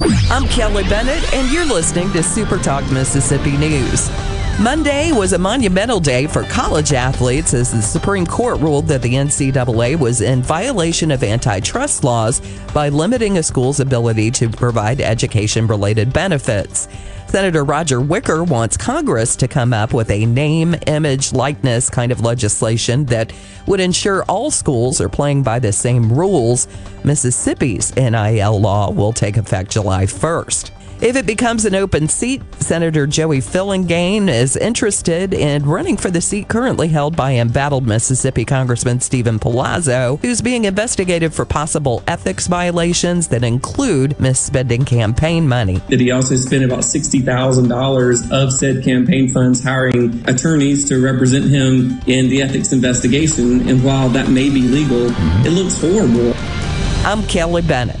I'm 0.00 0.46
Kelly 0.48 0.84
Bennett, 0.84 1.32
and 1.34 1.50
you're 1.52 1.66
listening 1.66 2.12
to 2.12 2.22
Super 2.22 2.58
Talk 2.58 2.88
Mississippi 2.92 3.56
News. 3.56 4.08
Monday 4.60 5.12
was 5.12 5.32
a 5.32 5.38
monumental 5.38 5.98
day 5.98 6.26
for 6.26 6.44
college 6.44 6.92
athletes 6.92 7.52
as 7.52 7.72
the 7.72 7.82
Supreme 7.82 8.26
Court 8.26 8.60
ruled 8.60 8.86
that 8.88 9.02
the 9.02 9.14
NCAA 9.14 9.98
was 9.98 10.20
in 10.20 10.42
violation 10.42 11.10
of 11.10 11.24
antitrust 11.24 12.04
laws 12.04 12.40
by 12.72 12.88
limiting 12.88 13.38
a 13.38 13.42
school's 13.42 13.80
ability 13.80 14.30
to 14.32 14.48
provide 14.48 15.00
education 15.00 15.66
related 15.66 16.12
benefits. 16.12 16.88
Senator 17.28 17.62
Roger 17.62 18.00
Wicker 18.00 18.42
wants 18.42 18.78
Congress 18.78 19.36
to 19.36 19.46
come 19.46 19.74
up 19.74 19.92
with 19.92 20.10
a 20.10 20.24
name, 20.24 20.74
image, 20.86 21.34
likeness 21.34 21.90
kind 21.90 22.10
of 22.10 22.22
legislation 22.22 23.04
that 23.04 23.34
would 23.66 23.80
ensure 23.80 24.24
all 24.24 24.50
schools 24.50 24.98
are 24.98 25.10
playing 25.10 25.42
by 25.42 25.58
the 25.58 25.70
same 25.70 26.10
rules. 26.10 26.68
Mississippi's 27.04 27.94
NIL 27.96 28.58
law 28.58 28.90
will 28.90 29.12
take 29.12 29.36
effect 29.36 29.70
July 29.70 30.04
1st. 30.04 30.70
If 31.00 31.14
it 31.14 31.26
becomes 31.26 31.64
an 31.64 31.76
open 31.76 32.08
seat, 32.08 32.42
Senator 32.58 33.06
Joey 33.06 33.38
Fillingane 33.38 34.28
is 34.28 34.56
interested 34.56 35.32
in 35.32 35.64
running 35.64 35.96
for 35.96 36.10
the 36.10 36.20
seat 36.20 36.48
currently 36.48 36.88
held 36.88 37.14
by 37.14 37.34
embattled 37.34 37.86
Mississippi 37.86 38.44
Congressman 38.44 39.00
Steven 39.00 39.38
Palazzo, 39.38 40.18
who's 40.22 40.42
being 40.42 40.64
investigated 40.64 41.32
for 41.32 41.44
possible 41.44 42.02
ethics 42.08 42.48
violations 42.48 43.28
that 43.28 43.44
include 43.44 44.16
misspending 44.18 44.84
campaign 44.84 45.46
money. 45.46 45.80
Did 45.88 46.00
he 46.00 46.10
also 46.10 46.34
spend 46.34 46.64
about 46.64 46.80
$60,000 46.80 48.32
of 48.32 48.52
said 48.52 48.82
campaign 48.82 49.30
funds 49.30 49.62
hiring 49.62 50.28
attorneys 50.28 50.88
to 50.88 51.00
represent 51.00 51.44
him 51.44 52.00
in 52.08 52.28
the 52.28 52.42
ethics 52.42 52.72
investigation. 52.72 53.68
And 53.68 53.84
while 53.84 54.08
that 54.08 54.30
may 54.30 54.50
be 54.50 54.62
legal, 54.62 55.06
it 55.46 55.50
looks 55.50 55.80
horrible. 55.80 56.34
I'm 57.06 57.22
Kelly 57.28 57.62
Bennett. 57.62 58.00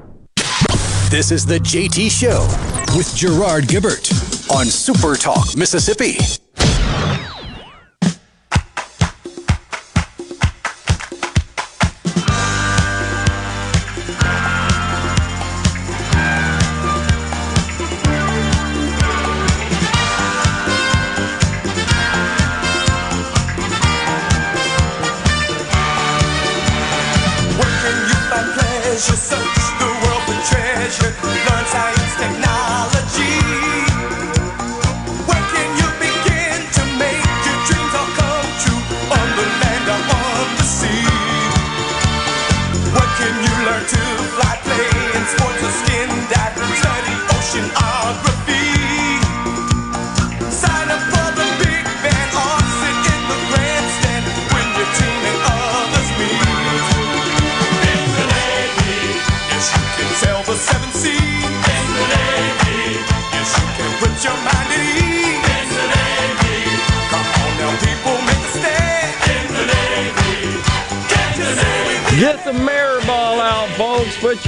This 1.11 1.29
is 1.29 1.45
the 1.45 1.59
JT 1.59 2.09
Show 2.09 2.47
with 2.95 3.13
Gerard 3.13 3.65
Gibert 3.65 4.09
on 4.49 4.65
Super 4.67 5.15
Talk 5.15 5.57
Mississippi. 5.57 6.40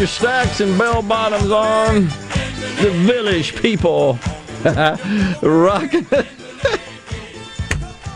Your 0.03 0.09
stacks 0.09 0.59
and 0.59 0.77
bell 0.77 1.01
bottoms 1.01 1.49
on. 1.49 2.03
The 2.81 2.91
village 3.05 3.55
people. 3.55 4.19
Rocking. 5.41 6.05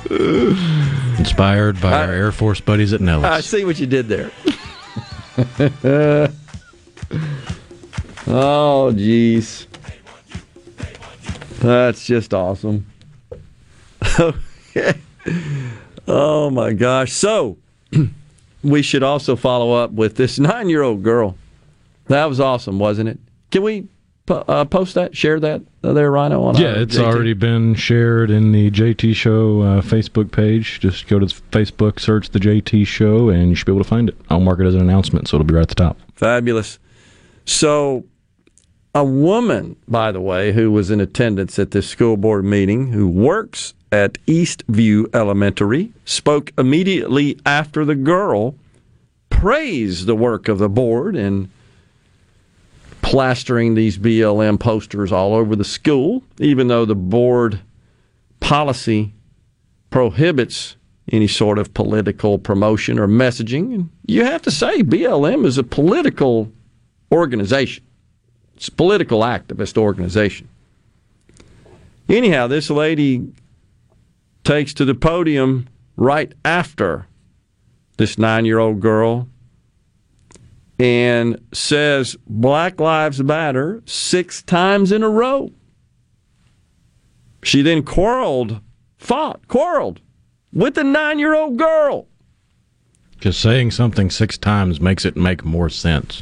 Inspired 1.17 1.79
by 1.79 1.93
our 1.93 2.11
Air 2.11 2.33
Force 2.33 2.59
buddies 2.59 2.91
at 2.91 2.99
Nellis. 2.99 3.23
I 3.23 3.39
see 3.39 3.63
what 3.63 3.79
you 3.79 3.85
did 3.87 4.09
there. 4.09 4.31
oh, 8.27 8.91
jeez. 8.93 9.67
That's 11.59 12.05
just 12.05 12.33
awesome. 12.33 12.85
okay. 14.19 14.99
Oh, 16.05 16.49
my 16.49 16.73
gosh. 16.73 17.13
So, 17.13 17.55
we 18.61 18.81
should 18.81 19.03
also 19.03 19.37
follow 19.37 19.71
up 19.71 19.91
with 19.91 20.17
this 20.17 20.37
nine 20.37 20.67
year 20.67 20.81
old 20.81 21.01
girl. 21.01 21.37
That 22.07 22.25
was 22.25 22.39
awesome, 22.39 22.79
wasn't 22.79 23.09
it? 23.09 23.19
Can 23.51 23.63
we 23.63 23.87
uh, 24.29 24.65
post 24.65 24.95
that, 24.95 25.15
share 25.15 25.39
that 25.39 25.61
uh, 25.83 25.93
there, 25.93 26.11
Rhino? 26.11 26.43
On 26.43 26.55
Yeah, 26.57 26.73
it's 26.73 26.97
JT? 26.97 27.03
already 27.03 27.33
been 27.33 27.75
shared 27.75 28.29
in 28.29 28.51
the 28.51 28.69
JT 28.71 29.15
Show 29.15 29.61
uh, 29.61 29.81
Facebook 29.81 30.31
page. 30.31 30.79
Just 30.79 31.07
go 31.07 31.19
to 31.19 31.25
Facebook, 31.25 31.99
search 31.99 32.29
the 32.29 32.39
JT 32.39 32.85
Show, 32.87 33.29
and 33.29 33.49
you 33.49 33.55
should 33.55 33.65
be 33.65 33.71
able 33.71 33.83
to 33.83 33.89
find 33.89 34.09
it. 34.09 34.17
I'll 34.29 34.39
mark 34.39 34.59
it 34.59 34.65
as 34.65 34.75
an 34.75 34.81
announcement, 34.81 35.27
so 35.27 35.37
it'll 35.37 35.45
be 35.45 35.53
right 35.53 35.61
at 35.61 35.69
the 35.69 35.75
top. 35.75 35.97
Fabulous. 36.15 36.79
So, 37.45 38.03
a 38.93 39.05
woman, 39.05 39.77
by 39.87 40.11
the 40.11 40.21
way, 40.21 40.51
who 40.51 40.71
was 40.71 40.91
in 40.91 40.99
attendance 40.99 41.57
at 41.59 41.71
this 41.71 41.87
school 41.87 42.17
board 42.17 42.43
meeting, 42.43 42.91
who 42.91 43.07
works 43.07 43.73
at 43.91 44.13
Eastview 44.25 45.13
Elementary, 45.15 45.93
spoke 46.03 46.51
immediately 46.57 47.39
after 47.45 47.85
the 47.85 47.95
girl 47.95 48.55
praised 49.29 50.07
the 50.07 50.15
work 50.15 50.47
of 50.47 50.57
the 50.57 50.67
board 50.67 51.15
in 51.15 51.49
plastering 53.07 53.73
these 53.73 53.97
BLM 53.97 54.59
posters 54.59 55.13
all 55.13 55.33
over 55.33 55.55
the 55.55 55.63
school, 55.63 56.21
even 56.39 56.67
though 56.67 56.83
the 56.83 56.93
board 56.93 57.61
policy 58.41 59.13
prohibits 59.89 60.75
any 61.09 61.27
sort 61.27 61.57
of 61.57 61.73
political 61.73 62.37
promotion 62.37 62.99
or 62.99 63.07
messaging. 63.07 63.73
And 63.73 63.89
you 64.05 64.25
have 64.25 64.41
to 64.41 64.51
say 64.51 64.83
BLM 64.83 65.45
is 65.45 65.57
a 65.57 65.63
political 65.63 66.51
organization. 67.09 67.85
It's 68.57 68.67
a 68.67 68.73
political 68.73 69.21
activist 69.21 69.77
organization. 69.77 70.49
Anyhow, 72.09 72.47
this 72.47 72.69
lady 72.69 73.31
takes 74.43 74.73
to 74.73 74.83
the 74.83 74.95
podium 74.95 75.69
right 75.95 76.33
after 76.43 77.07
this 77.95 78.17
nine 78.17 78.43
year 78.43 78.59
old 78.59 78.81
girl 78.81 79.29
and 80.79 81.39
says 81.53 82.15
Black 82.27 82.79
Lives 82.79 83.21
Matter 83.21 83.81
six 83.85 84.41
times 84.43 84.91
in 84.91 85.03
a 85.03 85.09
row. 85.09 85.51
She 87.43 87.61
then 87.61 87.83
quarreled, 87.83 88.61
fought, 88.97 89.47
quarreled 89.47 90.01
with 90.53 90.75
the 90.75 90.83
nine 90.83 91.19
year 91.19 91.35
old 91.35 91.57
girl. 91.57 92.07
Just 93.19 93.39
saying 93.41 93.71
something 93.71 94.11
six 94.11 94.37
times 94.37 94.79
makes 94.79 95.05
it 95.05 95.17
make 95.17 95.43
more 95.43 95.69
sense. 95.69 96.21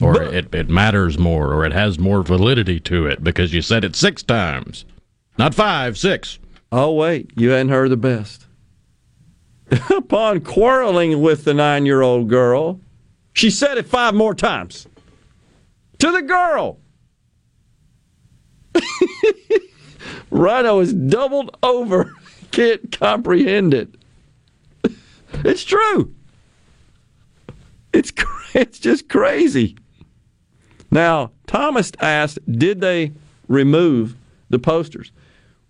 Or 0.00 0.20
it, 0.22 0.52
it 0.52 0.68
matters 0.68 1.18
more, 1.18 1.54
or 1.54 1.64
it 1.64 1.72
has 1.72 1.98
more 1.98 2.22
validity 2.22 2.80
to 2.80 3.06
it 3.06 3.22
because 3.22 3.54
you 3.54 3.62
said 3.62 3.84
it 3.84 3.94
six 3.94 4.22
times. 4.22 4.84
Not 5.38 5.54
five, 5.54 5.96
six. 5.96 6.38
Oh, 6.72 6.92
wait, 6.92 7.30
you 7.36 7.50
hadn't 7.50 7.68
heard 7.68 7.90
the 7.90 7.96
best. 7.96 8.46
Upon 9.90 10.40
quarreling 10.40 11.22
with 11.22 11.44
the 11.44 11.54
nine 11.54 11.86
year 11.86 12.02
old 12.02 12.28
girl, 12.28 12.80
she 13.34 13.50
said 13.50 13.76
it 13.76 13.86
five 13.86 14.14
more 14.14 14.34
times 14.34 14.86
to 15.98 16.10
the 16.10 16.22
girl. 16.22 16.78
Rhino 20.30 20.80
is 20.80 20.94
doubled 20.94 21.56
over, 21.62 22.14
can't 22.50 22.90
comprehend 22.90 23.74
it. 23.74 23.94
It's 25.44 25.64
true. 25.64 26.14
It's 27.92 28.12
it's 28.54 28.78
just 28.78 29.08
crazy. 29.08 29.76
Now, 30.92 31.32
Thomas 31.48 31.90
asked, 31.98 32.38
did 32.46 32.80
they 32.80 33.14
remove 33.48 34.14
the 34.48 34.60
posters? 34.60 35.10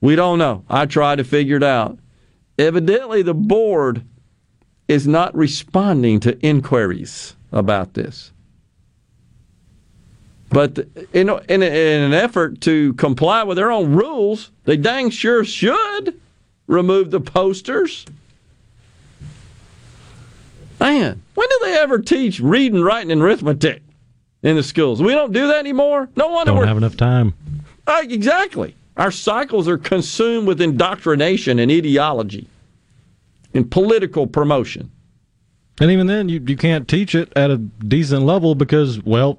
We 0.02 0.16
don't 0.16 0.38
know. 0.38 0.66
I 0.68 0.84
tried 0.84 1.16
to 1.16 1.24
figure 1.24 1.56
it 1.56 1.62
out. 1.62 1.98
Evidently, 2.58 3.22
the 3.22 3.32
board 3.32 4.04
is 4.86 5.08
not 5.08 5.34
responding 5.34 6.20
to 6.20 6.38
inquiries 6.40 7.33
about 7.54 7.94
this. 7.94 8.30
But 10.50 10.78
in, 11.12 11.30
in, 11.30 11.62
in 11.62 12.02
an 12.02 12.12
effort 12.12 12.60
to 12.62 12.92
comply 12.94 13.42
with 13.42 13.56
their 13.56 13.72
own 13.72 13.94
rules, 13.94 14.50
they 14.64 14.76
dang 14.76 15.10
sure 15.10 15.44
should 15.44 16.20
remove 16.66 17.10
the 17.10 17.20
posters. 17.20 18.04
Man, 20.78 21.22
when 21.34 21.48
did 21.48 21.60
they 21.62 21.78
ever 21.78 21.98
teach 21.98 22.40
reading, 22.40 22.82
writing, 22.82 23.10
and 23.10 23.22
arithmetic 23.22 23.82
in 24.42 24.56
the 24.56 24.62
schools? 24.62 25.02
We 25.02 25.12
don't 25.12 25.32
do 25.32 25.46
that 25.46 25.56
anymore. 25.58 26.08
No 26.14 26.28
wonder 26.28 26.52
Don't 26.52 26.68
have 26.68 26.76
enough 26.76 26.96
time. 26.96 27.32
uh, 27.86 28.02
exactly. 28.02 28.74
Our 28.96 29.10
cycles 29.10 29.66
are 29.66 29.78
consumed 29.78 30.46
with 30.46 30.60
indoctrination 30.60 31.58
and 31.58 31.70
ideology 31.70 32.46
and 33.54 33.68
political 33.68 34.26
promotion. 34.26 34.90
And 35.80 35.90
even 35.90 36.06
then, 36.06 36.28
you, 36.28 36.42
you 36.46 36.56
can't 36.56 36.86
teach 36.86 37.14
it 37.14 37.32
at 37.36 37.50
a 37.50 37.56
decent 37.56 38.22
level 38.22 38.54
because, 38.54 39.02
well, 39.02 39.38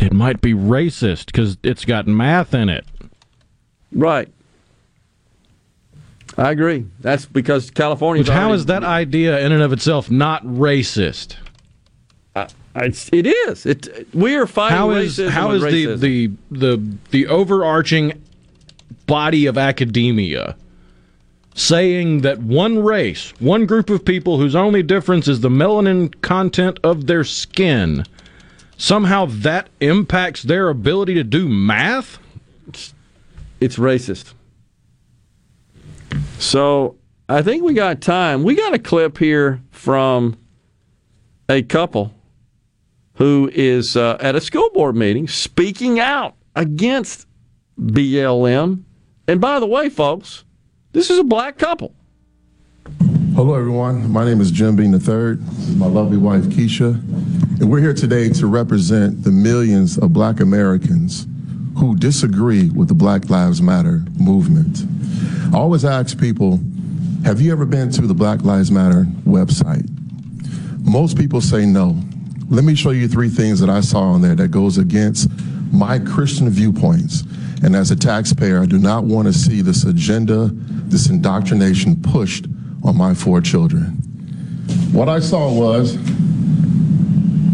it 0.00 0.12
might 0.12 0.40
be 0.40 0.54
racist 0.54 1.26
because 1.26 1.58
it's 1.62 1.84
got 1.84 2.06
math 2.06 2.54
in 2.54 2.68
it. 2.68 2.86
Right. 3.92 4.28
I 6.38 6.50
agree. 6.50 6.86
That's 7.00 7.26
because 7.26 7.70
California. 7.70 8.30
How 8.32 8.52
is 8.52 8.66
that 8.66 8.84
idea 8.84 9.38
in 9.40 9.52
and 9.52 9.62
of 9.62 9.72
itself 9.72 10.10
not 10.10 10.44
racist? 10.44 11.36
Uh, 12.34 12.48
it's, 12.76 13.10
it 13.12 13.26
is. 13.26 13.66
It 13.66 14.08
we 14.14 14.34
are 14.36 14.46
fighting 14.46 14.78
How 14.78 14.90
is 14.92 15.18
racism. 15.18 15.28
how 15.28 15.50
is 15.50 15.62
the, 15.62 15.94
the 15.96 16.30
the 16.50 16.96
the 17.10 17.26
overarching 17.26 18.22
body 19.06 19.44
of 19.44 19.58
academia 19.58 20.56
saying 21.54 22.22
that 22.22 22.38
one 22.38 22.82
race, 22.82 23.32
one 23.38 23.66
group 23.66 23.90
of 23.90 24.04
people 24.04 24.38
whose 24.38 24.56
only 24.56 24.82
difference 24.82 25.28
is 25.28 25.40
the 25.40 25.48
melanin 25.48 26.20
content 26.22 26.78
of 26.82 27.06
their 27.06 27.24
skin, 27.24 28.04
somehow 28.76 29.26
that 29.26 29.68
impacts 29.80 30.42
their 30.42 30.68
ability 30.68 31.14
to 31.14 31.24
do 31.24 31.48
math? 31.48 32.18
It's 33.60 33.76
racist. 33.76 34.34
So 36.38 36.96
I 37.28 37.42
think 37.42 37.62
we 37.62 37.74
got 37.74 38.00
time. 38.00 38.42
We 38.42 38.54
got 38.54 38.74
a 38.74 38.78
clip 38.78 39.18
here 39.18 39.62
from 39.70 40.36
a 41.48 41.62
couple 41.62 42.12
who 43.14 43.50
is 43.52 43.96
uh, 43.96 44.16
at 44.20 44.34
a 44.34 44.40
school 44.40 44.68
board 44.70 44.96
meeting 44.96 45.28
speaking 45.28 46.00
out 46.00 46.34
against 46.56 47.26
BLM. 47.80 48.82
And 49.28 49.40
by 49.40 49.60
the 49.60 49.66
way, 49.66 49.88
folks, 49.88 50.44
this 50.92 51.10
is 51.10 51.18
a 51.18 51.24
black 51.24 51.58
couple. 51.58 51.94
Hello, 53.34 53.54
everyone. 53.54 54.10
My 54.10 54.24
name 54.24 54.40
is 54.40 54.50
Jim 54.50 54.76
Bean 54.76 54.92
III. 54.92 55.36
This 55.36 55.68
is 55.68 55.76
my 55.76 55.86
lovely 55.86 56.18
wife, 56.18 56.42
Keisha. 56.44 56.94
And 57.60 57.70
we're 57.70 57.80
here 57.80 57.94
today 57.94 58.28
to 58.30 58.46
represent 58.46 59.24
the 59.24 59.30
millions 59.30 59.96
of 59.96 60.12
black 60.12 60.40
Americans 60.40 61.26
who 61.78 61.96
disagree 61.96 62.68
with 62.70 62.88
the 62.88 62.94
Black 62.94 63.30
Lives 63.30 63.62
Matter 63.62 64.02
movement. 64.18 64.84
I 65.54 65.58
always 65.58 65.84
ask 65.84 66.18
people, 66.18 66.60
have 67.24 67.40
you 67.40 67.52
ever 67.52 67.64
been 67.64 67.90
to 67.92 68.02
the 68.02 68.14
Black 68.14 68.42
Lives 68.42 68.70
Matter 68.70 69.04
website? 69.24 69.88
Most 70.84 71.16
people 71.16 71.40
say 71.40 71.64
no. 71.64 71.98
Let 72.50 72.64
me 72.64 72.74
show 72.74 72.90
you 72.90 73.08
three 73.08 73.30
things 73.30 73.60
that 73.60 73.70
I 73.70 73.80
saw 73.80 74.02
on 74.02 74.20
there 74.20 74.34
that 74.34 74.48
goes 74.48 74.76
against 74.76 75.30
my 75.72 75.98
Christian 75.98 76.50
viewpoints. 76.50 77.22
And 77.62 77.76
as 77.76 77.90
a 77.90 77.96
taxpayer, 77.96 78.60
I 78.60 78.66
do 78.66 78.78
not 78.78 79.04
want 79.04 79.28
to 79.28 79.32
see 79.32 79.62
this 79.62 79.84
agenda, 79.84 80.50
this 80.52 81.08
indoctrination 81.08 82.02
pushed 82.02 82.46
on 82.82 82.96
my 82.96 83.14
four 83.14 83.40
children. 83.40 83.84
What 84.92 85.08
I 85.08 85.20
saw 85.20 85.52
was, 85.52 85.94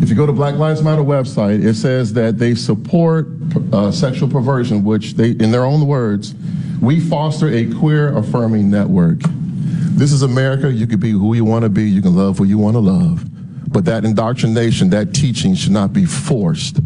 if 0.03 0.09
you 0.09 0.17
go 0.17 0.27
to 0.27 0.33
Black 0.33 0.55
Lives 0.55 0.83
Matter 0.83 1.03
website, 1.03 1.63
it 1.63 1.75
says 1.75 2.15
that 2.15 2.39
they 2.39 2.55
support 2.55 3.29
uh, 3.73 3.93
sexual 3.93 4.29
perversion, 4.29 4.83
which 4.83 5.15
they, 5.15 5.31
in 5.31 5.51
their 5.51 5.65
own 5.65 5.87
words, 5.87 6.35
we 6.81 7.01
foster 7.01 7.49
a 7.49 7.71
queer 7.75 8.17
affirming 8.17 8.71
network. 8.71 9.19
This 9.23 10.13
is 10.13 10.23
America. 10.23 10.73
You 10.73 10.87
can 10.87 11.01
be 11.01 11.11
who 11.11 11.35
you 11.35 11.45
want 11.45 11.65
to 11.65 11.69
be. 11.69 11.89
You 11.89 12.01
can 12.01 12.15
love 12.17 12.39
who 12.39 12.45
you 12.45 12.57
want 12.57 12.77
to 12.77 12.81
love. 12.81 13.25
But 13.71 13.85
that 13.85 14.05
indoctrination, 14.05 14.91
that 14.91 15.13
teaching 15.13 15.55
should 15.55 15.73
not 15.73 15.93
be 15.93 16.07
forced 16.07 16.79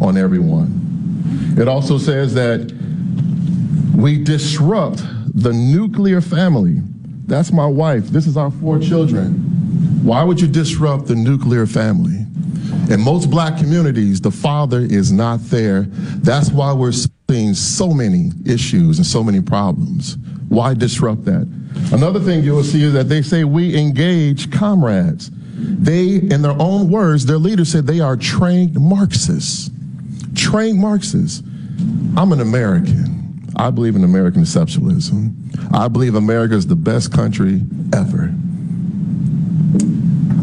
on 0.00 0.16
everyone. 0.16 0.93
It 1.56 1.68
also 1.68 1.98
says 1.98 2.34
that 2.34 2.72
we 3.96 4.22
disrupt 4.22 5.02
the 5.34 5.52
nuclear 5.52 6.20
family. 6.20 6.80
That's 7.26 7.52
my 7.52 7.66
wife. 7.66 8.08
This 8.08 8.26
is 8.26 8.36
our 8.36 8.50
four 8.50 8.78
children. 8.78 9.34
Why 10.04 10.22
would 10.22 10.40
you 10.40 10.48
disrupt 10.48 11.06
the 11.06 11.14
nuclear 11.14 11.66
family? 11.66 12.26
In 12.90 13.00
most 13.00 13.30
black 13.30 13.56
communities, 13.56 14.20
the 14.20 14.30
father 14.30 14.80
is 14.80 15.10
not 15.10 15.40
there. 15.44 15.82
That's 15.82 16.50
why 16.50 16.72
we're 16.72 16.92
seeing 17.30 17.54
so 17.54 17.94
many 17.94 18.30
issues 18.44 18.98
and 18.98 19.06
so 19.06 19.24
many 19.24 19.40
problems. 19.40 20.18
Why 20.48 20.74
disrupt 20.74 21.24
that? 21.24 21.48
Another 21.92 22.20
thing 22.20 22.44
you 22.44 22.52
will 22.52 22.64
see 22.64 22.82
is 22.82 22.92
that 22.92 23.08
they 23.08 23.22
say 23.22 23.44
we 23.44 23.76
engage 23.76 24.52
comrades. 24.52 25.30
They, 25.56 26.16
in 26.16 26.42
their 26.42 26.60
own 26.60 26.90
words, 26.90 27.24
their 27.26 27.38
leader 27.38 27.64
said 27.64 27.86
they 27.86 28.00
are 28.00 28.16
trained 28.16 28.74
Marxists. 28.74 29.70
Trained 30.34 30.78
Marxists. 30.78 31.42
I'm 32.16 32.32
an 32.32 32.40
American. 32.40 33.48
I 33.56 33.70
believe 33.70 33.96
in 33.96 34.04
American 34.04 34.42
exceptionalism. 34.42 35.34
I 35.72 35.88
believe 35.88 36.14
America 36.14 36.54
is 36.54 36.66
the 36.66 36.76
best 36.76 37.12
country 37.12 37.62
ever. 37.94 38.32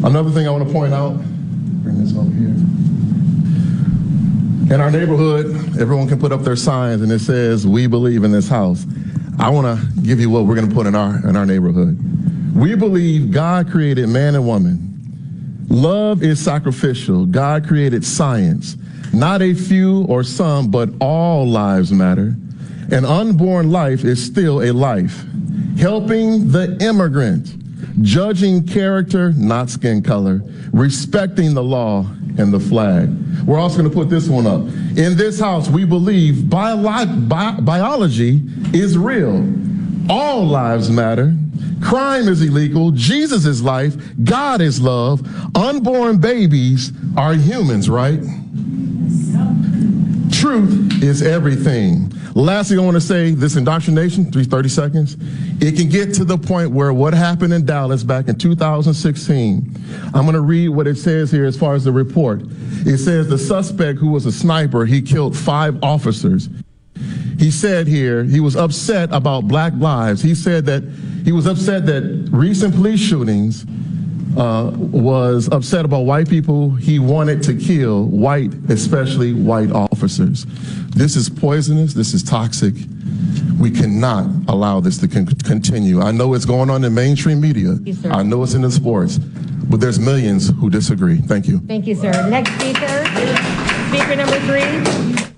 Another 0.04 0.32
thing 0.32 0.48
I 0.48 0.52
want 0.52 0.68
to 0.68 0.74
point 0.74 0.94
out, 0.94 1.18
bring 1.84 2.04
this 2.04 2.16
over 2.16 2.32
here. 2.32 2.56
In 4.74 4.80
our 4.80 4.90
neighborhood, 4.90 5.48
everyone 5.80 6.08
can 6.08 6.20
put 6.20 6.32
up 6.32 6.42
their 6.42 6.56
signs 6.56 7.02
and 7.02 7.12
it 7.12 7.20
says, 7.20 7.68
We 7.68 7.88
believe 7.88 8.24
in 8.24 8.32
this 8.32 8.48
house. 8.48 8.86
I 9.38 9.50
want 9.50 9.80
to 9.80 10.02
give 10.02 10.20
you 10.20 10.30
what 10.30 10.46
we're 10.46 10.56
going 10.56 10.70
to 10.70 10.74
put 10.74 10.88
in 10.88 10.96
our, 10.96 11.18
in 11.28 11.36
our 11.36 11.46
neighborhood. 11.46 11.98
We 12.56 12.76
believe 12.76 13.32
God 13.32 13.70
created 13.70 14.08
man 14.10 14.36
and 14.36 14.46
woman. 14.46 14.88
Love 15.68 16.24
is 16.24 16.40
sacrificial. 16.40 17.26
God 17.26 17.68
created 17.68 18.06
science. 18.06 18.76
Not 19.14 19.42
a 19.42 19.54
few 19.54 20.06
or 20.06 20.24
some, 20.24 20.72
but 20.72 20.90
all 21.00 21.48
lives 21.48 21.92
matter. 21.92 22.36
An 22.92 23.06
unborn 23.06 23.72
life 23.72 24.04
is 24.04 24.24
still 24.24 24.62
a 24.62 24.72
life. 24.72 25.26
Helping 25.78 26.52
the 26.52 26.78
immigrant, 26.82 27.56
judging 28.04 28.66
character, 28.66 29.32
not 29.34 29.70
skin 29.70 30.02
color, 30.02 30.42
respecting 30.72 31.54
the 31.54 31.64
law 31.64 32.06
and 32.38 32.54
the 32.54 32.60
flag. 32.60 33.10
We're 33.46 33.60
also 33.60 33.80
going 33.80 33.90
to 33.90 33.96
put 33.96 34.10
this 34.10 34.30
one 34.30 34.48
up. 34.48 34.62
In 34.98 35.18
this 35.18 35.40
house, 35.40 35.68
we 35.70 35.86
believe 35.86 36.36
biolo- 36.46 37.28
bi- 37.28 37.60
biology 37.60 38.42
is 38.74 38.98
real. 38.98 39.46
All 40.10 40.46
lives 40.46 40.90
matter. 40.90 41.36
Crime 41.82 42.28
is 42.28 42.42
illegal. 42.42 42.92
Jesus 42.92 43.46
is 43.46 43.62
life. 43.62 43.96
God 44.24 44.62
is 44.62 44.80
love. 44.80 45.22
Unborn 45.56 46.20
babies 46.20 46.92
are 47.18 47.34
humans, 47.34 47.90
right? 47.90 48.20
Truth 50.52 51.02
is 51.02 51.22
everything. 51.22 52.12
Lastly, 52.36 52.78
I 52.78 52.82
want 52.82 52.96
to 52.96 53.02
say 53.02 53.32
this 53.32 53.56
indoctrination, 53.56 54.30
30 54.34 54.68
seconds, 54.68 55.16
it 55.62 55.78
can 55.78 55.88
get 55.88 56.14
to 56.16 56.26
the 56.26 56.38
point 56.38 56.72
where 56.72 56.92
what 56.92 57.14
happened 57.14 57.54
in 57.54 57.66
Dallas 57.66 58.04
back 58.04 58.28
in 58.28 58.36
2016. 58.36 59.74
I'm 60.08 60.24
going 60.24 60.34
to 60.34 60.42
read 60.42 60.68
what 60.68 60.88
it 60.88 60.98
says 60.98 61.32
here 61.32 61.46
as 61.46 61.58
far 61.58 61.74
as 61.74 61.86
the 61.86 61.94
report. 61.94 62.42
It 62.86 62.98
says 62.98 63.30
the 63.30 63.38
suspect, 63.38 64.00
who 64.00 64.12
was 64.12 64.26
a 64.26 64.32
sniper, 64.34 64.86
he 64.86 65.02
killed 65.02 65.38
five 65.38 65.82
officers. 65.82 66.50
He 67.40 67.50
said 67.50 67.88
here 67.88 68.26
he 68.26 68.42
was 68.42 68.58
upset 68.58 69.08
about 69.14 69.48
black 69.48 69.72
lives. 69.78 70.22
He 70.22 70.36
said 70.36 70.66
that 70.66 70.84
he 71.24 71.32
was 71.32 71.48
upset 71.48 71.86
that 71.86 72.28
recent 72.30 72.76
police 72.76 73.00
shootings 73.00 73.66
uh, 74.38 74.72
was 74.76 75.50
upset 75.52 75.86
about 75.86 76.02
white 76.02 76.30
people. 76.30 76.72
He 76.72 77.00
wanted 77.00 77.44
to 77.44 77.54
kill 77.56 78.06
white, 78.06 78.54
especially 78.70 79.34
white 79.34 79.72
officers. 79.72 80.46
This 80.96 81.16
is 81.16 81.30
poisonous. 81.30 81.94
This 81.94 82.14
is 82.14 82.24
toxic. 82.24 82.74
We 83.60 83.72
cannot 83.72 84.30
allow 84.48 84.80
this 84.80 84.98
to 85.00 85.08
con- 85.08 85.26
continue. 85.26 86.02
I 86.02 86.12
know 86.12 86.34
it's 86.34 86.46
going 86.46 86.70
on 86.70 86.84
in 86.84 86.94
mainstream 86.94 87.42
media. 87.42 87.78
you. 87.84 87.96
I 88.10 88.24
know 88.24 88.44
it's 88.44 88.54
in 88.54 88.62
the 88.62 88.72
sports, 88.72 89.18
but 89.18 89.80
there's 89.80 90.00
millions 90.00 90.50
who 90.50 90.70
disagree. 90.70 91.18
Thank 91.18 91.48
you. 91.48 91.60
Thank 91.60 91.86
you, 91.86 91.96
sir. 91.96 92.12
Next 92.30 92.52
speaker, 92.56 93.06
speaker 93.90 94.16
number 94.16 94.40
three. 94.48 95.32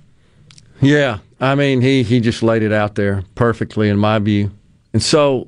Yeah, 0.82 1.20
I 1.40 1.56
mean, 1.56 1.82
he 1.82 2.04
he 2.04 2.20
just 2.20 2.44
laid 2.44 2.62
it 2.62 2.74
out 2.74 2.96
there 2.96 3.24
perfectly 3.36 3.90
in 3.90 3.98
my 3.98 4.20
view, 4.20 4.52
and 4.94 5.02
so 5.02 5.48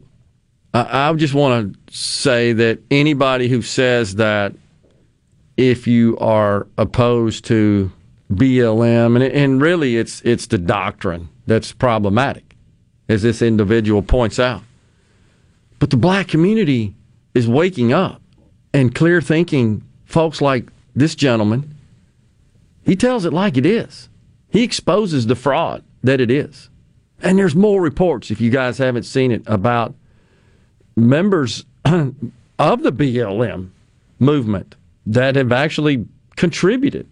I, 0.75 1.09
I 1.09 1.13
just 1.13 1.33
want 1.33 1.73
to 1.87 1.93
say 1.95 2.51
that 2.51 2.79
anybody 2.91 3.47
who 3.47 3.61
says 3.61 4.15
that 4.15 4.53
if 5.55 5.87
you 5.87 6.17
are 6.17 6.67
opposed 6.77 7.45
to 7.45 7.91
BLM, 8.31 9.15
and, 9.15 9.23
and 9.23 9.61
really 9.61 9.95
it's 9.95 10.21
it's 10.21 10.47
the 10.47 10.57
doctrine 10.57 11.29
that's 11.47 11.71
problematic, 11.71 12.55
as 13.07 13.21
this 13.21 13.41
individual 13.41 14.01
points 14.01 14.37
out. 14.37 14.63
But 15.79 15.91
the 15.91 15.97
black 15.97 16.27
community 16.27 16.93
is 17.33 17.47
waking 17.47 17.93
up 17.93 18.21
and 18.73 18.93
clear 18.93 19.21
thinking 19.21 19.81
folks 20.03 20.41
like 20.41 20.67
this 20.93 21.15
gentleman. 21.15 21.73
He 22.83 22.95
tells 22.95 23.23
it 23.23 23.31
like 23.33 23.55
it 23.55 23.65
is. 23.65 24.09
He 24.49 24.63
exposes 24.63 25.27
the 25.27 25.35
fraud 25.35 25.83
that 26.03 26.19
it 26.19 26.29
is. 26.29 26.69
And 27.21 27.39
there's 27.39 27.55
more 27.55 27.81
reports, 27.81 28.29
if 28.29 28.41
you 28.41 28.51
guys 28.51 28.77
haven't 28.77 29.03
seen 29.03 29.31
it, 29.31 29.41
about 29.45 29.95
members 30.95 31.65
of 31.85 32.83
the 32.83 32.91
BLM 32.91 33.69
movement 34.19 34.75
that 35.05 35.35
have 35.35 35.51
actually 35.51 36.05
contributed 36.35 37.07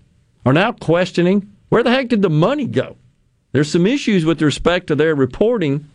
are 0.45 0.53
now 0.53 0.71
questioning 0.71 1.49
where 1.69 1.83
the 1.83 1.91
heck 1.91 2.09
did 2.09 2.21
the 2.21 2.29
money 2.29 2.65
go? 2.65 2.97
There's 3.51 3.71
some 3.71 3.87
issues 3.87 4.25
with 4.25 4.41
respect 4.41 4.87
to 4.87 4.95
their 4.95 5.15
reporting 5.15 5.89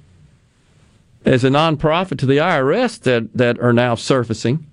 as 1.24 1.44
a 1.44 1.48
nonprofit 1.48 2.18
to 2.18 2.26
the 2.26 2.38
IRS 2.38 3.00
that, 3.00 3.32
that 3.34 3.58
are 3.60 3.72
now 3.72 3.94
surfacing. 3.94 4.66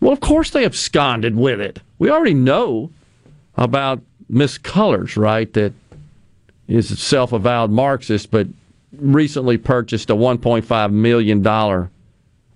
Well, 0.00 0.12
of 0.12 0.20
course 0.20 0.50
they 0.50 0.64
absconded 0.64 1.36
with 1.36 1.60
it. 1.60 1.80
We 1.98 2.10
already 2.10 2.34
know 2.34 2.90
about 3.56 4.02
Miss 4.28 4.58
Cullors, 4.58 5.16
right? 5.16 5.52
That 5.52 5.72
is 6.66 6.90
a 6.90 6.96
self-avowed 6.96 7.70
Marxist, 7.70 8.30
but 8.30 8.48
recently 8.98 9.58
purchased 9.58 10.10
a 10.10 10.14
1.5 10.14 10.92
million 10.92 11.42
dollar 11.42 11.90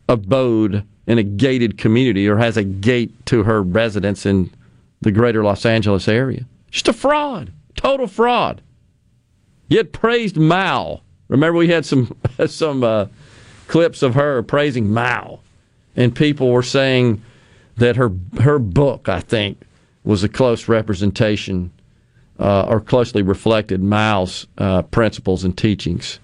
abode 0.08 0.84
in 1.06 1.18
a 1.18 1.22
gated 1.22 1.78
community, 1.78 2.28
or 2.28 2.36
has 2.36 2.56
a 2.56 2.64
gate 2.64 3.26
to 3.26 3.44
her 3.44 3.62
residence 3.62 4.26
in 4.26 4.50
the 5.00 5.12
greater 5.12 5.44
Los 5.44 5.64
Angeles 5.64 6.08
area. 6.08 6.44
Just 6.70 6.88
a 6.88 6.92
fraud, 6.92 7.52
total 7.76 8.06
fraud. 8.06 8.60
Yet 9.68 9.92
praised 9.92 10.36
Mao. 10.36 11.02
Remember, 11.28 11.58
we 11.58 11.68
had 11.68 11.84
some 11.84 12.16
some 12.46 12.84
uh, 12.84 13.06
clips 13.68 14.02
of 14.02 14.14
her 14.14 14.42
praising 14.42 14.92
Mao, 14.92 15.40
and 15.94 16.14
people 16.14 16.50
were 16.50 16.62
saying 16.62 17.22
that 17.76 17.96
her 17.96 18.12
her 18.40 18.58
book, 18.58 19.08
I 19.08 19.20
think, 19.20 19.60
was 20.04 20.24
a 20.24 20.28
close 20.28 20.68
representation 20.68 21.70
uh, 22.38 22.62
or 22.62 22.80
closely 22.80 23.22
reflected 23.22 23.82
Mao's 23.82 24.46
uh, 24.58 24.82
principles 24.82 25.44
and 25.44 25.56
teachings. 25.56 26.20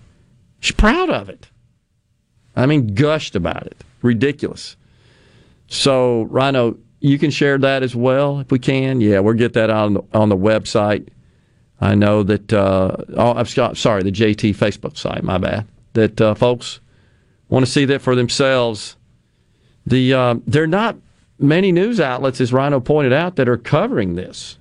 She's 0.62 0.76
proud 0.76 1.10
of 1.10 1.28
it. 1.28 1.48
I 2.54 2.66
mean, 2.66 2.94
gushed 2.94 3.34
about 3.34 3.66
it. 3.66 3.82
Ridiculous. 4.00 4.76
So, 5.66 6.22
Rhino, 6.22 6.78
you 7.00 7.18
can 7.18 7.32
share 7.32 7.58
that 7.58 7.82
as 7.82 7.96
well 7.96 8.38
if 8.38 8.52
we 8.52 8.60
can. 8.60 9.00
Yeah, 9.00 9.18
we'll 9.18 9.34
get 9.34 9.54
that 9.54 9.70
on 9.70 9.94
the, 9.94 10.02
on 10.14 10.28
the 10.28 10.36
website. 10.36 11.08
I 11.80 11.96
know 11.96 12.22
that. 12.22 12.52
Uh, 12.52 12.96
oh, 13.16 13.32
I'm 13.34 13.74
sorry, 13.74 14.04
the 14.04 14.12
JT 14.12 14.54
Facebook 14.54 14.96
site. 14.96 15.24
My 15.24 15.36
bad. 15.36 15.66
That 15.94 16.20
uh, 16.20 16.34
folks 16.34 16.78
want 17.48 17.66
to 17.66 17.70
see 17.70 17.84
that 17.86 18.00
for 18.00 18.14
themselves. 18.14 18.96
The 19.84 20.14
uh, 20.14 20.34
there 20.46 20.62
are 20.62 20.68
not 20.68 20.96
many 21.40 21.72
news 21.72 21.98
outlets, 21.98 22.40
as 22.40 22.52
Rhino 22.52 22.78
pointed 22.78 23.12
out, 23.12 23.34
that 23.34 23.48
are 23.48 23.56
covering 23.56 24.14
this. 24.14 24.58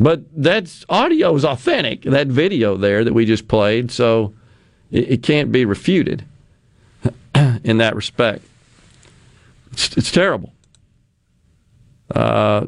But 0.00 0.22
that 0.42 0.84
audio 0.88 1.34
is 1.36 1.44
authentic. 1.44 2.02
That 2.02 2.28
video 2.28 2.78
there 2.78 3.04
that 3.04 3.12
we 3.12 3.26
just 3.26 3.48
played, 3.48 3.90
so 3.90 4.32
it, 4.92 5.10
it 5.10 5.22
can't 5.22 5.50
be 5.50 5.64
refuted 5.64 6.24
in 7.64 7.78
that 7.78 7.96
respect. 7.96 8.44
It's, 9.72 9.96
it's 9.96 10.12
terrible. 10.12 10.52
Uh, 12.14 12.66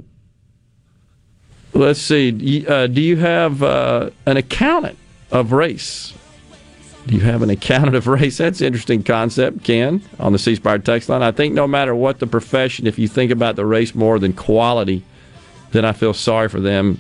let's 1.75 2.01
see. 2.01 2.67
Uh, 2.67 2.87
do 2.87 3.01
you 3.01 3.17
have 3.17 3.63
uh, 3.63 4.11
an 4.27 4.37
accountant 4.37 4.99
of 5.31 5.53
race? 5.53 6.15
Do 7.07 7.15
you 7.15 7.21
have 7.21 7.43
an 7.43 7.51
accountant 7.51 7.97
of 7.97 8.07
race? 8.07 8.39
That's 8.39 8.63
an 8.63 8.67
interesting 8.67 9.03
concept, 9.03 9.63
Ken, 9.63 10.03
on 10.19 10.33
the 10.33 10.39
C 10.39 10.55
Spire 10.55 10.79
text 10.79 11.11
line. 11.11 11.23
I 11.23 11.33
think 11.33 11.53
no 11.53 11.67
matter 11.67 11.95
what 11.95 12.19
the 12.19 12.27
profession, 12.27 12.87
if 12.87 12.99
you 12.99 13.09
think 13.09 13.31
about 13.31 13.57
the 13.57 13.67
race 13.67 13.95
more 13.95 14.19
than 14.19 14.33
quality, 14.33 15.05
then 15.73 15.85
I 15.85 15.93
feel 15.93 16.15
sorry 16.15 16.49
for 16.49 16.61
them 16.61 16.99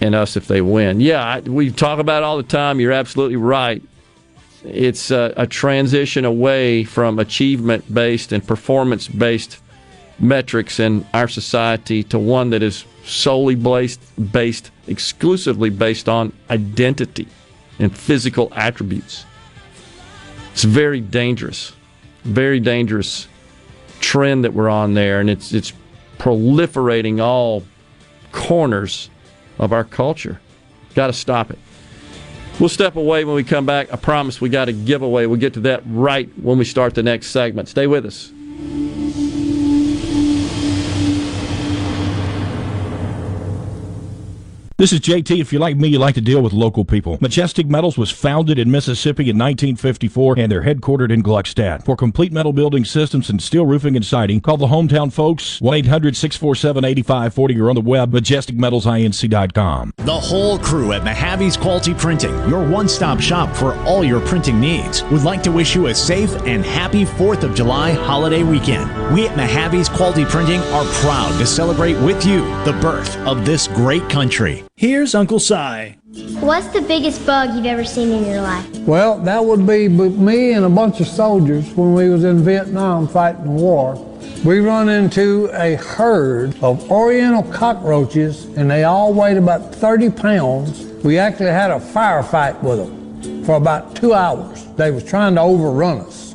and 0.00 0.14
us 0.14 0.36
if 0.36 0.46
they 0.46 0.60
win. 0.60 1.00
Yeah, 1.00 1.24
I, 1.24 1.40
we 1.40 1.70
talk 1.70 1.98
about 1.98 2.22
it 2.22 2.24
all 2.24 2.36
the 2.36 2.42
time. 2.42 2.80
You're 2.80 2.92
absolutely 2.92 3.36
right. 3.36 3.82
It's 4.64 5.10
a, 5.10 5.32
a 5.36 5.46
transition 5.46 6.24
away 6.24 6.84
from 6.84 7.18
achievement 7.18 7.92
based 7.92 8.32
and 8.32 8.46
performance 8.46 9.08
based 9.08 9.60
metrics 10.18 10.80
in 10.80 11.06
our 11.14 11.28
society 11.28 12.02
to 12.04 12.18
one 12.18 12.50
that 12.50 12.62
is 12.62 12.84
solely 13.04 13.54
based, 13.54 14.00
based 14.32 14.70
exclusively 14.86 15.70
based 15.70 16.08
on 16.08 16.32
identity 16.50 17.28
and 17.78 17.96
physical 17.96 18.52
attributes. 18.54 19.24
It's 20.52 20.64
very 20.64 21.00
dangerous, 21.00 21.72
very 22.24 22.58
dangerous 22.58 23.28
trend 24.00 24.44
that 24.44 24.54
we're 24.54 24.68
on 24.68 24.94
there, 24.94 25.20
and 25.20 25.30
it's 25.30 25.52
it's 25.52 25.72
proliferating 26.18 27.20
all 27.20 27.62
corners 28.32 29.08
of 29.58 29.72
our 29.72 29.84
culture. 29.84 30.40
Got 30.94 31.08
to 31.08 31.12
stop 31.12 31.50
it. 31.50 31.58
We'll 32.60 32.68
step 32.68 32.96
away 32.96 33.24
when 33.24 33.36
we 33.36 33.44
come 33.44 33.66
back. 33.66 33.92
I 33.92 33.96
promise 33.96 34.40
we 34.40 34.48
got 34.48 34.68
a 34.68 34.72
giveaway. 34.72 35.26
We'll 35.26 35.38
get 35.38 35.54
to 35.54 35.60
that 35.60 35.82
right 35.86 36.28
when 36.42 36.58
we 36.58 36.64
start 36.64 36.96
the 36.96 37.04
next 37.04 37.28
segment. 37.28 37.68
Stay 37.68 37.86
with 37.86 38.04
us. 38.04 38.32
This 44.78 44.92
is 44.92 45.00
JT. 45.00 45.40
If 45.40 45.52
you're 45.52 45.60
like 45.60 45.76
me, 45.76 45.88
you 45.88 45.98
like 45.98 46.14
to 46.14 46.20
deal 46.20 46.40
with 46.40 46.52
local 46.52 46.84
people. 46.84 47.18
Majestic 47.20 47.66
Metals 47.66 47.98
was 47.98 48.12
founded 48.12 48.60
in 48.60 48.70
Mississippi 48.70 49.24
in 49.24 49.36
1954 49.36 50.38
and 50.38 50.52
they're 50.52 50.62
headquartered 50.62 51.10
in 51.10 51.20
Gluckstadt. 51.20 51.84
For 51.84 51.96
complete 51.96 52.30
metal 52.30 52.52
building 52.52 52.84
systems 52.84 53.28
and 53.28 53.42
steel 53.42 53.66
roofing 53.66 53.96
and 53.96 54.06
siding, 54.06 54.40
call 54.40 54.56
the 54.56 54.68
hometown 54.68 55.12
folks 55.12 55.60
1 55.60 55.78
800 55.78 56.14
647 56.14 56.84
8540 56.84 57.60
or 57.60 57.70
on 57.70 57.74
the 57.74 57.80
web 57.80 58.12
majesticmetalsinc.com. 58.12 59.94
The 59.96 60.20
whole 60.20 60.60
crew 60.60 60.92
at 60.92 61.02
Mahaffey's 61.02 61.56
Quality 61.56 61.94
Printing, 61.94 62.48
your 62.48 62.64
one 62.64 62.88
stop 62.88 63.18
shop 63.18 63.56
for 63.56 63.74
all 63.78 64.04
your 64.04 64.20
printing 64.28 64.60
needs, 64.60 65.02
would 65.06 65.24
like 65.24 65.42
to 65.42 65.50
wish 65.50 65.74
you 65.74 65.88
a 65.88 65.94
safe 65.94 66.30
and 66.42 66.64
happy 66.64 67.04
4th 67.04 67.42
of 67.42 67.52
July 67.52 67.90
holiday 67.90 68.44
weekend. 68.44 68.88
We 69.12 69.26
at 69.26 69.34
Mahaffey's 69.34 69.88
Quality 69.88 70.26
Printing 70.26 70.60
are 70.60 70.84
proud 71.00 71.30
to 71.38 71.46
celebrate 71.46 71.94
with 71.94 72.26
you 72.26 72.40
the 72.66 72.74
birth 72.82 73.16
of 73.26 73.46
this 73.46 73.66
great 73.66 74.06
country. 74.10 74.64
Here's 74.76 75.14
Uncle 75.14 75.40
Si. 75.40 75.94
What's 76.40 76.66
the 76.68 76.82
biggest 76.82 77.24
bug 77.24 77.54
you've 77.54 77.64
ever 77.64 77.86
seen 77.86 78.10
in 78.10 78.26
your 78.26 78.42
life? 78.42 78.68
Well, 78.80 79.18
that 79.20 79.42
would 79.42 79.66
be 79.66 79.88
me 79.88 80.52
and 80.52 80.66
a 80.66 80.68
bunch 80.68 81.00
of 81.00 81.06
soldiers 81.06 81.72
when 81.72 81.94
we 81.94 82.10
was 82.10 82.24
in 82.24 82.44
Vietnam 82.44 83.08
fighting 83.08 83.44
the 83.44 83.50
war. 83.50 83.94
We 84.44 84.60
run 84.60 84.90
into 84.90 85.48
a 85.54 85.76
herd 85.76 86.62
of 86.62 86.90
oriental 86.90 87.44
cockroaches 87.44 88.44
and 88.58 88.70
they 88.70 88.84
all 88.84 89.14
weighed 89.14 89.38
about 89.38 89.74
30 89.74 90.10
pounds. 90.10 90.84
We 91.02 91.16
actually 91.16 91.46
had 91.46 91.70
a 91.70 91.80
firefight 91.80 92.62
with 92.62 92.76
them 92.76 93.44
for 93.44 93.54
about 93.54 93.96
two 93.96 94.12
hours. 94.12 94.66
They 94.76 94.90
was 94.90 95.02
trying 95.02 95.36
to 95.36 95.40
overrun 95.40 96.00
us. 96.00 96.34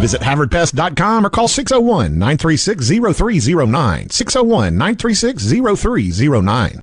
Visit 0.00 0.20
HavardPest.com 0.20 1.26
or 1.26 1.30
call 1.30 1.48
601 1.48 2.18
936 2.18 2.88
0309. 2.88 4.10
601 4.10 4.76
936 4.76 5.44
0309. 5.44 6.82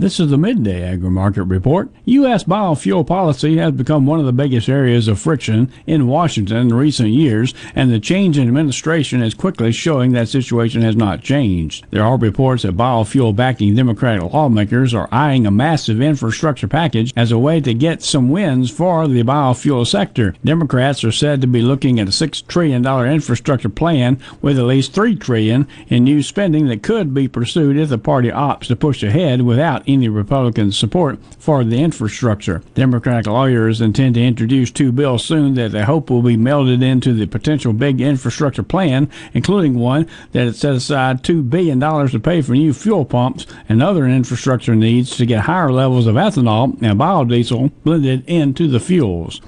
This 0.00 0.20
is 0.20 0.30
the 0.30 0.38
Midday 0.38 0.84
Agri 0.84 1.10
Market 1.10 1.42
Report. 1.42 1.90
U.S. 2.04 2.44
biofuel 2.44 3.04
policy 3.04 3.56
has 3.56 3.72
become 3.72 4.06
one 4.06 4.20
of 4.20 4.26
the 4.26 4.32
biggest 4.32 4.68
areas 4.68 5.08
of 5.08 5.18
friction 5.18 5.72
in 5.88 6.06
Washington 6.06 6.56
in 6.58 6.72
recent 6.72 7.08
years, 7.08 7.52
and 7.74 7.90
the 7.90 7.98
change 7.98 8.38
in 8.38 8.46
administration 8.46 9.24
is 9.24 9.34
quickly 9.34 9.72
showing 9.72 10.12
that 10.12 10.28
situation 10.28 10.82
has 10.82 10.94
not 10.94 11.22
changed. 11.22 11.84
There 11.90 12.04
are 12.04 12.16
reports 12.16 12.62
that 12.62 12.76
biofuel 12.76 13.34
backing 13.34 13.74
Democratic 13.74 14.32
lawmakers 14.32 14.94
are 14.94 15.08
eyeing 15.10 15.48
a 15.48 15.50
massive 15.50 16.00
infrastructure 16.00 16.68
package 16.68 17.12
as 17.16 17.32
a 17.32 17.38
way 17.38 17.60
to 17.60 17.74
get 17.74 18.00
some 18.00 18.28
wins 18.30 18.70
for 18.70 19.08
the 19.08 19.24
biofuel 19.24 19.84
sector. 19.84 20.32
Democrats 20.44 21.02
are 21.02 21.10
said 21.10 21.40
to 21.40 21.48
be 21.48 21.60
looking 21.60 21.98
at 21.98 22.06
a 22.06 22.12
$6 22.12 22.46
trillion 22.46 22.86
infrastructure 22.86 23.68
plan 23.68 24.20
with 24.40 24.60
at 24.60 24.64
least 24.64 24.92
3 24.92 25.16
trillion 25.16 25.66
in 25.88 26.04
new 26.04 26.22
spending 26.22 26.68
that 26.68 26.84
could 26.84 27.12
be 27.12 27.26
pursued 27.26 27.76
if 27.76 27.88
the 27.88 27.98
party 27.98 28.28
opts 28.28 28.68
to 28.68 28.76
push 28.76 29.02
ahead 29.02 29.42
without 29.42 29.87
any 29.88 30.08
Republican 30.08 30.70
support 30.70 31.18
for 31.38 31.64
the 31.64 31.82
infrastructure. 31.82 32.62
Democratic 32.74 33.26
lawyers 33.26 33.80
intend 33.80 34.14
to 34.14 34.22
introduce 34.22 34.70
two 34.70 34.92
bills 34.92 35.24
soon 35.24 35.54
that 35.54 35.72
they 35.72 35.82
hope 35.82 36.10
will 36.10 36.22
be 36.22 36.36
melded 36.36 36.82
into 36.84 37.12
the 37.14 37.26
potential 37.26 37.72
big 37.72 38.00
infrastructure 38.00 38.62
plan, 38.62 39.10
including 39.32 39.74
one 39.74 40.06
that 40.32 40.44
has 40.44 40.58
set 40.58 40.74
aside 40.74 41.24
$2 41.24 41.48
billion 41.48 41.80
to 41.80 42.20
pay 42.20 42.42
for 42.42 42.52
new 42.52 42.72
fuel 42.72 43.04
pumps 43.04 43.46
and 43.68 43.82
other 43.82 44.06
infrastructure 44.06 44.74
needs 44.74 45.16
to 45.16 45.26
get 45.26 45.40
higher 45.40 45.72
levels 45.72 46.06
of 46.06 46.16
ethanol 46.16 46.80
and 46.82 47.00
biodiesel 47.00 47.72
blended 47.82 48.22
into 48.28 48.68
the 48.68 48.80
fuels. 48.80 49.40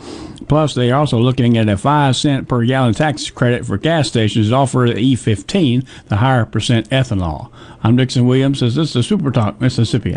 Plus, 0.51 0.75
they 0.75 0.91
are 0.91 0.99
also 0.99 1.17
looking 1.17 1.57
at 1.57 1.69
a 1.69 1.77
5 1.77 2.17
cent 2.17 2.49
per 2.49 2.65
gallon 2.65 2.93
tax 2.93 3.31
credit 3.31 3.65
for 3.65 3.79
gas 3.79 4.09
stations 4.09 4.51
offered 4.51 4.91
at 4.91 4.97
E15, 4.97 5.87
the 6.09 6.17
higher 6.17 6.45
percent 6.45 6.91
ethanol. 6.91 7.53
I'm 7.85 7.95
Dixon 7.95 8.27
Williams. 8.27 8.59
This 8.59 8.77
is 8.77 8.93
the 8.93 9.05
Super 9.05 9.31
Talk 9.31 9.61
Mississippi 9.61 10.17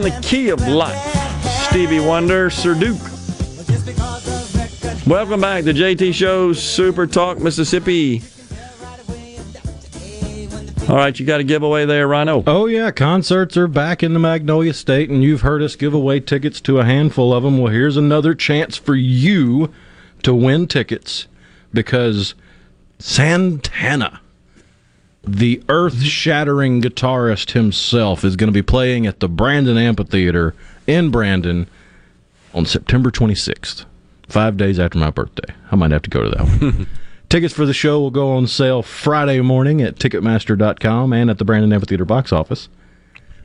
In 0.00 0.14
the 0.14 0.20
Key 0.22 0.48
of 0.48 0.66
Life. 0.66 0.96
Stevie 1.68 2.00
Wonder, 2.00 2.48
Sir 2.48 2.74
Duke. 2.74 3.00
Welcome 5.06 5.42
back 5.42 5.64
to 5.64 5.74
JT 5.74 6.14
Show 6.14 6.54
Super 6.54 7.06
Talk 7.06 7.38
Mississippi. 7.38 8.22
All 10.88 10.96
right, 10.96 11.18
you 11.18 11.26
got 11.26 11.40
a 11.40 11.44
giveaway 11.44 11.84
there, 11.84 12.08
Rhino. 12.08 12.42
Oh 12.46 12.64
yeah, 12.64 12.90
concerts 12.90 13.58
are 13.58 13.68
back 13.68 14.02
in 14.02 14.14
the 14.14 14.18
Magnolia 14.18 14.72
State, 14.72 15.10
and 15.10 15.22
you've 15.22 15.42
heard 15.42 15.62
us 15.62 15.76
give 15.76 15.92
away 15.92 16.20
tickets 16.20 16.62
to 16.62 16.78
a 16.78 16.84
handful 16.84 17.34
of 17.34 17.42
them. 17.42 17.58
Well, 17.58 17.72
here's 17.72 17.98
another 17.98 18.34
chance 18.34 18.76
for 18.76 18.94
you 18.94 19.70
to 20.22 20.34
win 20.34 20.66
tickets 20.66 21.26
because 21.74 22.34
Santana, 22.98 24.20
the 25.22 25.62
earth-shattering 25.68 26.82
guitarist 26.82 27.52
himself, 27.52 28.24
is 28.24 28.36
going 28.36 28.48
to 28.48 28.52
be 28.52 28.62
playing 28.62 29.06
at 29.06 29.20
the 29.20 29.28
Brandon 29.28 29.76
Amphitheater 29.76 30.54
in 30.86 31.10
Brandon 31.10 31.68
on 32.54 32.66
September 32.66 33.10
26th, 33.10 33.84
five 34.28 34.56
days 34.56 34.78
after 34.78 34.98
my 34.98 35.10
birthday. 35.10 35.54
I 35.70 35.76
might 35.76 35.90
have 35.90 36.02
to 36.02 36.10
go 36.10 36.22
to 36.22 36.30
that 36.30 36.40
one. 36.40 36.86
Tickets 37.28 37.54
for 37.54 37.64
the 37.64 37.72
show 37.72 38.00
will 38.00 38.10
go 38.10 38.32
on 38.32 38.48
sale 38.48 38.82
Friday 38.82 39.40
morning 39.40 39.80
at 39.80 39.96
Ticketmaster.com 39.96 41.12
and 41.12 41.30
at 41.30 41.38
the 41.38 41.44
Brandon 41.44 41.72
Amphitheater 41.72 42.04
box 42.04 42.32
office. 42.32 42.68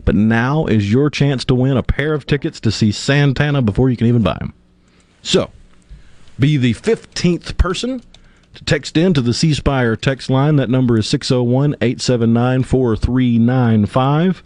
But 0.04 0.16
now 0.16 0.66
is 0.66 0.92
your 0.92 1.10
chance 1.12 1.46
to 1.46 1.56
win 1.56 1.78
a 1.78 1.84
pair 1.84 2.14
of 2.14 2.26
tickets 2.26 2.60
to 2.62 2.72
see 2.72 2.92
Santana 2.92 3.62
before 3.62 3.90
you 3.90 3.98
can 3.98 4.08
even 4.08 4.24
buy 4.24 4.38
them. 4.40 4.54
So, 5.22 5.52
be 6.40 6.58
the 6.58 6.74
15th 6.74 7.58
person 7.58 8.02
text 8.64 8.96
in 8.98 9.14
to 9.14 9.22
the 9.22 9.34
C 9.34 9.54
Spire 9.54 9.96
text 9.96 10.30
line. 10.30 10.56
That 10.56 10.70
number 10.70 10.98
is 10.98 11.10
601 11.10 11.76
879 11.82 12.64
4395. 12.64 14.44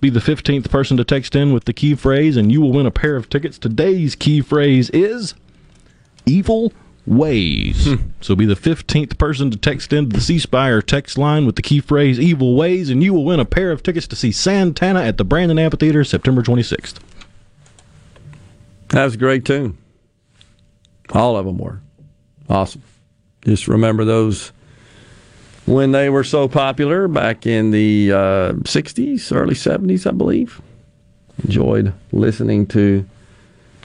Be 0.00 0.10
the 0.10 0.20
15th 0.20 0.68
person 0.68 0.96
to 0.96 1.04
text 1.04 1.36
in 1.36 1.52
with 1.52 1.64
the 1.64 1.72
key 1.72 1.94
phrase, 1.94 2.36
and 2.36 2.50
you 2.50 2.60
will 2.60 2.72
win 2.72 2.86
a 2.86 2.90
pair 2.90 3.16
of 3.16 3.28
tickets. 3.28 3.58
Today's 3.58 4.14
key 4.16 4.40
phrase 4.40 4.90
is 4.90 5.34
evil 6.26 6.72
ways. 7.06 7.86
Hmm. 7.86 8.08
So 8.20 8.34
be 8.34 8.46
the 8.46 8.54
15th 8.54 9.18
person 9.18 9.50
to 9.50 9.56
text 9.56 9.92
into 9.92 10.16
the 10.16 10.20
C 10.20 10.38
Spire 10.38 10.82
text 10.82 11.18
line 11.18 11.46
with 11.46 11.56
the 11.56 11.62
key 11.62 11.80
phrase 11.80 12.18
evil 12.18 12.56
ways, 12.56 12.90
and 12.90 13.02
you 13.02 13.14
will 13.14 13.24
win 13.24 13.40
a 13.40 13.44
pair 13.44 13.70
of 13.70 13.82
tickets 13.82 14.06
to 14.08 14.16
see 14.16 14.32
Santana 14.32 15.02
at 15.02 15.18
the 15.18 15.24
Brandon 15.24 15.58
Amphitheater 15.58 16.04
September 16.04 16.42
26th. 16.42 16.96
That 18.88 19.04
was 19.04 19.14
a 19.14 19.18
great 19.18 19.44
tune. 19.44 19.78
All 21.10 21.36
of 21.36 21.46
them 21.46 21.58
were. 21.58 21.80
Awesome. 22.48 22.82
Just 23.44 23.68
remember 23.68 24.04
those 24.04 24.52
when 25.66 25.92
they 25.92 26.10
were 26.10 26.24
so 26.24 26.48
popular 26.48 27.08
back 27.08 27.46
in 27.46 27.70
the 27.70 28.12
uh, 28.12 28.52
60s, 28.62 29.34
early 29.34 29.54
70s, 29.54 30.06
I 30.06 30.12
believe. 30.12 30.60
Enjoyed 31.44 31.92
listening 32.12 32.66
to 32.68 33.06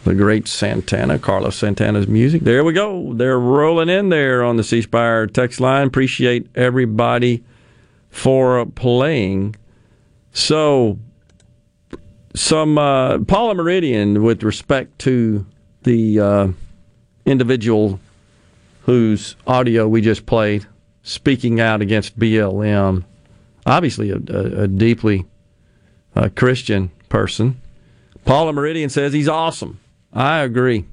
the 0.04 0.16
great 0.16 0.48
Santana, 0.48 1.20
Carlos 1.20 1.56
Santana's 1.56 2.08
music. 2.08 2.44
There 2.44 2.64
we 2.64 2.74
go. 2.74 3.14
They're 3.14 3.40
rolling 3.40 3.90
in 3.90 4.10
there 4.10 4.44
on 4.44 4.58
the 4.58 4.64
C 4.64 4.82
Spire 4.82 5.28
text 5.28 5.60
line. 5.60 5.88
Appreciate 5.88 6.48
everybody 6.56 7.44
for 8.10 8.66
playing. 8.66 9.56
So, 10.32 11.00
some 12.36 12.78
uh, 12.78 13.20
Paula 13.20 13.56
Meridian 13.56 14.24
with 14.24 14.44
respect 14.44 15.00
to 15.00 15.46
the 15.84 16.20
uh, 16.20 16.48
individual 17.26 18.00
whose 18.88 19.36
audio 19.46 19.86
we 19.86 20.00
just 20.00 20.26
played 20.26 20.66
speaking 21.04 21.60
out 21.60 21.82
against 21.82 22.18
BLM. 22.18 23.04
Obviously, 23.66 24.12
a, 24.12 24.16
a, 24.16 24.64
a 24.64 24.68
deeply 24.68 25.26
uh, 26.16 26.30
Christian 26.34 26.90
person. 27.10 27.62
Paula 28.24 28.54
Meridian 28.54 28.90
says 28.90 29.12
he's 29.12 29.28
awesome. 29.28 29.82
I 30.14 30.40
agree. 30.40 30.86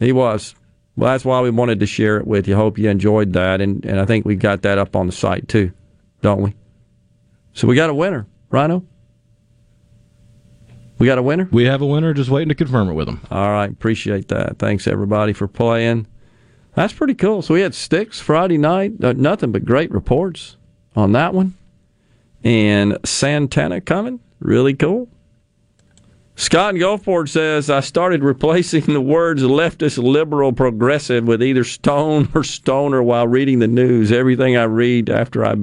He 0.00 0.10
was. 0.10 0.54
Well, 0.96 1.12
that's 1.12 1.24
why 1.24 1.42
we 1.42 1.50
wanted 1.50 1.80
to 1.80 1.86
share 1.86 2.16
it 2.16 2.26
with 2.26 2.48
you. 2.48 2.56
Hope 2.56 2.78
you 2.78 2.88
enjoyed 2.88 3.34
that. 3.34 3.60
And, 3.60 3.84
and 3.84 4.00
I 4.00 4.06
think 4.06 4.24
we 4.24 4.34
got 4.34 4.62
that 4.62 4.78
up 4.78 4.96
on 4.96 5.06
the 5.06 5.12
site 5.12 5.48
too, 5.48 5.70
don't 6.22 6.40
we? 6.40 6.54
So 7.52 7.68
we 7.68 7.76
got 7.76 7.90
a 7.90 7.94
winner, 7.94 8.26
Rhino. 8.48 8.84
We 10.98 11.06
got 11.06 11.18
a 11.18 11.22
winner? 11.22 11.46
We 11.52 11.66
have 11.66 11.82
a 11.82 11.86
winner, 11.86 12.14
just 12.14 12.30
waiting 12.30 12.48
to 12.48 12.54
confirm 12.54 12.88
it 12.88 12.94
with 12.94 13.06
them. 13.06 13.20
All 13.30 13.50
right, 13.50 13.70
appreciate 13.70 14.28
that. 14.28 14.58
Thanks 14.58 14.86
everybody 14.86 15.34
for 15.34 15.46
playing. 15.46 16.06
That's 16.78 16.92
pretty 16.92 17.14
cool. 17.14 17.42
So 17.42 17.54
we 17.54 17.62
had 17.62 17.74
Styx 17.74 18.20
Friday 18.20 18.56
night, 18.56 19.02
uh, 19.02 19.12
nothing 19.12 19.50
but 19.50 19.64
great 19.64 19.90
reports 19.90 20.56
on 20.94 21.10
that 21.10 21.34
one. 21.34 21.54
And 22.44 22.98
Santana 23.04 23.80
coming, 23.80 24.20
really 24.38 24.74
cool. 24.74 25.08
Scott 26.36 26.76
in 26.76 26.80
Gulfport 26.80 27.30
says, 27.30 27.68
I 27.68 27.80
started 27.80 28.22
replacing 28.22 28.82
the 28.82 29.00
words 29.00 29.42
leftist, 29.42 30.00
liberal, 30.00 30.52
progressive 30.52 31.26
with 31.26 31.42
either 31.42 31.64
stone 31.64 32.28
or 32.32 32.44
stoner 32.44 33.02
while 33.02 33.26
reading 33.26 33.58
the 33.58 33.66
news. 33.66 34.12
Everything 34.12 34.56
I 34.56 34.62
read 34.62 35.10
after 35.10 35.44
I 35.44 35.56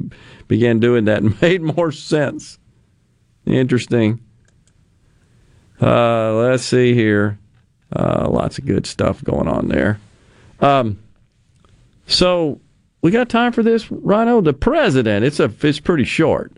began 0.50 0.82
doing 0.82 1.06
that 1.06 1.24
made 1.42 1.62
more 1.62 1.94
sense. 1.94 2.60
Interesting. 3.46 4.20
Uh, 5.82 6.34
let's 6.34 6.64
see 6.64 6.94
here. 6.94 7.40
Uh, 7.96 8.28
lots 8.30 8.58
of 8.58 8.66
good 8.66 8.86
stuff 8.86 9.24
going 9.24 9.48
on 9.48 9.70
there. 9.70 9.98
Um, 10.60 11.00
so 12.08 12.60
we 13.02 13.12
got 13.12 13.30
time 13.30 13.52
for 13.52 13.64
this, 13.64 13.92
Rhino. 13.92 14.42
The 14.42 14.54
president. 14.54 15.26
It's 15.26 15.40
a. 15.40 15.52
It's 15.62 15.80
pretty 15.80 16.06
short. 16.06 16.52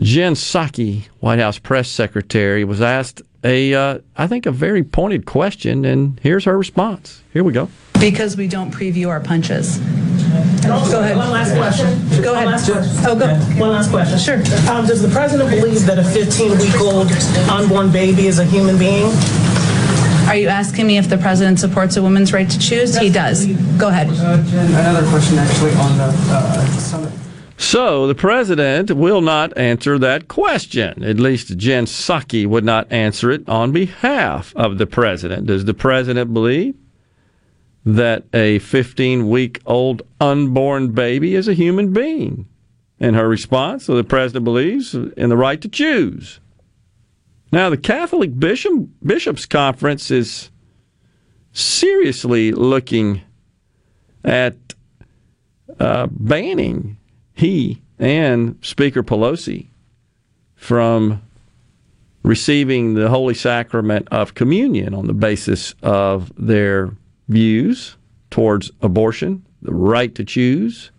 Jen 0.00 0.34
Psaki, 0.34 1.06
White 1.20 1.38
House 1.38 1.58
press 1.58 1.88
secretary, 1.88 2.64
was 2.64 2.80
asked 2.80 3.20
a, 3.44 3.74
uh, 3.74 3.98
I 4.16 4.26
think, 4.26 4.46
a 4.46 4.50
very 4.52 4.82
pointed 4.82 5.26
question, 5.26 5.84
and 5.84 6.18
here's 6.22 6.44
her 6.44 6.56
response. 6.56 7.22
Here 7.32 7.44
we 7.44 7.52
go. 7.52 7.68
Because 8.00 8.36
we 8.36 8.48
don't 8.48 8.72
preview 8.72 9.08
our 9.08 9.20
punches. 9.20 9.78
Also, 10.68 10.92
Go 10.92 11.00
ahead. 11.00 11.16
One 11.16 11.30
last 11.30 11.54
question. 11.54 12.22
Go 12.22 12.32
One 12.34 12.44
ahead. 12.46 12.68
last. 12.68 13.06
Oh, 13.06 13.18
go. 13.18 13.26
One 13.60 13.70
last 13.70 13.90
question. 13.90 14.18
Sure. 14.18 14.36
Um, 14.72 14.86
does 14.86 15.02
the 15.02 15.08
president 15.08 15.50
believe 15.50 15.84
that 15.86 15.98
a 15.98 16.02
15-week-old 16.02 17.10
unborn 17.50 17.92
baby 17.92 18.26
is 18.28 18.38
a 18.38 18.44
human 18.44 18.78
being? 18.78 19.10
Are 20.28 20.36
you 20.36 20.48
asking 20.48 20.86
me 20.86 20.98
if 20.98 21.08
the 21.08 21.18
president 21.18 21.58
supports 21.58 21.96
a 21.96 22.02
woman's 22.02 22.32
right 22.32 22.48
to 22.48 22.58
choose? 22.58 22.96
He 22.96 23.10
does. 23.10 23.46
Go 23.78 23.88
ahead. 23.88 24.08
Another 24.08 25.06
question, 25.08 25.38
actually, 25.38 25.72
on 25.74 25.98
the 25.98 26.04
uh, 26.04 26.66
summit. 26.78 27.12
So 27.62 28.06
the 28.06 28.14
president 28.14 28.90
will 28.90 29.20
not 29.20 29.56
answer 29.56 29.98
that 29.98 30.28
question. 30.28 31.04
At 31.04 31.20
least 31.20 31.56
Jen 31.56 31.86
Psaki 31.86 32.46
would 32.46 32.64
not 32.64 32.90
answer 32.90 33.30
it 33.30 33.48
on 33.48 33.72
behalf 33.72 34.52
of 34.56 34.78
the 34.78 34.86
president. 34.86 35.46
Does 35.46 35.64
the 35.64 35.74
president 35.74 36.34
believe 36.34 36.74
that 37.86 38.24
a 38.32 38.58
15 38.58 39.28
week 39.28 39.60
old 39.64 40.02
unborn 40.20 40.90
baby 40.90 41.34
is 41.34 41.46
a 41.46 41.54
human 41.54 41.92
being? 41.92 42.48
And 42.98 43.16
her 43.16 43.28
response, 43.28 43.84
so 43.84 43.94
the 43.94 44.04
president 44.04 44.44
believes 44.44 44.94
in 44.94 45.28
the 45.28 45.36
right 45.36 45.60
to 45.60 45.68
choose. 45.68 46.40
Now, 47.52 47.68
the 47.68 47.76
Catholic 47.76 48.38
Bishop, 48.38 48.72
Bishops' 49.04 49.44
Conference 49.44 50.10
is 50.10 50.50
seriously 51.52 52.50
looking 52.50 53.20
at 54.24 54.56
uh, 55.78 56.06
banning 56.10 56.96
he 57.34 57.82
and 57.98 58.58
Speaker 58.62 59.02
Pelosi 59.02 59.68
from 60.54 61.20
receiving 62.22 62.94
the 62.94 63.10
Holy 63.10 63.34
Sacrament 63.34 64.08
of 64.10 64.34
Communion 64.34 64.94
on 64.94 65.06
the 65.06 65.12
basis 65.12 65.74
of 65.82 66.32
their 66.38 66.90
views 67.28 67.96
towards 68.30 68.70
abortion, 68.80 69.44
the 69.60 69.74
right 69.74 70.14
to 70.14 70.24
choose. 70.24 70.90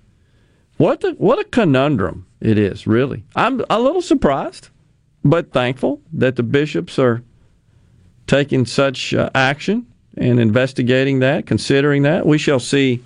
What 0.78 1.04
what 1.18 1.40
a 1.40 1.46
conundrum 1.46 2.28
it 2.42 2.58
is, 2.58 2.86
really. 2.86 3.24
I'm 3.36 3.64
a 3.70 3.80
little 3.80 4.02
surprised, 4.02 4.70
but 5.24 5.52
thankful 5.52 6.02
that 6.14 6.36
the 6.36 6.44
bishops 6.44 6.98
are 7.00 7.24
taking 8.28 8.66
such 8.66 9.14
uh, 9.14 9.30
action 9.36 9.86
and 10.18 10.40
investigating 10.40 11.20
that, 11.20 11.45
considering 11.45 12.04
that. 12.04 12.26
We 12.26 12.38
shall 12.38 12.60
see 12.60 13.02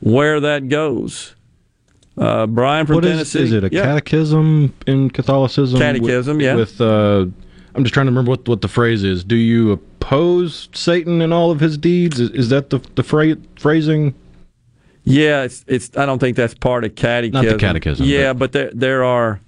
where 0.00 0.40
that 0.40 0.68
goes. 0.68 1.34
Uh, 2.18 2.46
Brian 2.46 2.86
from 2.86 2.96
What 2.96 3.04
is, 3.04 3.12
Tennessee. 3.12 3.42
is 3.42 3.52
it? 3.52 3.64
A 3.64 3.68
Yeah. 3.70 3.82
catechism 3.82 4.72
in 4.86 5.10
Catholicism? 5.10 5.78
Catechism, 5.78 6.38
with, 6.38 6.44
yeah. 6.44 6.54
With 6.54 6.80
uh, 6.80 7.26
I'm 7.74 7.84
just 7.84 7.92
trying 7.92 8.06
to 8.06 8.10
remember 8.10 8.30
what 8.30 8.48
what 8.48 8.62
the 8.62 8.68
phrase 8.68 9.04
is. 9.04 9.22
Do 9.22 9.36
you 9.36 9.72
oppose 9.72 10.70
Satan 10.72 11.20
and 11.20 11.34
all 11.34 11.50
of 11.50 11.60
his 11.60 11.76
deeds? 11.76 12.18
Is, 12.18 12.30
is 12.30 12.48
that 12.48 12.70
the 12.70 12.78
the 12.94 13.02
phra- 13.02 13.38
phrasing? 13.58 14.14
Yeah, 15.04 15.42
it's 15.42 15.62
it's. 15.68 15.90
I 15.96 16.06
don't 16.06 16.18
think 16.18 16.36
that's 16.38 16.54
part 16.54 16.84
of 16.84 16.94
catechism. 16.94 17.44
Not 17.44 17.52
the 17.52 17.58
catechism, 17.58 18.06
Yeah, 18.06 18.32
but, 18.32 18.52
there 18.52 18.70
there 18.72 19.04
are. 19.04 19.40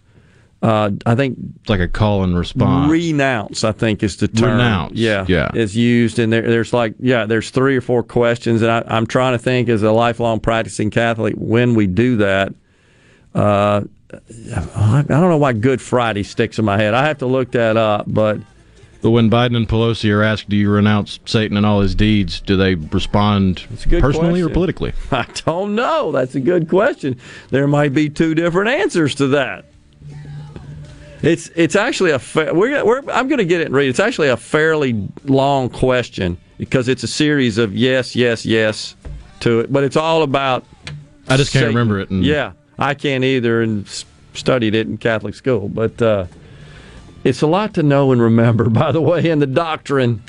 Uh, 0.61 0.91
I 1.07 1.15
think 1.15 1.39
it's 1.61 1.71
like 1.71 1.79
a 1.81 1.87
call 1.87 2.25
and 2.25 2.37
response. 2.37 2.91
Renounce, 2.91 3.63
I 3.63 3.71
think, 3.71 4.03
is 4.03 4.17
the 4.17 4.27
term. 4.27 4.53
Renounce, 4.59 4.93
Yeah, 4.95 5.25
yeah. 5.29 5.51
is 5.55 5.77
used, 5.77 6.19
and 6.19 6.33
there, 6.33 6.43
there's 6.43 6.73
like 6.73 6.95
yeah, 6.99 7.27
there's 7.27 7.51
three 7.51 7.77
or 7.77 7.81
four 7.81 8.03
questions, 8.03 8.63
and 8.63 8.71
I, 8.71 8.83
I'm 8.89 9.07
trying 9.07 9.35
to 9.35 9.39
think 9.39 9.69
as 9.69 9.85
a 9.85 9.93
lifelong 9.93 10.41
practicing 10.41 10.91
Catholic 10.91 11.35
when 11.37 11.75
we 11.75 11.87
do 11.87 12.17
that. 12.17 12.53
Uh, 13.35 13.83
I 14.13 15.05
don't 15.07 15.29
know 15.29 15.37
why 15.37 15.53
Good 15.53 15.81
Friday 15.81 16.23
sticks 16.23 16.59
in 16.59 16.65
my 16.65 16.77
head. 16.77 16.95
I 16.95 17.07
have 17.07 17.19
to 17.19 17.27
look 17.27 17.53
that 17.53 17.77
up, 17.77 18.05
but. 18.09 18.39
But 19.01 19.11
when 19.11 19.31
Biden 19.31 19.57
and 19.57 19.69
Pelosi 19.69 20.13
are 20.13 20.25
asked, 20.25 20.49
"Do 20.49 20.57
you 20.57 20.71
renounce 20.71 21.21
Satan 21.25 21.57
and 21.57 21.65
all 21.65 21.83
his 21.83 21.95
deeds?" 21.95 22.41
do 22.41 22.57
they 22.57 22.75
respond 22.75 23.65
personally 24.01 24.11
question. 24.11 24.43
or 24.43 24.49
politically? 24.49 24.93
I 25.13 25.25
don't 25.45 25.77
know. 25.77 26.11
That's 26.11 26.35
a 26.35 26.41
good 26.41 26.69
question. 26.69 27.17
There 27.51 27.69
might 27.69 27.95
be 27.95 28.09
two 28.09 28.35
different 28.35 28.71
answers 28.71 29.15
to 29.17 29.29
that. 29.29 29.67
It's 31.23 31.51
it's 31.57 31.75
actually 31.77 32.13
a 32.13 32.19
fa- 32.19 32.53
we're, 32.55 32.85
we're 32.85 33.03
I'm 33.11 33.29
going 33.29 33.39
to 33.39 33.45
get 33.45 33.61
it 33.61 33.67
and 33.67 33.75
read. 33.75 33.89
It's 33.89 34.01
actually 34.01 34.29
a 34.29 34.37
fairly 34.37 35.09
long 35.25 35.69
question 35.69 36.39
because 36.59 36.89
it's 36.89 37.03
a 37.03 37.09
series 37.09 37.59
of 37.59 37.75
yes, 37.75 38.15
yes, 38.15 38.47
yes 38.47 38.95
to 39.41 39.61
it, 39.61 39.73
but 39.73 39.85
it's 39.85 39.97
all 39.97 40.23
about. 40.23 40.65
I 41.29 41.37
just 41.37 41.53
can't 41.53 41.63
Satan. 41.63 41.69
remember 41.69 42.01
it. 42.01 42.11
And 42.11 42.25
Yeah, 42.25 42.53
I 42.79 42.95
can't 42.95 43.25
either, 43.25 43.63
and 43.63 43.87
studied 44.35 44.75
it 44.75 44.87
in 44.87 44.97
Catholic 44.97 45.35
school, 45.35 45.69
but 45.69 46.01
uh, 46.01 46.27
it's 47.25 47.43
a 47.43 47.47
lot 47.47 47.75
to 47.75 47.83
know 47.83 48.13
and 48.13 48.21
remember. 48.23 48.69
By 48.71 48.93
the 48.93 49.01
way, 49.01 49.29
in 49.29 49.39
the 49.41 49.47
doctrine. 49.47 50.23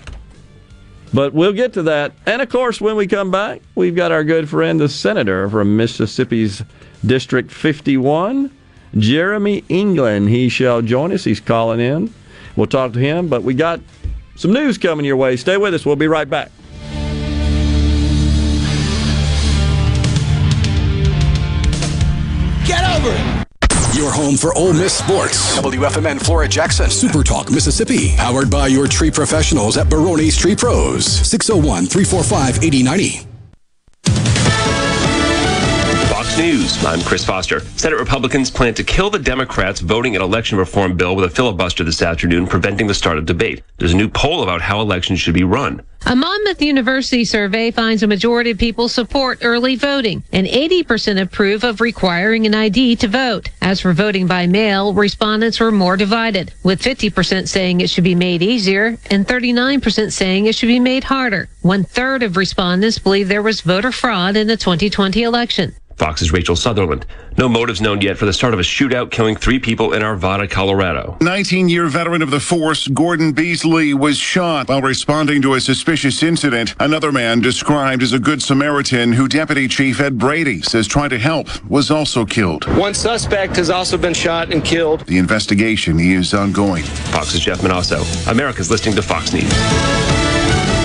But 1.12 1.34
we'll 1.34 1.54
get 1.54 1.74
to 1.74 1.84
that. 1.84 2.12
And 2.28 2.40
of 2.40 2.50
course, 2.50 2.80
when 2.80 2.96
we 2.96 3.08
come 3.08 3.32
back, 3.32 3.62
we've 3.74 3.96
got 3.96 4.12
our 4.12 4.24
good 4.24 4.48
friend, 4.48 4.80
the 4.80 4.88
senator 4.88 5.50
from 5.50 5.76
Mississippi's 5.76 6.62
District 7.04 7.52
51, 7.52 8.52
Jeremy 8.98 9.64
England. 9.70 10.30
He 10.30 10.50
shall 10.50 10.82
join 10.82 11.12
us. 11.12 11.24
He's 11.24 11.40
calling 11.40 11.80
in. 11.80 12.14
We'll 12.56 12.68
talk 12.68 12.94
to 12.94 13.00
him. 13.00 13.28
But 13.28 13.44
we 13.44 13.54
got 13.54 13.80
some 14.36 14.54
news 14.54 14.78
coming 14.78 15.06
your 15.06 15.18
way. 15.18 15.36
Stay 15.38 15.58
with 15.58 15.74
us. 15.74 15.86
We'll 15.86 15.96
be 15.96 16.08
right 16.08 16.30
back. 16.30 16.52
Get 22.66 22.84
over 22.98 23.10
it. 23.12 23.40
Your 23.96 24.12
home 24.12 24.38
for 24.38 24.54
Ole 24.54 24.74
Miss 24.74 24.94
sports. 24.94 25.58
WFMN 25.58 26.24
Flora 26.24 26.48
Jackson. 26.48 26.90
Super 26.90 27.24
Talk 27.24 27.52
Mississippi. 27.52 28.16
Powered 28.16 28.50
by 28.50 28.68
your 28.68 28.88
tree 28.88 29.12
professionals 29.12 29.76
at 29.78 29.90
Baroni's 29.90 30.38
Tree 30.38 30.56
Pros. 30.56 31.06
601 31.06 31.88
345 31.88 32.64
8090. 32.64 33.26
News. 36.40 36.86
I'm 36.86 37.02
Chris 37.02 37.26
Foster. 37.26 37.60
Senate 37.60 38.00
Republicans 38.00 38.50
plan 38.50 38.74
to 38.76 38.84
kill 38.86 39.10
the 39.10 39.20
Democrats 39.20 39.82
voting 39.82 40.16
an 40.16 40.22
election 40.22 40.58
reform 40.58 40.96
bill 40.96 41.14
with 41.14 41.26
a 41.26 41.30
filibuster 41.30 41.84
this 41.84 42.02
afternoon, 42.02 42.48
preventing 42.48 42.88
the 42.88 42.94
start 42.94 43.18
of 43.18 43.26
debate. 43.26 43.62
There's 43.78 43.92
a 43.92 43.98
new 43.98 44.08
poll 44.08 44.42
about 44.42 44.62
how 44.62 44.80
elections 44.80 45.20
should 45.20 45.34
be 45.34 45.44
run. 45.44 45.82
A 46.06 46.16
Monmouth 46.16 46.62
University 46.62 47.26
survey 47.26 47.72
finds 47.72 48.04
a 48.04 48.08
majority 48.08 48.52
of 48.52 48.58
people 48.58 48.88
support 48.88 49.40
early 49.42 49.76
voting 49.76 50.24
and 50.32 50.48
80% 50.48 51.22
approve 51.22 51.66
of 51.66 51.82
requiring 51.82 52.46
an 52.46 52.56
ID 52.56 52.96
to 52.96 53.10
vote. 53.10 53.50
As 53.62 53.82
for 53.82 53.92
voting 53.92 54.26
by 54.26 54.48
mail, 54.48 54.94
respondents 54.94 55.60
were 55.60 55.74
more 55.74 55.98
divided, 55.98 56.54
with 56.64 56.82
50% 56.82 57.50
saying 57.50 57.82
it 57.82 57.90
should 57.90 58.06
be 58.06 58.16
made 58.16 58.42
easier 58.42 58.98
and 59.12 59.28
39% 59.28 60.14
saying 60.14 60.46
it 60.46 60.56
should 60.56 60.68
be 60.68 60.80
made 60.80 61.04
harder. 61.04 61.50
One 61.64 61.84
third 61.84 62.24
of 62.24 62.38
respondents 62.38 62.98
believe 62.98 63.28
there 63.28 63.44
was 63.44 63.60
voter 63.60 63.92
fraud 63.92 64.38
in 64.38 64.48
the 64.48 64.56
2020 64.56 65.22
election. 65.24 65.76
Fox's 66.00 66.32
Rachel 66.32 66.56
Sutherland. 66.56 67.06
No 67.38 67.50
motives 67.50 67.82
known 67.82 68.02
yet 68.02 68.18
for 68.18 68.26
the 68.26 68.34
start 68.34 68.54
of 68.54 68.60
a 68.60 68.64
shootout 68.64 69.12
killing 69.12 69.36
three 69.36 69.60
people 69.60 69.94
in 69.94 70.02
Arvada, 70.02 70.50
Colorado. 70.50 71.18
19 71.22 71.70
year 71.70 71.88
veteran 71.88 72.22
of 72.22 72.32
the 72.32 72.40
force, 72.40 72.88
Gordon 72.88 73.34
Beesley, 73.34 73.94
was 73.94 74.18
shot 74.18 74.70
while 74.70 74.82
responding 74.82 75.42
to 75.42 75.54
a 75.54 75.62
suspicious 75.62 76.24
incident. 76.24 76.74
Another 76.80 77.12
man, 77.12 77.42
described 77.42 78.02
as 78.02 78.14
a 78.14 78.20
good 78.20 78.42
Samaritan, 78.42 79.14
who 79.14 79.28
Deputy 79.28 79.68
Chief 79.68 80.00
Ed 80.00 80.18
Brady 80.18 80.62
says 80.62 80.88
tried 80.88 81.10
to 81.10 81.20
help, 81.20 81.48
was 81.70 81.92
also 81.92 82.26
killed. 82.26 82.66
One 82.78 82.94
suspect 82.94 83.58
has 83.58 83.70
also 83.70 83.98
been 83.98 84.14
shot 84.14 84.54
and 84.54 84.64
killed. 84.64 85.02
The 85.06 85.18
investigation 85.18 86.00
is 86.00 86.34
ongoing. 86.34 86.84
Fox's 86.84 87.42
Jeff 87.42 87.60
Monosso. 87.60 88.02
America's 88.32 88.72
listening 88.72 88.96
to 88.96 89.02
Fox 89.02 89.34
News. 89.34 90.79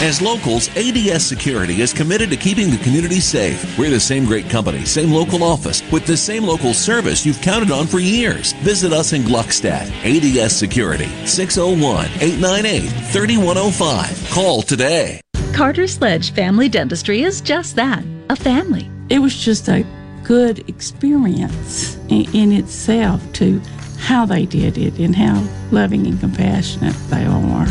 As 0.00 0.22
locals, 0.22 0.68
ADS 0.76 1.26
Security 1.26 1.80
is 1.80 1.92
committed 1.92 2.30
to 2.30 2.36
keeping 2.36 2.70
the 2.70 2.78
community 2.78 3.18
safe. 3.18 3.76
We're 3.76 3.90
the 3.90 3.98
same 3.98 4.26
great 4.26 4.48
company, 4.48 4.84
same 4.84 5.10
local 5.10 5.42
office, 5.42 5.82
with 5.90 6.06
the 6.06 6.16
same 6.16 6.44
local 6.44 6.72
service 6.72 7.26
you've 7.26 7.40
counted 7.40 7.72
on 7.72 7.88
for 7.88 7.98
years. 7.98 8.52
Visit 8.62 8.92
us 8.92 9.12
in 9.12 9.22
Gluckstadt. 9.22 9.90
ADS 10.04 10.56
Security, 10.56 11.08
601 11.26 12.06
898 12.20 12.88
3105. 13.10 14.30
Call 14.30 14.62
today. 14.62 15.20
Carter 15.52 15.88
Sledge 15.88 16.30
Family 16.32 16.68
Dentistry 16.68 17.22
is 17.22 17.40
just 17.40 17.74
that 17.74 18.04
a 18.30 18.36
family. 18.36 18.88
It 19.10 19.18
was 19.18 19.36
just 19.36 19.68
a 19.68 19.84
good 20.22 20.60
experience 20.68 21.96
in, 22.08 22.32
in 22.32 22.52
itself 22.52 23.20
to 23.32 23.60
how 23.98 24.24
they 24.26 24.46
did 24.46 24.78
it 24.78 24.96
and 25.00 25.16
how 25.16 25.44
loving 25.72 26.06
and 26.06 26.20
compassionate 26.20 26.94
they 27.10 27.24
are. 27.24 27.66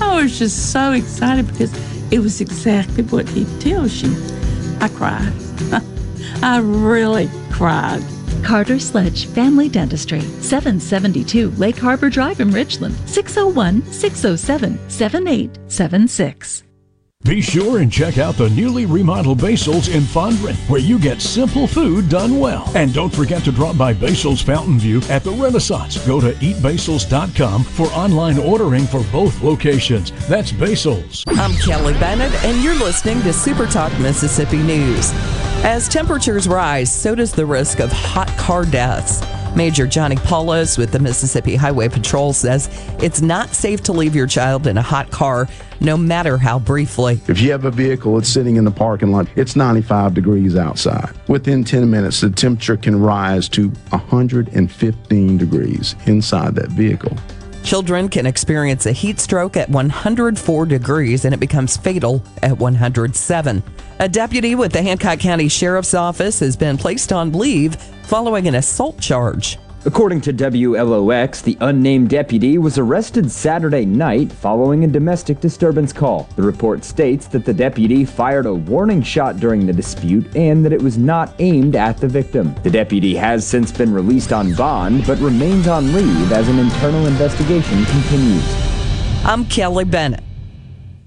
I 0.00 0.22
was 0.22 0.38
just 0.38 0.72
so 0.72 0.92
excited 0.92 1.46
because 1.46 1.72
it 2.12 2.20
was 2.20 2.40
exactly 2.40 3.02
what 3.04 3.28
he 3.28 3.44
tells 3.58 4.02
you. 4.02 4.14
I 4.80 4.88
cried. 4.88 5.32
I 6.42 6.58
really 6.58 7.30
cried. 7.50 8.02
Carter 8.42 8.78
Sledge 8.78 9.26
Family 9.26 9.68
Dentistry, 9.68 10.20
772 10.20 11.50
Lake 11.52 11.78
Harbor 11.78 12.10
Drive 12.10 12.40
in 12.40 12.50
Richland, 12.50 12.94
601 13.06 13.82
607 13.92 14.78
7876. 14.88 16.65
Be 17.26 17.40
sure 17.40 17.78
and 17.78 17.90
check 17.90 18.18
out 18.18 18.36
the 18.36 18.48
newly 18.50 18.86
remodeled 18.86 19.40
Basil's 19.40 19.88
in 19.88 20.02
Fondren, 20.02 20.54
where 20.70 20.80
you 20.80 20.96
get 20.96 21.20
simple 21.20 21.66
food 21.66 22.08
done 22.08 22.38
well. 22.38 22.70
And 22.76 22.94
don't 22.94 23.12
forget 23.12 23.42
to 23.42 23.50
drop 23.50 23.76
by 23.76 23.92
Basil's 23.94 24.40
Fountain 24.40 24.78
View 24.78 25.00
at 25.10 25.24
the 25.24 25.32
Renaissance. 25.32 25.98
Go 26.06 26.20
to 26.20 26.34
eatbasils.com 26.34 27.64
for 27.64 27.86
online 27.88 28.38
ordering 28.38 28.86
for 28.86 29.02
both 29.10 29.42
locations. 29.42 30.12
That's 30.28 30.52
Basil's. 30.52 31.24
I'm 31.26 31.52
Kelly 31.56 31.94
Bennett, 31.94 32.32
and 32.44 32.62
you're 32.62 32.78
listening 32.78 33.20
to 33.22 33.32
Super 33.32 33.66
Talk 33.66 33.92
Mississippi 33.98 34.58
News. 34.58 35.10
As 35.64 35.88
temperatures 35.88 36.46
rise, 36.46 36.94
so 36.94 37.16
does 37.16 37.32
the 37.32 37.44
risk 37.44 37.80
of 37.80 37.90
hot 37.90 38.28
car 38.38 38.64
deaths. 38.64 39.20
Major 39.56 39.86
Johnny 39.86 40.16
Poulos 40.16 40.76
with 40.76 40.92
the 40.92 40.98
Mississippi 40.98 41.56
Highway 41.56 41.88
Patrol 41.88 42.34
says 42.34 42.68
it's 43.02 43.22
not 43.22 43.54
safe 43.54 43.82
to 43.84 43.92
leave 43.92 44.14
your 44.14 44.26
child 44.26 44.66
in 44.66 44.76
a 44.76 44.82
hot 44.82 45.10
car, 45.10 45.48
no 45.80 45.96
matter 45.96 46.36
how 46.36 46.58
briefly. 46.58 47.18
If 47.26 47.40
you 47.40 47.52
have 47.52 47.64
a 47.64 47.70
vehicle 47.70 48.14
that's 48.16 48.28
sitting 48.28 48.56
in 48.56 48.64
the 48.64 48.70
parking 48.70 49.12
lot, 49.12 49.28
it's 49.34 49.56
95 49.56 50.12
degrees 50.12 50.56
outside. 50.56 51.10
Within 51.28 51.64
10 51.64 51.90
minutes, 51.90 52.20
the 52.20 52.28
temperature 52.28 52.76
can 52.76 53.00
rise 53.00 53.48
to 53.50 53.68
115 53.88 55.38
degrees 55.38 55.96
inside 56.04 56.54
that 56.56 56.68
vehicle. 56.68 57.16
Children 57.66 58.08
can 58.08 58.26
experience 58.26 58.86
a 58.86 58.92
heat 58.92 59.18
stroke 59.18 59.56
at 59.56 59.68
104 59.68 60.66
degrees 60.66 61.24
and 61.24 61.34
it 61.34 61.40
becomes 61.40 61.76
fatal 61.76 62.22
at 62.40 62.56
107. 62.56 63.62
A 63.98 64.08
deputy 64.08 64.54
with 64.54 64.70
the 64.70 64.80
Hancock 64.80 65.18
County 65.18 65.48
Sheriff's 65.48 65.92
Office 65.92 66.38
has 66.38 66.56
been 66.56 66.78
placed 66.78 67.12
on 67.12 67.32
leave 67.32 67.74
following 68.04 68.46
an 68.46 68.54
assault 68.54 69.00
charge. 69.00 69.58
According 69.86 70.22
to 70.22 70.32
WLOX, 70.32 71.44
the 71.44 71.56
unnamed 71.60 72.10
deputy 72.10 72.58
was 72.58 72.76
arrested 72.76 73.30
Saturday 73.30 73.84
night 73.84 74.32
following 74.32 74.82
a 74.82 74.88
domestic 74.88 75.38
disturbance 75.38 75.92
call. 75.92 76.28
The 76.34 76.42
report 76.42 76.82
states 76.82 77.28
that 77.28 77.44
the 77.44 77.54
deputy 77.54 78.04
fired 78.04 78.46
a 78.46 78.54
warning 78.54 79.00
shot 79.00 79.36
during 79.36 79.64
the 79.64 79.72
dispute 79.72 80.34
and 80.34 80.64
that 80.64 80.72
it 80.72 80.82
was 80.82 80.98
not 80.98 81.34
aimed 81.38 81.76
at 81.76 81.98
the 81.98 82.08
victim. 82.08 82.52
The 82.64 82.70
deputy 82.70 83.14
has 83.14 83.46
since 83.46 83.70
been 83.70 83.92
released 83.92 84.32
on 84.32 84.54
bond 84.54 85.06
but 85.06 85.20
remains 85.20 85.68
on 85.68 85.92
leave 85.92 86.32
as 86.32 86.48
an 86.48 86.58
internal 86.58 87.06
investigation 87.06 87.84
continues. 87.84 88.44
I'm 89.24 89.44
Kelly 89.44 89.84
Bennett. 89.84 90.25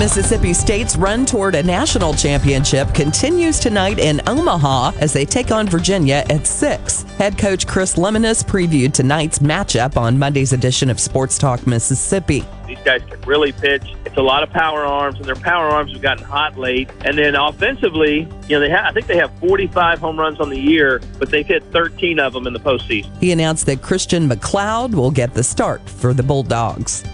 Mississippi 0.00 0.54
State's 0.54 0.96
run 0.96 1.26
toward 1.26 1.54
a 1.54 1.62
national 1.62 2.14
championship 2.14 2.94
continues 2.94 3.60
tonight 3.60 3.98
in 3.98 4.22
Omaha 4.26 4.92
as 4.98 5.12
they 5.12 5.26
take 5.26 5.50
on 5.50 5.68
Virginia 5.68 6.24
at 6.30 6.46
6. 6.46 7.02
Head 7.02 7.36
coach 7.36 7.66
Chris 7.66 7.96
Lemonis 7.96 8.42
previewed 8.42 8.94
tonight's 8.94 9.40
matchup 9.40 9.98
on 9.98 10.18
Monday's 10.18 10.54
edition 10.54 10.88
of 10.88 10.98
Sports 10.98 11.36
Talk 11.36 11.66
Mississippi. 11.66 12.46
These 12.66 12.78
guys 12.78 13.02
can 13.10 13.20
really 13.22 13.52
pitch. 13.52 13.94
It's 14.06 14.16
a 14.16 14.22
lot 14.22 14.42
of 14.42 14.48
power 14.48 14.86
arms, 14.86 15.16
and 15.16 15.26
their 15.26 15.34
power 15.34 15.66
arms 15.66 15.92
have 15.92 16.00
gotten 16.00 16.24
hot 16.24 16.56
late. 16.56 16.88
And 17.04 17.18
then 17.18 17.34
offensively, 17.34 18.20
you 18.48 18.56
know, 18.56 18.60
they 18.60 18.70
have, 18.70 18.86
I 18.86 18.92
think 18.92 19.06
they 19.06 19.18
have 19.18 19.30
45 19.38 19.98
home 19.98 20.18
runs 20.18 20.40
on 20.40 20.48
the 20.48 20.58
year, 20.58 21.02
but 21.18 21.28
they've 21.28 21.46
hit 21.46 21.62
13 21.72 22.18
of 22.18 22.32
them 22.32 22.46
in 22.46 22.54
the 22.54 22.60
postseason. 22.60 23.14
He 23.18 23.32
announced 23.32 23.66
that 23.66 23.82
Christian 23.82 24.26
McLeod 24.30 24.94
will 24.94 25.10
get 25.10 25.34
the 25.34 25.42
start 25.42 25.86
for 25.86 26.14
the 26.14 26.22
Bulldogs. 26.22 27.04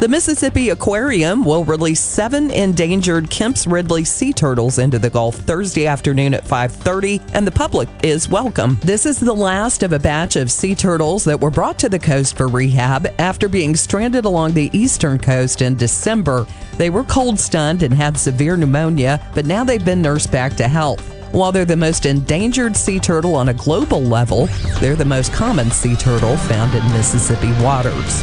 The 0.00 0.08
Mississippi 0.08 0.70
Aquarium 0.70 1.44
will 1.44 1.64
release 1.64 2.00
seven 2.00 2.50
endangered 2.50 3.30
Kemp's 3.30 3.64
Ridley 3.64 4.04
sea 4.04 4.32
turtles 4.32 4.78
into 4.78 4.98
the 4.98 5.08
Gulf 5.08 5.36
Thursday 5.36 5.86
afternoon 5.86 6.34
at 6.34 6.44
5:30, 6.44 7.20
and 7.32 7.46
the 7.46 7.52
public 7.52 7.88
is 8.02 8.28
welcome. 8.28 8.76
This 8.82 9.06
is 9.06 9.20
the 9.20 9.32
last 9.32 9.84
of 9.84 9.92
a 9.92 9.98
batch 10.00 10.34
of 10.34 10.50
sea 10.50 10.74
turtles 10.74 11.22
that 11.24 11.40
were 11.40 11.50
brought 11.50 11.78
to 11.78 11.88
the 11.88 12.00
coast 12.00 12.36
for 12.36 12.48
rehab 12.48 13.08
after 13.20 13.48
being 13.48 13.76
stranded 13.76 14.24
along 14.24 14.52
the 14.52 14.68
eastern 14.72 15.16
coast 15.16 15.62
in 15.62 15.76
December. 15.76 16.44
They 16.76 16.90
were 16.90 17.04
cold 17.04 17.38
stunned 17.38 17.84
and 17.84 17.94
had 17.94 18.18
severe 18.18 18.56
pneumonia, 18.56 19.20
but 19.32 19.46
now 19.46 19.62
they've 19.62 19.84
been 19.84 20.02
nursed 20.02 20.32
back 20.32 20.56
to 20.56 20.66
health. 20.66 21.02
While 21.30 21.52
they're 21.52 21.64
the 21.64 21.76
most 21.76 22.04
endangered 22.04 22.76
sea 22.76 22.98
turtle 22.98 23.36
on 23.36 23.48
a 23.48 23.54
global 23.54 24.02
level, 24.02 24.48
they're 24.80 24.96
the 24.96 25.04
most 25.04 25.32
common 25.32 25.70
sea 25.70 25.94
turtle 25.94 26.36
found 26.36 26.74
in 26.74 26.92
Mississippi 26.92 27.52
waters. 27.62 28.22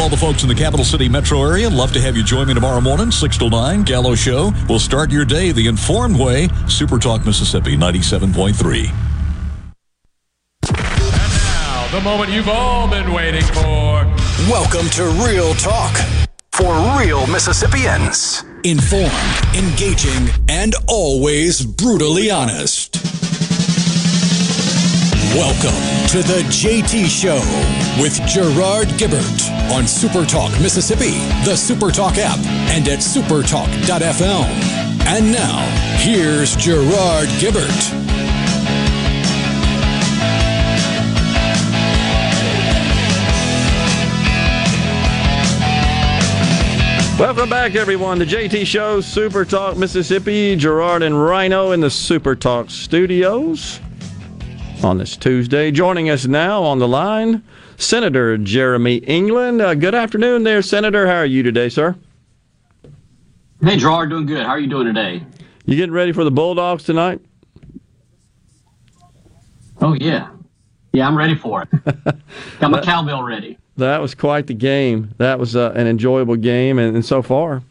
To 0.00 0.04
all 0.04 0.08
the 0.08 0.16
folks 0.16 0.42
in 0.42 0.48
the 0.48 0.54
capital 0.54 0.82
city 0.82 1.10
metro 1.10 1.42
area, 1.42 1.68
love 1.68 1.92
to 1.92 2.00
have 2.00 2.16
you 2.16 2.24
join 2.24 2.48
me 2.48 2.54
tomorrow 2.54 2.80
morning, 2.80 3.10
6 3.10 3.36
till 3.36 3.50
9, 3.50 3.82
Gallo 3.82 4.14
Show. 4.14 4.50
We'll 4.66 4.78
start 4.78 5.10
your 5.10 5.26
day 5.26 5.52
the 5.52 5.66
informed 5.66 6.18
way. 6.18 6.48
Super 6.68 6.98
Talk 6.98 7.26
Mississippi 7.26 7.76
97.3. 7.76 8.90
Now, 10.72 11.86
the 11.92 12.00
moment 12.00 12.30
you've 12.30 12.48
all 12.48 12.88
been 12.88 13.12
waiting 13.12 13.42
for. 13.42 14.06
Welcome 14.48 14.88
to 14.92 15.04
Real 15.22 15.52
Talk 15.52 15.94
for 16.52 16.72
real 16.98 17.26
Mississippians. 17.26 18.42
Informed, 18.64 19.12
engaging, 19.54 20.30
and 20.48 20.74
always 20.88 21.62
brutally 21.62 22.30
honest. 22.30 22.89
Welcome 25.36 26.08
to 26.08 26.26
the 26.26 26.42
JT 26.48 27.06
Show 27.06 27.36
with 28.02 28.14
Gerard 28.26 28.88
Gibert 28.98 29.48
on 29.70 29.84
Supertalk 29.84 30.50
Mississippi, 30.60 31.12
the 31.44 31.54
Supertalk 31.54 32.18
app, 32.18 32.44
and 32.74 32.88
at 32.88 32.98
supertalk.fm. 32.98 34.44
And 35.06 35.30
now, 35.30 35.60
here's 35.98 36.56
Gerard 36.56 37.28
Gibert. 37.38 37.60
Welcome 47.20 47.48
back, 47.48 47.76
everyone. 47.76 48.18
The 48.18 48.26
JT 48.26 48.66
Show, 48.66 49.00
Super 49.00 49.44
Talk 49.44 49.76
Mississippi. 49.76 50.56
Gerard 50.56 51.04
and 51.04 51.22
Rhino 51.22 51.70
in 51.70 51.78
the 51.78 51.90
Super 51.90 52.34
Talk 52.34 52.68
studios 52.68 53.78
on 54.84 54.98
this 54.98 55.16
Tuesday. 55.16 55.70
Joining 55.70 56.10
us 56.10 56.26
now 56.26 56.62
on 56.62 56.78
the 56.78 56.88
line, 56.88 57.42
Senator 57.76 58.38
Jeremy 58.38 58.96
England. 58.96 59.60
Uh, 59.60 59.74
good 59.74 59.94
afternoon 59.94 60.42
there, 60.42 60.62
Senator. 60.62 61.06
How 61.06 61.16
are 61.16 61.26
you 61.26 61.42
today, 61.42 61.68
sir? 61.68 61.96
Hey, 63.62 63.76
Gerard, 63.76 64.10
doing 64.10 64.26
good. 64.26 64.42
How 64.44 64.50
are 64.50 64.58
you 64.58 64.68
doing 64.68 64.86
today? 64.86 65.24
You 65.66 65.76
getting 65.76 65.92
ready 65.92 66.12
for 66.12 66.24
the 66.24 66.30
Bulldogs 66.30 66.84
tonight? 66.84 67.20
Oh, 69.80 69.94
yeah. 69.94 70.30
Yeah, 70.92 71.06
I'm 71.06 71.16
ready 71.16 71.34
for 71.34 71.62
it. 71.62 71.94
Got 72.58 72.70
my 72.70 72.80
cowbell 72.84 73.22
ready. 73.22 73.58
That 73.76 74.00
was 74.00 74.14
quite 74.14 74.46
the 74.46 74.54
game. 74.54 75.14
That 75.18 75.38
was 75.38 75.56
uh, 75.56 75.72
an 75.74 75.86
enjoyable 75.86 76.36
game, 76.36 76.78
and, 76.78 76.96
and, 76.96 77.04
so 77.04 77.22
far, 77.22 77.62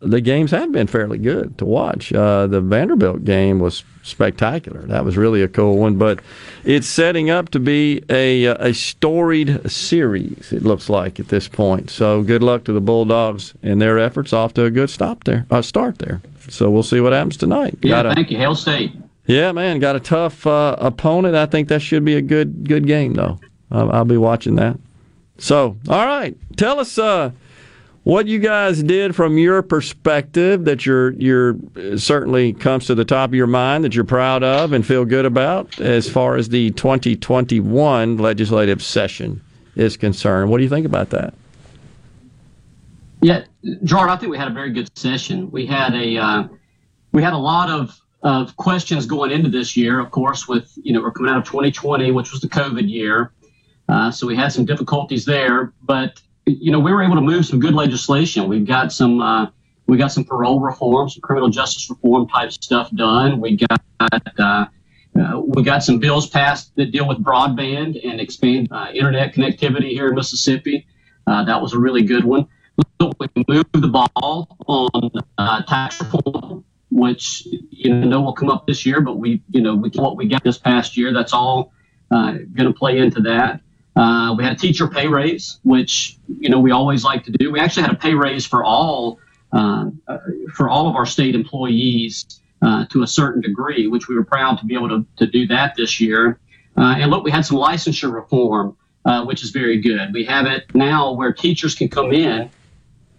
the 0.00 0.20
games 0.20 0.50
have 0.50 0.72
been 0.72 0.86
fairly 0.86 1.18
good 1.18 1.56
to 1.58 1.64
watch. 1.64 2.12
Uh, 2.12 2.46
the 2.46 2.60
Vanderbilt 2.60 3.24
game 3.24 3.58
was 3.58 3.82
spectacular. 4.02 4.82
That 4.82 5.04
was 5.04 5.16
really 5.16 5.42
a 5.42 5.48
cool 5.48 5.78
one, 5.78 5.96
but 5.96 6.20
it's 6.64 6.86
setting 6.86 7.30
up 7.30 7.50
to 7.50 7.60
be 7.60 8.02
a 8.10 8.44
a 8.44 8.74
storied 8.74 9.70
series. 9.70 10.52
It 10.52 10.62
looks 10.62 10.88
like 10.88 11.18
at 11.18 11.28
this 11.28 11.48
point. 11.48 11.90
So 11.90 12.22
good 12.22 12.42
luck 12.42 12.64
to 12.64 12.72
the 12.72 12.80
Bulldogs 12.80 13.54
and 13.62 13.80
their 13.80 13.98
efforts. 13.98 14.32
Off 14.32 14.54
to 14.54 14.64
a 14.64 14.70
good 14.70 14.90
stop 14.90 15.24
there, 15.24 15.46
uh, 15.50 15.62
start 15.62 15.98
there. 15.98 16.20
So 16.48 16.70
we'll 16.70 16.82
see 16.82 17.00
what 17.00 17.12
happens 17.12 17.36
tonight. 17.36 17.78
Yeah, 17.82 18.02
Got 18.02 18.14
thank 18.14 18.30
you, 18.30 18.36
Hail 18.38 18.54
State. 18.54 18.92
Yeah, 19.26 19.50
man, 19.50 19.80
got 19.80 19.96
a 19.96 20.00
tough 20.00 20.46
uh, 20.46 20.76
opponent. 20.78 21.34
I 21.34 21.46
think 21.46 21.68
that 21.68 21.80
should 21.82 22.04
be 22.04 22.14
a 22.16 22.22
good 22.22 22.68
good 22.68 22.86
game 22.86 23.14
though. 23.14 23.40
I'll, 23.70 23.90
I'll 23.90 24.04
be 24.04 24.16
watching 24.16 24.56
that. 24.56 24.78
So, 25.38 25.76
all 25.88 26.06
right, 26.06 26.36
tell 26.56 26.78
us 26.78 26.96
uh, 26.96 27.30
what 28.06 28.28
you 28.28 28.38
guys 28.38 28.84
did 28.84 29.16
from 29.16 29.36
your 29.36 29.62
perspective 29.62 30.64
that 30.64 30.86
you're 30.86 31.10
you're 31.14 31.56
uh, 31.76 31.96
certainly 31.96 32.52
comes 32.52 32.86
to 32.86 32.94
the 32.94 33.04
top 33.04 33.30
of 33.30 33.34
your 33.34 33.48
mind 33.48 33.82
that 33.82 33.96
you're 33.96 34.04
proud 34.04 34.44
of 34.44 34.72
and 34.72 34.86
feel 34.86 35.04
good 35.04 35.24
about 35.24 35.80
as 35.80 36.08
far 36.08 36.36
as 36.36 36.50
the 36.50 36.70
2021 36.70 38.16
legislative 38.16 38.80
session 38.80 39.42
is 39.74 39.96
concerned. 39.96 40.48
What 40.48 40.58
do 40.58 40.62
you 40.62 40.68
think 40.68 40.86
about 40.86 41.10
that? 41.10 41.34
Yeah, 43.22 43.42
Gerard, 43.82 44.08
I 44.08 44.16
think 44.16 44.30
we 44.30 44.38
had 44.38 44.46
a 44.46 44.54
very 44.54 44.70
good 44.70 44.88
session. 44.96 45.50
We 45.50 45.66
had 45.66 45.92
a 45.92 46.16
uh, 46.16 46.48
we 47.10 47.24
had 47.24 47.32
a 47.32 47.38
lot 47.38 47.70
of 47.70 48.00
of 48.22 48.56
questions 48.56 49.04
going 49.06 49.32
into 49.32 49.50
this 49.50 49.76
year. 49.76 49.98
Of 49.98 50.12
course, 50.12 50.46
with 50.46 50.72
you 50.76 50.92
know 50.92 51.02
we're 51.02 51.10
coming 51.10 51.32
out 51.32 51.38
of 51.38 51.44
2020, 51.44 52.12
which 52.12 52.30
was 52.30 52.40
the 52.40 52.48
COVID 52.48 52.88
year. 52.88 53.32
Uh, 53.88 54.12
so 54.12 54.28
we 54.28 54.36
had 54.36 54.52
some 54.52 54.64
difficulties 54.64 55.24
there, 55.24 55.72
but 55.82 56.20
you 56.46 56.70
know 56.70 56.78
we 56.78 56.92
were 56.92 57.02
able 57.02 57.16
to 57.16 57.20
move 57.20 57.44
some 57.44 57.60
good 57.60 57.74
legislation. 57.74 58.48
We've 58.48 58.66
got 58.66 58.92
some 58.92 59.20
uh, 59.20 59.48
we 59.86 59.96
got 59.96 60.12
some 60.12 60.24
parole 60.24 60.60
reform, 60.60 61.08
some 61.08 61.20
criminal 61.20 61.48
justice 61.48 61.90
reform 61.90 62.28
type 62.28 62.52
stuff 62.52 62.90
done. 62.92 63.40
We 63.40 63.56
got 63.56 63.82
uh, 64.00 64.18
uh, 64.38 65.40
we 65.40 65.62
got 65.62 65.82
some 65.82 65.98
bills 65.98 66.28
passed 66.28 66.74
that 66.76 66.92
deal 66.92 67.06
with 67.08 67.22
broadband 67.22 68.00
and 68.08 68.20
expand 68.20 68.68
uh, 68.70 68.88
internet 68.94 69.34
connectivity 69.34 69.90
here 69.90 70.08
in 70.08 70.14
Mississippi. 70.14 70.86
Uh, 71.26 71.44
that 71.44 71.60
was 71.60 71.72
a 71.72 71.78
really 71.78 72.02
good 72.02 72.24
one. 72.24 72.46
We 73.00 73.28
moved 73.48 73.72
the 73.72 73.88
ball 73.88 74.56
on 74.66 75.10
uh, 75.38 75.62
tax 75.62 76.00
reform, 76.00 76.64
which 76.90 77.46
you 77.70 77.92
know 77.92 78.20
will 78.20 78.34
come 78.34 78.50
up 78.50 78.66
this 78.66 78.86
year, 78.86 79.00
but 79.00 79.18
we 79.18 79.42
you 79.50 79.62
know 79.62 79.74
we, 79.74 79.90
what 79.90 80.16
we 80.16 80.28
got 80.28 80.44
this 80.44 80.58
past 80.58 80.96
year. 80.96 81.12
That's 81.12 81.32
all 81.32 81.72
going 82.10 82.54
to 82.54 82.72
play 82.72 82.98
into 82.98 83.20
that. 83.22 83.60
Uh, 83.96 84.34
we 84.36 84.44
had 84.44 84.52
a 84.52 84.56
teacher 84.56 84.86
pay 84.86 85.08
raise, 85.08 85.58
which 85.62 86.18
you 86.28 86.50
know 86.50 86.60
we 86.60 86.70
always 86.70 87.02
like 87.02 87.24
to 87.24 87.32
do. 87.32 87.50
We 87.50 87.60
actually 87.60 87.84
had 87.84 87.92
a 87.92 87.98
pay 87.98 88.14
raise 88.14 88.46
for 88.46 88.62
all 88.62 89.18
for 90.52 90.68
all 90.68 90.88
of 90.88 90.96
our 90.96 91.06
state 91.06 91.34
employees 91.34 92.40
uh, 92.62 92.86
to 92.86 93.02
a 93.02 93.06
certain 93.06 93.40
degree, 93.40 93.86
which 93.86 94.08
we 94.08 94.14
were 94.14 94.24
proud 94.24 94.58
to 94.58 94.64
be 94.64 94.74
able 94.74 94.88
to, 94.88 95.06
to 95.16 95.26
do 95.26 95.46
that 95.46 95.74
this 95.76 96.00
year. 96.00 96.38
Uh, 96.76 96.96
and 96.98 97.10
look, 97.10 97.24
we 97.24 97.30
had 97.30 97.44
some 97.44 97.56
licensure 97.56 98.12
reform, 98.12 98.76
uh, 99.04 99.24
which 99.24 99.42
is 99.42 99.50
very 99.50 99.80
good. 99.80 100.12
We 100.12 100.24
have 100.24 100.46
it 100.46 100.74
now 100.74 101.12
where 101.12 101.32
teachers 101.32 101.74
can 101.74 101.88
come 101.88 102.12
in, 102.12 102.50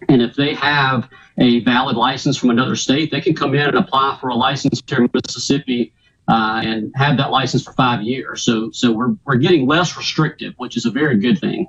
and 0.08 0.22
if 0.22 0.36
they 0.36 0.54
have 0.54 1.08
a 1.38 1.60
valid 1.60 1.96
license 1.96 2.36
from 2.36 2.50
another 2.50 2.76
state, 2.76 3.10
they 3.10 3.20
can 3.20 3.34
come 3.34 3.54
in 3.54 3.68
and 3.68 3.76
apply 3.76 4.18
for 4.20 4.28
a 4.28 4.34
license 4.34 4.82
here 4.86 4.98
in 4.98 5.10
Mississippi 5.12 5.92
uh, 6.28 6.60
and 6.62 6.92
have 6.94 7.16
that 7.16 7.30
license 7.30 7.64
for 7.64 7.72
five 7.72 8.02
years. 8.02 8.42
So, 8.42 8.70
so 8.70 8.92
we're, 8.92 9.14
we're 9.24 9.36
getting 9.36 9.66
less 9.66 9.96
restrictive, 9.96 10.54
which 10.58 10.76
is 10.76 10.84
a 10.84 10.90
very 10.90 11.18
good 11.18 11.40
thing. 11.40 11.66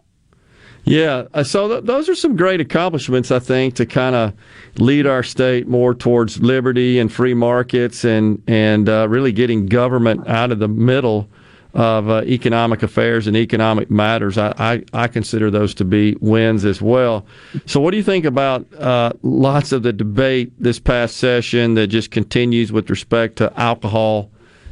Yeah, 0.84 1.28
uh, 1.34 1.44
so 1.44 1.68
th- 1.68 1.84
those 1.84 2.10
are 2.10 2.16
some 2.16 2.36
great 2.36 2.62
accomplishments, 2.62 3.32
I 3.32 3.40
think, 3.40 3.76
to 3.76 3.86
kind 3.86 4.16
of 4.16 4.34
lead 4.78 5.06
our 5.06 5.24
state 5.24 5.68
more 5.68 5.94
towards 5.94 6.42
liberty 6.42 7.00
and 7.00 7.12
free 7.12 7.34
markets, 7.34 8.04
and 8.04 8.42
and 8.48 8.88
uh, 8.90 9.08
really 9.10 9.32
getting 9.32 9.68
government 9.68 10.28
out 10.28 10.52
of 10.52 10.60
the 10.60 10.68
middle 10.70 11.30
of 11.74 12.10
uh, 12.10 12.24
economic 12.26 12.82
affairs 12.82 13.28
and 13.28 13.38
economic 13.38 13.92
matters. 13.92 14.38
I, 14.38 14.54
I, 14.58 14.84
I, 15.04 15.08
consider 15.08 15.52
those 15.52 15.76
to 15.76 15.86
be 15.86 16.16
wins 16.20 16.66
as 16.66 16.82
well. 16.82 17.26
So, 17.68 17.80
what 17.80 17.92
do 17.92 17.98
you 17.98 18.04
think 18.04 18.26
about 18.26 18.74
uh, 18.74 19.14
lots 19.22 19.72
of 19.72 19.84
the 19.84 19.94
debate 19.94 20.52
this 20.58 20.80
past 20.80 21.18
session 21.18 21.76
that 21.76 21.88
just 21.88 22.10
continues 22.10 22.72
with 22.72 22.90
respect 22.90 23.36
to 23.38 23.54
alcohol 23.60 24.32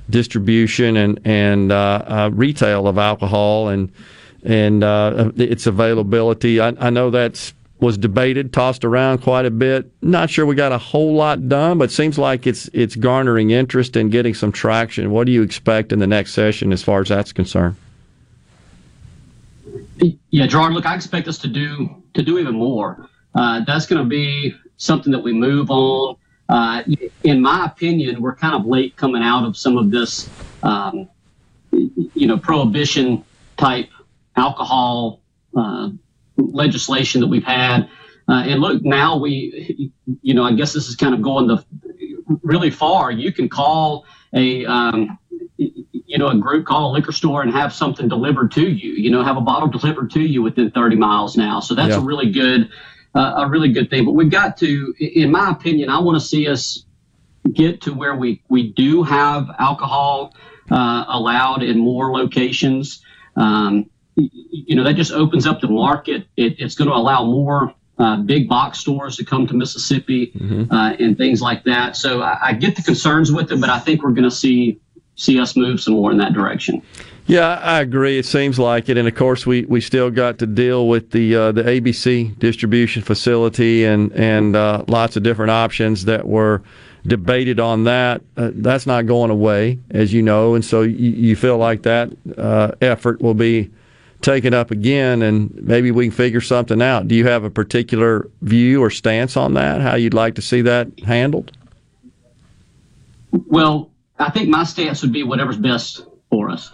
distribution 0.10 0.98
and 0.98 1.20
and 1.26 1.72
uh, 1.72 2.04
uh, 2.06 2.30
retail 2.34 2.88
of 2.88 2.98
alcohol 2.98 3.70
and 3.70 3.92
and 4.44 4.84
uh, 4.84 5.32
its 5.36 5.68
availability. 5.68 6.60
I, 6.60 6.70
I 6.80 6.90
know 6.90 7.10
that's 7.10 7.54
was 7.80 7.98
debated, 7.98 8.54
tossed 8.54 8.84
around 8.84 9.20
quite 9.20 9.46
a 9.46 9.52
bit. 9.52 9.92
Not 10.02 10.30
sure 10.30 10.46
we 10.46 10.56
got 10.56 10.72
a 10.72 10.78
whole 10.78 11.14
lot 11.14 11.48
done, 11.48 11.78
but 11.78 11.92
seems 11.92 12.18
like 12.18 12.48
it's 12.48 12.68
it's 12.74 12.96
garnering 12.96 13.52
interest 13.52 13.96
and 13.96 14.12
getting 14.12 14.34
some 14.34 14.52
traction. 14.52 15.12
What 15.12 15.26
do 15.26 15.32
you 15.32 15.44
expect 15.44 15.92
in 15.92 16.00
the 16.00 16.08
next 16.08 16.34
session 16.34 16.72
as 16.72 16.82
far 16.82 17.02
as 17.02 17.10
that's 17.10 17.32
concerned? 17.32 17.76
Yeah, 20.30 20.48
Gerard. 20.48 20.74
Look, 20.74 20.86
I 20.86 20.96
expect 20.96 21.28
us 21.28 21.38
to 21.40 21.48
do 21.48 22.04
to 22.14 22.24
do 22.24 22.40
even 22.40 22.56
more. 22.56 23.10
Uh, 23.36 23.64
that's 23.66 23.86
going 23.86 24.02
to 24.02 24.10
be 24.10 24.56
something 24.78 25.12
that 25.12 25.20
we 25.20 25.34
move 25.34 25.70
on. 25.70 26.16
Uh, 26.50 26.84
in 27.24 27.42
my 27.42 27.66
opinion, 27.66 28.22
we're 28.22 28.36
kind 28.36 28.56
of 28.56 28.66
late 28.66 28.96
coming 28.96 29.22
out 29.22 29.46
of 29.46 29.58
some 29.58 29.78
of 29.78 29.92
this, 29.92 30.30
um, 30.64 31.10
you 31.72 32.28
know, 32.28 32.38
prohibition 32.38 33.24
type 33.58 33.90
alcohol 34.36 35.22
uh, 35.58 35.90
legislation 36.38 37.22
that 37.22 37.28
we've 37.28 37.44
had. 37.44 37.90
Uh, 38.30 38.44
and 38.46 38.62
look, 38.62 38.84
now 38.84 39.18
we, 39.18 39.92
you 40.22 40.34
know, 40.34 40.44
I 40.44 40.54
guess 40.54 40.74
this 40.74 40.88
is 40.88 40.96
kind 40.96 41.14
of 41.14 41.22
going 41.22 41.48
the 41.48 41.64
really 42.44 42.70
far. 42.70 43.12
You 43.12 43.32
can 43.32 43.48
call 43.50 44.06
a, 44.34 44.66
um, 44.66 45.18
you 45.58 46.18
know, 46.18 46.28
a 46.28 46.38
group, 46.38 46.66
call 46.66 46.92
a 46.92 46.94
liquor 46.94 47.12
store 47.12 47.42
and 47.42 47.52
have 47.52 47.74
something 47.74 48.08
delivered 48.08 48.52
to 48.54 48.70
you. 48.70 48.94
You 48.94 49.12
know, 49.12 49.24
have 49.24 49.38
a 49.38 49.42
bottle 49.42 49.70
delivered 49.70 50.12
to 50.12 50.22
you 50.22 50.42
within 50.42 50.72
30 50.72 50.96
miles 50.96 51.38
now. 51.38 51.60
So 51.60 51.74
that's 51.74 51.92
yeah. 51.92 51.98
a 51.98 52.02
really 52.02 52.32
good, 52.32 52.70
uh, 53.16 53.34
a 53.38 53.50
really 53.50 53.72
good 53.72 53.90
thing. 53.90 54.06
But 54.06 54.12
we've 54.12 54.30
got 54.30 54.58
to, 54.58 54.94
in 55.00 55.32
my 55.32 55.52
opinion, 55.52 55.90
I 55.90 56.00
want 56.00 56.20
to 56.20 56.26
see 56.26 56.48
us 56.48 56.86
get 57.54 57.82
to 57.82 57.94
where 57.94 58.16
we 58.16 58.42
we 58.50 58.72
do 58.74 59.04
have 59.04 59.50
alcohol 59.60 60.34
uh, 60.72 61.06
allowed 61.08 61.64
in 61.64 61.78
more 61.78 62.12
locations. 62.12 63.02
Um, 63.36 63.90
you 64.16 64.76
know, 64.76 64.84
that 64.84 64.96
just 64.96 65.12
opens 65.12 65.46
up 65.46 65.62
the 65.62 65.68
market. 65.68 66.28
It, 66.38 66.60
it's 66.60 66.76
going 66.76 66.90
to 66.90 66.96
allow 66.96 67.24
more 67.24 67.74
uh, 68.00 68.18
big 68.18 68.48
box 68.48 68.80
stores 68.80 69.16
to 69.18 69.26
come 69.26 69.48
to 69.48 69.54
Mississippi 69.54 70.32
mm-hmm. 70.32 70.72
uh, 70.72 70.94
and 70.94 71.18
things 71.18 71.42
like 71.42 71.64
that. 71.64 71.96
So 71.96 72.22
I, 72.22 72.50
I, 72.50 72.54
get 72.54 72.76
the 72.76 72.84
concerns 72.84 73.32
with 73.32 73.52
it, 73.52 73.60
but 73.60 73.70
I 73.70 73.80
think 73.80 74.04
we're 74.04 74.12
going 74.12 74.30
to 74.30 74.36
see 74.36 74.80
see 75.18 75.40
us 75.40 75.58
move 75.58 75.82
some 75.82 75.96
more 75.96 76.12
in 76.12 76.18
that 76.18 76.34
direction. 76.34 76.82
Yeah, 77.26 77.60
I 77.62 77.82
agree. 77.82 78.18
It 78.18 78.26
seems 78.26 78.58
like 78.58 78.88
it, 78.88 78.98
and 78.98 79.06
of 79.06 79.16
course, 79.16 79.46
we, 79.46 79.66
we 79.66 79.82
still 79.82 80.10
got 80.10 80.38
to 80.40 80.48
deal 80.48 80.88
with 80.88 81.12
the 81.12 81.36
uh, 81.36 81.52
the 81.52 81.64
ABC 81.64 82.40
distribution 82.40 83.04
facility 83.04 83.84
and 83.84 84.14
and 84.14 84.56
uh, 84.56 84.86
lots 84.88 85.18
of 85.18 85.24
different 85.24 85.52
options 85.52 86.06
that 86.06 86.26
were 86.26 86.64
debated 87.06 87.60
on 87.60 87.84
that. 87.84 88.22
Uh, 88.38 88.52
that's 88.54 88.88
not 88.88 89.08
going 89.08 89.30
away, 89.30 89.78
as 89.92 90.14
you 90.14 90.22
know, 90.22 90.56
and 90.56 90.64
so 90.64 90.84
you, 90.84 91.10
you 91.12 91.36
feel 91.36 91.58
like 91.58 91.84
that 91.84 92.10
uh, 92.38 92.72
effort 92.80 93.22
will 93.22 93.34
be 93.34 93.70
taken 94.22 94.54
up 94.54 94.72
again 94.72 95.22
and 95.22 95.54
maybe 95.64 95.92
we 95.92 96.06
can 96.06 96.12
figure 96.12 96.42
something 96.42 96.82
out. 96.82 97.08
Do 97.08 97.14
you 97.14 97.28
have 97.28 97.44
a 97.44 97.52
particular 97.52 98.28
view 98.42 98.84
or 98.84 98.90
stance 98.90 99.38
on 99.38 99.54
that? 99.54 99.80
How 99.80 99.96
you'd 99.96 100.16
like 100.16 100.36
to 100.36 100.42
see 100.42 100.62
that 100.62 100.88
handled? 101.02 101.56
Well, 103.32 103.92
I 104.20 104.30
think 104.32 104.50
my 104.50 104.64
stance 104.64 105.02
would 105.02 105.12
be 105.12 105.24
whatever's 105.24 105.58
best 105.58 106.06
for 106.30 106.50
us. 106.50 106.72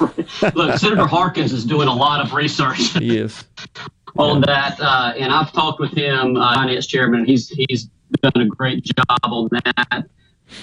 Look, 0.54 0.78
Senator 0.78 1.06
Harkins 1.06 1.52
is 1.52 1.64
doing 1.64 1.88
a 1.88 1.94
lot 1.94 2.24
of 2.24 2.32
research. 2.32 2.96
Yes. 3.00 3.44
on 4.16 4.40
that, 4.40 4.80
uh, 4.80 5.12
and 5.16 5.32
I've 5.32 5.52
talked 5.52 5.78
with 5.78 5.92
him, 5.92 6.36
uh, 6.36 6.54
finance 6.54 6.86
chairman. 6.86 7.24
He's 7.24 7.48
he's 7.50 7.88
done 8.20 8.32
a 8.42 8.46
great 8.46 8.82
job 8.82 9.18
on 9.22 9.48
that, 9.52 10.06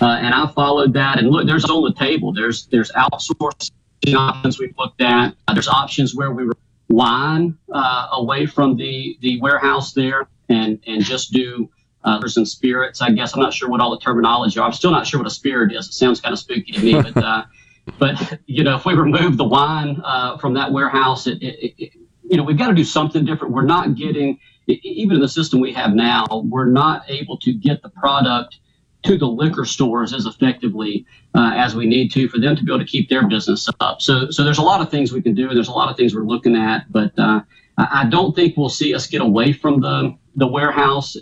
uh, 0.01 0.05
and 0.05 0.33
I 0.33 0.47
followed 0.47 0.93
that. 0.93 1.19
And 1.19 1.29
look, 1.29 1.47
there's 1.47 1.63
on 1.65 1.83
the 1.83 1.93
table. 1.93 2.33
There's 2.33 2.65
there's 2.65 2.91
outsourcing 2.91 3.71
options 4.13 4.59
we've 4.59 4.75
looked 4.77 5.01
at. 5.01 5.35
Uh, 5.47 5.53
there's 5.53 5.69
options 5.69 6.15
where 6.15 6.31
we 6.31 6.49
line 6.89 7.57
uh, 7.71 8.07
away 8.13 8.45
from 8.45 8.75
the, 8.75 9.17
the 9.21 9.39
warehouse 9.41 9.93
there 9.93 10.27
and, 10.49 10.79
and 10.87 11.03
just 11.03 11.31
do 11.31 11.69
uh, 12.05 12.25
some 12.27 12.45
spirits. 12.45 13.01
I 13.01 13.11
guess 13.11 13.33
I'm 13.33 13.41
not 13.41 13.53
sure 13.53 13.69
what 13.69 13.81
all 13.81 13.91
the 13.91 13.99
terminology 13.99 14.59
are. 14.59 14.65
I'm 14.65 14.73
still 14.73 14.91
not 14.91 15.05
sure 15.05 15.19
what 15.19 15.27
a 15.27 15.31
spirit 15.31 15.73
is. 15.73 15.87
It 15.87 15.93
sounds 15.93 16.21
kind 16.21 16.33
of 16.33 16.39
spooky 16.39 16.71
to 16.71 16.79
me, 16.79 17.01
but 17.01 17.17
uh, 17.17 17.43
but 17.99 18.39
you 18.45 18.63
know, 18.63 18.75
if 18.75 18.85
we 18.85 18.93
remove 18.93 19.37
the 19.37 19.43
wine 19.43 20.01
uh, 20.03 20.37
from 20.37 20.53
that 20.53 20.71
warehouse, 20.71 21.27
it, 21.27 21.41
it, 21.41 21.73
it, 21.77 21.91
you 22.23 22.37
know, 22.37 22.43
we've 22.43 22.57
got 22.57 22.69
to 22.69 22.73
do 22.73 22.83
something 22.83 23.25
different. 23.25 23.53
We're 23.53 23.63
not 23.63 23.95
getting 23.95 24.39
even 24.67 25.15
in 25.15 25.21
the 25.21 25.27
system 25.27 25.59
we 25.59 25.73
have 25.73 25.93
now, 25.93 26.25
we're 26.45 26.65
not 26.65 27.03
able 27.07 27.37
to 27.37 27.53
get 27.53 27.81
the 27.81 27.89
product 27.89 28.59
to 29.03 29.17
the 29.17 29.27
liquor 29.27 29.65
stores 29.65 30.13
as 30.13 30.25
effectively 30.25 31.05
uh, 31.35 31.51
as 31.55 31.75
we 31.75 31.85
need 31.85 32.11
to 32.11 32.27
for 32.27 32.39
them 32.39 32.55
to 32.55 32.63
be 32.63 32.71
able 32.71 32.83
to 32.83 32.89
keep 32.89 33.07
their 33.07 33.27
business 33.27 33.69
up. 33.79 34.01
So, 34.01 34.31
so 34.31 34.43
there's 34.43 34.57
a 34.57 34.63
lot 34.63 34.81
of 34.81 34.89
things 34.89 35.11
we 35.11 35.21
can 35.21 35.35
do. 35.35 35.53
There's 35.53 35.67
a 35.67 35.73
lot 35.73 35.91
of 35.91 35.97
things 35.97 36.15
we're 36.15 36.23
looking 36.23 36.55
at, 36.55 36.91
but 36.91 37.17
uh, 37.19 37.41
I 37.77 38.05
don't 38.05 38.35
think 38.35 38.57
we'll 38.57 38.69
see 38.69 38.95
us 38.95 39.05
get 39.07 39.21
away 39.21 39.53
from 39.53 39.81
the 39.81 40.17
the 40.37 40.47
warehouse, 40.47 41.15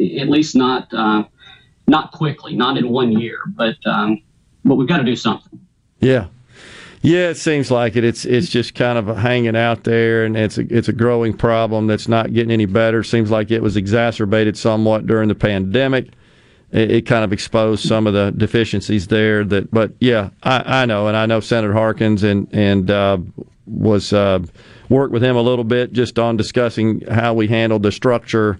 at 0.00 0.28
least 0.28 0.56
not 0.56 0.92
uh, 0.92 1.24
not 1.86 2.12
quickly, 2.12 2.54
not 2.54 2.76
in 2.76 2.88
one 2.88 3.12
year. 3.12 3.38
But 3.46 3.76
um, 3.86 4.22
but 4.64 4.76
we've 4.76 4.88
got 4.88 4.98
to 4.98 5.04
do 5.04 5.16
something. 5.16 5.60
Yeah. 6.00 6.26
Yeah, 7.02 7.30
it 7.30 7.38
seems 7.38 7.70
like 7.70 7.96
it. 7.96 8.04
It's 8.04 8.26
it's 8.26 8.50
just 8.50 8.74
kind 8.74 8.98
of 8.98 9.16
hanging 9.16 9.56
out 9.56 9.84
there, 9.84 10.24
and 10.26 10.36
it's 10.36 10.58
a, 10.58 10.66
it's 10.76 10.88
a 10.88 10.92
growing 10.92 11.32
problem 11.32 11.86
that's 11.86 12.08
not 12.08 12.34
getting 12.34 12.50
any 12.50 12.66
better. 12.66 13.02
Seems 13.02 13.30
like 13.30 13.50
it 13.50 13.62
was 13.62 13.74
exacerbated 13.74 14.58
somewhat 14.58 15.06
during 15.06 15.28
the 15.28 15.34
pandemic 15.34 16.10
it, 16.72 17.06
kind 17.06 17.24
of 17.24 17.32
exposed 17.32 17.86
some 17.86 18.06
of 18.06 18.14
the 18.14 18.32
deficiencies 18.36 19.08
there. 19.08 19.44
That, 19.44 19.70
but 19.70 19.92
yeah, 20.00 20.30
I, 20.42 20.82
I 20.82 20.86
know, 20.86 21.08
and 21.08 21.16
I 21.16 21.26
know 21.26 21.40
Senator 21.40 21.72
Harkins 21.72 22.22
and 22.22 22.48
and 22.52 22.90
uh, 22.90 23.18
was 23.66 24.12
uh, 24.12 24.40
worked 24.88 25.12
with 25.12 25.22
him 25.22 25.36
a 25.36 25.42
little 25.42 25.64
bit 25.64 25.92
just 25.92 26.18
on 26.18 26.36
discussing 26.36 27.00
how 27.02 27.34
we 27.34 27.48
handled 27.48 27.82
the 27.82 27.92
structure. 27.92 28.58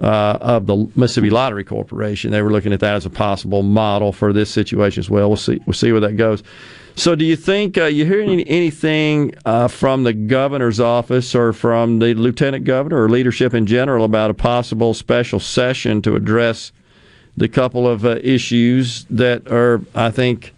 Uh, 0.00 0.38
of 0.40 0.66
the 0.66 0.90
Mississippi 0.96 1.28
Lottery 1.28 1.62
Corporation, 1.62 2.30
they 2.30 2.40
were 2.40 2.50
looking 2.50 2.72
at 2.72 2.80
that 2.80 2.94
as 2.94 3.04
a 3.04 3.10
possible 3.10 3.62
model 3.62 4.12
for 4.12 4.32
this 4.32 4.48
situation 4.48 4.98
as 4.98 5.10
well. 5.10 5.28
We'll 5.28 5.36
see. 5.36 5.60
We'll 5.66 5.74
see 5.74 5.92
where 5.92 6.00
that 6.00 6.16
goes. 6.16 6.42
So, 6.96 7.14
do 7.14 7.24
you 7.24 7.36
think 7.36 7.76
uh, 7.76 7.84
you 7.84 8.04
hear 8.04 8.20
any, 8.20 8.46
anything 8.48 9.34
uh, 9.44 9.68
from 9.68 10.04
the 10.04 10.12
governor's 10.12 10.80
office 10.80 11.34
or 11.34 11.52
from 11.52 11.98
the 11.98 12.14
lieutenant 12.14 12.64
governor 12.64 13.02
or 13.02 13.08
leadership 13.08 13.54
in 13.54 13.66
general 13.66 14.04
about 14.04 14.30
a 14.30 14.34
possible 14.34 14.94
special 14.94 15.38
session 15.38 16.02
to 16.02 16.16
address 16.16 16.72
the 17.36 17.48
couple 17.48 17.88
of 17.88 18.04
uh, 18.04 18.18
issues 18.22 19.04
that 19.10 19.50
are, 19.50 19.80
I 19.94 20.10
think, 20.10 20.54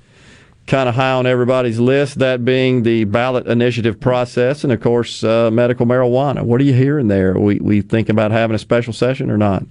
kind 0.67 0.89
of 0.89 0.95
high 0.95 1.13
on 1.13 1.27
everybody's 1.27 1.79
list, 1.79 2.19
that 2.21 2.45
being 2.45 2.83
the 2.83 3.05
ballot 3.05 3.47
initiative 3.47 4.01
process 4.01 4.65
and, 4.65 4.73
of 4.73 4.81
course, 4.81 5.25
uh, 5.25 5.51
medical 5.51 5.87
marijuana. 5.87 6.43
What 6.43 6.61
are 6.61 6.65
you 6.65 6.75
hearing 6.75 7.09
there? 7.09 7.39
We, 7.39 7.59
we 7.59 7.83
think 7.83 8.09
about 8.09 8.31
having 8.31 8.55
a 8.55 8.59
special 8.59 8.93
session 8.93 9.31
or 9.31 9.39
not? 9.39 9.65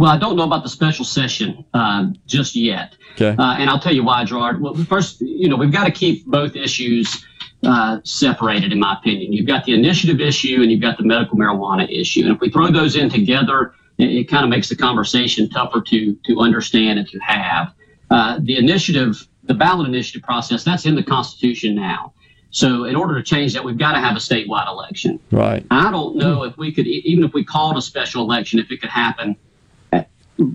well, 0.00 0.10
I 0.10 0.16
don't 0.16 0.34
know 0.34 0.44
about 0.44 0.62
the 0.62 0.70
special 0.70 1.04
session 1.04 1.62
uh, 1.74 2.06
just 2.26 2.56
yet. 2.56 2.94
Okay. 3.12 3.36
Uh, 3.38 3.56
and 3.58 3.68
I'll 3.68 3.78
tell 3.78 3.94
you 3.94 4.02
why, 4.02 4.24
Gerard. 4.24 4.58
Well, 4.58 4.72
first, 4.74 5.20
you 5.20 5.46
know, 5.46 5.56
we've 5.56 5.70
got 5.70 5.84
to 5.84 5.90
keep 5.90 6.24
both 6.24 6.56
issues 6.56 7.22
uh, 7.64 7.98
separated, 8.02 8.72
in 8.72 8.80
my 8.80 8.94
opinion. 8.94 9.34
You've 9.34 9.46
got 9.46 9.66
the 9.66 9.74
initiative 9.74 10.18
issue 10.18 10.62
and 10.62 10.70
you've 10.70 10.80
got 10.80 10.96
the 10.96 11.04
medical 11.04 11.36
marijuana 11.36 11.86
issue. 11.90 12.22
And 12.24 12.34
if 12.34 12.40
we 12.40 12.48
throw 12.48 12.68
those 12.68 12.96
in 12.96 13.10
together, 13.10 13.74
it, 13.98 14.10
it 14.10 14.24
kind 14.30 14.42
of 14.42 14.48
makes 14.48 14.70
the 14.70 14.76
conversation 14.76 15.50
tougher 15.50 15.82
to 15.82 16.14
to 16.24 16.40
understand 16.40 16.98
and 16.98 17.06
to 17.08 17.18
have. 17.18 17.70
Uh, 18.10 18.38
the 18.42 18.56
initiative, 18.56 19.26
the 19.44 19.54
ballot 19.54 19.88
initiative 19.88 20.22
process, 20.22 20.64
that's 20.64 20.86
in 20.86 20.94
the 20.94 21.02
Constitution 21.02 21.74
now. 21.74 22.12
So 22.50 22.84
in 22.84 22.96
order 22.96 23.14
to 23.14 23.22
change 23.22 23.54
that, 23.54 23.62
we've 23.62 23.78
got 23.78 23.92
to 23.92 24.00
have 24.00 24.16
a 24.16 24.18
statewide 24.18 24.66
election. 24.66 25.20
Right. 25.30 25.64
I 25.70 25.90
don't 25.90 26.16
know 26.16 26.42
if 26.42 26.56
we 26.56 26.72
could, 26.72 26.86
even 26.86 27.24
if 27.24 27.32
we 27.32 27.44
called 27.44 27.76
a 27.76 27.82
special 27.82 28.22
election, 28.22 28.58
if 28.58 28.70
it 28.72 28.80
could 28.80 28.90
happen 28.90 29.36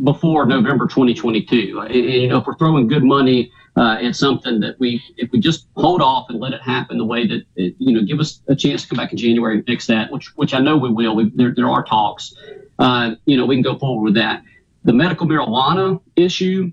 before 0.03 0.45
November 0.45 0.87
2022. 0.87 1.79
And, 1.79 1.91
and, 1.91 2.03
you 2.03 2.27
know, 2.27 2.39
if 2.39 2.47
we're 2.47 2.57
throwing 2.57 2.87
good 2.87 3.03
money 3.03 3.51
uh, 3.77 3.97
at 4.01 4.15
something 4.15 4.59
that 4.59 4.77
we, 4.79 5.01
if 5.15 5.31
we 5.31 5.39
just 5.39 5.67
hold 5.75 6.01
off 6.01 6.29
and 6.29 6.39
let 6.39 6.53
it 6.53 6.61
happen 6.61 6.97
the 6.97 7.05
way 7.05 7.27
that, 7.27 7.43
it, 7.55 7.75
you 7.77 7.93
know, 7.93 8.03
give 8.03 8.19
us 8.19 8.41
a 8.47 8.55
chance 8.55 8.81
to 8.83 8.89
come 8.89 8.97
back 8.97 9.11
in 9.11 9.17
January 9.17 9.55
and 9.57 9.65
fix 9.65 9.87
that, 9.87 10.11
which 10.11 10.35
which 10.35 10.53
I 10.53 10.59
know 10.59 10.77
we 10.77 10.89
will. 10.89 11.15
We, 11.15 11.31
there 11.35 11.53
there 11.55 11.69
are 11.69 11.83
talks. 11.83 12.33
Uh, 12.79 13.15
you 13.25 13.37
know, 13.37 13.45
we 13.45 13.55
can 13.55 13.63
go 13.63 13.77
forward 13.77 14.03
with 14.03 14.15
that. 14.15 14.43
The 14.83 14.93
medical 14.93 15.27
marijuana 15.27 16.01
issue. 16.15 16.71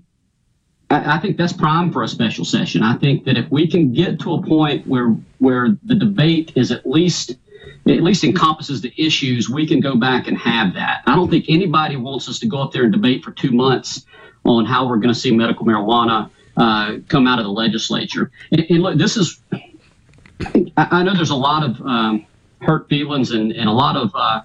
I 0.89 1.17
think 1.19 1.37
that's 1.37 1.53
prime 1.53 1.91
for 1.91 2.03
a 2.03 2.07
special 2.07 2.45
session. 2.45 2.83
I 2.83 2.97
think 2.97 3.25
that 3.25 3.37
if 3.37 3.49
we 3.49 3.67
can 3.67 3.93
get 3.93 4.19
to 4.21 4.33
a 4.35 4.43
point 4.43 4.85
where 4.85 5.15
where 5.39 5.75
the 5.83 5.95
debate 5.95 6.51
is 6.55 6.71
at 6.71 6.85
least 6.85 7.35
at 7.87 8.01
least 8.03 8.23
encompasses 8.23 8.81
the 8.81 8.93
issues, 8.97 9.49
we 9.49 9.67
can 9.67 9.79
go 9.79 9.95
back 9.95 10.27
and 10.27 10.37
have 10.37 10.73
that. 10.75 11.01
I 11.05 11.15
don't 11.15 11.29
think 11.29 11.45
anybody 11.49 11.95
wants 11.95 12.29
us 12.29 12.39
to 12.39 12.47
go 12.47 12.61
up 12.61 12.71
there 12.71 12.83
and 12.83 12.91
debate 12.91 13.23
for 13.23 13.31
two 13.31 13.51
months 13.51 14.05
on 14.45 14.65
how 14.65 14.87
we're 14.87 14.97
going 14.97 15.13
to 15.13 15.19
see 15.19 15.31
medical 15.31 15.65
marijuana 15.65 16.29
uh, 16.57 16.97
come 17.07 17.27
out 17.27 17.39
of 17.39 17.45
the 17.45 17.51
legislature. 17.51 18.31
And, 18.51 18.65
and 18.69 18.79
look, 18.83 18.97
this 18.97 19.17
is 19.17 19.41
I, 20.77 20.87
I 20.91 21.03
know 21.03 21.13
there's 21.13 21.29
a 21.29 21.35
lot 21.35 21.63
of 21.63 21.81
um, 21.81 22.25
hurt 22.61 22.87
feelings 22.89 23.31
and, 23.31 23.51
and 23.51 23.67
a 23.67 23.73
lot 23.73 23.95
of 23.95 24.11
uh, 24.15 24.41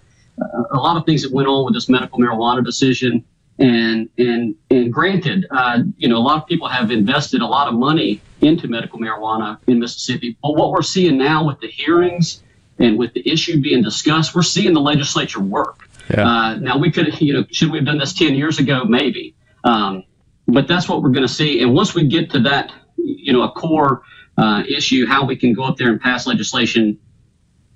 a 0.71 0.77
lot 0.77 0.97
of 0.97 1.05
things 1.05 1.23
that 1.23 1.33
went 1.33 1.49
on 1.49 1.65
with 1.65 1.75
this 1.75 1.89
medical 1.89 2.19
marijuana 2.19 2.65
decision. 2.65 3.25
And 3.59 4.09
and 4.19 4.55
and 4.71 4.93
granted, 4.93 5.47
uh, 5.51 5.81
you 5.97 6.09
know, 6.09 6.17
a 6.17 6.25
lot 6.31 6.41
of 6.41 6.47
people 6.47 6.69
have 6.69 6.93
invested 6.93 7.41
a 7.41 7.47
lot 7.47 7.67
of 7.67 7.75
money 7.75 8.21
into 8.41 8.69
medical 8.69 9.01
marijuana 9.01 9.59
in 9.67 9.81
Mississippi. 9.81 10.37
But 10.41 10.55
what 10.55 10.71
we're 10.71 10.83
seeing 10.83 11.19
now 11.19 11.45
with 11.45 11.59
the 11.61 11.67
hearings 11.67 12.43
and 12.79 12.97
with 12.97 13.15
the 13.15 13.29
issue 13.29 13.61
being 13.61 13.83
discussed, 13.83 14.35
we're 14.35 14.43
seeing 14.43 14.75
the 14.75 14.81
legislature 14.81 15.41
work. 15.41 15.89
Yeah. 16.09 16.29
Uh, 16.29 16.55
now 16.55 16.79
we 16.79 16.93
could, 16.93 17.21
you 17.21 17.33
know, 17.33 17.45
should 17.51 17.73
we 17.73 17.79
have 17.79 17.87
done 17.87 17.99
this 17.99 18.13
ten 18.13 18.37
years 18.37 18.61
ago? 18.61 18.85
Maybe. 18.85 19.35
Um, 19.65 20.05
but 20.47 20.69
that's 20.69 20.89
what 20.89 21.03
we're 21.03 21.11
going 21.11 21.27
to 21.27 21.33
see. 21.33 21.61
And 21.61 21.75
once 21.75 21.97
we 21.97 22.07
get 22.07 22.31
to 22.31 22.41
that, 22.41 22.73
you 22.97 23.33
know, 23.33 23.43
a 23.43 23.51
core 23.51 24.03
uh, 24.39 24.63
issue, 24.69 25.05
how 25.05 25.27
we 25.27 25.37
can 25.37 25.53
go 25.53 25.65
up 25.65 25.77
there 25.77 25.89
and 25.89 26.01
pass 26.01 26.29
legislation, 26.29 26.97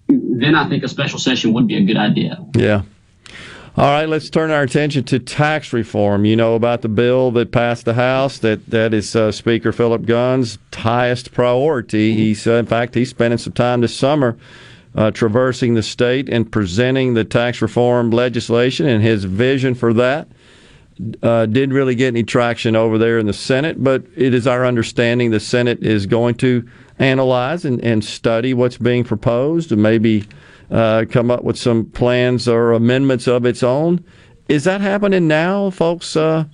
then 0.09 0.54
I 0.54 0.68
think 0.68 0.84
a 0.84 0.88
special 0.88 1.18
session 1.18 1.52
would 1.54 1.66
be 1.66 1.76
a 1.76 1.84
good 1.84 1.96
idea. 1.96 2.38
Yeah. 2.56 2.82
All 3.74 3.86
right, 3.86 4.07
let's 4.07 4.28
turn 4.28 4.51
our 4.51 4.65
attention 4.65 5.05
to 5.05 5.19
tax 5.19 5.73
reform. 5.73 6.27
You 6.27 6.36
know 6.36 6.57
about 6.57 6.82
the 6.82 6.90
bill 6.90 7.31
that 7.31 7.53
passed 7.53 7.86
the 7.86 7.94
House. 7.94 8.39
That 8.39 8.66
that 8.66 8.93
is 8.93 9.16
uh, 9.16 9.32
Speaker 9.32 9.73
Philip 9.73 10.05
Gunn's 10.05 10.59
highest 10.74 11.32
priority. 11.32 12.12
He's 12.12 12.47
uh, 12.47 12.57
in 12.57 12.66
fact 12.66 12.94
he's 12.94 13.09
spending 13.09 13.39
some 13.39 13.55
time 13.55 13.81
this 13.81 13.97
summer 13.97 14.36
uh, 14.94 15.11
traversing 15.11 15.73
the 15.73 15.82
state 15.82 16.28
and 16.28 16.53
presenting 16.53 17.15
the 17.15 17.24
tax 17.24 17.62
reform 17.62 18.11
legislation 18.11 18.86
and 18.86 19.03
his 19.03 19.24
vision 19.24 19.74
for 19.74 19.94
that. 19.94 20.28
Uh, 21.23 21.47
didn't 21.47 21.74
really 21.74 21.94
get 21.94 22.09
any 22.09 22.24
traction 22.24 22.77
over 22.77 22.99
there 22.99 23.19
in 23.19 23.24
the 23.24 23.32
Senate, 23.32 23.82
but 23.82 24.05
it 24.15 24.35
is 24.35 24.47
our 24.47 24.66
understanding 24.66 25.31
the 25.31 25.40
Senate 25.40 25.82
is 25.82 26.05
going 26.05 26.35
to 26.35 26.69
analyze 26.99 27.65
and, 27.65 27.82
and 27.82 28.05
study 28.05 28.53
what's 28.53 28.77
being 28.77 29.03
proposed 29.03 29.73
and 29.73 29.82
maybe 29.82 30.27
uh, 30.73 31.05
come 31.09 31.31
up 31.31 31.44
with 31.44 31.57
some 31.57 31.85
plans 31.85 32.49
or 32.49 32.73
amendments 32.73 33.28
of 33.28 33.47
its 33.47 33.62
own. 33.62 34.05
Is 34.49 34.65
that 34.65 34.81
happening 34.81 35.28
now, 35.28 35.70
folks? 35.70 36.16
Uh, 36.16 36.44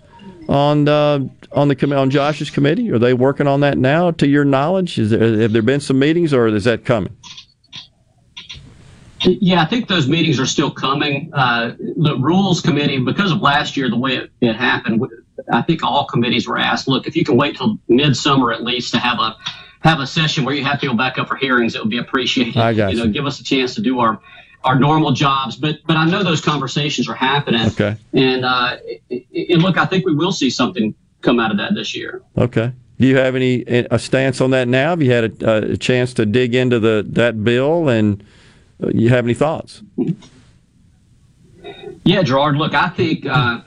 on 0.48 0.88
uh, 0.88 1.20
on 1.52 1.68
the 1.68 1.96
on 1.96 2.10
Josh's 2.10 2.50
committee, 2.50 2.90
are 2.90 2.98
they 2.98 3.14
working 3.14 3.46
on 3.46 3.60
that 3.60 3.78
now? 3.78 4.10
To 4.12 4.26
your 4.26 4.44
knowledge, 4.44 4.98
is 4.98 5.10
there, 5.10 5.40
have 5.40 5.52
there 5.52 5.62
been 5.62 5.80
some 5.80 5.98
meetings, 5.98 6.32
or 6.32 6.48
is 6.48 6.64
that 6.64 6.84
coming? 6.84 7.14
Yeah, 9.20 9.60
I 9.60 9.66
think 9.66 9.88
those 9.88 10.08
meetings 10.08 10.38
are 10.38 10.46
still 10.46 10.70
coming. 10.70 11.30
Uh, 11.34 11.74
the 11.78 12.16
rules 12.20 12.60
committee, 12.60 12.98
because 12.98 13.32
of 13.32 13.40
last 13.40 13.76
year, 13.76 13.90
the 13.90 13.96
way 13.96 14.16
it, 14.16 14.30
it 14.40 14.54
happened, 14.54 15.02
I 15.52 15.62
think 15.62 15.82
all 15.82 16.06
committees 16.06 16.46
were 16.46 16.56
asked, 16.56 16.86
look, 16.88 17.06
if 17.06 17.16
you 17.16 17.24
can 17.24 17.36
wait 17.36 17.56
till 17.56 17.78
midsummer 17.88 18.52
at 18.52 18.62
least 18.62 18.92
to 18.94 18.98
have 18.98 19.18
a 19.18 19.36
have 19.80 20.00
a 20.00 20.06
session 20.06 20.44
where 20.44 20.54
you 20.54 20.64
have 20.64 20.80
to 20.80 20.86
go 20.86 20.94
back 20.94 21.18
up 21.18 21.28
for 21.28 21.36
hearings, 21.36 21.74
it 21.74 21.80
would 21.80 21.90
be 21.90 21.98
appreciated. 21.98 22.56
I 22.56 22.74
got 22.74 22.92
you 22.92 22.98
know, 22.98 23.04
you. 23.04 23.12
give 23.12 23.26
us 23.26 23.40
a 23.40 23.44
chance 23.44 23.74
to 23.76 23.80
do 23.80 24.00
our 24.00 24.20
our 24.64 24.78
normal 24.78 25.12
jobs. 25.12 25.56
But 25.56 25.78
but 25.86 25.96
I 25.96 26.04
know 26.04 26.22
those 26.22 26.40
conversations 26.40 27.08
are 27.08 27.14
happening. 27.14 27.66
Okay. 27.68 27.96
And 28.12 28.44
uh, 28.44 28.76
and 29.10 29.62
look, 29.62 29.76
I 29.76 29.86
think 29.86 30.04
we 30.04 30.14
will 30.14 30.32
see 30.32 30.50
something 30.50 30.94
come 31.22 31.40
out 31.40 31.50
of 31.50 31.58
that 31.58 31.74
this 31.74 31.94
year. 31.94 32.22
Okay. 32.36 32.72
Do 32.98 33.06
you 33.06 33.16
have 33.16 33.36
any 33.36 33.62
a 33.66 33.98
stance 33.98 34.40
on 34.40 34.50
that 34.50 34.66
now? 34.66 34.90
Have 34.90 35.02
you 35.02 35.12
had 35.12 35.42
a, 35.42 35.72
a 35.72 35.76
chance 35.76 36.12
to 36.14 36.26
dig 36.26 36.54
into 36.54 36.80
the 36.80 37.06
that 37.10 37.44
bill, 37.44 37.88
and 37.88 38.24
uh, 38.82 38.88
you 38.88 39.08
have 39.10 39.24
any 39.24 39.34
thoughts? 39.34 39.82
Yeah, 42.04 42.22
Gerard. 42.22 42.56
Look, 42.56 42.74
I 42.74 42.88
think 42.88 43.24
uh, 43.24 43.60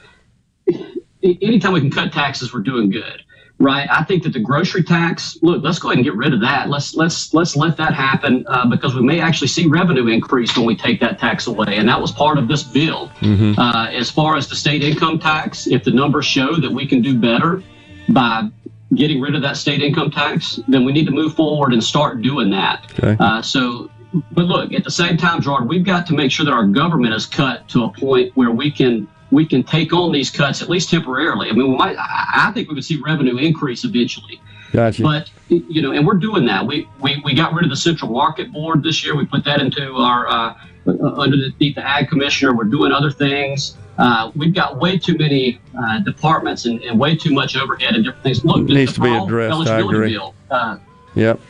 anytime 1.23 1.71
we 1.71 1.79
can 1.79 1.91
cut 1.91 2.11
taxes, 2.11 2.53
we're 2.53 2.59
doing 2.59 2.89
good, 2.89 3.23
right? 3.61 3.87
I 3.89 4.03
think 4.03 4.23
that 4.23 4.33
the 4.33 4.39
grocery 4.39 4.83
tax. 4.83 5.37
Look, 5.41 5.63
let's 5.63 5.79
go 5.79 5.89
ahead 5.89 5.97
and 5.97 6.05
get 6.05 6.15
rid 6.15 6.33
of 6.33 6.41
that. 6.41 6.69
Let's 6.69 6.95
let's 6.95 7.33
let's 7.33 7.55
let 7.55 7.77
that 7.77 7.93
happen 7.93 8.45
uh, 8.47 8.67
because 8.67 8.95
we 8.95 9.01
may 9.01 9.19
actually 9.19 9.47
see 9.47 9.67
revenue 9.67 10.07
increase 10.07 10.55
when 10.57 10.65
we 10.65 10.75
take 10.75 10.99
that 11.01 11.19
tax 11.19 11.47
away, 11.47 11.77
and 11.77 11.87
that 11.87 12.01
was 12.01 12.11
part 12.11 12.37
of 12.37 12.47
this 12.47 12.63
bill. 12.63 13.09
Mm-hmm. 13.21 13.59
Uh, 13.59 13.87
as 13.87 14.09
far 14.09 14.35
as 14.37 14.47
the 14.47 14.55
state 14.55 14.83
income 14.83 15.19
tax, 15.19 15.67
if 15.67 15.83
the 15.83 15.91
numbers 15.91 16.25
show 16.25 16.55
that 16.55 16.71
we 16.71 16.87
can 16.87 17.01
do 17.01 17.17
better 17.17 17.63
by 18.09 18.49
getting 18.95 19.21
rid 19.21 19.35
of 19.35 19.41
that 19.41 19.57
state 19.57 19.81
income 19.81 20.11
tax, 20.11 20.59
then 20.67 20.83
we 20.83 20.91
need 20.91 21.05
to 21.05 21.11
move 21.11 21.33
forward 21.35 21.73
and 21.73 21.83
start 21.83 22.21
doing 22.21 22.49
that. 22.49 22.91
Okay. 22.91 23.15
Uh, 23.19 23.41
so, 23.41 23.89
but 24.31 24.45
look, 24.45 24.73
at 24.73 24.83
the 24.83 24.91
same 24.91 25.15
time, 25.15 25.41
Gerard, 25.41 25.67
we've 25.69 25.85
got 25.85 26.05
to 26.07 26.13
make 26.13 26.31
sure 26.31 26.45
that 26.45 26.51
our 26.51 26.67
government 26.67 27.13
is 27.13 27.25
cut 27.25 27.67
to 27.69 27.85
a 27.85 27.89
point 27.89 28.35
where 28.35 28.51
we 28.51 28.69
can 28.69 29.07
we 29.31 29.45
can 29.45 29.63
take 29.63 29.93
on 29.93 30.11
these 30.11 30.29
cuts 30.29 30.61
at 30.61 30.69
least 30.69 30.89
temporarily. 30.89 31.49
I 31.49 31.53
mean, 31.53 31.71
we 31.71 31.77
might. 31.77 31.95
I 31.97 32.51
think 32.53 32.67
we 32.69 32.75
would 32.75 32.85
see 32.85 33.01
revenue 33.03 33.37
increase 33.37 33.83
eventually. 33.83 34.41
Gotcha. 34.71 35.01
But 35.01 35.31
you 35.47 35.81
know, 35.81 35.91
and 35.91 36.05
we're 36.05 36.15
doing 36.15 36.45
that. 36.45 36.65
We 36.65 36.87
we, 36.99 37.21
we 37.23 37.33
got 37.33 37.53
rid 37.53 37.63
of 37.63 37.69
the 37.69 37.75
central 37.75 38.11
market 38.11 38.51
board 38.51 38.83
this 38.83 39.03
year. 39.03 39.15
We 39.15 39.25
put 39.25 39.43
that 39.45 39.61
into 39.61 39.95
our 39.95 40.27
uh, 40.27 40.55
underneath 40.85 41.75
the 41.75 41.85
ag 41.85 42.09
commissioner. 42.09 42.55
We're 42.55 42.65
doing 42.65 42.91
other 42.91 43.11
things. 43.11 43.77
Uh, 43.97 44.31
we've 44.35 44.53
got 44.53 44.79
way 44.79 44.97
too 44.97 45.17
many 45.17 45.59
uh, 45.77 45.99
departments 45.99 46.65
and, 46.65 46.81
and 46.83 46.99
way 46.99 47.15
too 47.15 47.33
much 47.33 47.55
overhead 47.55 47.93
and 47.93 48.03
different 48.03 48.23
things. 48.23 48.43
Look, 48.43 48.63
Needs 48.63 48.93
to 48.93 49.01
be 49.01 49.13
addressed. 49.13 49.69
I 49.69 49.79
agree. 49.79 50.13
Bill, 50.13 50.33
uh, 50.49 50.77
Yep. 51.15 51.41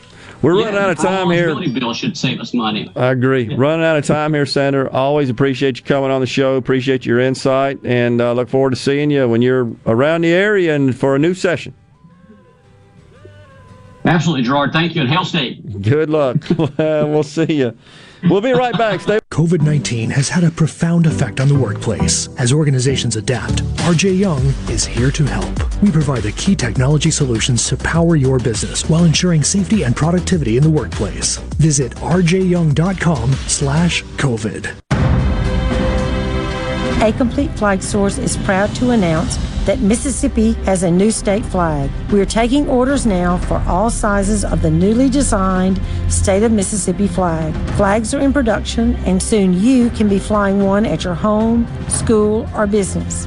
We're 0.42 0.58
yeah, 0.58 0.64
running 0.64 0.80
out 0.80 0.90
of 0.90 0.98
time 0.98 1.30
here. 1.30 1.54
bill 1.54 1.94
should 1.94 2.16
save 2.16 2.40
us 2.40 2.52
money. 2.52 2.90
I 2.96 3.12
agree. 3.12 3.54
Running 3.54 3.86
out 3.86 3.96
of 3.96 4.04
time 4.04 4.34
here, 4.34 4.44
Senator. 4.44 4.92
Always 4.92 5.30
appreciate 5.30 5.78
you 5.78 5.84
coming 5.84 6.10
on 6.10 6.20
the 6.20 6.26
show. 6.26 6.56
Appreciate 6.56 7.06
your 7.06 7.20
insight, 7.20 7.78
and 7.84 8.20
uh, 8.20 8.32
look 8.32 8.48
forward 8.48 8.70
to 8.70 8.76
seeing 8.76 9.12
you 9.12 9.28
when 9.28 9.40
you're 9.40 9.70
around 9.86 10.22
the 10.22 10.32
area 10.32 10.74
and 10.74 10.96
for 10.96 11.14
a 11.14 11.18
new 11.18 11.34
session. 11.34 11.74
Absolutely, 14.04 14.42
Gerard. 14.42 14.72
Thank 14.72 14.96
you, 14.96 15.02
and 15.02 15.10
Hail 15.10 15.24
State. 15.24 15.80
Good 15.80 16.10
luck. 16.10 16.38
we'll 16.78 17.22
see 17.22 17.52
you. 17.54 17.78
We'll 18.28 18.40
be 18.40 18.52
right 18.52 18.76
back. 18.76 19.00
Stay. 19.00 19.18
COVID 19.30 19.62
19 19.62 20.10
has 20.10 20.28
had 20.28 20.44
a 20.44 20.50
profound 20.50 21.06
effect 21.06 21.40
on 21.40 21.48
the 21.48 21.58
workplace. 21.58 22.28
As 22.38 22.52
organizations 22.52 23.16
adapt, 23.16 23.62
RJ 23.88 24.18
Young 24.18 24.44
is 24.70 24.84
here 24.84 25.10
to 25.10 25.24
help. 25.24 25.82
We 25.82 25.90
provide 25.90 26.22
the 26.22 26.32
key 26.32 26.54
technology 26.54 27.10
solutions 27.10 27.66
to 27.68 27.76
power 27.76 28.16
your 28.16 28.38
business 28.38 28.88
while 28.88 29.04
ensuring 29.04 29.42
safety 29.42 29.82
and 29.82 29.96
productivity 29.96 30.56
in 30.56 30.62
the 30.62 30.70
workplace. 30.70 31.38
Visit 31.58 31.92
rjyoung.com 31.96 33.32
slash 33.32 34.04
COVID. 34.04 34.78
A 37.02 37.12
Complete 37.14 37.50
Flag 37.58 37.82
Source 37.82 38.18
is 38.18 38.36
proud 38.38 38.72
to 38.76 38.90
announce 38.90 39.36
that 39.66 39.80
Mississippi 39.80 40.52
has 40.64 40.82
a 40.82 40.90
new 40.90 41.10
state 41.10 41.44
flag. 41.46 41.90
We 42.10 42.20
are 42.20 42.26
taking 42.26 42.68
orders 42.68 43.06
now 43.06 43.38
for 43.38 43.62
all 43.66 43.90
sizes 43.90 44.44
of 44.44 44.62
the 44.62 44.70
newly 44.70 45.08
designed 45.08 45.80
State 46.08 46.42
of 46.42 46.52
Mississippi 46.52 47.06
flag. 47.06 47.54
Flags 47.76 48.12
are 48.14 48.20
in 48.20 48.32
production, 48.32 48.96
and 49.06 49.22
soon 49.22 49.52
you 49.52 49.90
can 49.90 50.08
be 50.08 50.18
flying 50.18 50.60
one 50.64 50.84
at 50.84 51.04
your 51.04 51.14
home, 51.14 51.66
school, 51.88 52.48
or 52.54 52.66
business. 52.66 53.26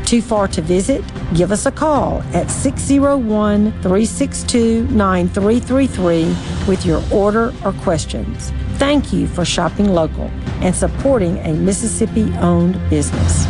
Too 0.05 0.21
far 0.21 0.47
to 0.49 0.61
visit? 0.61 1.03
Give 1.33 1.51
us 1.51 1.65
a 1.65 1.71
call 1.71 2.21
at 2.33 2.51
601 2.51 3.71
362 3.81 4.87
9333 4.87 6.67
with 6.67 6.85
your 6.85 7.01
order 7.11 7.53
or 7.63 7.71
questions. 7.73 8.51
Thank 8.77 9.13
you 9.13 9.27
for 9.27 9.45
shopping 9.45 9.93
local 9.93 10.31
and 10.61 10.75
supporting 10.75 11.37
a 11.39 11.53
Mississippi 11.53 12.31
owned 12.39 12.77
business. 12.89 13.45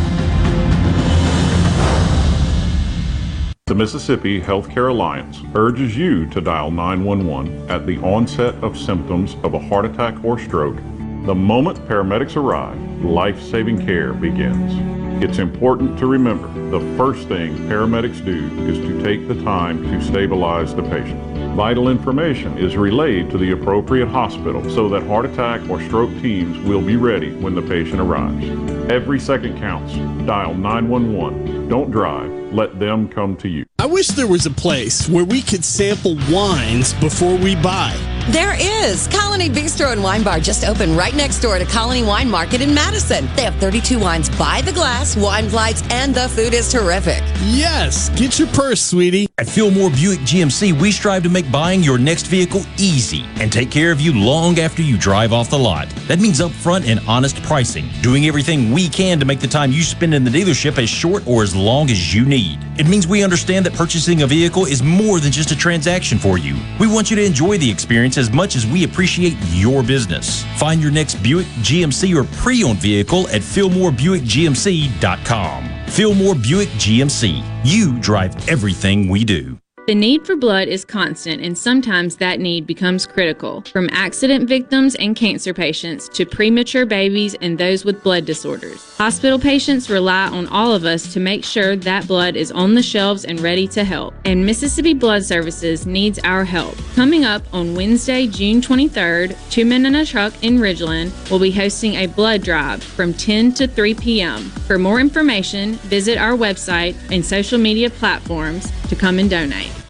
The 3.66 3.74
Mississippi 3.74 4.38
Healthcare 4.38 4.90
Alliance 4.90 5.40
urges 5.54 5.96
you 5.96 6.26
to 6.26 6.40
dial 6.42 6.70
911 6.70 7.70
at 7.70 7.86
the 7.86 7.96
onset 8.00 8.54
of 8.56 8.76
symptoms 8.76 9.36
of 9.42 9.54
a 9.54 9.58
heart 9.58 9.86
attack 9.86 10.22
or 10.22 10.38
stroke. 10.38 10.76
The 11.24 11.34
moment 11.34 11.78
paramedics 11.88 12.36
arrive, 12.36 12.78
life 13.02 13.40
saving 13.40 13.86
care 13.86 14.12
begins. 14.12 14.74
It's 15.22 15.38
important 15.38 15.96
to 16.00 16.06
remember 16.06 16.48
the 16.76 16.80
first 16.96 17.28
thing 17.28 17.56
paramedics 17.68 18.24
do 18.24 18.44
is 18.68 18.76
to 18.78 19.00
take 19.04 19.28
the 19.28 19.40
time 19.44 19.80
to 19.84 20.02
stabilize 20.04 20.74
the 20.74 20.82
patient. 20.82 21.54
Vital 21.54 21.90
information 21.90 22.58
is 22.58 22.76
relayed 22.76 23.30
to 23.30 23.38
the 23.38 23.52
appropriate 23.52 24.08
hospital 24.08 24.68
so 24.68 24.88
that 24.88 25.04
heart 25.04 25.24
attack 25.24 25.60
or 25.70 25.80
stroke 25.82 26.10
teams 26.20 26.58
will 26.66 26.82
be 26.82 26.96
ready 26.96 27.30
when 27.34 27.54
the 27.54 27.62
patient 27.62 28.00
arrives. 28.00 28.44
Every 28.90 29.20
second 29.20 29.60
counts. 29.60 29.94
Dial 30.26 30.54
911. 30.54 31.68
Don't 31.68 31.92
drive. 31.92 32.28
Let 32.52 32.80
them 32.80 33.08
come 33.08 33.36
to 33.36 33.48
you. 33.48 33.64
I 33.78 33.86
wish 33.86 34.08
there 34.08 34.26
was 34.26 34.46
a 34.46 34.50
place 34.50 35.08
where 35.08 35.24
we 35.24 35.40
could 35.40 35.64
sample 35.64 36.16
wines 36.32 36.94
before 36.94 37.36
we 37.36 37.54
buy. 37.54 37.94
There 38.30 38.54
is. 38.56 39.08
Colony 39.08 39.50
Bistro 39.50 39.90
and 39.90 40.00
Wine 40.00 40.22
Bar 40.22 40.38
just 40.38 40.64
opened 40.64 40.96
right 40.96 41.14
next 41.16 41.40
door 41.40 41.58
to 41.58 41.64
Colony 41.64 42.04
Wine 42.04 42.30
Market 42.30 42.60
in 42.60 42.72
Madison. 42.72 43.28
They 43.34 43.42
have 43.42 43.56
32 43.56 43.98
wines 43.98 44.30
by 44.38 44.62
the 44.62 44.70
glass, 44.70 45.16
wine 45.16 45.48
flights, 45.48 45.82
and 45.90 46.14
the 46.14 46.28
food 46.28 46.54
is 46.54 46.70
terrific. 46.70 47.20
Yes, 47.42 48.10
get 48.10 48.38
your 48.38 48.46
purse, 48.48 48.80
sweetie. 48.80 49.26
At 49.38 49.48
Fillmore 49.48 49.90
Buick 49.90 50.20
GMC, 50.20 50.80
we 50.80 50.92
strive 50.92 51.24
to 51.24 51.28
make 51.28 51.50
buying 51.50 51.82
your 51.82 51.98
next 51.98 52.26
vehicle 52.28 52.62
easy 52.78 53.24
and 53.40 53.52
take 53.52 53.72
care 53.72 53.90
of 53.90 54.00
you 54.00 54.16
long 54.16 54.60
after 54.60 54.82
you 54.82 54.96
drive 54.96 55.32
off 55.32 55.50
the 55.50 55.58
lot. 55.58 55.88
That 56.06 56.20
means 56.20 56.38
upfront 56.38 56.88
and 56.88 57.00
honest 57.08 57.42
pricing, 57.42 57.88
doing 58.02 58.26
everything 58.26 58.70
we 58.70 58.88
can 58.88 59.18
to 59.18 59.24
make 59.24 59.40
the 59.40 59.48
time 59.48 59.72
you 59.72 59.82
spend 59.82 60.14
in 60.14 60.22
the 60.22 60.30
dealership 60.30 60.80
as 60.80 60.88
short 60.88 61.26
or 61.26 61.42
as 61.42 61.56
long 61.56 61.90
as 61.90 62.14
you 62.14 62.24
need. 62.24 62.60
It 62.78 62.86
means 62.86 63.08
we 63.08 63.24
understand 63.24 63.66
that 63.66 63.74
purchasing 63.74 64.22
a 64.22 64.28
vehicle 64.28 64.66
is 64.66 64.80
more 64.80 65.18
than 65.18 65.32
just 65.32 65.50
a 65.50 65.56
transaction 65.56 66.18
for 66.18 66.38
you. 66.38 66.56
We 66.78 66.86
want 66.86 67.10
you 67.10 67.16
to 67.16 67.24
enjoy 67.24 67.58
the 67.58 67.68
experience 67.70 68.11
as 68.18 68.30
much 68.30 68.56
as 68.56 68.66
we 68.66 68.84
appreciate 68.84 69.36
your 69.50 69.82
business. 69.82 70.44
Find 70.58 70.82
your 70.82 70.92
next 70.92 71.22
Buick, 71.22 71.46
GMC, 71.62 72.14
or 72.14 72.24
pre 72.38 72.62
owned 72.64 72.78
vehicle 72.78 73.28
at 73.28 73.40
FillmoreBuickGMC.com. 73.42 75.70
Fillmore 75.88 76.34
Buick 76.34 76.68
GMC. 76.70 77.42
You 77.64 77.98
drive 78.00 78.48
everything 78.48 79.08
we 79.08 79.24
do. 79.24 79.61
The 79.84 79.96
need 79.96 80.24
for 80.24 80.36
blood 80.36 80.68
is 80.68 80.84
constant, 80.84 81.42
and 81.42 81.58
sometimes 81.58 82.14
that 82.18 82.38
need 82.38 82.68
becomes 82.68 83.04
critical. 83.04 83.62
From 83.62 83.88
accident 83.90 84.48
victims 84.48 84.94
and 84.94 85.16
cancer 85.16 85.52
patients 85.52 86.08
to 86.10 86.24
premature 86.24 86.86
babies 86.86 87.34
and 87.40 87.58
those 87.58 87.84
with 87.84 88.00
blood 88.04 88.24
disorders. 88.24 88.96
Hospital 88.96 89.40
patients 89.40 89.90
rely 89.90 90.28
on 90.28 90.46
all 90.46 90.72
of 90.72 90.84
us 90.84 91.12
to 91.12 91.18
make 91.18 91.44
sure 91.44 91.74
that 91.74 92.06
blood 92.06 92.36
is 92.36 92.52
on 92.52 92.76
the 92.76 92.82
shelves 92.82 93.24
and 93.24 93.40
ready 93.40 93.66
to 93.68 93.82
help. 93.82 94.14
And 94.24 94.46
Mississippi 94.46 94.94
Blood 94.94 95.24
Services 95.24 95.84
needs 95.84 96.20
our 96.20 96.44
help. 96.44 96.76
Coming 96.94 97.24
up 97.24 97.42
on 97.52 97.74
Wednesday, 97.74 98.28
June 98.28 98.60
23rd, 98.60 99.36
Two 99.50 99.64
Men 99.64 99.84
in 99.84 99.96
a 99.96 100.06
Truck 100.06 100.32
in 100.44 100.58
Ridgeland 100.58 101.10
will 101.28 101.40
be 101.40 101.50
hosting 101.50 101.94
a 101.96 102.06
blood 102.06 102.42
drive 102.44 102.84
from 102.84 103.12
10 103.12 103.54
to 103.54 103.66
3 103.66 103.94
p.m. 103.94 104.42
For 104.68 104.78
more 104.78 105.00
information, 105.00 105.72
visit 105.74 106.18
our 106.18 106.36
website 106.36 106.94
and 107.10 107.24
social 107.24 107.58
media 107.58 107.90
platforms 107.90 108.70
to 108.88 108.94
come 108.94 109.18
and 109.18 109.28
donate. 109.28 109.81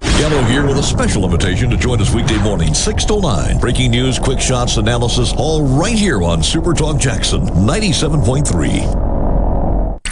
Gallo 0.00 0.42
here 0.42 0.66
with 0.66 0.76
a 0.78 0.82
special 0.82 1.24
invitation 1.24 1.70
to 1.70 1.76
join 1.76 2.00
us 2.00 2.12
weekday 2.12 2.38
morning, 2.42 2.74
6 2.74 3.04
to 3.04 3.20
9. 3.20 3.60
Breaking 3.60 3.90
news, 3.90 4.18
quick 4.18 4.40
shots, 4.40 4.76
analysis, 4.76 5.32
all 5.36 5.62
right 5.62 5.96
here 5.96 6.22
on 6.22 6.42
Super 6.42 6.74
Talk 6.74 6.98
Jackson 6.98 7.42
97.3. 7.42 10.02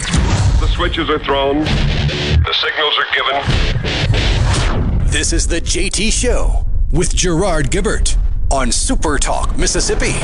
The 0.61 0.69
switches 0.69 1.11
are 1.11 1.19
thrown, 1.19 1.65
the 1.65 2.55
signals 2.55 2.97
are 2.99 3.07
given. 3.15 3.43
This 5.11 5.33
is 5.33 5.49
the 5.49 5.61
JT 5.61 6.13
Show 6.13 6.65
with 6.93 7.13
Gerard 7.15 7.71
Gibert 7.71 8.17
on 8.51 8.71
Super 8.71 9.19
Talk, 9.19 9.59
Mississippi. 9.59 10.15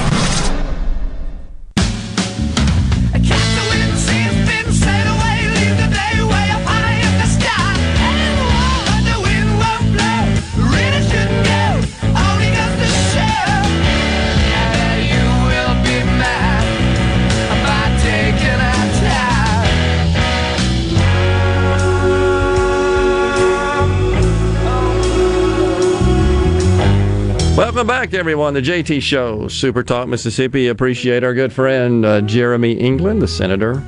Welcome 27.83 28.01
back, 28.01 28.15
everyone. 28.15 28.55
The 28.55 28.63
JT 28.63 29.03
Show, 29.03 29.49
Super 29.49 29.83
Talk, 29.83 30.07
Mississippi. 30.07 30.69
Appreciate 30.69 31.25
our 31.25 31.35
good 31.35 31.53
friend 31.53 32.07
uh, 32.07 32.21
Jeremy 32.21 32.75
England, 32.75 33.21
the 33.21 33.27
senator 33.27 33.83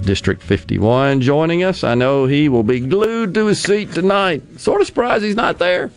District 0.00 0.42
51, 0.42 1.20
joining 1.20 1.62
us. 1.62 1.84
I 1.84 1.94
know 1.94 2.24
he 2.24 2.48
will 2.48 2.62
be 2.62 2.80
glued 2.80 3.34
to 3.34 3.44
his 3.44 3.62
seat 3.62 3.92
tonight. 3.92 4.58
Sort 4.58 4.80
of 4.80 4.86
surprised 4.86 5.24
he's 5.24 5.36
not 5.36 5.58
there. 5.58 5.90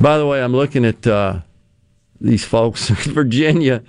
By 0.00 0.18
the 0.18 0.26
way, 0.28 0.40
I'm 0.40 0.52
looking 0.52 0.84
at 0.84 1.04
uh, 1.04 1.40
these 2.20 2.44
folks 2.44 2.88
in 3.06 3.12
Virginia 3.12 3.82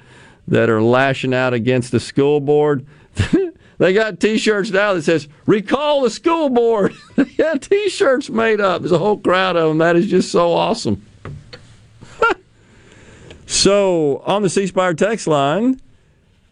that 0.47 0.67
are 0.71 0.81
lashing 0.81 1.35
out 1.35 1.53
against 1.53 1.91
the 1.91 1.99
school 1.99 2.39
board. 2.39 2.87
they 3.77 3.93
got 3.93 4.19
T-shirts 4.19 4.71
now 4.71 4.95
that 4.95 5.03
says 5.03 5.27
"Recall 5.45 6.01
the 6.01 6.09
school 6.09 6.49
board." 6.49 6.95
they 7.15 7.25
got 7.25 7.61
T-shirts 7.61 8.31
made 8.31 8.59
up. 8.59 8.81
There's 8.81 8.91
a 8.91 8.97
whole 8.97 9.19
crowd 9.19 9.55
of 9.55 9.69
them. 9.69 9.77
That 9.77 9.95
is 9.95 10.07
just 10.07 10.31
so 10.31 10.51
awesome. 10.51 11.05
So 13.65 14.21
on 14.27 14.43
the 14.43 14.49
C 14.51 14.67
Spire 14.67 14.93
text 14.93 15.25
line, 15.25 15.81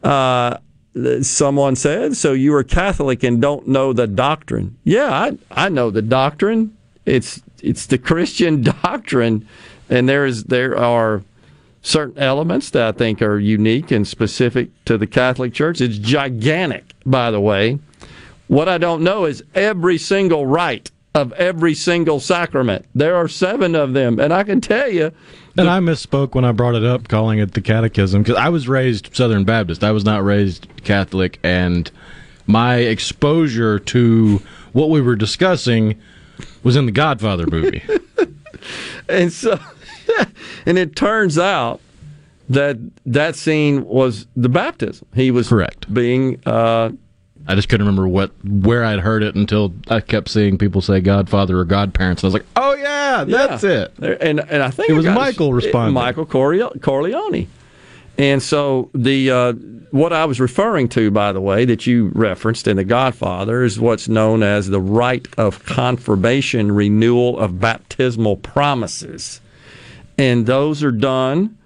uh, 0.02 0.58
someone 1.22 1.76
said, 1.76 2.18
"So 2.18 2.34
you 2.34 2.56
are 2.56 2.64
Catholic 2.64 3.22
and 3.22 3.40
don't 3.40 3.68
know 3.68 3.94
the 3.94 4.08
doctrine?" 4.08 4.78
Yeah, 4.84 5.12
I 5.12 5.38
I 5.52 5.70
know 5.70 5.92
the 5.92 6.02
doctrine. 6.02 6.76
It's 7.06 7.44
it's 7.62 7.86
the 7.86 8.00
Christian 8.00 8.64
doctrine, 8.84 9.48
and 9.92 10.10
there's 10.10 10.46
there 10.46 10.76
are 10.76 11.22
certain 11.84 12.18
elements 12.18 12.72
that 12.72 12.96
I 12.96 12.98
think 12.98 13.22
are 13.22 13.38
unique 13.38 13.92
and 13.92 14.08
specific 14.08 14.72
to 14.86 14.98
the 14.98 15.06
Catholic 15.06 15.54
Church. 15.54 15.82
It's 15.82 16.00
gigantic, 16.00 16.96
by 17.06 17.30
the 17.30 17.40
way. 17.40 17.78
What 18.48 18.68
I 18.68 18.80
don't 18.80 19.04
know 19.04 19.26
is 19.26 19.44
every 19.54 20.00
single 20.00 20.48
rite 20.48 20.90
of 21.14 21.32
every 21.34 21.76
single 21.76 22.20
sacrament. 22.20 22.88
There 22.96 23.16
are 23.16 23.28
seven 23.28 23.76
of 23.76 23.94
them, 23.94 24.20
and 24.20 24.34
I 24.34 24.42
can 24.42 24.62
tell 24.62 24.90
you. 24.90 25.12
And 25.56 25.70
I 25.70 25.80
misspoke 25.80 26.34
when 26.34 26.46
I 26.46 26.52
brought 26.52 26.76
it 26.76 26.84
up, 26.84 27.08
calling 27.08 27.40
it 27.40 27.54
the 27.54 27.62
Catechism, 27.62 28.24
because 28.24 28.38
I 28.38 28.50
was 28.50 28.68
raised 28.68 29.16
Southern 29.16 29.44
Baptist. 29.44 29.84
I 29.84 29.92
was 29.92 30.04
not 30.04 30.24
raised 30.24 30.68
Catholic, 30.84 31.40
and 31.44 31.92
my 32.48 32.78
exposure 32.78 33.78
to 33.80 34.42
what 34.72 34.90
we 34.90 35.00
were 35.00 35.16
discussing 35.16 36.00
was 36.64 36.76
in 36.76 36.88
the 36.88 36.92
Godfather 36.92 37.46
movie. 37.46 37.84
and 39.10 39.32
so 39.32 39.60
and 40.66 40.78
it 40.78 40.96
turns 40.96 41.38
out 41.38 41.82
that 42.50 42.78
that 43.06 43.36
scene 43.36 43.86
was 43.86 44.28
the 44.36 44.50
baptism. 44.50 45.08
He 45.16 45.32
was 45.32 45.50
correct 45.50 45.94
being. 45.94 46.42
Uh, 46.46 46.92
I 47.48 47.56
just 47.56 47.68
couldn't 47.70 47.86
remember 47.86 48.08
what 48.08 48.32
where 48.46 48.86
I'd 48.86 49.00
heard 49.00 49.24
it 49.24 49.36
until 49.36 49.74
I 49.90 50.00
kept 50.00 50.30
seeing 50.30 50.58
people 50.58 50.82
say 50.82 51.02
Godfather 51.02 51.60
or 51.60 51.66
Godparents. 51.66 52.24
And 52.24 52.28
I 52.28 52.30
was 52.30 52.34
like, 52.36 52.46
oh 52.56 52.76
yeah, 52.76 53.26
that's 53.26 53.64
yeah. 53.64 53.88
it. 54.00 54.22
And 54.22 54.40
and 54.40 54.64
I 54.64 54.70
think 54.70 54.90
it 54.90 54.94
was 54.94 55.06
Michael 55.06 55.54
responding. 55.54 55.94
Michael 55.94 56.26
Corleone. 56.26 57.48
And 58.18 58.44
so 58.44 58.90
the 58.94 59.32
uh, 59.32 59.54
what 59.90 60.14
I 60.14 60.26
was 60.26 60.40
referring 60.40 60.88
to, 60.90 61.12
by 61.12 61.32
the 61.34 61.42
way, 61.42 61.66
that 61.66 61.86
you 61.88 62.12
referenced 62.14 62.68
in 62.68 62.78
The 62.78 62.84
Godfather, 62.84 63.64
is 63.64 63.80
what's 63.80 64.08
known 64.08 64.44
as 64.44 64.70
the 64.70 64.80
rite 64.80 65.28
of 65.38 65.66
confirmation, 65.66 66.72
renewal 66.72 67.40
of 67.40 67.60
baptismal 67.60 68.38
promises. 68.38 69.42
and 70.18 70.46
those 70.46 70.84
are 70.84 70.92
done 70.92 71.58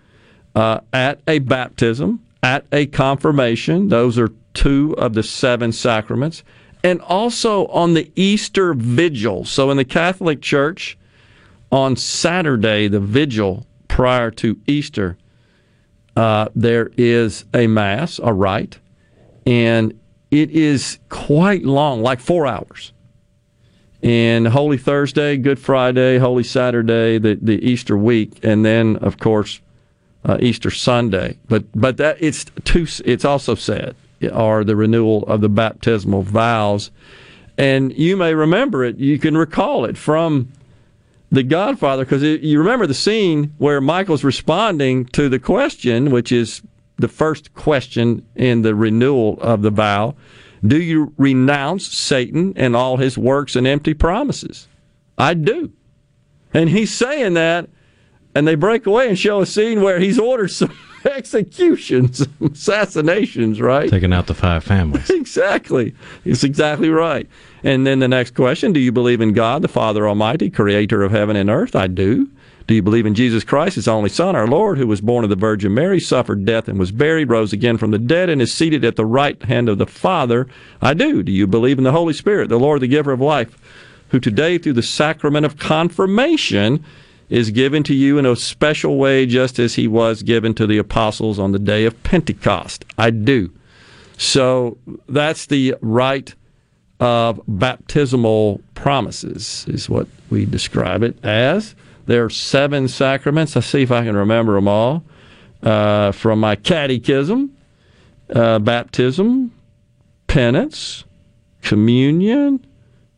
uh, 0.56 0.80
at 0.94 1.20
a 1.28 1.40
baptism, 1.40 2.24
at 2.42 2.66
a 2.72 2.86
confirmation. 2.88 3.90
Those 3.90 4.18
are 4.18 4.30
two 4.58 4.96
of 4.98 5.14
the 5.14 5.22
seven 5.22 5.72
sacraments, 5.72 6.44
and 6.84 7.00
also 7.02 7.68
on 7.68 7.94
the 7.94 8.12
Easter 8.16 8.74
vigil. 8.74 9.46
So 9.46 9.70
in 9.70 9.78
the 9.78 9.86
Catholic 9.86 10.42
Church, 10.42 10.98
on 11.72 11.96
Saturday, 11.96 12.88
the 12.88 13.00
vigil 13.00 13.68
prior 13.88 14.32
to 14.32 14.60
Easter, 14.66 15.16
uh, 16.16 16.48
there 16.56 16.90
is 16.98 17.46
a 17.54 17.68
mass, 17.68 18.20
a 18.24 18.34
rite, 18.34 18.80
and 19.46 19.94
it 20.32 20.50
is 20.50 20.98
quite 21.10 21.64
long, 21.64 22.02
like 22.02 22.20
four 22.20 22.48
hours. 22.48 22.94
And 24.02 24.48
Holy 24.48 24.78
Thursday, 24.80 25.38
Good 25.38 25.60
Friday, 25.60 26.18
Holy 26.18 26.44
Saturday, 26.44 27.20
the, 27.20 27.38
the 27.40 27.64
Easter 27.64 27.96
week, 27.96 28.40
and 28.42 28.66
then 28.66 28.96
of 28.98 29.20
course 29.20 29.62
uh, 30.26 30.38
Easter 30.40 30.72
Sunday. 30.72 31.38
But 31.48 31.66
but 31.80 31.98
that 31.98 32.18
it's 32.20 32.46
too. 32.64 32.88
It's 33.06 33.26
also 33.26 33.54
said 33.54 33.96
are 34.32 34.64
the 34.64 34.76
renewal 34.76 35.24
of 35.24 35.42
the 35.42 35.50
baptismal 35.50 36.24
vows, 36.24 36.92
and 37.58 37.92
you 37.98 38.18
may 38.18 38.34
remember 38.34 38.84
it. 38.84 38.98
You 38.98 39.18
can 39.18 39.38
recall 39.38 39.86
it 39.86 39.98
from 39.98 40.52
the 41.32 41.44
Godfather 41.44 42.06
because 42.06 42.24
you 42.24 42.60
remember 42.60 42.88
the 42.88 42.94
scene 42.94 43.54
where 43.58 43.82
Michael's 43.82 44.24
responding 44.24 45.06
to 45.08 45.28
the 45.30 45.40
question, 45.40 46.12
which 46.12 46.32
is 46.32 46.62
the 46.98 47.08
first 47.08 47.54
question 47.54 48.26
in 48.36 48.62
the 48.62 48.76
renewal 48.76 49.38
of 49.42 49.62
the 49.62 49.70
vow. 49.70 50.16
Do 50.66 50.82
you 50.82 51.14
renounce 51.18 51.88
Satan 51.88 52.54
and 52.56 52.76
all 52.76 52.98
his 52.98 53.18
works 53.18 53.56
and 53.56 53.68
empty 53.68 53.94
promises? 53.94 54.68
I 55.18 55.34
do. 55.34 55.72
And 56.54 56.70
he's 56.70 56.94
saying 56.94 57.36
that, 57.36 57.70
and 58.36 58.48
they 58.48 58.56
break 58.56 58.86
away 58.86 59.08
and 59.08 59.18
show 59.18 59.42
a 59.42 59.46
scene 59.46 59.82
where 59.82 60.00
he's 60.00 60.20
ordered 60.20 60.50
some 60.50 60.76
executions, 61.06 62.26
assassinations, 62.42 63.62
right? 63.62 63.90
Taking 63.90 64.14
out 64.14 64.28
the 64.28 64.34
five 64.34 64.64
families. 64.64 65.10
exactly. 65.10 65.96
It's 66.26 66.44
exactly 66.44 66.90
right. 66.90 67.28
And 67.64 67.88
then 67.88 68.00
the 68.00 68.08
next 68.08 68.36
question 68.36 68.74
Do 68.74 68.80
you 68.80 68.92
believe 68.92 69.22
in 69.22 69.34
God, 69.34 69.62
the 69.62 69.68
Father 69.68 70.08
Almighty, 70.08 70.50
creator 70.50 71.04
of 71.04 71.12
heaven 71.12 71.36
and 71.36 71.50
earth? 71.50 71.76
I 71.76 71.88
do. 71.88 72.30
Do 72.68 72.76
you 72.76 72.82
believe 72.82 73.06
in 73.06 73.16
Jesus 73.16 73.46
Christ, 73.46 73.76
his 73.76 73.88
only 73.88 74.10
Son, 74.10 74.36
our 74.36 74.46
Lord, 74.46 74.78
who 74.78 74.88
was 74.88 75.00
born 75.00 75.24
of 75.24 75.30
the 75.30 75.38
Virgin 75.38 75.74
Mary, 75.74 76.02
suffered 76.02 76.46
death 76.46 76.68
and 76.68 76.78
was 76.78 76.92
buried, 76.92 77.30
rose 77.30 77.54
again 77.54 77.78
from 77.78 77.92
the 77.92 77.98
dead, 77.98 78.30
and 78.30 78.42
is 78.42 78.54
seated 78.54 78.84
at 78.84 78.98
the 78.98 79.06
right 79.06 79.42
hand 79.44 79.70
of 79.70 79.78
the 79.78 79.88
Father? 79.88 80.48
I 80.82 80.94
do. 80.94 81.24
Do 81.24 81.32
you 81.32 81.48
believe 81.48 81.78
in 81.78 81.86
the 81.86 81.94
Holy 81.94 82.12
Spirit, 82.12 82.50
the 82.50 82.60
Lord, 82.60 82.82
the 82.82 82.88
giver 82.88 83.14
of 83.14 83.22
life, 83.22 83.58
who 84.10 84.20
today, 84.20 84.58
through 84.58 84.74
the 84.74 84.84
sacrament 84.84 85.46
of 85.46 85.58
confirmation, 85.58 86.84
is 87.30 87.52
given 87.52 87.84
to 87.84 87.94
you 87.94 88.18
in 88.18 88.26
a 88.26 88.36
special 88.36 88.98
way, 88.98 89.26
just 89.26 89.60
as 89.60 89.76
he 89.76 89.88
was 89.88 90.24
given 90.24 90.54
to 90.56 90.68
the 90.68 90.78
apostles 90.78 91.40
on 91.40 91.52
the 91.52 91.60
day 91.60 91.86
of 91.86 92.02
Pentecost? 92.04 92.86
I 92.98 93.10
do. 93.10 93.52
So 94.18 94.78
that's 95.08 95.46
the 95.46 95.76
rite 95.82 96.36
of 97.00 97.40
baptismal 97.48 98.62
promises, 98.74 99.66
is 99.68 99.90
what 99.90 100.08
we 100.30 100.46
describe 100.46 101.04
it 101.04 101.24
as. 101.24 101.76
There 102.06 102.24
are 102.24 102.30
seven 102.30 102.88
sacraments. 102.88 103.56
Let's 103.56 103.68
see 103.68 103.84
if 103.84 103.92
I 103.92 104.04
can 104.04 104.16
remember 104.16 104.56
them 104.56 104.68
all 104.68 105.04
uh, 105.62 106.12
from 106.14 106.40
my 106.40 106.56
catechism 106.56 107.54
uh, 108.34 108.60
baptism, 108.60 109.52
penance, 110.28 111.06
communion, 111.62 112.66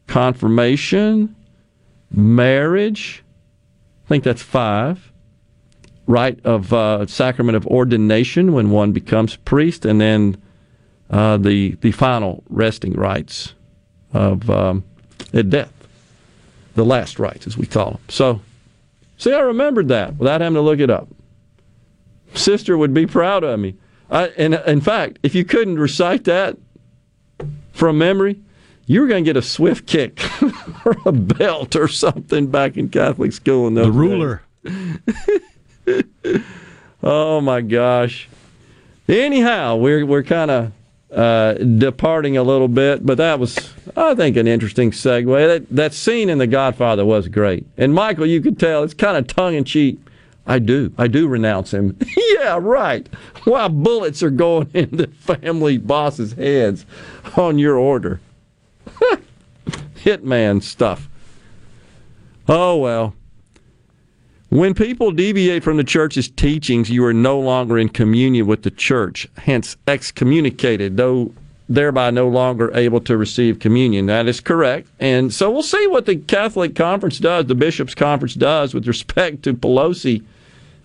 confirmation, 0.08 1.36
marriage. 2.12 3.24
I 4.10 4.14
think 4.16 4.24
that's 4.24 4.42
five. 4.42 5.12
Rite 6.08 6.44
of 6.44 6.74
uh, 6.74 7.06
sacrament 7.06 7.56
of 7.56 7.68
ordination 7.68 8.54
when 8.54 8.72
one 8.72 8.92
becomes 8.92 9.36
priest, 9.36 9.86
and 9.86 10.02
then 10.02 10.42
uh, 11.12 11.38
the 11.38 11.76
the 11.82 11.92
final 11.92 12.44
resting 12.50 12.94
rites 12.94 13.54
of 14.12 14.50
um, 14.50 14.84
at 15.34 15.52
death, 15.52 15.72
the 16.74 16.84
last 16.84 17.20
rites 17.20 17.46
as 17.46 17.58
we 17.58 17.68
call 17.68 17.92
them. 17.92 18.02
So 18.10 18.42
See, 19.20 19.34
I 19.34 19.42
remembered 19.42 19.90
that 19.90 20.16
without 20.16 20.40
having 20.40 20.56
to 20.56 20.62
look 20.62 20.80
it 20.80 20.90
up. 20.90 21.10
Sister 22.34 22.78
would 22.78 22.94
be 22.94 23.06
proud 23.06 23.44
of 23.44 23.60
me. 23.60 23.76
I, 24.10 24.28
and 24.38 24.54
in 24.54 24.80
fact, 24.80 25.20
if 25.24 25.36
you 25.36 25.44
couldn't 25.44 25.78
recite 25.78 26.24
that 26.24 26.58
from 27.74 27.98
memory, 27.98 28.40
you 28.90 29.02
were 29.02 29.08
going 29.08 29.24
to 29.24 29.30
get 29.30 29.38
a 29.38 29.42
swift 29.44 29.86
kick 29.86 30.20
or 30.86 30.98
a 31.06 31.12
belt 31.12 31.76
or 31.76 31.88
something 31.88 32.48
back 32.48 32.76
in 32.76 32.90
Catholic 32.90 33.32
school. 33.34 33.68
In 33.68 33.76
the 33.76 33.92
ruler. 33.92 34.42
oh 37.04 37.40
my 37.40 37.62
gosh. 37.62 38.28
Anyhow, 39.08 39.76
we're 39.76 40.08
we're 40.08 40.24
kind 40.24 40.50
of 40.50 40.72
uh, 41.12 41.54
departing 41.54 42.36
a 42.36 42.42
little 42.42 42.68
bit, 42.68 43.06
but 43.06 43.20
that 43.20 43.40
was, 43.40 43.74
I 43.96 44.16
think, 44.16 44.38
an 44.38 44.48
interesting 44.48 44.90
segue. 44.90 45.48
That, 45.48 45.70
that 45.70 45.94
scene 45.94 46.28
in 46.28 46.40
The 46.40 46.48
Godfather 46.48 47.06
was 47.06 47.28
great. 47.28 47.68
And 47.78 47.94
Michael, 47.94 48.26
you 48.26 48.42
could 48.42 48.60
tell 48.60 48.84
it's 48.84 48.96
kind 48.96 49.18
of 49.18 49.28
tongue 49.28 49.54
in 49.54 49.66
cheek. 49.66 50.00
I 50.48 50.58
do. 50.58 50.92
I 50.98 51.06
do 51.06 51.28
renounce 51.28 51.72
him. 51.76 51.96
yeah, 52.34 52.58
right. 52.60 53.08
While 53.44 53.70
bullets 53.70 54.24
are 54.24 54.32
going 54.32 54.72
into 54.74 55.06
family 55.08 55.78
bosses' 55.78 56.34
heads 56.34 56.88
on 57.38 57.60
your 57.60 57.78
order. 57.78 58.20
Hitman 60.04 60.62
stuff. 60.62 61.10
Oh, 62.48 62.78
well. 62.78 63.14
When 64.50 64.74
people 64.74 65.12
deviate 65.12 65.64
from 65.64 65.78
the 65.78 65.84
church's 65.84 66.28
teachings, 66.28 66.90
you 66.90 67.06
are 67.06 67.14
no 67.14 67.40
longer 67.40 67.78
in 67.78 67.90
communion 67.90 68.48
with 68.48 68.64
the 68.64 68.72
church, 68.72 69.28
hence 69.38 69.78
excommunicated, 69.88 70.98
though 70.98 71.32
thereby 71.70 72.10
no 72.10 72.28
longer 72.28 72.76
able 72.76 73.00
to 73.02 73.16
receive 73.16 73.60
communion. 73.60 74.08
That 74.08 74.28
is 74.28 74.42
correct. 74.42 74.90
And 75.00 75.32
so 75.32 75.52
we'll 75.52 75.62
see 75.62 75.86
what 75.86 76.08
the 76.08 76.16
Catholic 76.16 76.76
Conference 76.76 77.20
does, 77.20 77.46
the 77.46 77.54
Bishops' 77.54 77.94
Conference 77.94 78.34
does 78.34 78.74
with 78.74 78.88
respect 78.88 79.44
to 79.44 79.54
Pelosi 79.54 80.24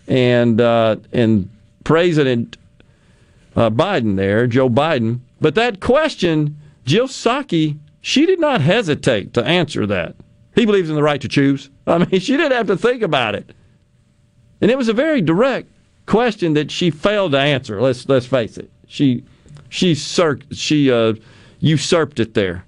and 0.07 0.61
uh, 0.61 0.97
and 1.13 1.49
President 1.85 2.59
uh, 3.57 3.71
Biden 3.71 4.17
there, 4.17 4.47
Joe 4.47 4.69
Biden. 4.69 5.21
But 5.41 5.55
that 5.55 5.81
question, 5.81 6.57
Jill 6.85 7.09
Psaki, 7.09 7.79
she 8.05 8.27
did 8.27 8.39
not 8.39 8.61
hesitate 8.61 9.33
to 9.33 9.43
answer 9.43 9.87
that. 9.87 10.15
He 10.55 10.67
believes 10.67 10.91
in 10.91 10.95
the 10.95 11.03
right 11.03 11.23
to 11.23 11.27
choose. 11.27 11.71
I 11.87 11.97
mean, 11.97 12.21
she 12.21 12.37
didn't 12.37 12.53
have 12.53 12.67
to 12.67 12.77
think 12.77 13.01
about 13.01 13.35
it. 13.35 13.55
And 14.61 14.71
it 14.71 14.77
was 14.77 14.89
a 14.89 14.93
very 14.93 15.23
direct 15.23 15.71
question 16.05 16.53
that 16.53 16.71
she 16.71 16.91
failed 16.91 17.33
to 17.33 17.39
answer. 17.39 17.81
Let's 17.81 18.07
let's 18.07 18.27
face 18.27 18.59
it. 18.59 18.71
She 18.87 19.25
she 19.71 19.95
she 19.95 20.93
uh, 20.93 21.15
usurped 21.61 22.21
it 22.21 22.35
there. 22.35 22.67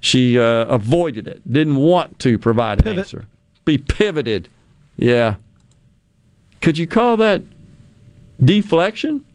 She 0.00 0.38
uh, 0.38 0.64
avoided 0.64 1.28
it. 1.28 1.42
Didn't 1.50 1.76
want 1.76 2.18
to 2.20 2.38
provide 2.38 2.78
an 2.78 2.84
Pivot. 2.84 2.98
answer. 3.00 3.26
Be 3.66 3.76
pivoted. 3.76 4.48
Yeah. 4.96 5.34
Could 6.62 6.78
you 6.78 6.86
call 6.86 7.18
that 7.18 7.42
deflection? 8.42 9.26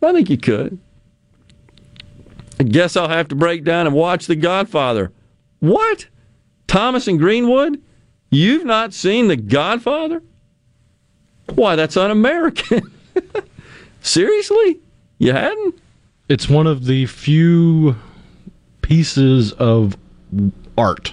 I 0.00 0.12
think 0.12 0.30
you 0.30 0.38
could. 0.38 0.78
I 2.60 2.64
guess 2.64 2.96
I'll 2.96 3.08
have 3.08 3.28
to 3.28 3.34
break 3.34 3.64
down 3.64 3.86
and 3.86 3.94
watch 3.94 4.26
The 4.26 4.36
Godfather. 4.36 5.12
What? 5.60 6.06
Thomas 6.66 7.06
and 7.06 7.18
Greenwood? 7.18 7.82
You've 8.30 8.64
not 8.64 8.92
seen 8.92 9.28
The 9.28 9.36
Godfather? 9.36 10.22
Why, 11.54 11.76
that's 11.76 11.96
un 11.96 12.10
American. 12.10 12.92
Seriously? 14.00 14.80
You 15.18 15.32
hadn't? 15.32 15.76
It's 16.28 16.48
one 16.48 16.66
of 16.66 16.84
the 16.84 17.06
few 17.06 17.96
pieces 18.82 19.52
of 19.52 19.96
art, 20.76 21.12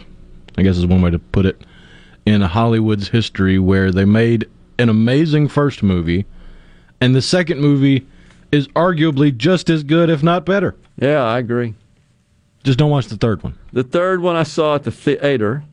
I 0.57 0.63
guess 0.63 0.77
is 0.77 0.85
one 0.85 1.01
way 1.01 1.11
to 1.11 1.19
put 1.19 1.45
it, 1.45 1.61
in 2.25 2.41
Hollywood's 2.41 3.07
history 3.07 3.59
where 3.59 3.91
they 3.91 4.05
made 4.05 4.47
an 4.77 4.89
amazing 4.89 5.47
first 5.47 5.83
movie, 5.83 6.25
and 6.99 7.15
the 7.15 7.21
second 7.21 7.61
movie 7.61 8.05
is 8.51 8.67
arguably 8.69 9.35
just 9.35 9.69
as 9.69 9.83
good, 9.83 10.09
if 10.09 10.21
not 10.21 10.45
better. 10.45 10.75
Yeah, 10.97 11.23
I 11.23 11.39
agree. 11.39 11.73
Just 12.63 12.79
don't 12.79 12.89
watch 12.89 13.07
the 13.07 13.17
third 13.17 13.43
one. 13.43 13.57
The 13.73 13.83
third 13.83 14.21
one 14.21 14.35
I 14.35 14.43
saw 14.43 14.75
at 14.75 14.83
the 14.83 14.91
theater. 14.91 15.63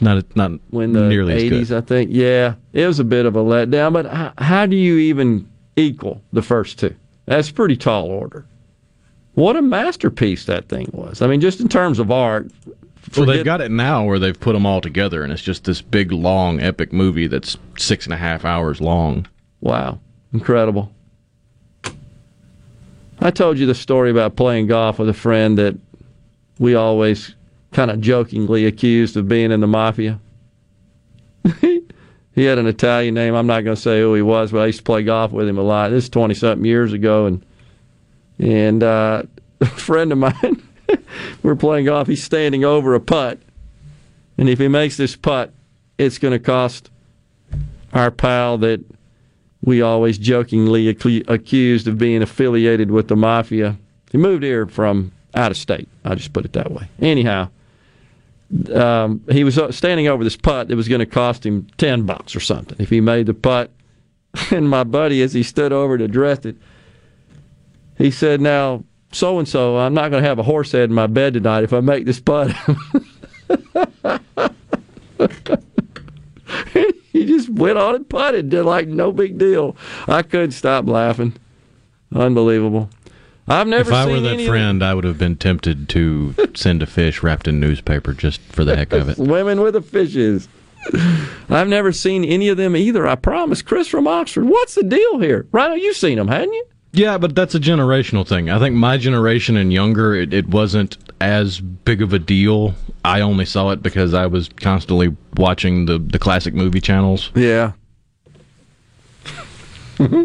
Not 0.00 0.36
not 0.36 0.52
when 0.70 0.92
the 0.92 1.08
nearly 1.08 1.50
80s, 1.50 1.74
I 1.74 1.80
think. 1.80 2.10
Yeah, 2.12 2.54
it 2.72 2.86
was 2.86 2.98
a 2.98 3.04
bit 3.04 3.26
of 3.26 3.36
a 3.36 3.40
letdown. 3.40 3.92
But 3.92 4.06
how, 4.06 4.32
how 4.38 4.66
do 4.66 4.74
you 4.76 4.98
even 4.98 5.48
equal 5.76 6.20
the 6.32 6.42
first 6.42 6.80
two? 6.80 6.94
That's 7.26 7.50
pretty 7.50 7.76
tall 7.76 8.06
order. 8.06 8.44
What 9.34 9.56
a 9.56 9.62
masterpiece 9.62 10.46
that 10.46 10.68
thing 10.68 10.88
was. 10.92 11.22
I 11.22 11.26
mean, 11.26 11.40
just 11.40 11.60
in 11.60 11.68
terms 11.68 11.98
of 11.98 12.10
art. 12.10 12.50
Well, 13.16 13.26
they've 13.26 13.44
got 13.44 13.60
it 13.60 13.70
now 13.70 14.04
where 14.04 14.18
they've 14.18 14.38
put 14.38 14.54
them 14.54 14.64
all 14.64 14.80
together, 14.80 15.22
and 15.22 15.32
it's 15.32 15.42
just 15.42 15.64
this 15.64 15.82
big, 15.82 16.10
long, 16.10 16.60
epic 16.60 16.92
movie 16.92 17.26
that's 17.26 17.56
six 17.76 18.06
and 18.06 18.14
a 18.14 18.16
half 18.16 18.44
hours 18.44 18.80
long. 18.80 19.26
Wow, 19.60 20.00
incredible. 20.32 20.93
I 23.24 23.32
told 23.32 23.58
you 23.58 23.66
the 23.66 23.74
story 23.74 24.10
about 24.10 24.36
playing 24.36 24.68
golf 24.68 25.00
with 25.00 25.08
a 25.08 25.14
friend 25.14 25.58
that 25.58 25.76
we 26.60 26.76
always 26.76 27.34
kind 27.72 27.90
of 27.90 28.00
jokingly 28.00 28.66
accused 28.66 29.16
of 29.16 29.26
being 29.26 29.50
in 29.50 29.60
the 29.60 29.66
mafia. 29.66 30.20
He 32.34 32.44
had 32.44 32.58
an 32.58 32.66
Italian 32.66 33.14
name. 33.14 33.34
I'm 33.34 33.46
not 33.46 33.62
going 33.62 33.76
to 33.76 33.80
say 33.80 34.00
who 34.00 34.14
he 34.14 34.22
was, 34.22 34.50
but 34.50 34.58
I 34.58 34.66
used 34.66 34.78
to 34.78 34.84
play 34.84 35.04
golf 35.04 35.30
with 35.30 35.48
him 35.48 35.56
a 35.56 35.62
lot. 35.62 35.90
This 35.90 36.04
is 36.04 36.10
20 36.10 36.34
something 36.34 36.64
years 36.64 36.92
ago. 36.92 37.26
And, 37.26 37.46
and 38.40 38.82
uh, 38.82 39.22
a 39.60 39.66
friend 39.66 40.10
of 40.10 40.18
mine, 40.18 40.68
we're 41.42 41.54
playing 41.54 41.86
golf. 41.86 42.08
He's 42.08 42.24
standing 42.24 42.64
over 42.64 42.94
a 42.94 43.00
putt. 43.00 43.40
And 44.36 44.48
if 44.48 44.58
he 44.58 44.66
makes 44.66 44.96
this 44.96 45.14
putt, 45.14 45.52
it's 45.96 46.18
going 46.18 46.32
to 46.32 46.40
cost 46.40 46.90
our 47.92 48.10
pal 48.10 48.58
that 48.58 48.84
we 49.64 49.80
always 49.80 50.18
jokingly 50.18 50.92
accu- 50.92 51.28
accused 51.28 51.88
of 51.88 51.96
being 51.96 52.22
affiliated 52.22 52.90
with 52.90 53.08
the 53.08 53.16
mafia. 53.16 53.76
He 54.12 54.18
moved 54.18 54.42
here 54.42 54.66
from 54.66 55.12
out 55.34 55.50
of 55.50 55.56
state. 55.56 55.88
I'll 56.04 56.16
just 56.16 56.32
put 56.32 56.44
it 56.44 56.52
that 56.52 56.70
way. 56.70 56.88
Anyhow, 57.00 57.48
um, 58.74 59.22
he 59.30 59.42
was 59.42 59.58
uh, 59.58 59.72
standing 59.72 60.06
over 60.06 60.22
this 60.22 60.36
putt 60.36 60.68
that 60.68 60.76
was 60.76 60.86
going 60.86 61.00
to 61.00 61.06
cost 61.06 61.44
him 61.44 61.66
10 61.78 62.04
bucks 62.04 62.36
or 62.36 62.40
something 62.40 62.76
if 62.78 62.90
he 62.90 63.00
made 63.00 63.26
the 63.26 63.34
putt. 63.34 63.70
And 64.50 64.68
my 64.68 64.82
buddy, 64.82 65.22
as 65.22 65.32
he 65.32 65.44
stood 65.44 65.72
over 65.72 65.96
to 65.96 66.02
address 66.02 66.44
it, 66.44 66.56
he 67.96 68.10
said, 68.10 68.40
Now, 68.40 68.82
so 69.12 69.38
and 69.38 69.46
so, 69.46 69.78
I'm 69.78 69.94
not 69.94 70.10
going 70.10 70.24
to 70.24 70.28
have 70.28 70.40
a 70.40 70.42
horse 70.42 70.72
head 70.72 70.90
in 70.90 70.92
my 70.92 71.06
bed 71.06 71.34
tonight 71.34 71.62
if 71.62 71.72
I 71.72 71.78
make 71.78 72.04
this 72.04 72.18
putt. 72.18 72.52
he 77.26 77.32
just 77.32 77.48
went 77.48 77.78
on 77.78 77.94
and 77.94 78.08
putted, 78.08 78.50
did 78.50 78.64
like 78.64 78.88
no 78.88 79.12
big 79.12 79.38
deal. 79.38 79.76
I 80.06 80.22
couldn't 80.22 80.52
stop 80.52 80.86
laughing. 80.86 81.34
Unbelievable. 82.14 82.90
I've 83.46 83.66
never 83.66 83.90
if 83.90 83.94
I 83.94 84.06
were 84.06 84.20
that 84.20 84.46
friend, 84.46 84.82
I 84.82 84.94
would 84.94 85.04
have 85.04 85.18
been 85.18 85.36
tempted 85.36 85.88
to 85.90 86.34
send 86.54 86.82
a 86.82 86.86
fish 86.86 87.22
wrapped 87.22 87.46
in 87.46 87.60
newspaper 87.60 88.14
just 88.14 88.40
for 88.40 88.64
the 88.64 88.74
heck 88.74 88.92
of 88.92 89.08
it. 89.08 89.16
Swimming 89.16 89.60
with 89.60 89.74
the 89.74 89.82
fishes. 89.82 90.48
I've 91.50 91.68
never 91.68 91.92
seen 91.92 92.24
any 92.24 92.48
of 92.48 92.56
them 92.56 92.76
either. 92.76 93.06
I 93.06 93.16
promise. 93.16 93.60
Chris 93.60 93.88
from 93.88 94.06
Oxford, 94.06 94.44
what's 94.44 94.74
the 94.74 94.82
deal 94.82 95.18
here? 95.18 95.46
Rhino, 95.52 95.74
you've 95.74 95.96
seen 95.96 96.16
them, 96.16 96.28
hadn't 96.28 96.52
you? 96.52 96.64
Yeah, 96.96 97.18
but 97.18 97.34
that's 97.34 97.54
a 97.54 97.60
generational 97.60 98.26
thing. 98.26 98.48
I 98.50 98.58
think 98.60 98.76
my 98.76 98.96
generation 98.96 99.56
and 99.56 99.72
younger, 99.72 100.14
it, 100.14 100.32
it 100.32 100.48
wasn't 100.48 100.96
as 101.20 101.60
big 101.60 102.00
of 102.02 102.12
a 102.12 102.18
deal. 102.20 102.74
I 103.04 103.20
only 103.20 103.44
saw 103.44 103.70
it 103.70 103.82
because 103.82 104.14
I 104.14 104.26
was 104.26 104.48
constantly 104.48 105.14
watching 105.36 105.86
the, 105.86 105.98
the 105.98 106.18
classic 106.20 106.54
movie 106.54 106.80
channels. 106.80 107.30
Yeah. 107.34 107.72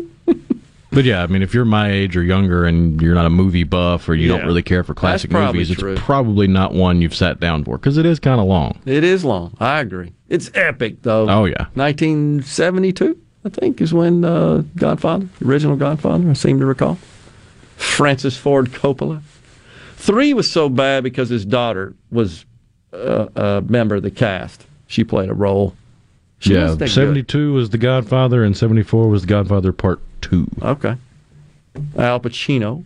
But 0.91 1.05
yeah, 1.05 1.21
I 1.21 1.27
mean, 1.27 1.43
if 1.43 1.53
you're 1.53 1.65
my 1.65 1.91
age 1.91 2.17
or 2.17 2.23
younger 2.23 2.65
and 2.65 2.99
you're 2.99 3.13
not 3.13 3.27
a 3.27 3.29
movie 3.29 3.63
buff 3.63 4.09
or 4.09 4.15
you 4.15 4.31
Yeah. 4.31 4.37
don't 4.39 4.47
really 4.47 4.63
care 4.63 4.83
for 4.83 4.95
classic 4.95 5.29
movies, 5.29 5.69
true. 5.75 5.91
it's 5.93 6.01
probably 6.01 6.47
not 6.47 6.73
one 6.73 6.99
you've 6.99 7.13
sat 7.13 7.39
down 7.39 7.63
for 7.63 7.77
because 7.77 7.99
it 7.99 8.07
is 8.07 8.19
kind 8.19 8.39
of 8.41 8.47
long. 8.47 8.79
It 8.87 9.03
is 9.03 9.23
long. 9.23 9.55
I 9.59 9.81
agree. 9.81 10.13
It's 10.29 10.49
epic, 10.55 11.03
though. 11.03 11.29
Oh, 11.29 11.45
yeah. 11.45 11.67
1972, 11.75 13.15
I 13.45 13.49
think, 13.49 13.79
is 13.81 13.93
when 13.93 14.25
uh, 14.25 14.63
Godfather, 14.75 15.27
the 15.39 15.47
original 15.47 15.75
Godfather, 15.75 16.29
I 16.29 16.33
seem 16.33 16.59
to 16.59 16.65
recall. 16.65 16.97
Francis 17.77 18.35
Ford 18.35 18.67
Coppola. 18.71 19.21
Three 19.95 20.33
was 20.33 20.49
so 20.49 20.69
bad 20.69 21.03
because 21.03 21.29
his 21.29 21.45
daughter 21.45 21.93
was 22.11 22.45
uh, 22.93 23.27
a 23.35 23.61
member 23.61 23.95
of 23.95 24.03
the 24.03 24.11
cast. 24.11 24.65
She 24.87 25.03
played 25.03 25.29
a 25.29 25.33
role. 25.33 25.73
She 26.39 26.53
yeah, 26.53 26.63
wasn't 26.63 26.79
that 26.79 26.85
good. 26.85 26.93
72 26.93 27.53
was 27.53 27.69
The 27.69 27.77
Godfather 27.77 28.43
and 28.43 28.55
74 28.55 29.07
was 29.07 29.21
The 29.21 29.27
Godfather 29.27 29.71
Part 29.71 29.99
2. 30.21 30.47
Okay. 30.61 30.95
Al 31.97 32.19
Pacino. 32.19 32.83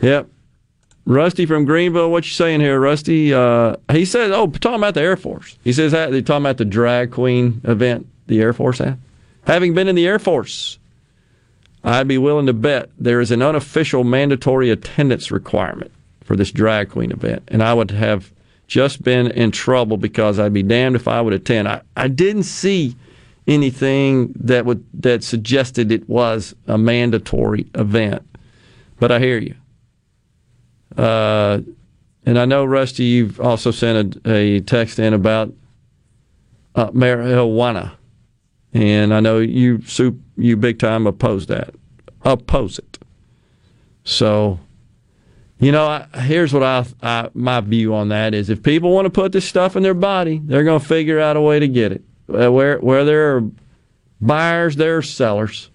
Yep. 0.00 0.28
Rusty 1.06 1.44
from 1.46 1.64
Greenville, 1.64 2.10
what 2.10 2.24
you 2.24 2.30
saying 2.30 2.60
here, 2.60 2.80
Rusty? 2.80 3.34
Uh, 3.34 3.76
he 3.92 4.04
says, 4.04 4.30
oh, 4.32 4.46
talking 4.46 4.78
about 4.78 4.94
the 4.94 5.02
Air 5.02 5.16
Force. 5.16 5.58
He 5.62 5.72
says 5.72 5.92
that 5.92 6.10
they're 6.10 6.22
talking 6.22 6.44
about 6.44 6.56
the 6.56 6.64
drag 6.64 7.10
queen 7.10 7.60
event 7.64 8.06
the 8.26 8.40
Air 8.40 8.52
Force 8.52 8.78
had. 8.78 8.98
Having 9.46 9.74
been 9.74 9.88
in 9.88 9.94
the 9.94 10.06
Air 10.06 10.18
Force, 10.18 10.78
I'd 11.82 12.08
be 12.08 12.18
willing 12.18 12.46
to 12.46 12.52
bet 12.52 12.90
there 12.98 13.20
is 13.20 13.30
an 13.30 13.42
unofficial 13.42 14.04
mandatory 14.04 14.70
attendance 14.70 15.30
requirement 15.30 15.92
for 16.22 16.34
this 16.36 16.50
drag 16.50 16.90
queen 16.90 17.10
event, 17.10 17.42
and 17.48 17.62
I 17.62 17.74
would 17.74 17.90
have 17.90 18.32
just 18.66 19.02
been 19.02 19.30
in 19.30 19.50
trouble 19.50 19.98
because 19.98 20.38
I'd 20.38 20.54
be 20.54 20.62
damned 20.62 20.96
if 20.96 21.06
I 21.06 21.20
would 21.20 21.34
attend. 21.34 21.68
I, 21.68 21.82
I 21.96 22.08
didn't 22.08 22.44
see 22.44 22.96
anything 23.46 24.32
that 24.36 24.64
would 24.64 24.84
that 24.94 25.22
suggested 25.22 25.92
it 25.92 26.08
was 26.08 26.54
a 26.66 26.78
mandatory 26.78 27.66
event, 27.74 28.22
but 28.98 29.12
I 29.12 29.18
hear 29.18 29.38
you. 29.38 29.54
Uh, 30.96 31.60
and 32.24 32.38
I 32.38 32.46
know 32.46 32.64
Rusty, 32.64 33.04
you've 33.04 33.40
also 33.40 33.70
sent 33.70 34.16
a, 34.24 34.30
a 34.30 34.60
text 34.60 34.98
in 34.98 35.12
about 35.12 35.52
uh, 36.74 36.90
marijuana, 36.90 37.92
and 38.74 39.14
I 39.14 39.20
know 39.20 39.38
you 39.38 39.80
you 40.36 40.56
big 40.56 40.78
time 40.78 41.06
oppose 41.06 41.46
that, 41.46 41.74
oppose 42.22 42.78
it. 42.78 42.98
So, 44.02 44.58
you 45.58 45.72
know, 45.72 45.86
I, 45.86 46.06
here's 46.20 46.52
what 46.52 46.62
I, 46.62 46.84
I 47.02 47.30
my 47.32 47.60
view 47.60 47.94
on 47.94 48.08
that 48.08 48.34
is: 48.34 48.50
if 48.50 48.62
people 48.62 48.92
want 48.92 49.06
to 49.06 49.10
put 49.10 49.32
this 49.32 49.46
stuff 49.46 49.76
in 49.76 49.82
their 49.82 49.94
body, 49.94 50.40
they're 50.44 50.64
going 50.64 50.80
to 50.80 50.86
figure 50.86 51.20
out 51.20 51.36
a 51.36 51.40
way 51.40 51.60
to 51.60 51.68
get 51.68 51.92
it. 51.92 52.02
Uh, 52.28 52.52
Where 52.52 52.78
where 52.78 53.04
there 53.04 53.36
are 53.36 53.44
buyers, 54.20 54.76
there 54.76 54.96
are 54.96 55.02
sellers, 55.02 55.70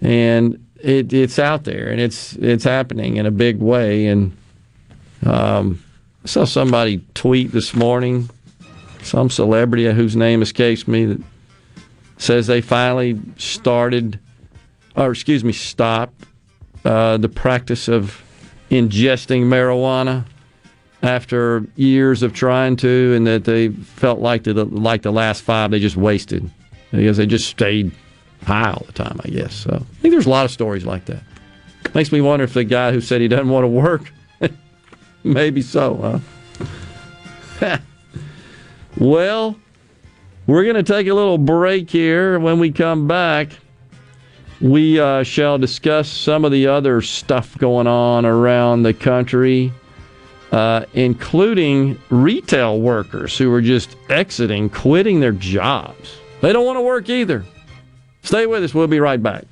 and 0.00 0.66
it, 0.80 1.12
it's 1.12 1.38
out 1.38 1.64
there 1.64 1.88
and 1.88 2.00
it's 2.00 2.34
it's 2.36 2.64
happening 2.64 3.16
in 3.16 3.26
a 3.26 3.30
big 3.30 3.58
way. 3.58 4.06
And 4.06 4.36
um, 5.24 5.82
I 6.24 6.28
saw 6.28 6.44
somebody 6.44 7.04
tweet 7.14 7.52
this 7.52 7.74
morning, 7.74 8.30
some 9.02 9.30
celebrity 9.30 9.90
whose 9.92 10.16
name 10.16 10.42
escapes 10.42 10.86
me, 10.86 11.04
that 11.06 11.20
says 12.18 12.46
they 12.46 12.60
finally 12.60 13.20
started, 13.36 14.18
or 14.96 15.10
excuse 15.10 15.44
me, 15.44 15.52
stopped 15.52 16.24
uh, 16.84 17.16
the 17.16 17.28
practice 17.28 17.88
of 17.88 18.22
ingesting 18.70 19.42
marijuana 19.44 20.24
after 21.02 21.64
years 21.76 22.22
of 22.22 22.32
trying 22.32 22.76
to, 22.76 23.14
and 23.14 23.26
that 23.26 23.44
they 23.44 23.68
felt 23.68 24.20
like 24.20 24.44
the 24.44 24.64
like 24.64 25.02
the 25.02 25.12
last 25.12 25.42
five 25.42 25.70
they 25.70 25.78
just 25.78 25.96
wasted 25.96 26.50
because 26.90 27.16
they 27.16 27.26
just 27.26 27.48
stayed 27.48 27.92
high 28.44 28.70
all 28.70 28.84
the 28.86 28.92
time. 28.92 29.20
I 29.24 29.28
guess 29.28 29.54
so. 29.54 29.74
I 29.74 30.00
think 30.00 30.12
there's 30.12 30.26
a 30.26 30.30
lot 30.30 30.44
of 30.44 30.50
stories 30.50 30.84
like 30.84 31.04
that. 31.06 31.22
Makes 31.94 32.12
me 32.12 32.20
wonder 32.20 32.44
if 32.44 32.54
the 32.54 32.64
guy 32.64 32.92
who 32.92 33.00
said 33.00 33.20
he 33.20 33.28
doesn't 33.28 33.48
want 33.48 33.64
to 33.64 33.68
work, 33.68 34.12
maybe 35.24 35.62
so, 35.62 36.20
huh? 37.60 37.78
well, 38.98 39.56
we're 40.46 40.62
going 40.62 40.76
to 40.76 40.82
take 40.82 41.06
a 41.06 41.14
little 41.14 41.38
break 41.38 41.90
here. 41.90 42.38
When 42.38 42.58
we 42.58 42.70
come 42.70 43.08
back, 43.08 43.48
we 44.60 44.98
uh, 45.00 45.22
shall 45.22 45.58
discuss 45.58 46.08
some 46.08 46.44
of 46.44 46.52
the 46.52 46.66
other 46.66 47.02
stuff 47.02 47.58
going 47.58 47.86
on 47.86 48.24
around 48.24 48.82
the 48.82 48.94
country, 48.94 49.72
uh, 50.52 50.84
including 50.94 51.98
retail 52.10 52.80
workers 52.80 53.36
who 53.36 53.52
are 53.52 53.60
just 53.60 53.96
exiting, 54.08 54.70
quitting 54.70 55.20
their 55.20 55.32
jobs. 55.32 56.16
They 56.40 56.52
don't 56.52 56.64
want 56.64 56.76
to 56.76 56.82
work 56.82 57.08
either. 57.08 57.44
Stay 58.22 58.46
with 58.46 58.62
us. 58.62 58.74
We'll 58.74 58.86
be 58.86 59.00
right 59.00 59.22
back. 59.22 59.44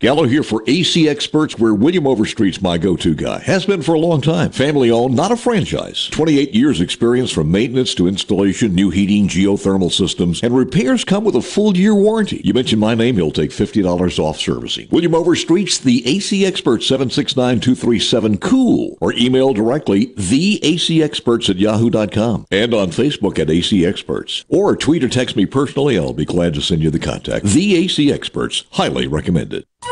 Gallo 0.00 0.28
here 0.28 0.44
for 0.44 0.62
AC 0.68 1.08
Experts, 1.08 1.58
where 1.58 1.74
William 1.74 2.04
Overstreet's 2.04 2.62
my 2.62 2.78
go-to 2.78 3.16
guy. 3.16 3.40
Has 3.40 3.66
been 3.66 3.82
for 3.82 3.96
a 3.96 3.98
long 3.98 4.20
time. 4.20 4.52
Family 4.52 4.92
owned, 4.92 5.16
not 5.16 5.32
a 5.32 5.36
franchise. 5.36 6.06
28 6.12 6.54
years 6.54 6.80
experience 6.80 7.32
from 7.32 7.50
maintenance 7.50 7.96
to 7.96 8.06
installation, 8.06 8.76
new 8.76 8.90
heating, 8.90 9.26
geothermal 9.26 9.90
systems, 9.90 10.40
and 10.40 10.56
repairs 10.56 11.02
come 11.02 11.24
with 11.24 11.34
a 11.34 11.42
full 11.42 11.76
year 11.76 11.96
warranty. 11.96 12.40
You 12.44 12.54
mention 12.54 12.78
my 12.78 12.94
name, 12.94 13.16
he'll 13.16 13.32
take 13.32 13.50
$50 13.50 14.20
off 14.20 14.38
servicing. 14.38 14.86
William 14.92 15.14
Overstreet's 15.14 15.80
the 15.80 16.06
AC 16.06 16.46
Expert 16.46 16.82
769-237-COOL 16.82 18.98
or 19.00 19.12
email 19.14 19.52
directly 19.52 20.14
theacexperts 20.14 21.50
at 21.50 21.56
yahoo.com 21.56 22.46
and 22.52 22.72
on 22.72 22.90
Facebook 22.90 23.40
at 23.40 23.50
AC 23.50 23.84
Experts. 23.84 24.44
Or 24.48 24.76
tweet 24.76 25.02
or 25.02 25.08
text 25.08 25.34
me 25.34 25.44
personally, 25.44 25.98
I'll 25.98 26.12
be 26.12 26.24
glad 26.24 26.54
to 26.54 26.62
send 26.62 26.84
you 26.84 26.90
the 26.90 27.00
contact. 27.00 27.46
The 27.46 27.74
AC 27.74 28.12
Experts, 28.12 28.62
highly 28.70 29.08
recommended. 29.08 29.64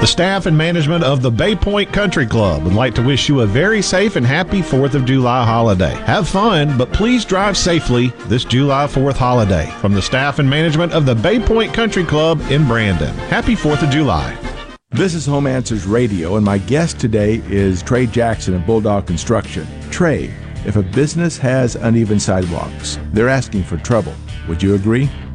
The 0.00 0.06
staff 0.06 0.46
and 0.46 0.56
management 0.56 1.02
of 1.02 1.22
the 1.22 1.30
Bay 1.30 1.56
Point 1.56 1.92
Country 1.92 2.24
Club 2.24 2.62
would 2.62 2.72
like 2.72 2.94
to 2.94 3.02
wish 3.02 3.28
you 3.28 3.40
a 3.40 3.46
very 3.46 3.82
safe 3.82 4.14
and 4.14 4.24
happy 4.24 4.60
4th 4.60 4.94
of 4.94 5.04
July 5.04 5.44
holiday. 5.44 5.92
Have 6.04 6.28
fun, 6.28 6.78
but 6.78 6.92
please 6.92 7.24
drive 7.24 7.56
safely 7.56 8.10
this 8.26 8.44
July 8.44 8.86
4th 8.86 9.16
holiday. 9.16 9.66
From 9.80 9.94
the 9.94 10.00
staff 10.00 10.38
and 10.38 10.48
management 10.48 10.92
of 10.92 11.04
the 11.04 11.16
Bay 11.16 11.40
Point 11.40 11.74
Country 11.74 12.04
Club 12.04 12.40
in 12.48 12.64
Brandon. 12.68 13.12
Happy 13.26 13.56
4th 13.56 13.82
of 13.82 13.90
July. 13.90 14.38
This 14.90 15.14
is 15.14 15.26
Home 15.26 15.48
Answers 15.48 15.84
Radio, 15.84 16.36
and 16.36 16.44
my 16.44 16.58
guest 16.58 17.00
today 17.00 17.42
is 17.48 17.82
Trey 17.82 18.06
Jackson 18.06 18.54
of 18.54 18.64
Bulldog 18.64 19.04
Construction. 19.04 19.66
Trey, 19.90 20.32
if 20.64 20.76
a 20.76 20.82
business 20.84 21.36
has 21.38 21.74
uneven 21.74 22.20
sidewalks, 22.20 23.00
they're 23.12 23.28
asking 23.28 23.64
for 23.64 23.78
trouble. 23.78 24.14
Would 24.46 24.62
you 24.62 24.76
agree? 24.76 25.10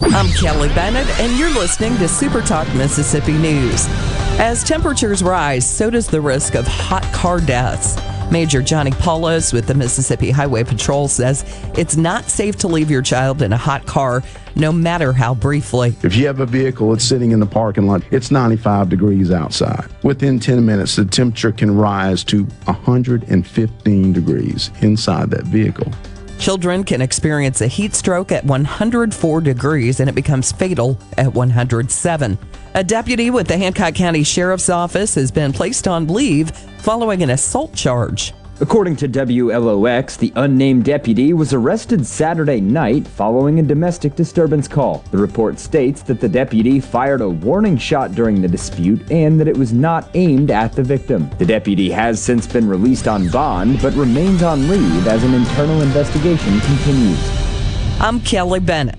I'm 0.00 0.28
Kelly 0.32 0.68
Bennett, 0.68 1.08
and 1.20 1.38
you're 1.38 1.54
listening 1.54 1.96
to 1.98 2.08
Super 2.08 2.40
Talk 2.40 2.66
Mississippi 2.74 3.32
News. 3.32 3.86
As 4.38 4.64
temperatures 4.64 5.22
rise, 5.22 5.68
so 5.68 5.90
does 5.90 6.06
the 6.06 6.20
risk 6.20 6.54
of 6.54 6.66
hot 6.66 7.02
car 7.12 7.40
deaths. 7.40 7.96
Major 8.30 8.62
Johnny 8.62 8.92
Poulos 8.92 9.52
with 9.52 9.66
the 9.66 9.74
Mississippi 9.74 10.30
Highway 10.30 10.62
Patrol 10.62 11.08
says 11.08 11.44
it's 11.76 11.96
not 11.96 12.24
safe 12.30 12.56
to 12.58 12.68
leave 12.68 12.90
your 12.90 13.02
child 13.02 13.42
in 13.42 13.52
a 13.52 13.56
hot 13.56 13.86
car, 13.86 14.22
no 14.54 14.72
matter 14.72 15.12
how 15.12 15.34
briefly. 15.34 15.94
If 16.02 16.14
you 16.14 16.26
have 16.28 16.40
a 16.40 16.46
vehicle 16.46 16.90
that's 16.90 17.04
sitting 17.04 17.32
in 17.32 17.40
the 17.40 17.46
parking 17.46 17.86
lot, 17.86 18.02
it's 18.12 18.30
95 18.30 18.88
degrees 18.88 19.30
outside. 19.30 19.88
Within 20.04 20.38
10 20.38 20.64
minutes, 20.64 20.96
the 20.96 21.04
temperature 21.04 21.52
can 21.52 21.76
rise 21.76 22.22
to 22.24 22.44
115 22.44 24.12
degrees 24.12 24.70
inside 24.80 25.30
that 25.30 25.44
vehicle. 25.44 25.92
Children 26.40 26.84
can 26.84 27.02
experience 27.02 27.60
a 27.60 27.66
heat 27.66 27.94
stroke 27.94 28.32
at 28.32 28.46
104 28.46 29.40
degrees 29.42 30.00
and 30.00 30.08
it 30.08 30.14
becomes 30.14 30.52
fatal 30.52 30.98
at 31.18 31.34
107. 31.34 32.38
A 32.72 32.82
deputy 32.82 33.28
with 33.28 33.46
the 33.46 33.58
Hancock 33.58 33.94
County 33.94 34.22
Sheriff's 34.22 34.70
Office 34.70 35.14
has 35.16 35.30
been 35.30 35.52
placed 35.52 35.86
on 35.86 36.06
leave 36.08 36.50
following 36.78 37.22
an 37.22 37.28
assault 37.28 37.74
charge. 37.74 38.32
According 38.62 38.96
to 38.96 39.08
WLOX, 39.08 40.18
the 40.18 40.34
unnamed 40.36 40.84
deputy 40.84 41.32
was 41.32 41.54
arrested 41.54 42.04
Saturday 42.04 42.60
night 42.60 43.08
following 43.08 43.58
a 43.58 43.62
domestic 43.62 44.14
disturbance 44.14 44.68
call. 44.68 45.02
The 45.10 45.16
report 45.16 45.58
states 45.58 46.02
that 46.02 46.20
the 46.20 46.28
deputy 46.28 46.78
fired 46.78 47.22
a 47.22 47.28
warning 47.28 47.78
shot 47.78 48.12
during 48.12 48.42
the 48.42 48.48
dispute 48.48 49.10
and 49.10 49.40
that 49.40 49.48
it 49.48 49.56
was 49.56 49.72
not 49.72 50.10
aimed 50.12 50.50
at 50.50 50.74
the 50.74 50.82
victim. 50.82 51.30
The 51.38 51.46
deputy 51.46 51.90
has 51.90 52.22
since 52.22 52.46
been 52.46 52.68
released 52.68 53.08
on 53.08 53.30
bond 53.30 53.80
but 53.80 53.94
remains 53.94 54.42
on 54.42 54.68
leave 54.68 55.06
as 55.06 55.24
an 55.24 55.32
internal 55.32 55.80
investigation 55.80 56.60
continues. 56.60 57.18
I'm 57.98 58.20
Kelly 58.20 58.60
Bennett. 58.60 58.98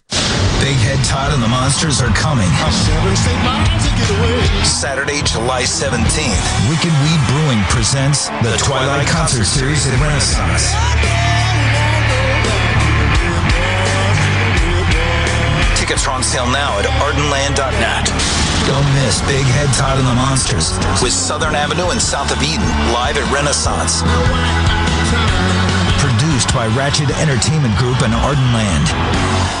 Big 0.61 0.77
Head 0.77 1.01
Todd 1.09 1.33
and 1.33 1.41
the 1.41 1.49
Monsters 1.49 2.05
are 2.05 2.13
coming. 2.13 2.45
Saturday, 4.61 5.25
July 5.25 5.65
17th. 5.65 6.37
Wicked 6.69 6.93
Weed 7.01 7.21
Brewing 7.33 7.57
presents 7.73 8.29
the 8.45 8.53
Twilight 8.61 9.09
Concert 9.09 9.49
Series 9.49 9.89
at 9.89 9.97
Renaissance. 9.97 10.69
Tickets 15.81 16.05
are 16.05 16.13
on 16.13 16.21
sale 16.21 16.45
now 16.45 16.77
at 16.77 16.85
ardenland.net. 17.01 18.05
Don't 18.69 18.85
miss 19.01 19.17
Big 19.25 19.41
Head 19.57 19.73
Todd 19.73 19.97
and 19.97 20.05
the 20.05 20.13
Monsters 20.13 20.77
with 21.01 21.11
Southern 21.11 21.55
Avenue 21.57 21.89
and 21.89 21.99
South 21.99 22.29
of 22.29 22.37
Eden 22.45 22.69
live 22.93 23.17
at 23.17 23.25
Renaissance. 23.33 24.05
Produced 25.97 26.53
by 26.53 26.69
Ratchet 26.77 27.09
Entertainment 27.17 27.75
Group 27.81 28.05
and 28.05 28.13
Ardenland. 28.13 29.60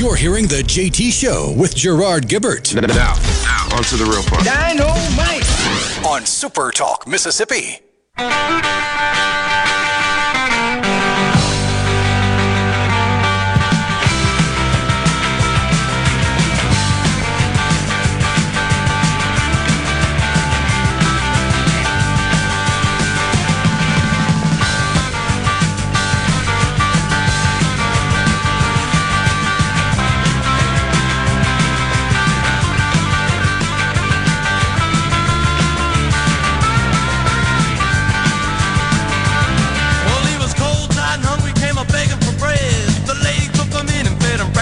You're 0.00 0.16
hearing 0.16 0.46
the 0.46 0.62
JT 0.62 1.12
Show 1.12 1.52
with 1.58 1.76
Gerard 1.76 2.26
Gibert. 2.26 2.74
Now, 2.74 2.86
now, 2.86 3.76
on 3.76 3.82
to 3.82 3.96
the 3.98 4.06
real 4.06 4.22
part. 4.22 4.46
Dynamite! 4.46 6.06
On 6.06 6.24
Super 6.24 6.70
Talk, 6.70 7.06
Mississippi. 7.06 7.80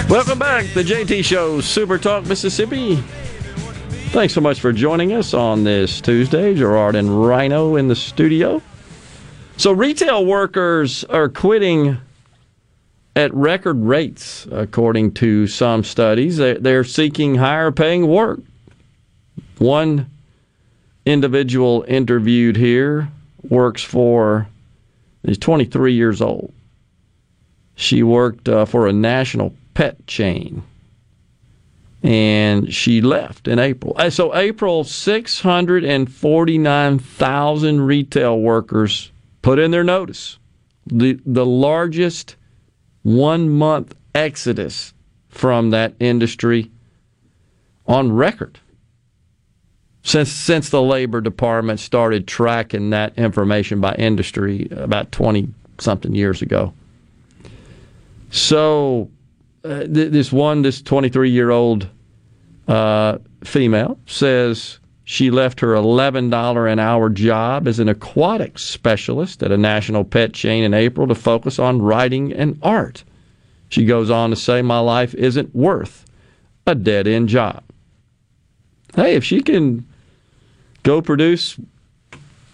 Welcome 0.09 0.39
back, 0.39 0.65
the 0.73 0.81
JT 0.81 1.23
Show, 1.23 1.61
Super 1.61 1.99
Talk 1.99 2.25
Mississippi. 2.25 2.95
Thanks 4.09 4.33
so 4.33 4.41
much 4.41 4.59
for 4.59 4.73
joining 4.73 5.13
us 5.13 5.35
on 5.35 5.63
this 5.63 6.01
Tuesday. 6.01 6.55
Gerard 6.55 6.95
and 6.95 7.23
Rhino 7.23 7.75
in 7.75 7.89
the 7.89 7.95
studio. 7.95 8.59
So, 9.57 9.71
retail 9.71 10.25
workers 10.25 11.03
are 11.03 11.29
quitting 11.29 11.99
at 13.15 13.31
record 13.35 13.77
rates, 13.83 14.47
according 14.51 15.11
to 15.13 15.45
some 15.45 15.83
studies. 15.83 16.37
They're 16.37 16.83
seeking 16.83 17.35
higher 17.35 17.71
paying 17.71 18.07
work. 18.07 18.39
One 19.59 20.09
individual 21.05 21.85
interviewed 21.87 22.55
here 22.57 23.09
works 23.47 23.83
for, 23.83 24.47
he's 25.21 25.37
23 25.37 25.93
years 25.93 26.19
old. 26.19 26.51
She 27.75 28.01
worked 28.01 28.49
uh, 28.49 28.65
for 28.65 28.87
a 28.87 28.91
national 28.91 29.53
pet 29.79 30.05
chain 30.07 30.63
and 32.03 32.73
she 32.73 32.99
left 32.99 33.47
in 33.47 33.59
April. 33.59 33.93
Uh, 33.95 34.09
So, 34.09 34.35
April, 34.35 34.83
649,000 34.83 37.81
retail 37.81 38.41
workers 38.41 39.09
put 39.41 39.57
in 39.57 39.71
their 39.71 39.85
notice. 39.85 40.37
The, 40.87 41.17
the 41.25 41.45
largest 41.45 42.35
one 43.03 43.49
month 43.49 43.95
exodus 44.13 44.93
from 45.29 45.69
that 45.69 45.93
industry 46.01 46.69
on 47.87 48.11
record 48.11 48.59
since 50.03 50.29
since 50.29 50.69
the 50.69 50.81
labor 50.81 51.21
department 51.21 51.79
started 51.79 52.27
tracking 52.27 52.89
that 52.89 53.17
information 53.17 53.79
by 53.79 53.95
industry 53.95 54.67
about 54.71 55.13
20 55.13 55.47
something 55.77 56.13
years 56.15 56.41
ago 56.41 56.73
so 58.31 59.09
uh, 59.63 59.79
th- 59.79 60.11
this 60.11 60.31
one 60.31 60.61
this 60.61 60.81
23 60.81 61.29
year 61.29 61.51
old 61.51 61.87
uh, 62.67 63.17
female 63.43 63.99
says 64.05 64.79
she 65.03 65.31
left 65.31 65.59
her 65.59 65.73
$11 65.73 66.71
an 66.71 66.77
hour 66.79 67.09
job 67.09 67.67
as 67.67 67.79
an 67.79 67.89
aquatic 67.89 68.59
specialist 68.59 69.41
at 69.41 69.51
a 69.51 69.57
national 69.57 70.03
pet 70.03 70.33
chain 70.33 70.63
in 70.63 70.73
April 70.73 71.07
to 71.07 71.15
focus 71.15 71.57
on 71.57 71.81
writing 71.81 72.31
and 72.31 72.59
art. 72.61 73.03
She 73.69 73.85
goes 73.85 74.11
on 74.11 74.29
to 74.29 74.35
say, 74.35 74.61
My 74.61 74.79
life 74.79 75.15
isn't 75.15 75.55
worth 75.55 76.05
a 76.67 76.75
dead 76.75 77.07
end 77.07 77.27
job. 77.27 77.63
Hey, 78.95 79.15
if 79.15 79.23
she 79.23 79.41
can 79.41 79.87
go 80.83 81.01
produce 81.01 81.59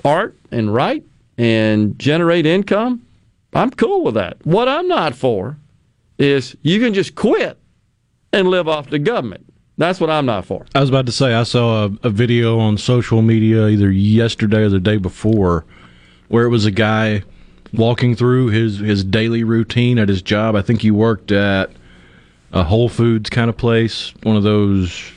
art 0.05 0.35
and 0.51 0.73
write 0.73 1.03
and 1.37 1.99
generate 1.99 2.45
income, 2.45 3.05
I'm 3.53 3.71
cool 3.71 4.03
with 4.03 4.13
that. 4.15 4.37
What 4.45 4.69
I'm 4.69 4.87
not 4.87 5.13
for 5.13 5.57
is 6.17 6.55
you 6.61 6.79
can 6.79 6.93
just 6.93 7.15
quit 7.15 7.57
and 8.31 8.47
live 8.49 8.67
off 8.67 8.89
the 8.89 8.99
government. 8.99 9.45
That's 9.77 9.99
what 9.99 10.09
I'm 10.09 10.25
not 10.25 10.45
for. 10.45 10.65
I 10.73 10.79
was 10.79 10.89
about 10.89 11.05
to 11.07 11.11
say 11.11 11.33
I 11.33 11.43
saw 11.43 11.85
a, 11.85 11.91
a 12.03 12.09
video 12.09 12.59
on 12.59 12.77
social 12.77 13.21
media 13.21 13.67
either 13.67 13.91
yesterday 13.91 14.63
or 14.63 14.69
the 14.69 14.79
day 14.79 14.97
before 14.97 15.65
where 16.29 16.45
it 16.45 16.49
was 16.49 16.65
a 16.65 16.71
guy 16.71 17.23
walking 17.73 18.15
through 18.15 18.47
his 18.47 18.79
his 18.79 19.03
daily 19.03 19.43
routine 19.43 19.99
at 19.99 20.07
his 20.07 20.21
job. 20.21 20.55
I 20.55 20.61
think 20.61 20.81
he 20.81 20.91
worked 20.91 21.31
at 21.31 21.71
a 22.53 22.63
Whole 22.63 22.87
Foods 22.87 23.29
kind 23.29 23.49
of 23.49 23.57
place, 23.57 24.13
one 24.23 24.37
of 24.37 24.43
those 24.43 25.11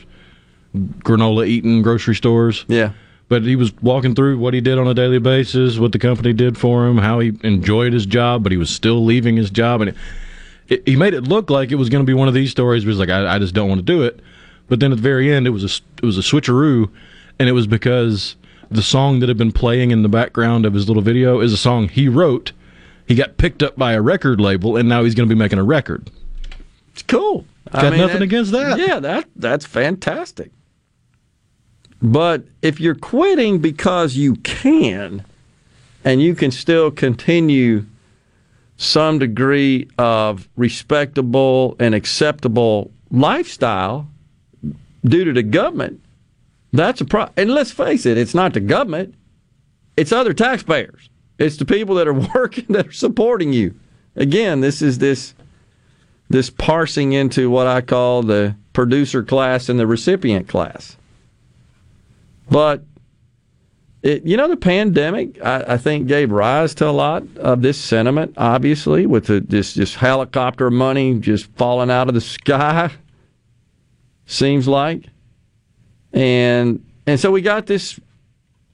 granola 0.75 1.47
eating 1.47 1.83
grocery 1.83 2.15
stores. 2.15 2.65
Yeah. 2.69 2.93
But 3.29 3.43
he 3.43 3.57
was 3.57 3.75
walking 3.83 4.15
through 4.15 4.39
what 4.39 4.55
he 4.55 4.61
did 4.61 4.79
on 4.79 4.89
a 4.89 4.95
daily 4.95 5.19
basis, 5.19 5.79
what 5.79 5.93
the 5.93 5.99
company 5.99 6.33
did 6.33 6.57
for 6.57 6.87
him, 6.87 6.97
how 6.97 7.19
he 7.19 7.33
enjoyed 7.43 7.93
his 7.93 8.07
job, 8.07 8.43
but 8.43 8.53
he 8.53 8.59
was 8.59 8.71
still 8.71 9.05
leaving 9.05 9.37
his 9.37 9.51
job, 9.51 9.83
and 9.83 9.91
it, 9.91 9.97
it, 10.69 10.87
he 10.87 10.97
made 10.97 11.15
it 11.15 11.23
look 11.23 11.51
like 11.51 11.73
it 11.73 11.77
was 11.77 11.89
going 11.89 12.05
to 12.05 12.07
be 12.07 12.15
one 12.15 12.29
of 12.29 12.35
these 12.35 12.51
stories. 12.51 12.85
Where 12.85 12.93
he's 12.93 12.99
like, 13.01 13.09
I, 13.09 13.35
I 13.35 13.39
just 13.39 13.55
don't 13.55 13.69
want 13.69 13.79
to 13.81 13.85
do 13.85 14.03
it. 14.03 14.21
But 14.69 14.81
then 14.81 14.93
at 14.93 14.97
the 14.97 15.03
very 15.03 15.33
end, 15.33 15.47
it 15.47 15.51
was 15.51 15.65
a 15.65 15.83
it 16.03 16.07
was 16.07 16.19
a 16.19 16.23
switcheroo, 16.23 16.91
and 17.39 17.49
it 17.49 17.53
was 17.53 17.67
because 17.67 18.37
the 18.71 18.83
song 18.83 19.21
that 19.21 19.29
had 19.29 19.39
been 19.39 19.53
playing 19.53 19.91
in 19.91 20.03
the 20.03 20.09
background 20.09 20.67
of 20.67 20.75
his 20.75 20.89
little 20.89 21.03
video 21.03 21.41
is 21.41 21.53
a 21.53 21.57
song 21.57 21.89
he 21.89 22.09
wrote. 22.09 22.53
He 23.07 23.15
got 23.15 23.39
picked 23.39 23.63
up 23.63 23.77
by 23.77 23.93
a 23.93 24.03
record 24.03 24.41
label, 24.41 24.77
and 24.77 24.89
now 24.89 25.05
he's 25.05 25.15
going 25.15 25.27
to 25.27 25.35
be 25.35 25.39
making 25.39 25.59
a 25.59 25.65
record. 25.65 26.11
It's 26.93 27.03
cool. 27.03 27.47
Got 27.73 27.97
nothing 27.97 28.23
against 28.23 28.53
that. 28.53 28.79
Yeah, 28.79 29.01
that 29.01 29.27
that's 29.37 29.65
fantastic. 29.65 30.51
But 32.01 32.45
if 32.63 32.79
you're 32.79 32.95
quitting 32.95 33.59
because 33.59 34.17
you 34.17 34.37
can, 34.37 35.25
and 36.05 36.23
you 36.23 36.35
can 36.35 36.51
still 36.51 36.91
continue 36.91 37.87
some 38.79 39.19
degree 39.19 39.89
of 39.99 40.49
respectable 40.57 41.77
and 41.79 41.95
acceptable 41.95 42.91
lifestyle 43.11 44.09
due 45.05 45.25
to 45.25 45.33
the 45.33 45.43
government, 45.43 46.01
that's 46.73 47.01
a 47.01 47.05
problem. 47.05 47.35
And 47.37 47.51
let's 47.51 47.73
face 47.73 48.07
it, 48.07 48.17
it's 48.17 48.35
not 48.35 48.55
the 48.55 48.61
government, 48.61 49.15
it's 49.97 50.13
other 50.13 50.33
taxpayers. 50.33 51.11
It's 51.39 51.57
the 51.57 51.65
people 51.65 51.97
that 51.97 52.09
are 52.09 52.15
working 52.35 52.67
that 52.71 52.89
are 52.89 52.93
supporting 52.93 53.53
you. 53.53 53.75
Again, 54.17 54.61
this 54.61 54.81
is 54.81 54.99
this 54.99 55.35
this 56.31 56.51
parsing 56.51 57.13
into 57.13 57.51
what 57.51 57.67
I 57.67 57.81
call 57.81 58.23
the 58.23 58.55
producer 58.75 59.23
class 59.23 59.69
and 59.69 59.79
the 59.79 59.87
recipient 59.87 60.47
class. 60.47 60.97
But 62.51 62.83
it, 64.03 64.25
you 64.25 64.37
know, 64.37 64.49
the 64.49 64.57
pandemic, 64.57 65.43
I, 65.45 65.75
I 65.75 65.77
think, 65.77 66.07
gave 66.07 66.31
rise 66.31 66.75
to 66.77 66.89
a 66.89 66.91
lot 66.93 67.25
of 67.37 67.63
this 67.63 67.79
sentiment. 67.79 68.35
Obviously, 68.37 69.07
with 69.07 69.27
the, 69.27 69.41
this 69.41 69.75
this 69.75 69.95
helicopter 69.95 70.71
money 70.71 71.19
just 71.19 71.47
falling 71.57 71.91
out 71.91 72.09
of 72.09 72.15
the 72.15 72.21
sky, 72.39 72.91
seems 74.27 74.69
like, 74.69 75.07
and 76.13 76.85
and 77.07 77.19
so 77.19 77.33
we 77.33 77.41
got 77.41 77.67
this 77.67 77.99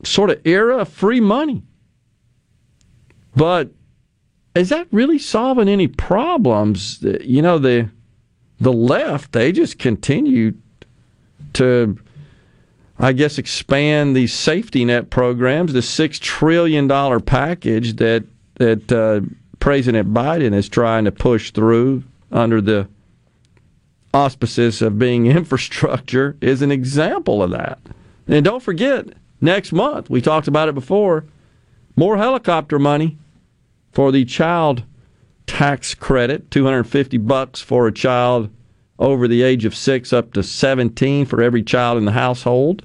sort 0.02 0.30
of 0.30 0.40
era 0.44 0.78
of 0.78 0.88
free 0.88 1.20
money. 1.20 1.62
But 3.34 3.70
is 4.54 4.68
that 4.68 4.86
really 4.92 5.18
solving 5.18 5.68
any 5.68 5.88
problems? 5.88 7.02
You 7.02 7.40
know, 7.40 7.58
the 7.58 7.88
the 8.60 8.72
left 8.72 9.32
they 9.32 9.52
just 9.52 9.78
continue 9.78 10.54
to 11.54 11.98
I 13.04 13.12
guess, 13.12 13.36
expand 13.36 14.16
these 14.16 14.32
safety 14.32 14.82
net 14.86 15.10
programs, 15.10 15.74
the 15.74 15.82
six 15.82 16.18
trillion 16.18 16.86
dollar 16.86 17.20
package 17.20 17.96
that 17.96 18.24
that 18.54 18.90
uh, 18.90 19.20
President 19.60 20.14
Biden 20.14 20.54
is 20.54 20.70
trying 20.70 21.04
to 21.04 21.12
push 21.12 21.50
through 21.50 22.04
under 22.32 22.62
the 22.62 22.88
auspices 24.14 24.80
of 24.80 24.98
being 24.98 25.26
infrastructure 25.30 26.38
is 26.40 26.62
an 26.62 26.72
example 26.72 27.42
of 27.42 27.50
that. 27.50 27.78
And 28.26 28.42
don't 28.42 28.62
forget, 28.62 29.08
next 29.38 29.70
month 29.70 30.08
we 30.08 30.22
talked 30.22 30.48
about 30.48 30.70
it 30.70 30.74
before, 30.74 31.26
more 31.96 32.16
helicopter 32.16 32.78
money 32.78 33.18
for 33.92 34.12
the 34.12 34.24
child 34.24 34.82
tax 35.46 35.94
credit, 35.94 36.50
250 36.50 37.18
bucks 37.18 37.60
for 37.60 37.86
a 37.86 37.92
child 37.92 38.48
over 38.98 39.28
the 39.28 39.42
age 39.42 39.66
of 39.66 39.74
6 39.74 40.10
up 40.14 40.32
to 40.32 40.42
17 40.42 41.26
for 41.26 41.42
every 41.42 41.62
child 41.62 41.98
in 41.98 42.06
the 42.06 42.12
household 42.12 42.82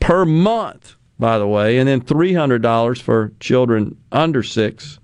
per 0.00 0.24
month, 0.24 0.96
by 1.18 1.38
the 1.38 1.46
way, 1.46 1.78
and 1.78 1.88
then 1.88 2.00
$300 2.00 3.02
for 3.02 3.32
children 3.40 3.96
under 4.12 4.42
6. 4.42 4.98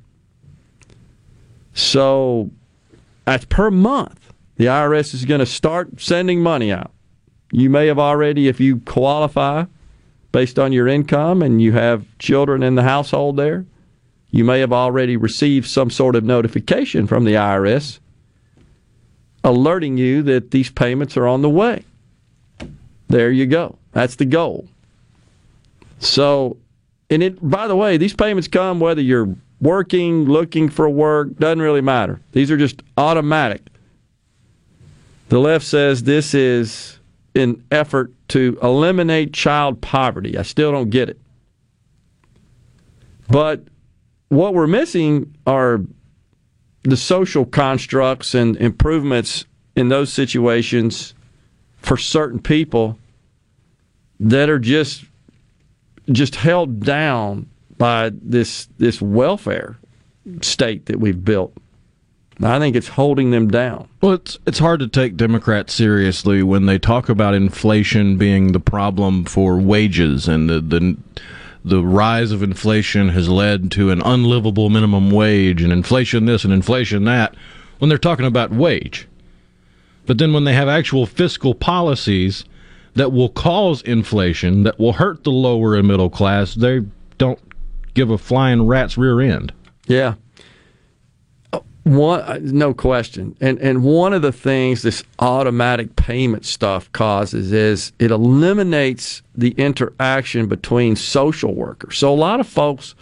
So 1.75 2.51
that's 3.25 3.45
per 3.47 3.71
month. 3.71 4.33
The 4.57 4.67
IRS 4.67 5.15
is 5.15 5.25
going 5.25 5.41
to 5.41 5.47
start 5.47 6.01
sending 6.01 6.41
money 6.41 6.71
out. 6.73 6.93
You 7.51 7.71
may 7.71 7.87
have 7.89 7.99
already, 7.99 8.49
if 8.49 8.61
you 8.61 8.81
qualify 8.81 9.65
based 10.33 10.59
on 10.59 10.73
your 10.73 10.89
income 10.89 11.43
and 11.43 11.61
you 11.61 11.73
have 11.73 12.07
children 12.19 12.63
in 12.63 12.75
the 12.75 12.83
household 12.83 13.37
there, 13.37 13.67
you 14.31 14.45
may 14.45 14.61
have 14.61 14.73
already 14.73 15.17
received 15.17 15.69
some 15.69 15.91
sort 15.91 16.17
of 16.17 16.25
notification 16.25 17.07
from 17.07 17.25
the 17.25 17.35
IRS 17.35 18.01
alerting 19.45 19.99
you 19.99 20.23
that 20.23 20.51
these 20.51 20.71
payments 20.71 21.17
are 21.17 21.29
on 21.29 21.43
the 21.43 21.51
way. 21.51 21.85
There 23.09 23.31
you 23.31 23.47
go. 23.47 23.79
That's 23.93 24.17
the 24.17 24.25
goal. 24.25 24.67
So, 26.05 26.59
and 27.11 27.23
it, 27.23 27.49
by 27.49 27.67
the 27.67 27.77
way, 27.77 27.97
these 27.97 28.15
payments 28.15 28.49
come 28.49 28.79
whether 28.79 29.01
you're 29.01 29.35
working, 29.61 30.25
looking 30.27 30.69
for 30.69 30.89
work, 30.89 31.37
doesn't 31.37 31.63
really 31.63 31.81
matter. 31.81 32.21
These 32.33 32.51
are 32.51 32.57
just 32.57 32.83
automatic. 32.99 33.63
The 35.31 35.39
left 35.39 35.65
says 35.65 36.03
this 36.03 36.35
is 36.35 36.99
an 37.35 37.65
effort 37.71 38.13
to 38.29 38.59
eliminate 38.63 39.33
child 39.33 39.81
poverty. 39.81 40.37
I 40.37 40.43
still 40.43 40.71
don't 40.71 40.91
get 40.91 41.09
it. 41.09 41.19
But 43.29 43.65
what 44.29 44.55
we're 44.55 44.67
missing 44.67 45.35
are 45.47 45.81
the 46.83 46.97
social 46.97 47.47
constructs 47.47 48.35
and 48.35 48.57
improvements 48.59 49.47
in 49.75 49.89
those 49.89 50.13
situations 50.13 51.15
for 51.79 51.97
certain 51.97 52.41
people 52.41 52.99
that 54.21 54.51
are 54.51 54.59
just 54.59 55.05
just 56.13 56.37
held 56.37 56.81
down 56.81 57.49
by 57.79 58.11
this 58.15 58.69
this 58.79 59.01
welfare 59.01 59.77
state 60.41 60.87
that 60.87 61.01
we've 61.01 61.25
built. 61.25 61.55
I 62.43 62.59
think 62.59 62.75
it's 62.75 62.89
holding 62.89 63.31
them 63.31 63.49
down. 63.49 63.89
Well, 64.01 64.13
it's 64.13 64.39
it's 64.47 64.59
hard 64.59 64.81
to 64.81 64.89
take 64.89 65.17
Democrats 65.17 65.73
seriously 65.73 66.43
when 66.43 66.67
they 66.67 66.79
talk 66.79 67.09
about 67.09 67.35
inflation 67.35 68.17
being 68.17 68.53
the 68.53 68.61
problem 68.61 69.25
for 69.25 69.59
wages 69.59 70.27
and 70.27 70.51
the 70.51 70.61
the 70.61 70.97
the 71.65 71.83
rise 71.83 72.31
of 72.31 72.43
inflation 72.43 73.09
has 73.11 73.29
led 73.29 73.71
to 73.71 73.91
an 73.91 74.03
unlivable 74.03 74.69
minimum 74.69 75.11
wage 75.11 75.63
and 75.63 75.73
inflation 75.73 76.27
this 76.27 76.45
and 76.45 76.53
inflation 76.53 77.05
that 77.05 77.35
when 77.79 77.89
they're 77.89 77.97
talking 77.97 78.27
about 78.27 78.51
wage. 78.51 79.09
But 80.05 80.19
then 80.19 80.35
when 80.35 80.45
they 80.45 80.53
have 80.53 80.69
actual 80.69 81.07
fiscal 81.07 81.55
policies 81.55 82.45
that 82.95 83.13
will 83.13 83.29
cause 83.29 83.83
inflation 83.83 84.63
that 84.63 84.79
will 84.79 84.95
hurt 84.95 85.25
the 85.25 85.31
lower 85.31 85.77
and 85.77 85.87
middle 85.87 86.11
class, 86.11 86.55
they 86.55 86.81
don't 87.19 87.41
give 87.95 88.11
a 88.11 88.19
flying 88.19 88.67
rat's 88.67 88.97
rear 88.97 89.21
end. 89.21 89.53
Yeah. 89.87 90.15
One, 91.85 92.21
uh, 92.21 92.39
no 92.41 92.73
question, 92.73 93.37
and 93.43 93.59
and 93.59 93.85
one 93.85 94.15
of 94.15 94.23
the 94.23 94.33
things 94.33 94.81
this 94.81 95.05
automatic 95.19 95.97
payment 95.97 96.47
stuff 96.47 96.91
causes 96.93 97.53
is 97.53 97.93
it 97.99 98.11
eliminates 98.11 99.21
the 99.35 99.51
interaction 99.59 100.47
between 100.49 100.97
social 100.97 101.55
workers. 101.55 101.99
So 101.99 102.11
a 102.11 102.17
lot 102.17 102.41
of 102.41 102.49
folks 102.49 102.95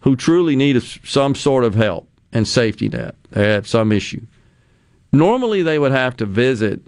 who 0.00 0.14
truly 0.14 0.56
need 0.56 0.82
some 1.04 1.34
sort 1.34 1.64
of 1.64 1.74
help 1.74 2.06
and 2.30 2.46
safety 2.46 2.90
net, 2.90 3.14
they 3.30 3.48
have 3.48 3.66
some 3.66 3.92
issue. 3.92 4.20
Normally, 5.10 5.62
they 5.62 5.78
would 5.78 5.92
have 5.92 6.14
to 6.18 6.26
visit 6.26 6.82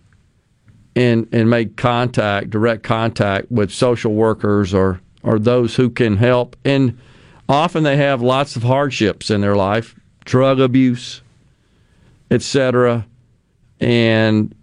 and 0.97 1.29
and 1.33 1.49
make 1.49 1.77
contact, 1.77 2.51
direct 2.51 2.83
contact 2.83 3.51
with 3.51 3.71
social 3.73 4.15
workers 4.15 4.75
or 4.75 5.01
or 5.23 5.39
those 5.39 5.77
who 5.77 5.91
can 5.91 6.17
help, 6.17 6.57
and 6.65 6.99
often 7.49 7.83
they 7.83 7.97
have 7.97 8.23
lots 8.23 8.57
of 8.57 8.63
hardships 8.63 9.31
in 9.31 9.41
their 9.41 9.57
life, 9.57 9.95
drug 10.25 10.61
abuse 10.61 11.21
etc. 12.31 13.07
And 13.81 14.55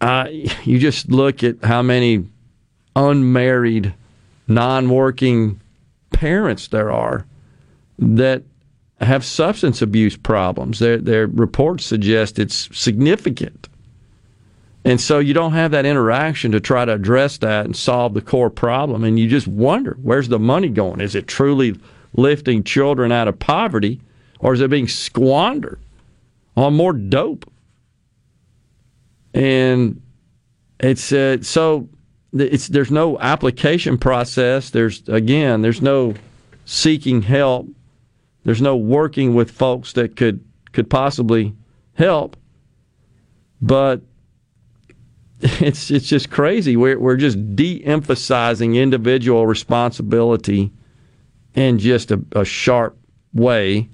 I, 0.00 0.46
you 0.64 0.78
just 0.78 1.10
look 1.10 1.42
at 1.42 1.62
how 1.62 1.82
many 1.82 2.26
unmarried, 2.94 3.94
non-working 4.46 5.60
parents 6.10 6.68
there 6.68 6.90
are 6.90 7.26
that 7.98 8.42
have 9.00 9.24
substance 9.24 9.82
abuse 9.82 10.16
problems. 10.16 10.78
Their 10.78 10.98
their 10.98 11.26
reports 11.26 11.84
suggest 11.84 12.38
it's 12.38 12.68
significant. 12.76 13.67
And 14.84 15.00
so 15.00 15.18
you 15.18 15.34
don't 15.34 15.52
have 15.52 15.72
that 15.72 15.84
interaction 15.84 16.52
to 16.52 16.60
try 16.60 16.84
to 16.84 16.92
address 16.92 17.38
that 17.38 17.66
and 17.66 17.76
solve 17.76 18.14
the 18.14 18.22
core 18.22 18.50
problem. 18.50 19.04
And 19.04 19.18
you 19.18 19.28
just 19.28 19.48
wonder 19.48 19.98
where's 20.02 20.28
the 20.28 20.38
money 20.38 20.68
going? 20.68 21.00
Is 21.00 21.14
it 21.14 21.26
truly 21.26 21.78
lifting 22.14 22.64
children 22.64 23.12
out 23.12 23.28
of 23.28 23.38
poverty 23.38 24.00
or 24.40 24.54
is 24.54 24.60
it 24.60 24.70
being 24.70 24.88
squandered 24.88 25.80
on 26.56 26.74
more 26.74 26.92
dope? 26.92 27.50
And 29.34 30.00
it's 30.80 31.12
uh, 31.12 31.38
so 31.42 31.88
it's 32.32 32.68
there's 32.68 32.90
no 32.90 33.18
application 33.18 33.98
process. 33.98 34.70
There's 34.70 35.06
again, 35.08 35.62
there's 35.62 35.82
no 35.82 36.14
seeking 36.64 37.22
help. 37.22 37.68
There's 38.44 38.62
no 38.62 38.76
working 38.76 39.34
with 39.34 39.50
folks 39.50 39.92
that 39.94 40.16
could 40.16 40.44
could 40.72 40.88
possibly 40.88 41.54
help. 41.94 42.36
But 43.60 44.02
it's 45.60 45.90
it's 45.90 46.08
just 46.08 46.30
crazy. 46.30 46.76
We're 46.76 46.98
we're 46.98 47.16
just 47.16 47.54
de-emphasizing 47.54 48.74
individual 48.74 49.46
responsibility 49.46 50.72
in 51.54 51.78
just 51.78 52.10
a, 52.10 52.20
a 52.32 52.44
sharp 52.44 52.98
way, 53.32 53.88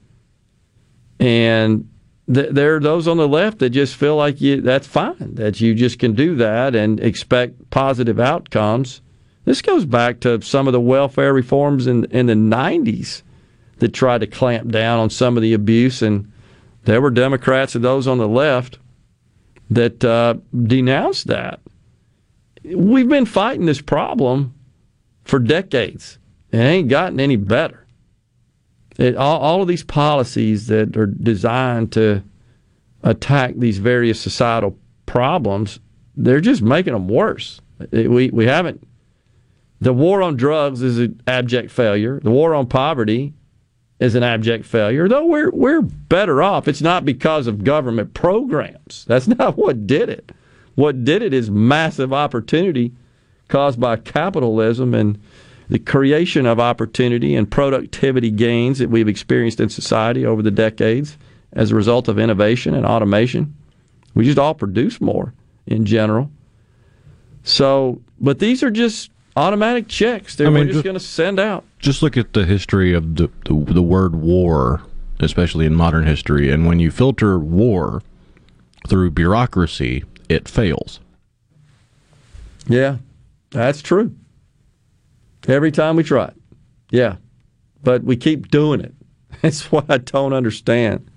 and 1.20 1.86
th- 2.32 2.50
there 2.50 2.76
are 2.76 2.80
those 2.80 3.06
on 3.06 3.18
the 3.18 3.28
left 3.28 3.58
that 3.58 3.70
just 3.70 3.94
feel 3.94 4.16
like 4.16 4.40
you 4.40 4.62
that's 4.62 4.86
fine 4.86 5.34
that 5.34 5.60
you 5.60 5.74
just 5.74 5.98
can 5.98 6.14
do 6.14 6.34
that 6.36 6.74
and 6.74 6.98
expect 7.00 7.68
positive 7.68 8.18
outcomes. 8.18 9.02
This 9.44 9.60
goes 9.60 9.84
back 9.84 10.20
to 10.20 10.40
some 10.40 10.66
of 10.66 10.72
the 10.72 10.80
welfare 10.80 11.34
reforms 11.34 11.86
in 11.86 12.06
in 12.06 12.24
the 12.24 12.32
'90s 12.32 13.22
that 13.80 13.92
tried 13.92 14.22
to 14.22 14.26
clamp 14.26 14.70
down 14.70 14.98
on 14.98 15.10
some 15.10 15.36
of 15.36 15.42
the 15.42 15.52
abuse, 15.52 16.00
and 16.00 16.32
there 16.84 17.02
were 17.02 17.10
Democrats 17.10 17.74
and 17.74 17.84
those 17.84 18.06
on 18.06 18.16
the 18.16 18.28
left 18.28 18.78
that 19.70 20.04
uh, 20.04 20.34
denounced 20.66 21.26
that. 21.28 21.60
We've 22.64 23.08
been 23.08 23.26
fighting 23.26 23.66
this 23.66 23.80
problem 23.80 24.54
for 25.24 25.38
decades. 25.38 26.18
It 26.50 26.58
ain't 26.58 26.88
gotten 26.88 27.20
any 27.20 27.36
better. 27.36 27.86
It, 28.98 29.16
all, 29.16 29.40
all 29.40 29.62
of 29.62 29.68
these 29.68 29.84
policies 29.84 30.68
that 30.68 30.96
are 30.96 31.06
designed 31.06 31.92
to 31.92 32.22
attack 33.02 33.54
these 33.56 33.78
various 33.78 34.20
societal 34.20 34.78
problems, 35.06 35.80
they're 36.16 36.40
just 36.40 36.62
making 36.62 36.92
them 36.92 37.08
worse. 37.08 37.60
It, 37.90 38.10
we, 38.10 38.30
we 38.30 38.46
haven't. 38.46 38.86
The 39.80 39.92
war 39.92 40.22
on 40.22 40.36
drugs 40.36 40.80
is 40.80 40.98
an 40.98 41.20
abject 41.26 41.70
failure. 41.70 42.20
The 42.20 42.30
war 42.30 42.54
on 42.54 42.66
poverty 42.66 43.34
is 44.00 44.14
an 44.14 44.22
abject 44.22 44.64
failure. 44.64 45.08
Though 45.08 45.26
we're 45.26 45.50
we're 45.50 45.82
better 45.82 46.42
off. 46.42 46.68
It's 46.68 46.82
not 46.82 47.04
because 47.04 47.46
of 47.46 47.64
government 47.64 48.14
programs. 48.14 49.04
That's 49.06 49.28
not 49.38 49.56
what 49.56 49.86
did 49.86 50.08
it. 50.08 50.32
What 50.74 51.04
did 51.04 51.22
it 51.22 51.32
is 51.32 51.50
massive 51.50 52.12
opportunity 52.12 52.92
caused 53.48 53.78
by 53.78 53.96
capitalism 53.96 54.94
and 54.94 55.20
the 55.68 55.78
creation 55.78 56.46
of 56.46 56.60
opportunity 56.60 57.34
and 57.34 57.50
productivity 57.50 58.30
gains 58.30 58.78
that 58.78 58.90
we've 58.90 59.08
experienced 59.08 59.60
in 59.60 59.68
society 59.68 60.26
over 60.26 60.42
the 60.42 60.50
decades 60.50 61.16
as 61.52 61.70
a 61.70 61.74
result 61.74 62.08
of 62.08 62.18
innovation 62.18 62.74
and 62.74 62.84
automation. 62.84 63.54
We 64.14 64.24
just 64.24 64.38
all 64.38 64.54
produce 64.54 65.00
more 65.00 65.32
in 65.66 65.84
general. 65.84 66.30
So, 67.44 68.02
but 68.20 68.38
these 68.38 68.62
are 68.62 68.70
just 68.70 69.10
automatic 69.36 69.88
checks 69.88 70.36
that 70.36 70.46
I 70.46 70.50
mean, 70.50 70.68
just- 70.68 70.84
going 70.84 70.94
to 70.94 71.00
send 71.00 71.38
out. 71.40 71.64
Just 71.78 72.02
look 72.02 72.16
at 72.16 72.32
the 72.32 72.44
history 72.44 72.92
of 72.94 73.16
the, 73.16 73.30
the 73.44 73.54
the 73.72 73.82
word 73.82 74.14
war, 74.16 74.82
especially 75.20 75.66
in 75.66 75.74
modern 75.74 76.06
history, 76.06 76.50
and 76.50 76.66
when 76.66 76.80
you 76.80 76.90
filter 76.90 77.38
war 77.38 78.02
through 78.88 79.10
bureaucracy, 79.10 80.04
it 80.28 80.48
fails. 80.48 81.00
Yeah, 82.66 82.96
that's 83.50 83.82
true. 83.82 84.14
Every 85.46 85.70
time 85.70 85.96
we 85.96 86.02
try 86.02 86.26
it. 86.26 86.36
Yeah. 86.90 87.16
But 87.82 88.02
we 88.04 88.16
keep 88.16 88.48
doing 88.48 88.80
it. 88.80 88.94
That's 89.42 89.70
what 89.70 89.84
I 89.90 89.98
don't 89.98 90.32
understand. 90.32 91.10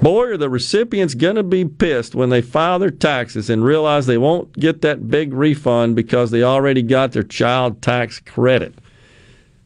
Boy, 0.00 0.26
are 0.26 0.36
the 0.36 0.48
recipients 0.48 1.14
going 1.14 1.34
to 1.34 1.42
be 1.42 1.64
pissed 1.64 2.14
when 2.14 2.30
they 2.30 2.40
file 2.40 2.78
their 2.78 2.90
taxes 2.90 3.50
and 3.50 3.64
realize 3.64 4.06
they 4.06 4.18
won't 4.18 4.52
get 4.52 4.80
that 4.82 5.08
big 5.08 5.32
refund 5.32 5.96
because 5.96 6.30
they 6.30 6.42
already 6.42 6.82
got 6.82 7.12
their 7.12 7.24
child 7.24 7.82
tax 7.82 8.20
credit. 8.20 8.74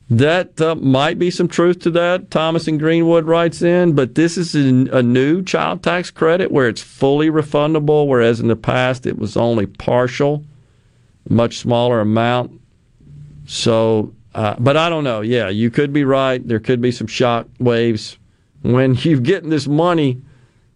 That 0.08 0.58
uh, 0.60 0.74
might 0.74 1.18
be 1.18 1.30
some 1.30 1.48
truth 1.48 1.80
to 1.80 1.90
that. 1.92 2.30
Thomas 2.30 2.66
and 2.66 2.78
Greenwood 2.78 3.26
writes 3.26 3.62
in, 3.62 3.94
but 3.94 4.14
this 4.14 4.38
is 4.38 4.54
a, 4.54 5.02
new 5.02 5.42
child 5.42 5.82
tax 5.82 6.10
credit 6.10 6.50
where 6.50 6.68
it's 6.68 6.82
fully 6.82 7.28
refundable, 7.28 8.06
whereas 8.06 8.40
in 8.40 8.48
the 8.48 8.56
past 8.56 9.06
it 9.06 9.18
was 9.18 9.36
only 9.36 9.66
partial, 9.66 10.44
much 11.28 11.58
smaller 11.58 12.00
amount. 12.00 12.58
So, 13.46 14.14
uh, 14.34 14.56
but 14.58 14.78
I 14.78 14.88
don't 14.88 15.04
know. 15.04 15.20
Yeah, 15.20 15.48
you 15.48 15.70
could 15.70 15.92
be 15.92 16.04
right. 16.04 16.46
There 16.46 16.60
could 16.60 16.80
be 16.80 16.92
some 16.92 17.06
shock 17.06 17.46
waves 17.58 18.16
when 18.62 18.94
you're 18.94 19.20
getting 19.20 19.50
this 19.50 19.66
money 19.66 20.22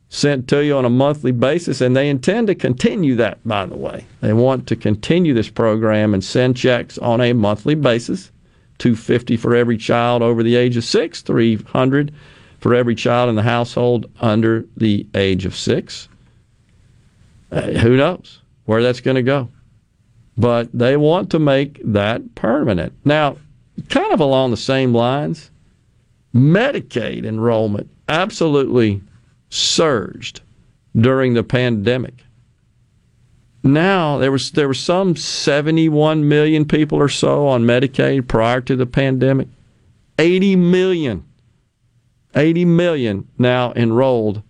sent 0.08 0.48
to 0.48 0.64
you 0.64 0.76
on 0.76 0.84
a 0.84 0.90
monthly 0.90 1.32
basis, 1.32 1.80
and 1.80 1.96
they 1.96 2.08
intend 2.08 2.46
to 2.46 2.54
continue 2.54 3.16
that, 3.16 3.38
by 3.46 3.66
the 3.66 3.76
way. 3.76 4.04
They 4.20 4.32
want 4.32 4.66
to 4.68 4.76
continue 4.76 5.34
this 5.34 5.50
program 5.50 6.14
and 6.14 6.22
send 6.22 6.56
checks 6.56 6.96
on 6.98 7.20
a 7.20 7.32
monthly 7.32 7.74
basis. 7.74 8.30
250 8.78 9.36
for 9.36 9.54
every 9.54 9.76
child 9.76 10.22
over 10.22 10.42
the 10.42 10.54
age 10.54 10.76
of 10.76 10.84
6, 10.84 11.22
300 11.22 12.12
for 12.60 12.74
every 12.74 12.94
child 12.94 13.28
in 13.28 13.34
the 13.34 13.42
household 13.42 14.10
under 14.20 14.66
the 14.76 15.06
age 15.14 15.46
of 15.46 15.56
6. 15.56 16.08
Uh, 17.50 17.62
who 17.62 17.96
knows 17.96 18.42
where 18.66 18.82
that's 18.82 19.00
going 19.00 19.14
to 19.14 19.22
go? 19.22 19.48
But 20.36 20.68
they 20.72 20.96
want 20.96 21.30
to 21.30 21.38
make 21.38 21.80
that 21.84 22.34
permanent. 22.34 22.92
Now, 23.04 23.38
kind 23.88 24.12
of 24.12 24.20
along 24.20 24.50
the 24.50 24.56
same 24.56 24.92
lines, 24.92 25.50
Medicaid 26.36 27.24
enrollment 27.24 27.88
absolutely 28.08 29.00
surged 29.48 30.42
during 30.94 31.32
the 31.32 31.42
pandemic. 31.42 32.14
Now 33.62 34.18
there 34.18 34.30
was 34.30 34.50
there 34.50 34.68
were 34.68 34.74
some 34.74 35.16
71 35.16 36.28
million 36.28 36.66
people 36.66 36.98
or 36.98 37.08
so 37.08 37.48
on 37.48 37.64
Medicaid 37.64 38.28
prior 38.28 38.60
to 38.60 38.76
the 38.76 38.86
pandemic. 38.86 39.48
80 40.18 40.56
million 40.56 41.24
80 42.34 42.64
million 42.66 43.26
now 43.38 43.72
enrolled 43.74 44.42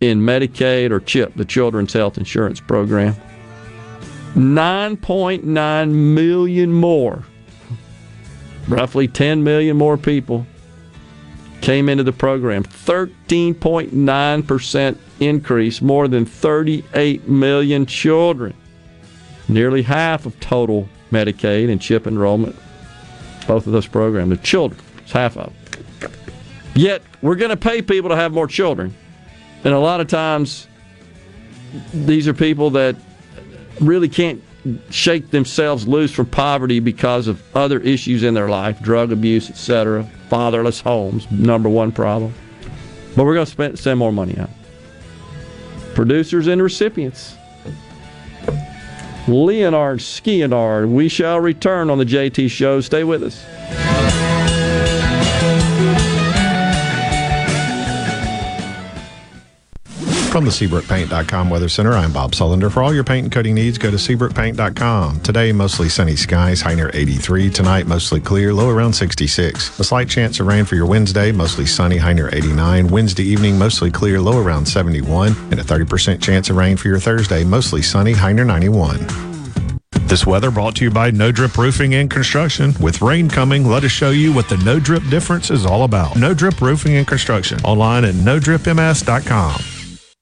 in 0.00 0.20
Medicaid 0.20 0.92
or 0.92 1.00
CHIP, 1.00 1.34
the 1.34 1.44
Children's 1.44 1.92
Health 1.92 2.16
Insurance 2.16 2.60
Program. 2.60 3.16
9.9 4.34 5.90
million 5.90 6.72
more, 6.72 7.24
roughly 8.68 9.08
10 9.08 9.42
million 9.42 9.76
more 9.76 9.98
people 9.98 10.46
came 11.62 11.88
into 11.88 12.04
the 12.04 12.12
program. 12.12 12.64
13.9% 12.64 14.98
increase, 15.20 15.80
more 15.80 16.08
than 16.08 16.26
38 16.26 17.28
million 17.28 17.86
children. 17.86 18.52
Nearly 19.48 19.80
half 19.82 20.26
of 20.26 20.38
total 20.40 20.90
Medicaid 21.10 21.70
and 21.70 21.80
CHIP 21.80 22.06
enrollment. 22.06 22.54
Both 23.46 23.66
of 23.66 23.72
those 23.72 23.86
programs, 23.86 24.28
the 24.30 24.36
children, 24.36 24.78
it's 24.98 25.12
half 25.12 25.36
of 25.36 25.46
them. 25.46 25.54
Yet, 26.74 27.02
we're 27.20 27.36
going 27.36 27.50
to 27.50 27.56
pay 27.56 27.82
people 27.82 28.08
to 28.10 28.16
have 28.16 28.32
more 28.32 28.46
children. 28.46 28.94
And 29.64 29.74
a 29.74 29.78
lot 29.78 30.00
of 30.00 30.08
times, 30.08 30.66
these 31.92 32.26
are 32.28 32.34
people 32.34 32.70
that 32.70 32.96
really 33.80 34.08
can't 34.08 34.42
shake 34.90 35.30
themselves 35.30 35.88
loose 35.88 36.12
from 36.12 36.26
poverty 36.26 36.80
because 36.80 37.26
of 37.26 37.42
other 37.56 37.80
issues 37.80 38.22
in 38.22 38.34
their 38.34 38.48
life, 38.48 38.80
drug 38.80 39.12
abuse, 39.12 39.50
etc. 39.50 40.04
Fatherless 40.28 40.80
homes, 40.80 41.30
number 41.30 41.68
one 41.68 41.92
problem. 41.92 42.32
But 43.16 43.24
we're 43.24 43.34
going 43.34 43.46
to 43.46 43.52
spend, 43.52 43.78
send 43.78 43.98
more 43.98 44.12
money 44.12 44.38
out. 44.38 44.50
Producers 45.94 46.46
and 46.46 46.62
recipients. 46.62 47.36
Lynyrd 49.26 50.00
Skynyrd, 50.00 50.90
we 50.90 51.08
shall 51.08 51.38
return 51.38 51.90
on 51.90 51.98
the 51.98 52.06
JT 52.06 52.50
Show. 52.50 52.80
Stay 52.80 53.04
with 53.04 53.22
us. 53.22 54.31
From 60.32 60.46
the 60.46 60.50
SeabrookPaint.com 60.50 61.50
Weather 61.50 61.68
Center, 61.68 61.92
I'm 61.92 62.10
Bob 62.10 62.32
Sullender. 62.32 62.72
For 62.72 62.82
all 62.82 62.94
your 62.94 63.04
paint 63.04 63.24
and 63.24 63.30
coating 63.30 63.54
needs, 63.54 63.76
go 63.76 63.90
to 63.90 63.98
SeabrookPaint.com. 63.98 65.20
Today, 65.20 65.52
mostly 65.52 65.90
sunny 65.90 66.16
skies, 66.16 66.62
high 66.62 66.74
near 66.74 66.90
83. 66.94 67.50
Tonight, 67.50 67.86
mostly 67.86 68.18
clear, 68.18 68.54
low 68.54 68.70
around 68.70 68.94
66. 68.94 69.78
A 69.78 69.84
slight 69.84 70.08
chance 70.08 70.40
of 70.40 70.46
rain 70.46 70.64
for 70.64 70.74
your 70.74 70.86
Wednesday, 70.86 71.32
mostly 71.32 71.66
sunny, 71.66 71.98
high 71.98 72.14
near 72.14 72.30
89. 72.34 72.88
Wednesday 72.88 73.24
evening, 73.24 73.58
mostly 73.58 73.90
clear, 73.90 74.22
low 74.22 74.42
around 74.42 74.64
71. 74.64 75.36
And 75.50 75.60
a 75.60 75.62
30% 75.62 76.22
chance 76.22 76.48
of 76.48 76.56
rain 76.56 76.78
for 76.78 76.88
your 76.88 76.98
Thursday, 76.98 77.44
mostly 77.44 77.82
sunny, 77.82 78.12
high 78.12 78.32
near 78.32 78.46
91. 78.46 79.06
This 80.06 80.26
weather 80.26 80.50
brought 80.50 80.76
to 80.76 80.84
you 80.84 80.90
by 80.90 81.10
No 81.10 81.30
Drip 81.30 81.58
Roofing 81.58 81.92
and 81.92 82.10
Construction. 82.10 82.72
With 82.80 83.02
rain 83.02 83.28
coming, 83.28 83.66
let 83.66 83.84
us 83.84 83.90
show 83.90 84.08
you 84.08 84.32
what 84.32 84.48
the 84.48 84.56
No 84.64 84.80
Drip 84.80 85.06
difference 85.10 85.50
is 85.50 85.66
all 85.66 85.84
about. 85.84 86.16
No 86.16 86.32
Drip 86.32 86.58
Roofing 86.62 86.96
and 86.96 87.06
Construction. 87.06 87.60
Online 87.64 88.06
at 88.06 88.14
NoDripMS.com. 88.14 89.81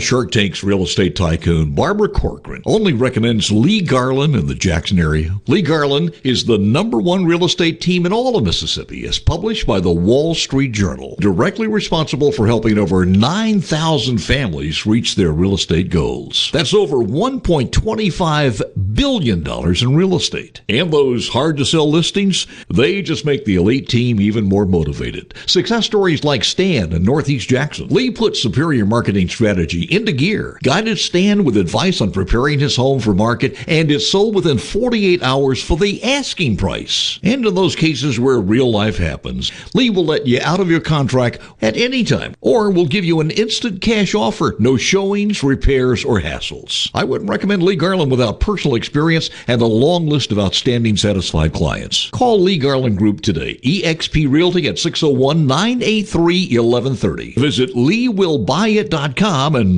Shark 0.00 0.30
Tank's 0.30 0.62
real 0.62 0.82
estate 0.82 1.16
tycoon 1.16 1.74
Barbara 1.74 2.08
Corcoran 2.08 2.62
only 2.66 2.92
recommends 2.92 3.50
Lee 3.50 3.80
Garland 3.80 4.34
in 4.36 4.46
the 4.46 4.54
Jackson 4.54 4.98
area. 4.98 5.40
Lee 5.46 5.62
Garland 5.62 6.14
is 6.24 6.44
the 6.44 6.58
number 6.58 6.98
one 6.98 7.24
real 7.24 7.44
estate 7.44 7.80
team 7.80 8.06
in 8.06 8.12
all 8.12 8.36
of 8.36 8.44
Mississippi, 8.44 9.06
as 9.06 9.18
published 9.18 9.66
by 9.66 9.80
the 9.80 9.90
Wall 9.90 10.34
Street 10.34 10.72
Journal, 10.72 11.16
directly 11.20 11.66
responsible 11.66 12.32
for 12.32 12.46
helping 12.46 12.78
over 12.78 13.04
9,000 13.04 14.18
families 14.18 14.86
reach 14.86 15.14
their 15.14 15.32
real 15.32 15.54
estate 15.54 15.90
goals. 15.90 16.50
That's 16.52 16.74
over 16.74 16.96
$1.25 16.96 18.94
billion 18.94 19.46
in 19.46 19.96
real 19.96 20.16
estate. 20.16 20.60
And 20.68 20.92
those 20.92 21.28
hard 21.28 21.56
to 21.56 21.64
sell 21.64 21.90
listings, 21.90 22.46
they 22.68 23.02
just 23.02 23.24
make 23.24 23.44
the 23.44 23.56
elite 23.56 23.88
team 23.88 24.20
even 24.20 24.44
more 24.44 24.66
motivated. 24.66 25.34
Success 25.46 25.86
stories 25.86 26.24
like 26.24 26.44
Stan 26.44 26.92
in 26.92 27.02
Northeast 27.02 27.48
Jackson. 27.48 27.88
Lee 27.88 28.10
puts 28.10 28.42
superior 28.42 28.84
marketing 28.84 29.28
strategy 29.28 29.87
into 29.90 30.12
gear, 30.12 30.58
guided 30.62 30.98
Stan 30.98 31.44
with 31.44 31.56
advice 31.56 32.00
on 32.00 32.12
preparing 32.12 32.58
his 32.58 32.76
home 32.76 33.00
for 33.00 33.14
market, 33.14 33.56
and 33.68 33.90
is 33.90 34.10
sold 34.10 34.34
within 34.34 34.58
48 34.58 35.22
hours 35.22 35.62
for 35.62 35.76
the 35.76 36.02
asking 36.04 36.56
price. 36.56 37.18
And 37.22 37.44
in 37.44 37.54
those 37.54 37.76
cases 37.76 38.20
where 38.20 38.38
real 38.38 38.70
life 38.70 38.98
happens, 38.98 39.52
Lee 39.74 39.90
will 39.90 40.04
let 40.04 40.26
you 40.26 40.40
out 40.42 40.60
of 40.60 40.70
your 40.70 40.80
contract 40.80 41.38
at 41.62 41.76
any 41.76 42.04
time, 42.04 42.34
or 42.40 42.70
will 42.70 42.86
give 42.86 43.04
you 43.04 43.20
an 43.20 43.30
instant 43.30 43.80
cash 43.80 44.14
offer, 44.14 44.56
no 44.58 44.76
showings, 44.76 45.42
repairs, 45.42 46.04
or 46.04 46.20
hassles. 46.20 46.90
I 46.94 47.04
wouldn't 47.04 47.30
recommend 47.30 47.62
Lee 47.62 47.76
Garland 47.76 48.10
without 48.10 48.40
personal 48.40 48.76
experience 48.76 49.30
and 49.46 49.60
a 49.60 49.66
long 49.66 50.06
list 50.06 50.32
of 50.32 50.38
outstanding 50.38 50.96
satisfied 50.96 51.52
clients. 51.52 52.10
Call 52.10 52.40
Lee 52.40 52.58
Garland 52.58 52.98
Group 52.98 53.20
today, 53.20 53.58
eXp 53.64 54.30
Realty 54.30 54.68
at 54.68 54.78
601 54.78 55.46
983 55.46 56.58
1130. 56.58 57.34
Visit 57.34 57.74
LeeWillBuyIt.com 57.74 59.54
and 59.54 59.77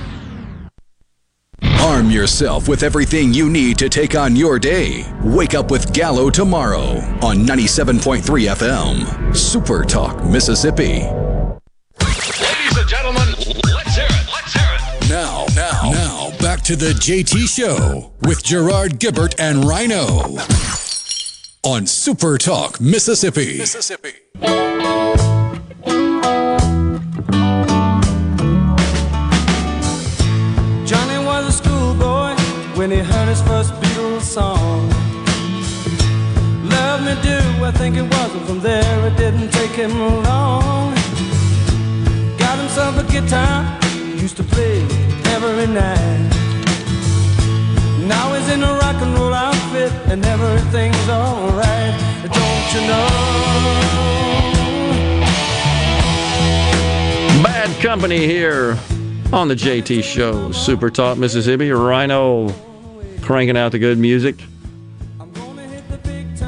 Arm 1.81 2.11
yourself 2.11 2.67
with 2.67 2.83
everything 2.83 3.33
you 3.33 3.49
need 3.49 3.75
to 3.79 3.89
take 3.89 4.13
on 4.13 4.35
your 4.35 4.59
day. 4.59 5.03
Wake 5.23 5.55
up 5.55 5.71
with 5.71 5.91
Gallo 5.93 6.29
tomorrow 6.29 6.97
on 7.23 7.37
97.3 7.37 8.21
FM, 8.21 9.35
Super 9.35 9.83
Talk, 9.83 10.23
Mississippi. 10.23 11.01
Ladies 11.99 12.77
and 12.77 12.87
gentlemen, 12.87 13.27
let's 13.73 13.95
hear 13.95 14.05
it. 14.05 14.27
Let's 14.31 14.53
hear 14.53 14.69
it. 14.69 15.09
Now, 15.09 15.47
now, 15.55 15.91
now, 15.91 16.37
back 16.37 16.61
to 16.65 16.75
the 16.75 16.91
JT 16.91 17.47
Show 17.49 18.13
with 18.21 18.43
Gerard 18.43 18.99
Gibert 18.99 19.33
and 19.39 19.65
Rhino 19.65 20.37
on 21.63 21.87
Super 21.87 22.37
Talk, 22.37 22.79
Mississippi. 22.79 23.57
Mississippi. 23.57 24.13
When 32.81 32.89
he 32.89 32.97
heard 32.97 33.27
his 33.27 33.43
first 33.43 33.71
Beatles 33.73 34.21
song. 34.21 34.89
Love 36.67 37.03
me 37.05 37.13
do, 37.21 37.37
I 37.63 37.71
think 37.75 37.95
it 37.95 38.01
was, 38.01 38.33
and 38.33 38.43
from 38.47 38.59
there 38.59 39.07
it 39.07 39.15
didn't 39.17 39.51
take 39.51 39.69
him 39.69 39.91
long. 40.23 40.91
Got 42.39 42.57
himself 42.57 42.97
a 42.97 43.03
guitar, 43.11 43.79
used 44.17 44.35
to 44.37 44.43
play 44.43 44.81
every 45.35 45.67
night. 45.67 46.29
Now 48.07 48.33
he's 48.33 48.49
in 48.49 48.63
a 48.63 48.73
rock 48.73 48.99
and 49.03 49.13
roll 49.13 49.31
outfit, 49.31 49.91
and 50.11 50.25
everything's 50.25 51.07
alright. 51.07 51.93
Don't 52.33 52.67
you 52.73 52.81
know? 52.89 53.07
Bad 57.43 57.69
company 57.79 58.25
here 58.25 58.75
on 59.31 59.47
the 59.49 59.55
JT 59.55 60.03
Show, 60.03 60.51
Super 60.51 60.89
Talk 60.89 61.19
Mississippi. 61.19 61.69
Rhino 61.69 62.51
cranking 63.21 63.57
out 63.57 63.71
the 63.71 63.79
good 63.79 63.97
music. 63.97 64.35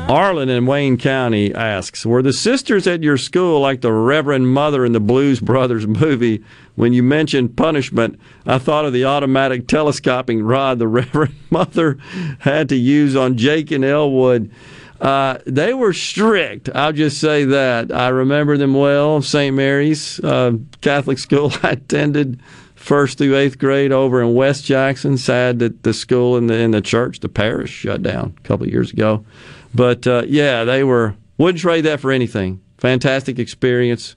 Arlen 0.09 0.49
in 0.49 0.65
Wayne 0.65 0.97
County 0.97 1.55
asks 1.55 2.05
Were 2.05 2.21
the 2.21 2.33
sisters 2.33 2.85
at 2.87 3.01
your 3.01 3.17
school 3.17 3.61
like 3.61 3.81
the 3.81 3.93
Reverend 3.93 4.49
Mother 4.49 4.83
in 4.83 4.91
the 4.91 4.99
Blues 4.99 5.39
Brothers 5.39 5.87
movie? 5.87 6.43
When 6.75 6.91
you 6.91 7.01
mentioned 7.01 7.55
punishment, 7.55 8.19
I 8.45 8.57
thought 8.57 8.85
of 8.85 8.91
the 8.91 9.05
automatic 9.05 9.67
telescoping 9.67 10.43
rod 10.43 10.79
the 10.79 10.87
Reverend 10.89 11.35
Mother 11.49 11.97
had 12.39 12.67
to 12.69 12.75
use 12.75 13.15
on 13.15 13.37
Jake 13.37 13.71
and 13.71 13.85
Elwood. 13.85 14.51
Uh, 14.99 15.39
they 15.45 15.73
were 15.73 15.93
strict. 15.93 16.69
I'll 16.75 16.93
just 16.93 17.19
say 17.19 17.45
that. 17.45 17.91
I 17.91 18.09
remember 18.09 18.57
them 18.57 18.73
well. 18.73 19.21
St. 19.21 19.55
Mary's 19.55 20.19
uh, 20.19 20.53
Catholic 20.81 21.17
school 21.17 21.51
I 21.63 21.71
attended 21.71 22.39
first 22.83 23.17
through 23.17 23.37
eighth 23.37 23.57
grade 23.57 23.93
over 23.93 24.21
in 24.21 24.33
West 24.33 24.65
Jackson. 24.65 25.17
Sad 25.17 25.59
that 25.59 25.83
the 25.83 25.93
school 25.93 26.35
and 26.35 26.49
the 26.49 26.55
in 26.55 26.71
the 26.71 26.81
church, 26.81 27.21
the 27.21 27.29
parish, 27.29 27.71
shut 27.71 28.03
down 28.03 28.35
a 28.37 28.41
couple 28.41 28.67
years 28.67 28.91
ago. 28.91 29.25
But 29.73 30.05
uh, 30.05 30.23
yeah, 30.27 30.65
they 30.65 30.83
were 30.83 31.15
wouldn't 31.37 31.61
trade 31.61 31.85
that 31.85 32.01
for 32.01 32.11
anything. 32.11 32.61
Fantastic 32.77 33.39
experience. 33.39 34.15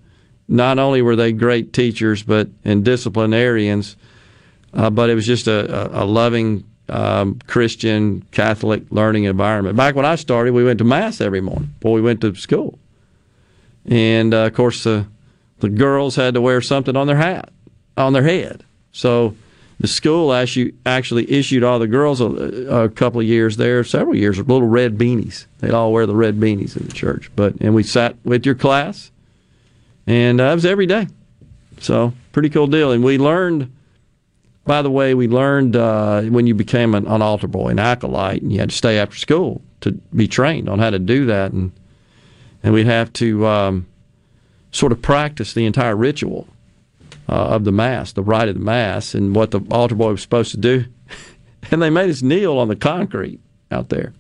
Not 0.49 0.78
only 0.78 1.01
were 1.01 1.17
they 1.17 1.33
great 1.33 1.73
teachers, 1.73 2.23
but 2.23 2.49
and 2.65 2.85
disciplinarians, 2.85 3.97
uh, 4.75 4.91
but 4.91 5.11
it 5.11 5.15
was 5.15 5.27
just 5.27 5.47
a, 5.47 6.01
a, 6.01 6.05
a 6.05 6.05
loving 6.05 6.65
um, 6.89 7.39
Christian 7.47 8.23
Catholic 8.33 8.83
learning 8.91 9.25
environment. 9.25 9.77
Back 9.77 9.95
when 9.95 10.05
I 10.05 10.17
started, 10.17 10.55
we 10.55 10.65
went 10.65 10.78
to 10.78 10.85
mass 10.85 11.20
every 11.20 11.41
morning 11.41 11.75
before 11.78 11.93
we 11.93 12.01
went 12.01 12.20
to 12.23 12.35
school, 12.35 12.78
and 13.85 14.35
uh, 14.35 14.47
of 14.47 14.55
course 14.55 14.83
the 14.83 15.07
the 15.61 15.69
girls 15.69 16.17
had 16.17 16.35
to 16.35 16.41
wear 16.41 16.61
something 16.61 16.97
on 16.97 17.07
their 17.07 17.17
hat, 17.17 17.51
on 17.97 18.12
their 18.12 18.23
head. 18.23 18.65
So 18.92 19.34
the 19.78 19.89
school 19.89 20.33
actually 20.33 21.31
issued 21.31 21.62
all 21.62 21.78
the 21.78 21.86
girls 21.86 22.20
a, 22.20 22.25
a 22.25 22.89
couple 22.89 23.20
of 23.20 23.26
years 23.26 23.57
there, 23.57 23.84
several 23.84 24.16
years, 24.16 24.39
little 24.39 24.66
red 24.66 24.97
beanies. 24.97 25.47
They'd 25.58 25.73
all 25.73 25.92
wear 25.92 26.07
the 26.07 26.15
red 26.15 26.36
beanies 26.36 26.76
in 26.76 26.86
the 26.86 26.92
church. 26.92 27.31
But 27.36 27.57
and 27.60 27.75
we 27.75 27.83
sat 27.83 28.16
with 28.25 28.47
your 28.47 28.55
class, 28.55 29.10
and 30.07 30.41
uh, 30.41 30.52
was 30.55 30.65
every 30.65 30.86
day. 30.86 31.08
So 31.78 32.15
pretty 32.33 32.49
cool 32.49 32.66
deal. 32.66 32.92
And 32.92 33.05
we 33.05 33.18
learned. 33.18 33.73
By 34.65 34.83
the 34.83 34.91
way, 34.91 35.15
we 35.15 35.28
learned 35.28 35.76
uh, 35.76 36.23
when 36.23 36.49
you 36.49 36.55
became 36.55 36.97
an, 36.97 37.07
an 37.07 37.23
altar 37.23 37.47
boy, 37.47 37.68
an 37.68 37.78
acolyte, 37.78 38.42
and 38.42 38.52
you 38.52 38.58
had 38.58 38.70
to 38.70 38.76
stay 38.76 38.99
after 38.99 39.15
school 39.16 39.62
to 39.83 39.92
be 39.92 40.26
trained 40.26 40.68
on 40.68 40.81
how 40.81 40.91
to 40.91 40.99
do 40.99 41.26
that, 41.26 41.52
and 41.52 41.70
and 42.65 42.75
we'd 42.75 42.86
have 42.86 43.12
to 43.12 43.47
um, 43.47 43.86
sort 44.73 44.91
of 44.91 45.00
practice 45.02 45.52
the 45.52 45.66
entire 45.66 45.94
ritual 45.94 46.49
uh, 47.29 47.33
of 47.33 47.65
the 47.65 47.73
mass, 47.73 48.13
the 48.13 48.23
rite 48.23 48.49
of 48.49 48.55
the 48.55 48.61
mass, 48.61 49.15
and 49.15 49.35
what 49.35 49.51
the 49.51 49.61
altar 49.71 49.95
boy 49.95 50.13
was 50.13 50.23
supposed 50.23 50.51
to 50.53 50.57
do. 50.57 50.85
and 51.71 51.83
they 51.83 51.91
made 51.91 52.11
us 52.11 52.23
kneel 52.23 52.59
on 52.59 52.69
the 52.69 52.77
concrete 52.77 53.41
out 53.71 53.89
there. 53.89 54.13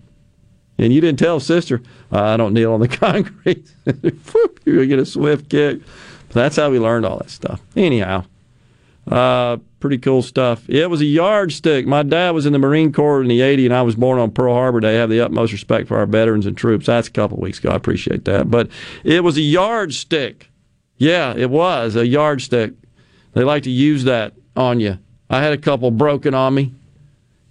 And 0.78 0.92
you 0.92 1.00
didn't 1.00 1.18
tell 1.18 1.40
sister, 1.40 1.80
I 2.12 2.36
don't 2.36 2.52
kneel 2.52 2.72
on 2.74 2.80
the 2.80 2.88
concrete. 3.04 3.72
You're 3.84 4.76
going 4.76 4.80
to 4.80 4.86
get 4.86 4.98
a 4.98 5.06
swift 5.06 5.48
kick. 5.48 5.80
But 6.28 6.34
that's 6.34 6.56
how 6.56 6.70
we 6.70 6.78
learned 6.78 7.06
all 7.06 7.18
that 7.18 7.30
stuff. 7.30 7.62
Anyhow, 7.76 8.24
uh, 9.10 9.58
pretty 9.80 9.98
cool 9.98 10.22
stuff. 10.22 10.68
It 10.68 10.90
was 10.90 11.00
a 11.00 11.06
yardstick. 11.06 11.86
My 11.86 12.02
dad 12.02 12.30
was 12.30 12.44
in 12.44 12.52
the 12.52 12.58
Marine 12.58 12.92
Corps 12.92 13.22
in 13.22 13.28
the 13.28 13.40
80s, 13.40 13.66
and 13.66 13.74
I 13.74 13.82
was 13.82 13.94
born 13.94 14.18
on 14.18 14.32
Pearl 14.32 14.54
Harbor 14.54 14.80
Day. 14.80 14.96
I 14.96 15.00
have 15.00 15.10
the 15.10 15.20
utmost 15.20 15.52
respect 15.52 15.88
for 15.88 15.96
our 15.96 16.06
veterans 16.06 16.44
and 16.44 16.56
troops. 16.56 16.86
That's 16.86 17.08
a 17.08 17.12
couple 17.12 17.38
weeks 17.38 17.58
ago. 17.58 17.70
I 17.70 17.76
appreciate 17.76 18.24
that. 18.24 18.50
But 18.50 18.68
it 19.04 19.22
was 19.22 19.38
a 19.38 19.42
yardstick. 19.42 20.50
Yeah, 20.98 21.34
it 21.36 21.50
was 21.50 21.94
a 21.94 22.06
yardstick. 22.06 22.72
They 23.36 23.44
like 23.44 23.64
to 23.64 23.70
use 23.70 24.04
that 24.04 24.32
on 24.56 24.80
you. 24.80 24.98
I 25.28 25.42
had 25.42 25.52
a 25.52 25.58
couple 25.58 25.90
broken 25.90 26.32
on 26.32 26.54
me 26.54 26.72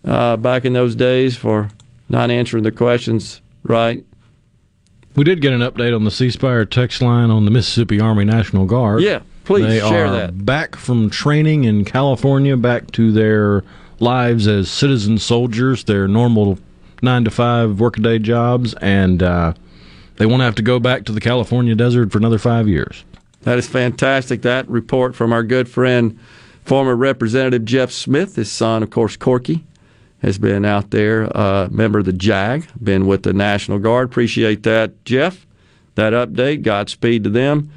uh, 0.04 0.36
back 0.36 0.66
in 0.66 0.74
those 0.74 0.96
days 0.96 1.38
for 1.38 1.70
not 2.10 2.32
answering 2.32 2.64
the 2.64 2.72
questions 2.72 3.40
right. 3.62 4.04
We 5.16 5.24
did 5.24 5.42
get 5.42 5.54
an 5.54 5.62
update 5.62 5.96
on 5.96 6.04
the 6.04 6.10
C 6.10 6.32
Spire 6.32 6.66
text 6.66 7.04
line 7.04 7.30
on 7.30 7.46
the 7.46 7.52
Mississippi 7.52 8.00
Army 8.00 8.26
National 8.26 8.66
Guard. 8.66 9.04
Yeah, 9.04 9.22
please 9.44 9.68
they 9.68 9.80
share 9.80 10.08
are 10.08 10.12
that. 10.12 10.44
Back 10.44 10.76
from 10.76 11.12
training 11.12 11.66
in 11.66 11.86
California, 11.86 12.58
back 12.58 12.90
to 12.94 13.12
their 13.12 13.64
lives 14.00 14.48
as 14.48 14.72
citizen 14.72 15.20
soldiers, 15.20 15.84
their 15.84 16.08
normal 16.08 16.58
nine 17.04 17.24
to 17.26 17.30
five 17.30 17.80
workaday 17.80 18.18
jobs, 18.18 18.74
and 18.82 19.22
uh, 19.22 19.54
they 20.16 20.26
won't 20.26 20.42
have 20.42 20.56
to 20.56 20.64
go 20.64 20.80
back 20.80 21.06
to 21.06 21.12
the 21.12 21.22
California 21.22 21.76
desert 21.76 22.12
for 22.12 22.18
another 22.18 22.40
five 22.40 22.68
years. 22.68 23.06
That 23.46 23.60
is 23.60 23.68
fantastic. 23.68 24.42
That 24.42 24.68
report 24.68 25.16
from 25.16 25.32
our 25.32 25.44
good 25.44 25.70
friend, 25.70 26.20
former 26.64 26.96
Representative 26.96 27.64
Jeff 27.64 27.92
Smith, 27.92 28.36
his 28.36 28.52
son, 28.52 28.82
of 28.82 28.90
course, 28.90 29.16
Corky, 29.16 29.64
has 30.24 30.40
been 30.40 30.66
out 30.66 30.90
there, 30.90 31.36
uh, 31.38 31.68
member 31.70 32.00
of 32.00 32.06
the 32.06 32.14
JAG, 32.14 32.68
been 32.84 33.06
with 33.06 33.22
the 33.22 33.34
National 33.34 33.78
Guard. 33.78 34.10
Appreciate 34.10 34.64
that, 34.64 35.06
Jeff. 35.06 35.46
That 35.94 36.14
update. 36.14 36.64
Godspeed 36.64 37.24
to 37.24 37.30
them. 37.30 37.72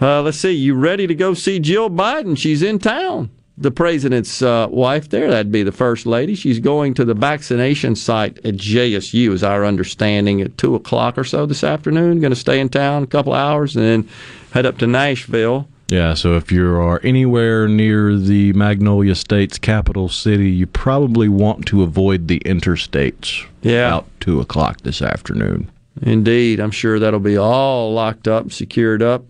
Uh, 0.00 0.22
let's 0.22 0.38
see. 0.38 0.50
You 0.50 0.74
ready 0.74 1.06
to 1.06 1.14
go 1.14 1.34
see 1.34 1.60
Jill 1.60 1.88
Biden? 1.88 2.36
She's 2.36 2.60
in 2.60 2.80
town. 2.80 3.30
The 3.56 3.70
president's 3.70 4.42
uh, 4.42 4.66
wife 4.68 5.10
there, 5.10 5.30
that'd 5.30 5.52
be 5.52 5.62
the 5.62 5.70
first 5.70 6.06
lady. 6.06 6.34
She's 6.34 6.58
going 6.58 6.94
to 6.94 7.04
the 7.04 7.14
vaccination 7.14 7.94
site 7.94 8.38
at 8.38 8.54
JSU, 8.54 9.32
is 9.32 9.44
our 9.44 9.64
understanding, 9.64 10.40
at 10.40 10.58
2 10.58 10.74
o'clock 10.74 11.16
or 11.16 11.22
so 11.22 11.46
this 11.46 11.62
afternoon. 11.62 12.20
Going 12.20 12.32
to 12.32 12.36
stay 12.36 12.58
in 12.58 12.68
town 12.68 13.04
a 13.04 13.06
couple 13.06 13.32
hours 13.32 13.76
and 13.76 13.84
then 13.84 14.08
head 14.50 14.66
up 14.66 14.78
to 14.78 14.88
Nashville. 14.88 15.68
Yeah, 15.88 16.14
so 16.14 16.34
if 16.34 16.50
you 16.50 16.66
are 16.74 17.00
anywhere 17.04 17.68
near 17.68 18.16
the 18.16 18.52
Magnolia 18.54 19.14
State's 19.14 19.58
capital 19.58 20.08
city, 20.08 20.50
you 20.50 20.66
probably 20.66 21.28
want 21.28 21.66
to 21.66 21.82
avoid 21.82 22.26
the 22.26 22.40
interstates. 22.40 23.46
Yeah. 23.62 23.88
About 23.88 24.08
2 24.20 24.40
o'clock 24.40 24.80
this 24.80 25.00
afternoon. 25.00 25.70
Indeed. 26.02 26.58
I'm 26.58 26.72
sure 26.72 26.98
that'll 26.98 27.20
be 27.20 27.36
all 27.36 27.92
locked 27.92 28.26
up, 28.26 28.50
secured 28.50 29.02
up. 29.02 29.24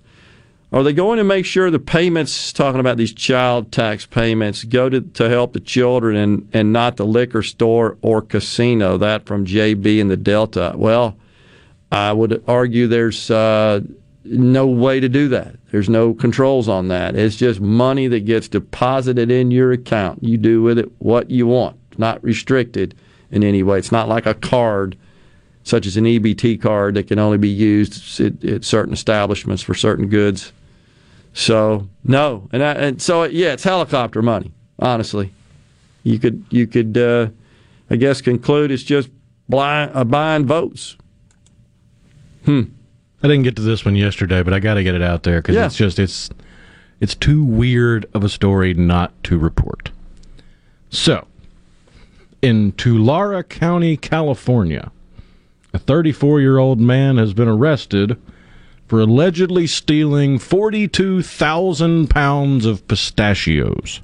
Are 0.74 0.82
they 0.82 0.92
going 0.92 1.18
to 1.18 1.24
make 1.24 1.46
sure 1.46 1.70
the 1.70 1.78
payments, 1.78 2.52
talking 2.52 2.80
about 2.80 2.96
these 2.96 3.14
child 3.14 3.70
tax 3.70 4.06
payments, 4.06 4.64
go 4.64 4.88
to, 4.88 5.02
to 5.02 5.28
help 5.28 5.52
the 5.52 5.60
children 5.60 6.16
and, 6.16 6.48
and 6.52 6.72
not 6.72 6.96
the 6.96 7.06
liquor 7.06 7.44
store 7.44 7.96
or 8.02 8.20
casino? 8.20 8.98
That 8.98 9.24
from 9.24 9.46
JB 9.46 10.00
in 10.00 10.08
the 10.08 10.16
Delta. 10.16 10.72
Well, 10.74 11.16
I 11.92 12.12
would 12.12 12.42
argue 12.48 12.88
there's 12.88 13.30
uh, 13.30 13.82
no 14.24 14.66
way 14.66 14.98
to 14.98 15.08
do 15.08 15.28
that. 15.28 15.54
There's 15.70 15.88
no 15.88 16.12
controls 16.12 16.68
on 16.68 16.88
that. 16.88 17.14
It's 17.14 17.36
just 17.36 17.60
money 17.60 18.08
that 18.08 18.24
gets 18.24 18.48
deposited 18.48 19.30
in 19.30 19.52
your 19.52 19.70
account. 19.70 20.24
You 20.24 20.36
do 20.38 20.60
with 20.60 20.80
it 20.80 20.90
what 20.98 21.30
you 21.30 21.46
want, 21.46 21.76
it's 21.92 22.00
not 22.00 22.20
restricted 22.24 22.96
in 23.30 23.44
any 23.44 23.62
way. 23.62 23.78
It's 23.78 23.92
not 23.92 24.08
like 24.08 24.26
a 24.26 24.34
card 24.34 24.98
such 25.62 25.86
as 25.86 25.96
an 25.96 26.04
EBT 26.04 26.60
card 26.60 26.96
that 26.96 27.06
can 27.06 27.20
only 27.20 27.38
be 27.38 27.48
used 27.48 28.20
at 28.20 28.64
certain 28.64 28.92
establishments 28.92 29.62
for 29.62 29.74
certain 29.74 30.08
goods. 30.08 30.52
So 31.34 31.88
no, 32.04 32.48
and 32.52 32.62
I, 32.62 32.72
and 32.72 33.02
so 33.02 33.24
yeah, 33.24 33.52
it's 33.52 33.64
helicopter 33.64 34.22
money. 34.22 34.52
Honestly, 34.78 35.32
you 36.04 36.18
could 36.18 36.44
you 36.50 36.66
could 36.66 36.96
uh, 36.96 37.28
I 37.90 37.96
guess 37.96 38.20
conclude 38.20 38.70
it's 38.70 38.82
just 38.84 39.10
blind 39.48 39.90
uh, 39.94 40.04
buying 40.04 40.46
votes. 40.46 40.96
Hmm. 42.44 42.62
I 43.22 43.28
didn't 43.28 43.42
get 43.44 43.56
to 43.56 43.62
this 43.62 43.84
one 43.84 43.96
yesterday, 43.96 44.42
but 44.42 44.52
I 44.52 44.60
got 44.60 44.74
to 44.74 44.84
get 44.84 44.94
it 44.94 45.02
out 45.02 45.22
there 45.24 45.40
because 45.40 45.56
Yeah. 45.56 45.66
it's 45.66 45.76
just 45.76 45.98
it's 45.98 46.30
it's 47.00 47.14
too 47.14 47.42
weird 47.44 48.06
of 48.14 48.22
a 48.22 48.28
story 48.28 48.72
not 48.74 49.12
to 49.24 49.36
report. 49.38 49.90
So, 50.90 51.26
in 52.42 52.72
Tulare 52.72 53.42
County, 53.42 53.96
California, 53.96 54.92
a 55.72 55.78
34-year-old 55.80 56.78
man 56.80 57.16
has 57.16 57.34
been 57.34 57.48
arrested 57.48 58.16
for 58.94 59.00
allegedly 59.00 59.66
stealing 59.66 60.38
42,000 60.38 62.08
pounds 62.08 62.64
of 62.64 62.86
pistachios. 62.86 64.00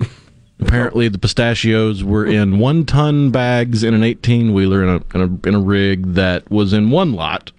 Apparently, 0.58 1.06
the 1.06 1.20
pistachios 1.20 2.02
were 2.02 2.26
in 2.26 2.58
one 2.58 2.84
ton 2.84 3.30
bags 3.30 3.84
in 3.84 3.94
an 3.94 4.02
18 4.02 4.52
wheeler 4.52 4.82
in 4.82 4.88
a, 4.88 5.16
in, 5.16 5.20
a, 5.20 5.48
in 5.48 5.54
a 5.54 5.60
rig 5.60 6.14
that 6.14 6.50
was 6.50 6.72
in 6.72 6.90
one 6.90 7.12
lot. 7.12 7.52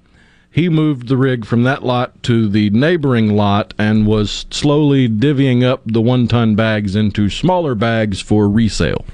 He 0.52 0.68
moved 0.68 1.08
the 1.08 1.16
rig 1.16 1.46
from 1.46 1.64
that 1.64 1.86
lot 1.86 2.22
to 2.24 2.50
the 2.50 2.70
neighboring 2.72 3.38
lot 3.38 3.74
and 3.78 4.06
was 4.06 4.46
slowly 4.52 5.08
divvying 5.08 5.64
up 5.64 5.82
the 5.86 6.02
one 6.02 6.28
ton 6.28 6.56
bags 6.56 6.98
into 6.98 7.30
smaller 7.30 7.74
bags 7.74 8.20
for 8.20 8.50
resale. 8.50 9.06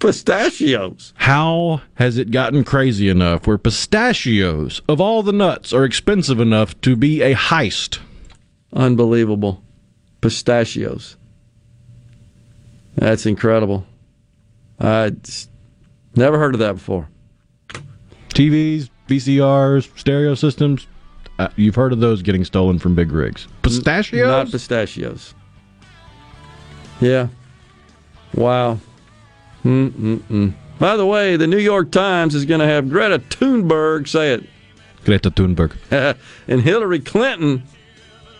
Pistachios. 0.00 1.12
How 1.16 1.82
has 1.94 2.18
it 2.18 2.30
gotten 2.30 2.64
crazy 2.64 3.08
enough 3.08 3.46
where 3.46 3.58
pistachios, 3.58 4.80
of 4.88 5.00
all 5.00 5.22
the 5.22 5.32
nuts, 5.32 5.72
are 5.72 5.84
expensive 5.84 6.40
enough 6.40 6.80
to 6.82 6.96
be 6.96 7.22
a 7.22 7.34
heist? 7.34 7.98
Unbelievable. 8.72 9.62
Pistachios. 10.20 11.16
That's 12.94 13.26
incredible. 13.26 13.86
I'd 14.80 15.28
never 16.14 16.38
heard 16.38 16.54
of 16.54 16.60
that 16.60 16.74
before. 16.74 17.08
TVs, 18.30 18.90
VCRs, 19.08 19.98
stereo 19.98 20.34
systems. 20.34 20.86
Uh, 21.38 21.48
you've 21.56 21.76
heard 21.76 21.92
of 21.92 22.00
those 22.00 22.22
getting 22.22 22.44
stolen 22.44 22.78
from 22.78 22.94
big 22.94 23.12
rigs. 23.12 23.46
Pistachios? 23.62 24.26
Not 24.26 24.50
pistachios. 24.50 25.34
Yeah. 27.00 27.28
Wow. 28.34 28.78
Mm-mm-mm. 29.68 30.54
By 30.78 30.96
the 30.96 31.04
way, 31.04 31.36
the 31.36 31.46
New 31.46 31.58
York 31.58 31.90
Times 31.90 32.34
is 32.34 32.46
going 32.46 32.60
to 32.60 32.66
have 32.66 32.88
Greta 32.88 33.18
Thunberg 33.18 34.08
say 34.08 34.32
it. 34.32 34.48
Greta 35.04 35.30
Thunberg. 35.30 35.76
and 36.48 36.62
Hillary 36.62 37.00
Clinton, 37.00 37.64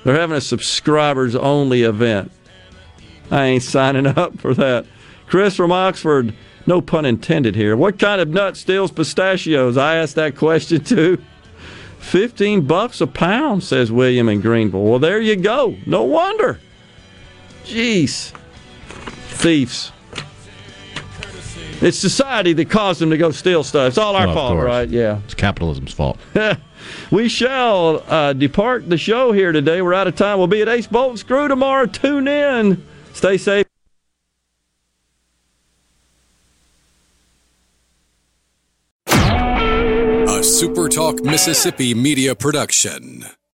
they're 0.04 0.18
having 0.18 0.38
a 0.38 0.40
subscribers 0.40 1.36
only 1.36 1.82
event. 1.82 2.32
I 3.30 3.44
ain't 3.44 3.62
signing 3.62 4.06
up 4.18 4.38
for 4.38 4.54
that. 4.54 4.86
Chris 5.26 5.54
from 5.54 5.70
Oxford, 5.70 6.34
no 6.66 6.80
pun 6.80 7.04
intended 7.04 7.54
here. 7.54 7.76
What 7.76 7.98
kind 7.98 8.22
of 8.22 8.28
nut 8.28 8.56
steals 8.56 8.90
pistachios? 8.90 9.76
I 9.76 9.96
asked 9.96 10.14
that 10.14 10.34
question 10.34 10.82
too. 10.84 11.22
15 11.98 12.66
bucks 12.66 13.02
a 13.02 13.06
pound, 13.06 13.62
says 13.64 13.92
William 13.92 14.30
in 14.30 14.40
Greenville. 14.40 14.84
Well, 14.84 14.98
there 14.98 15.20
you 15.20 15.36
go. 15.36 15.76
No 15.84 16.04
wonder. 16.04 16.58
Jeez. 17.64 18.32
Thieves. 19.28 19.92
It's 21.80 21.96
society 21.98 22.52
that 22.54 22.70
caused 22.70 23.00
them 23.00 23.10
to 23.10 23.16
go 23.16 23.30
steal 23.30 23.62
stuff. 23.62 23.88
It's 23.88 23.98
all 23.98 24.16
our 24.16 24.26
of 24.26 24.34
fault, 24.34 24.54
course. 24.54 24.64
right? 24.66 24.88
Yeah. 24.88 25.20
It's 25.24 25.34
capitalism's 25.34 25.92
fault. 25.92 26.18
we 27.10 27.28
shall 27.28 28.02
uh, 28.08 28.32
depart 28.32 28.88
the 28.90 28.98
show 28.98 29.30
here 29.32 29.52
today. 29.52 29.80
We're 29.80 29.94
out 29.94 30.08
of 30.08 30.16
time. 30.16 30.38
We'll 30.38 30.48
be 30.48 30.60
at 30.62 30.68
Ace 30.68 30.86
Bolt 30.88 31.10
and 31.10 31.18
Screw 31.18 31.46
tomorrow. 31.46 31.86
Tune 31.86 32.26
in. 32.26 32.84
Stay 33.12 33.36
safe. 33.36 33.66
A 39.06 40.40
SuperTalk 40.40 41.24
Mississippi 41.24 41.94
media 41.94 42.34
production. 42.34 43.24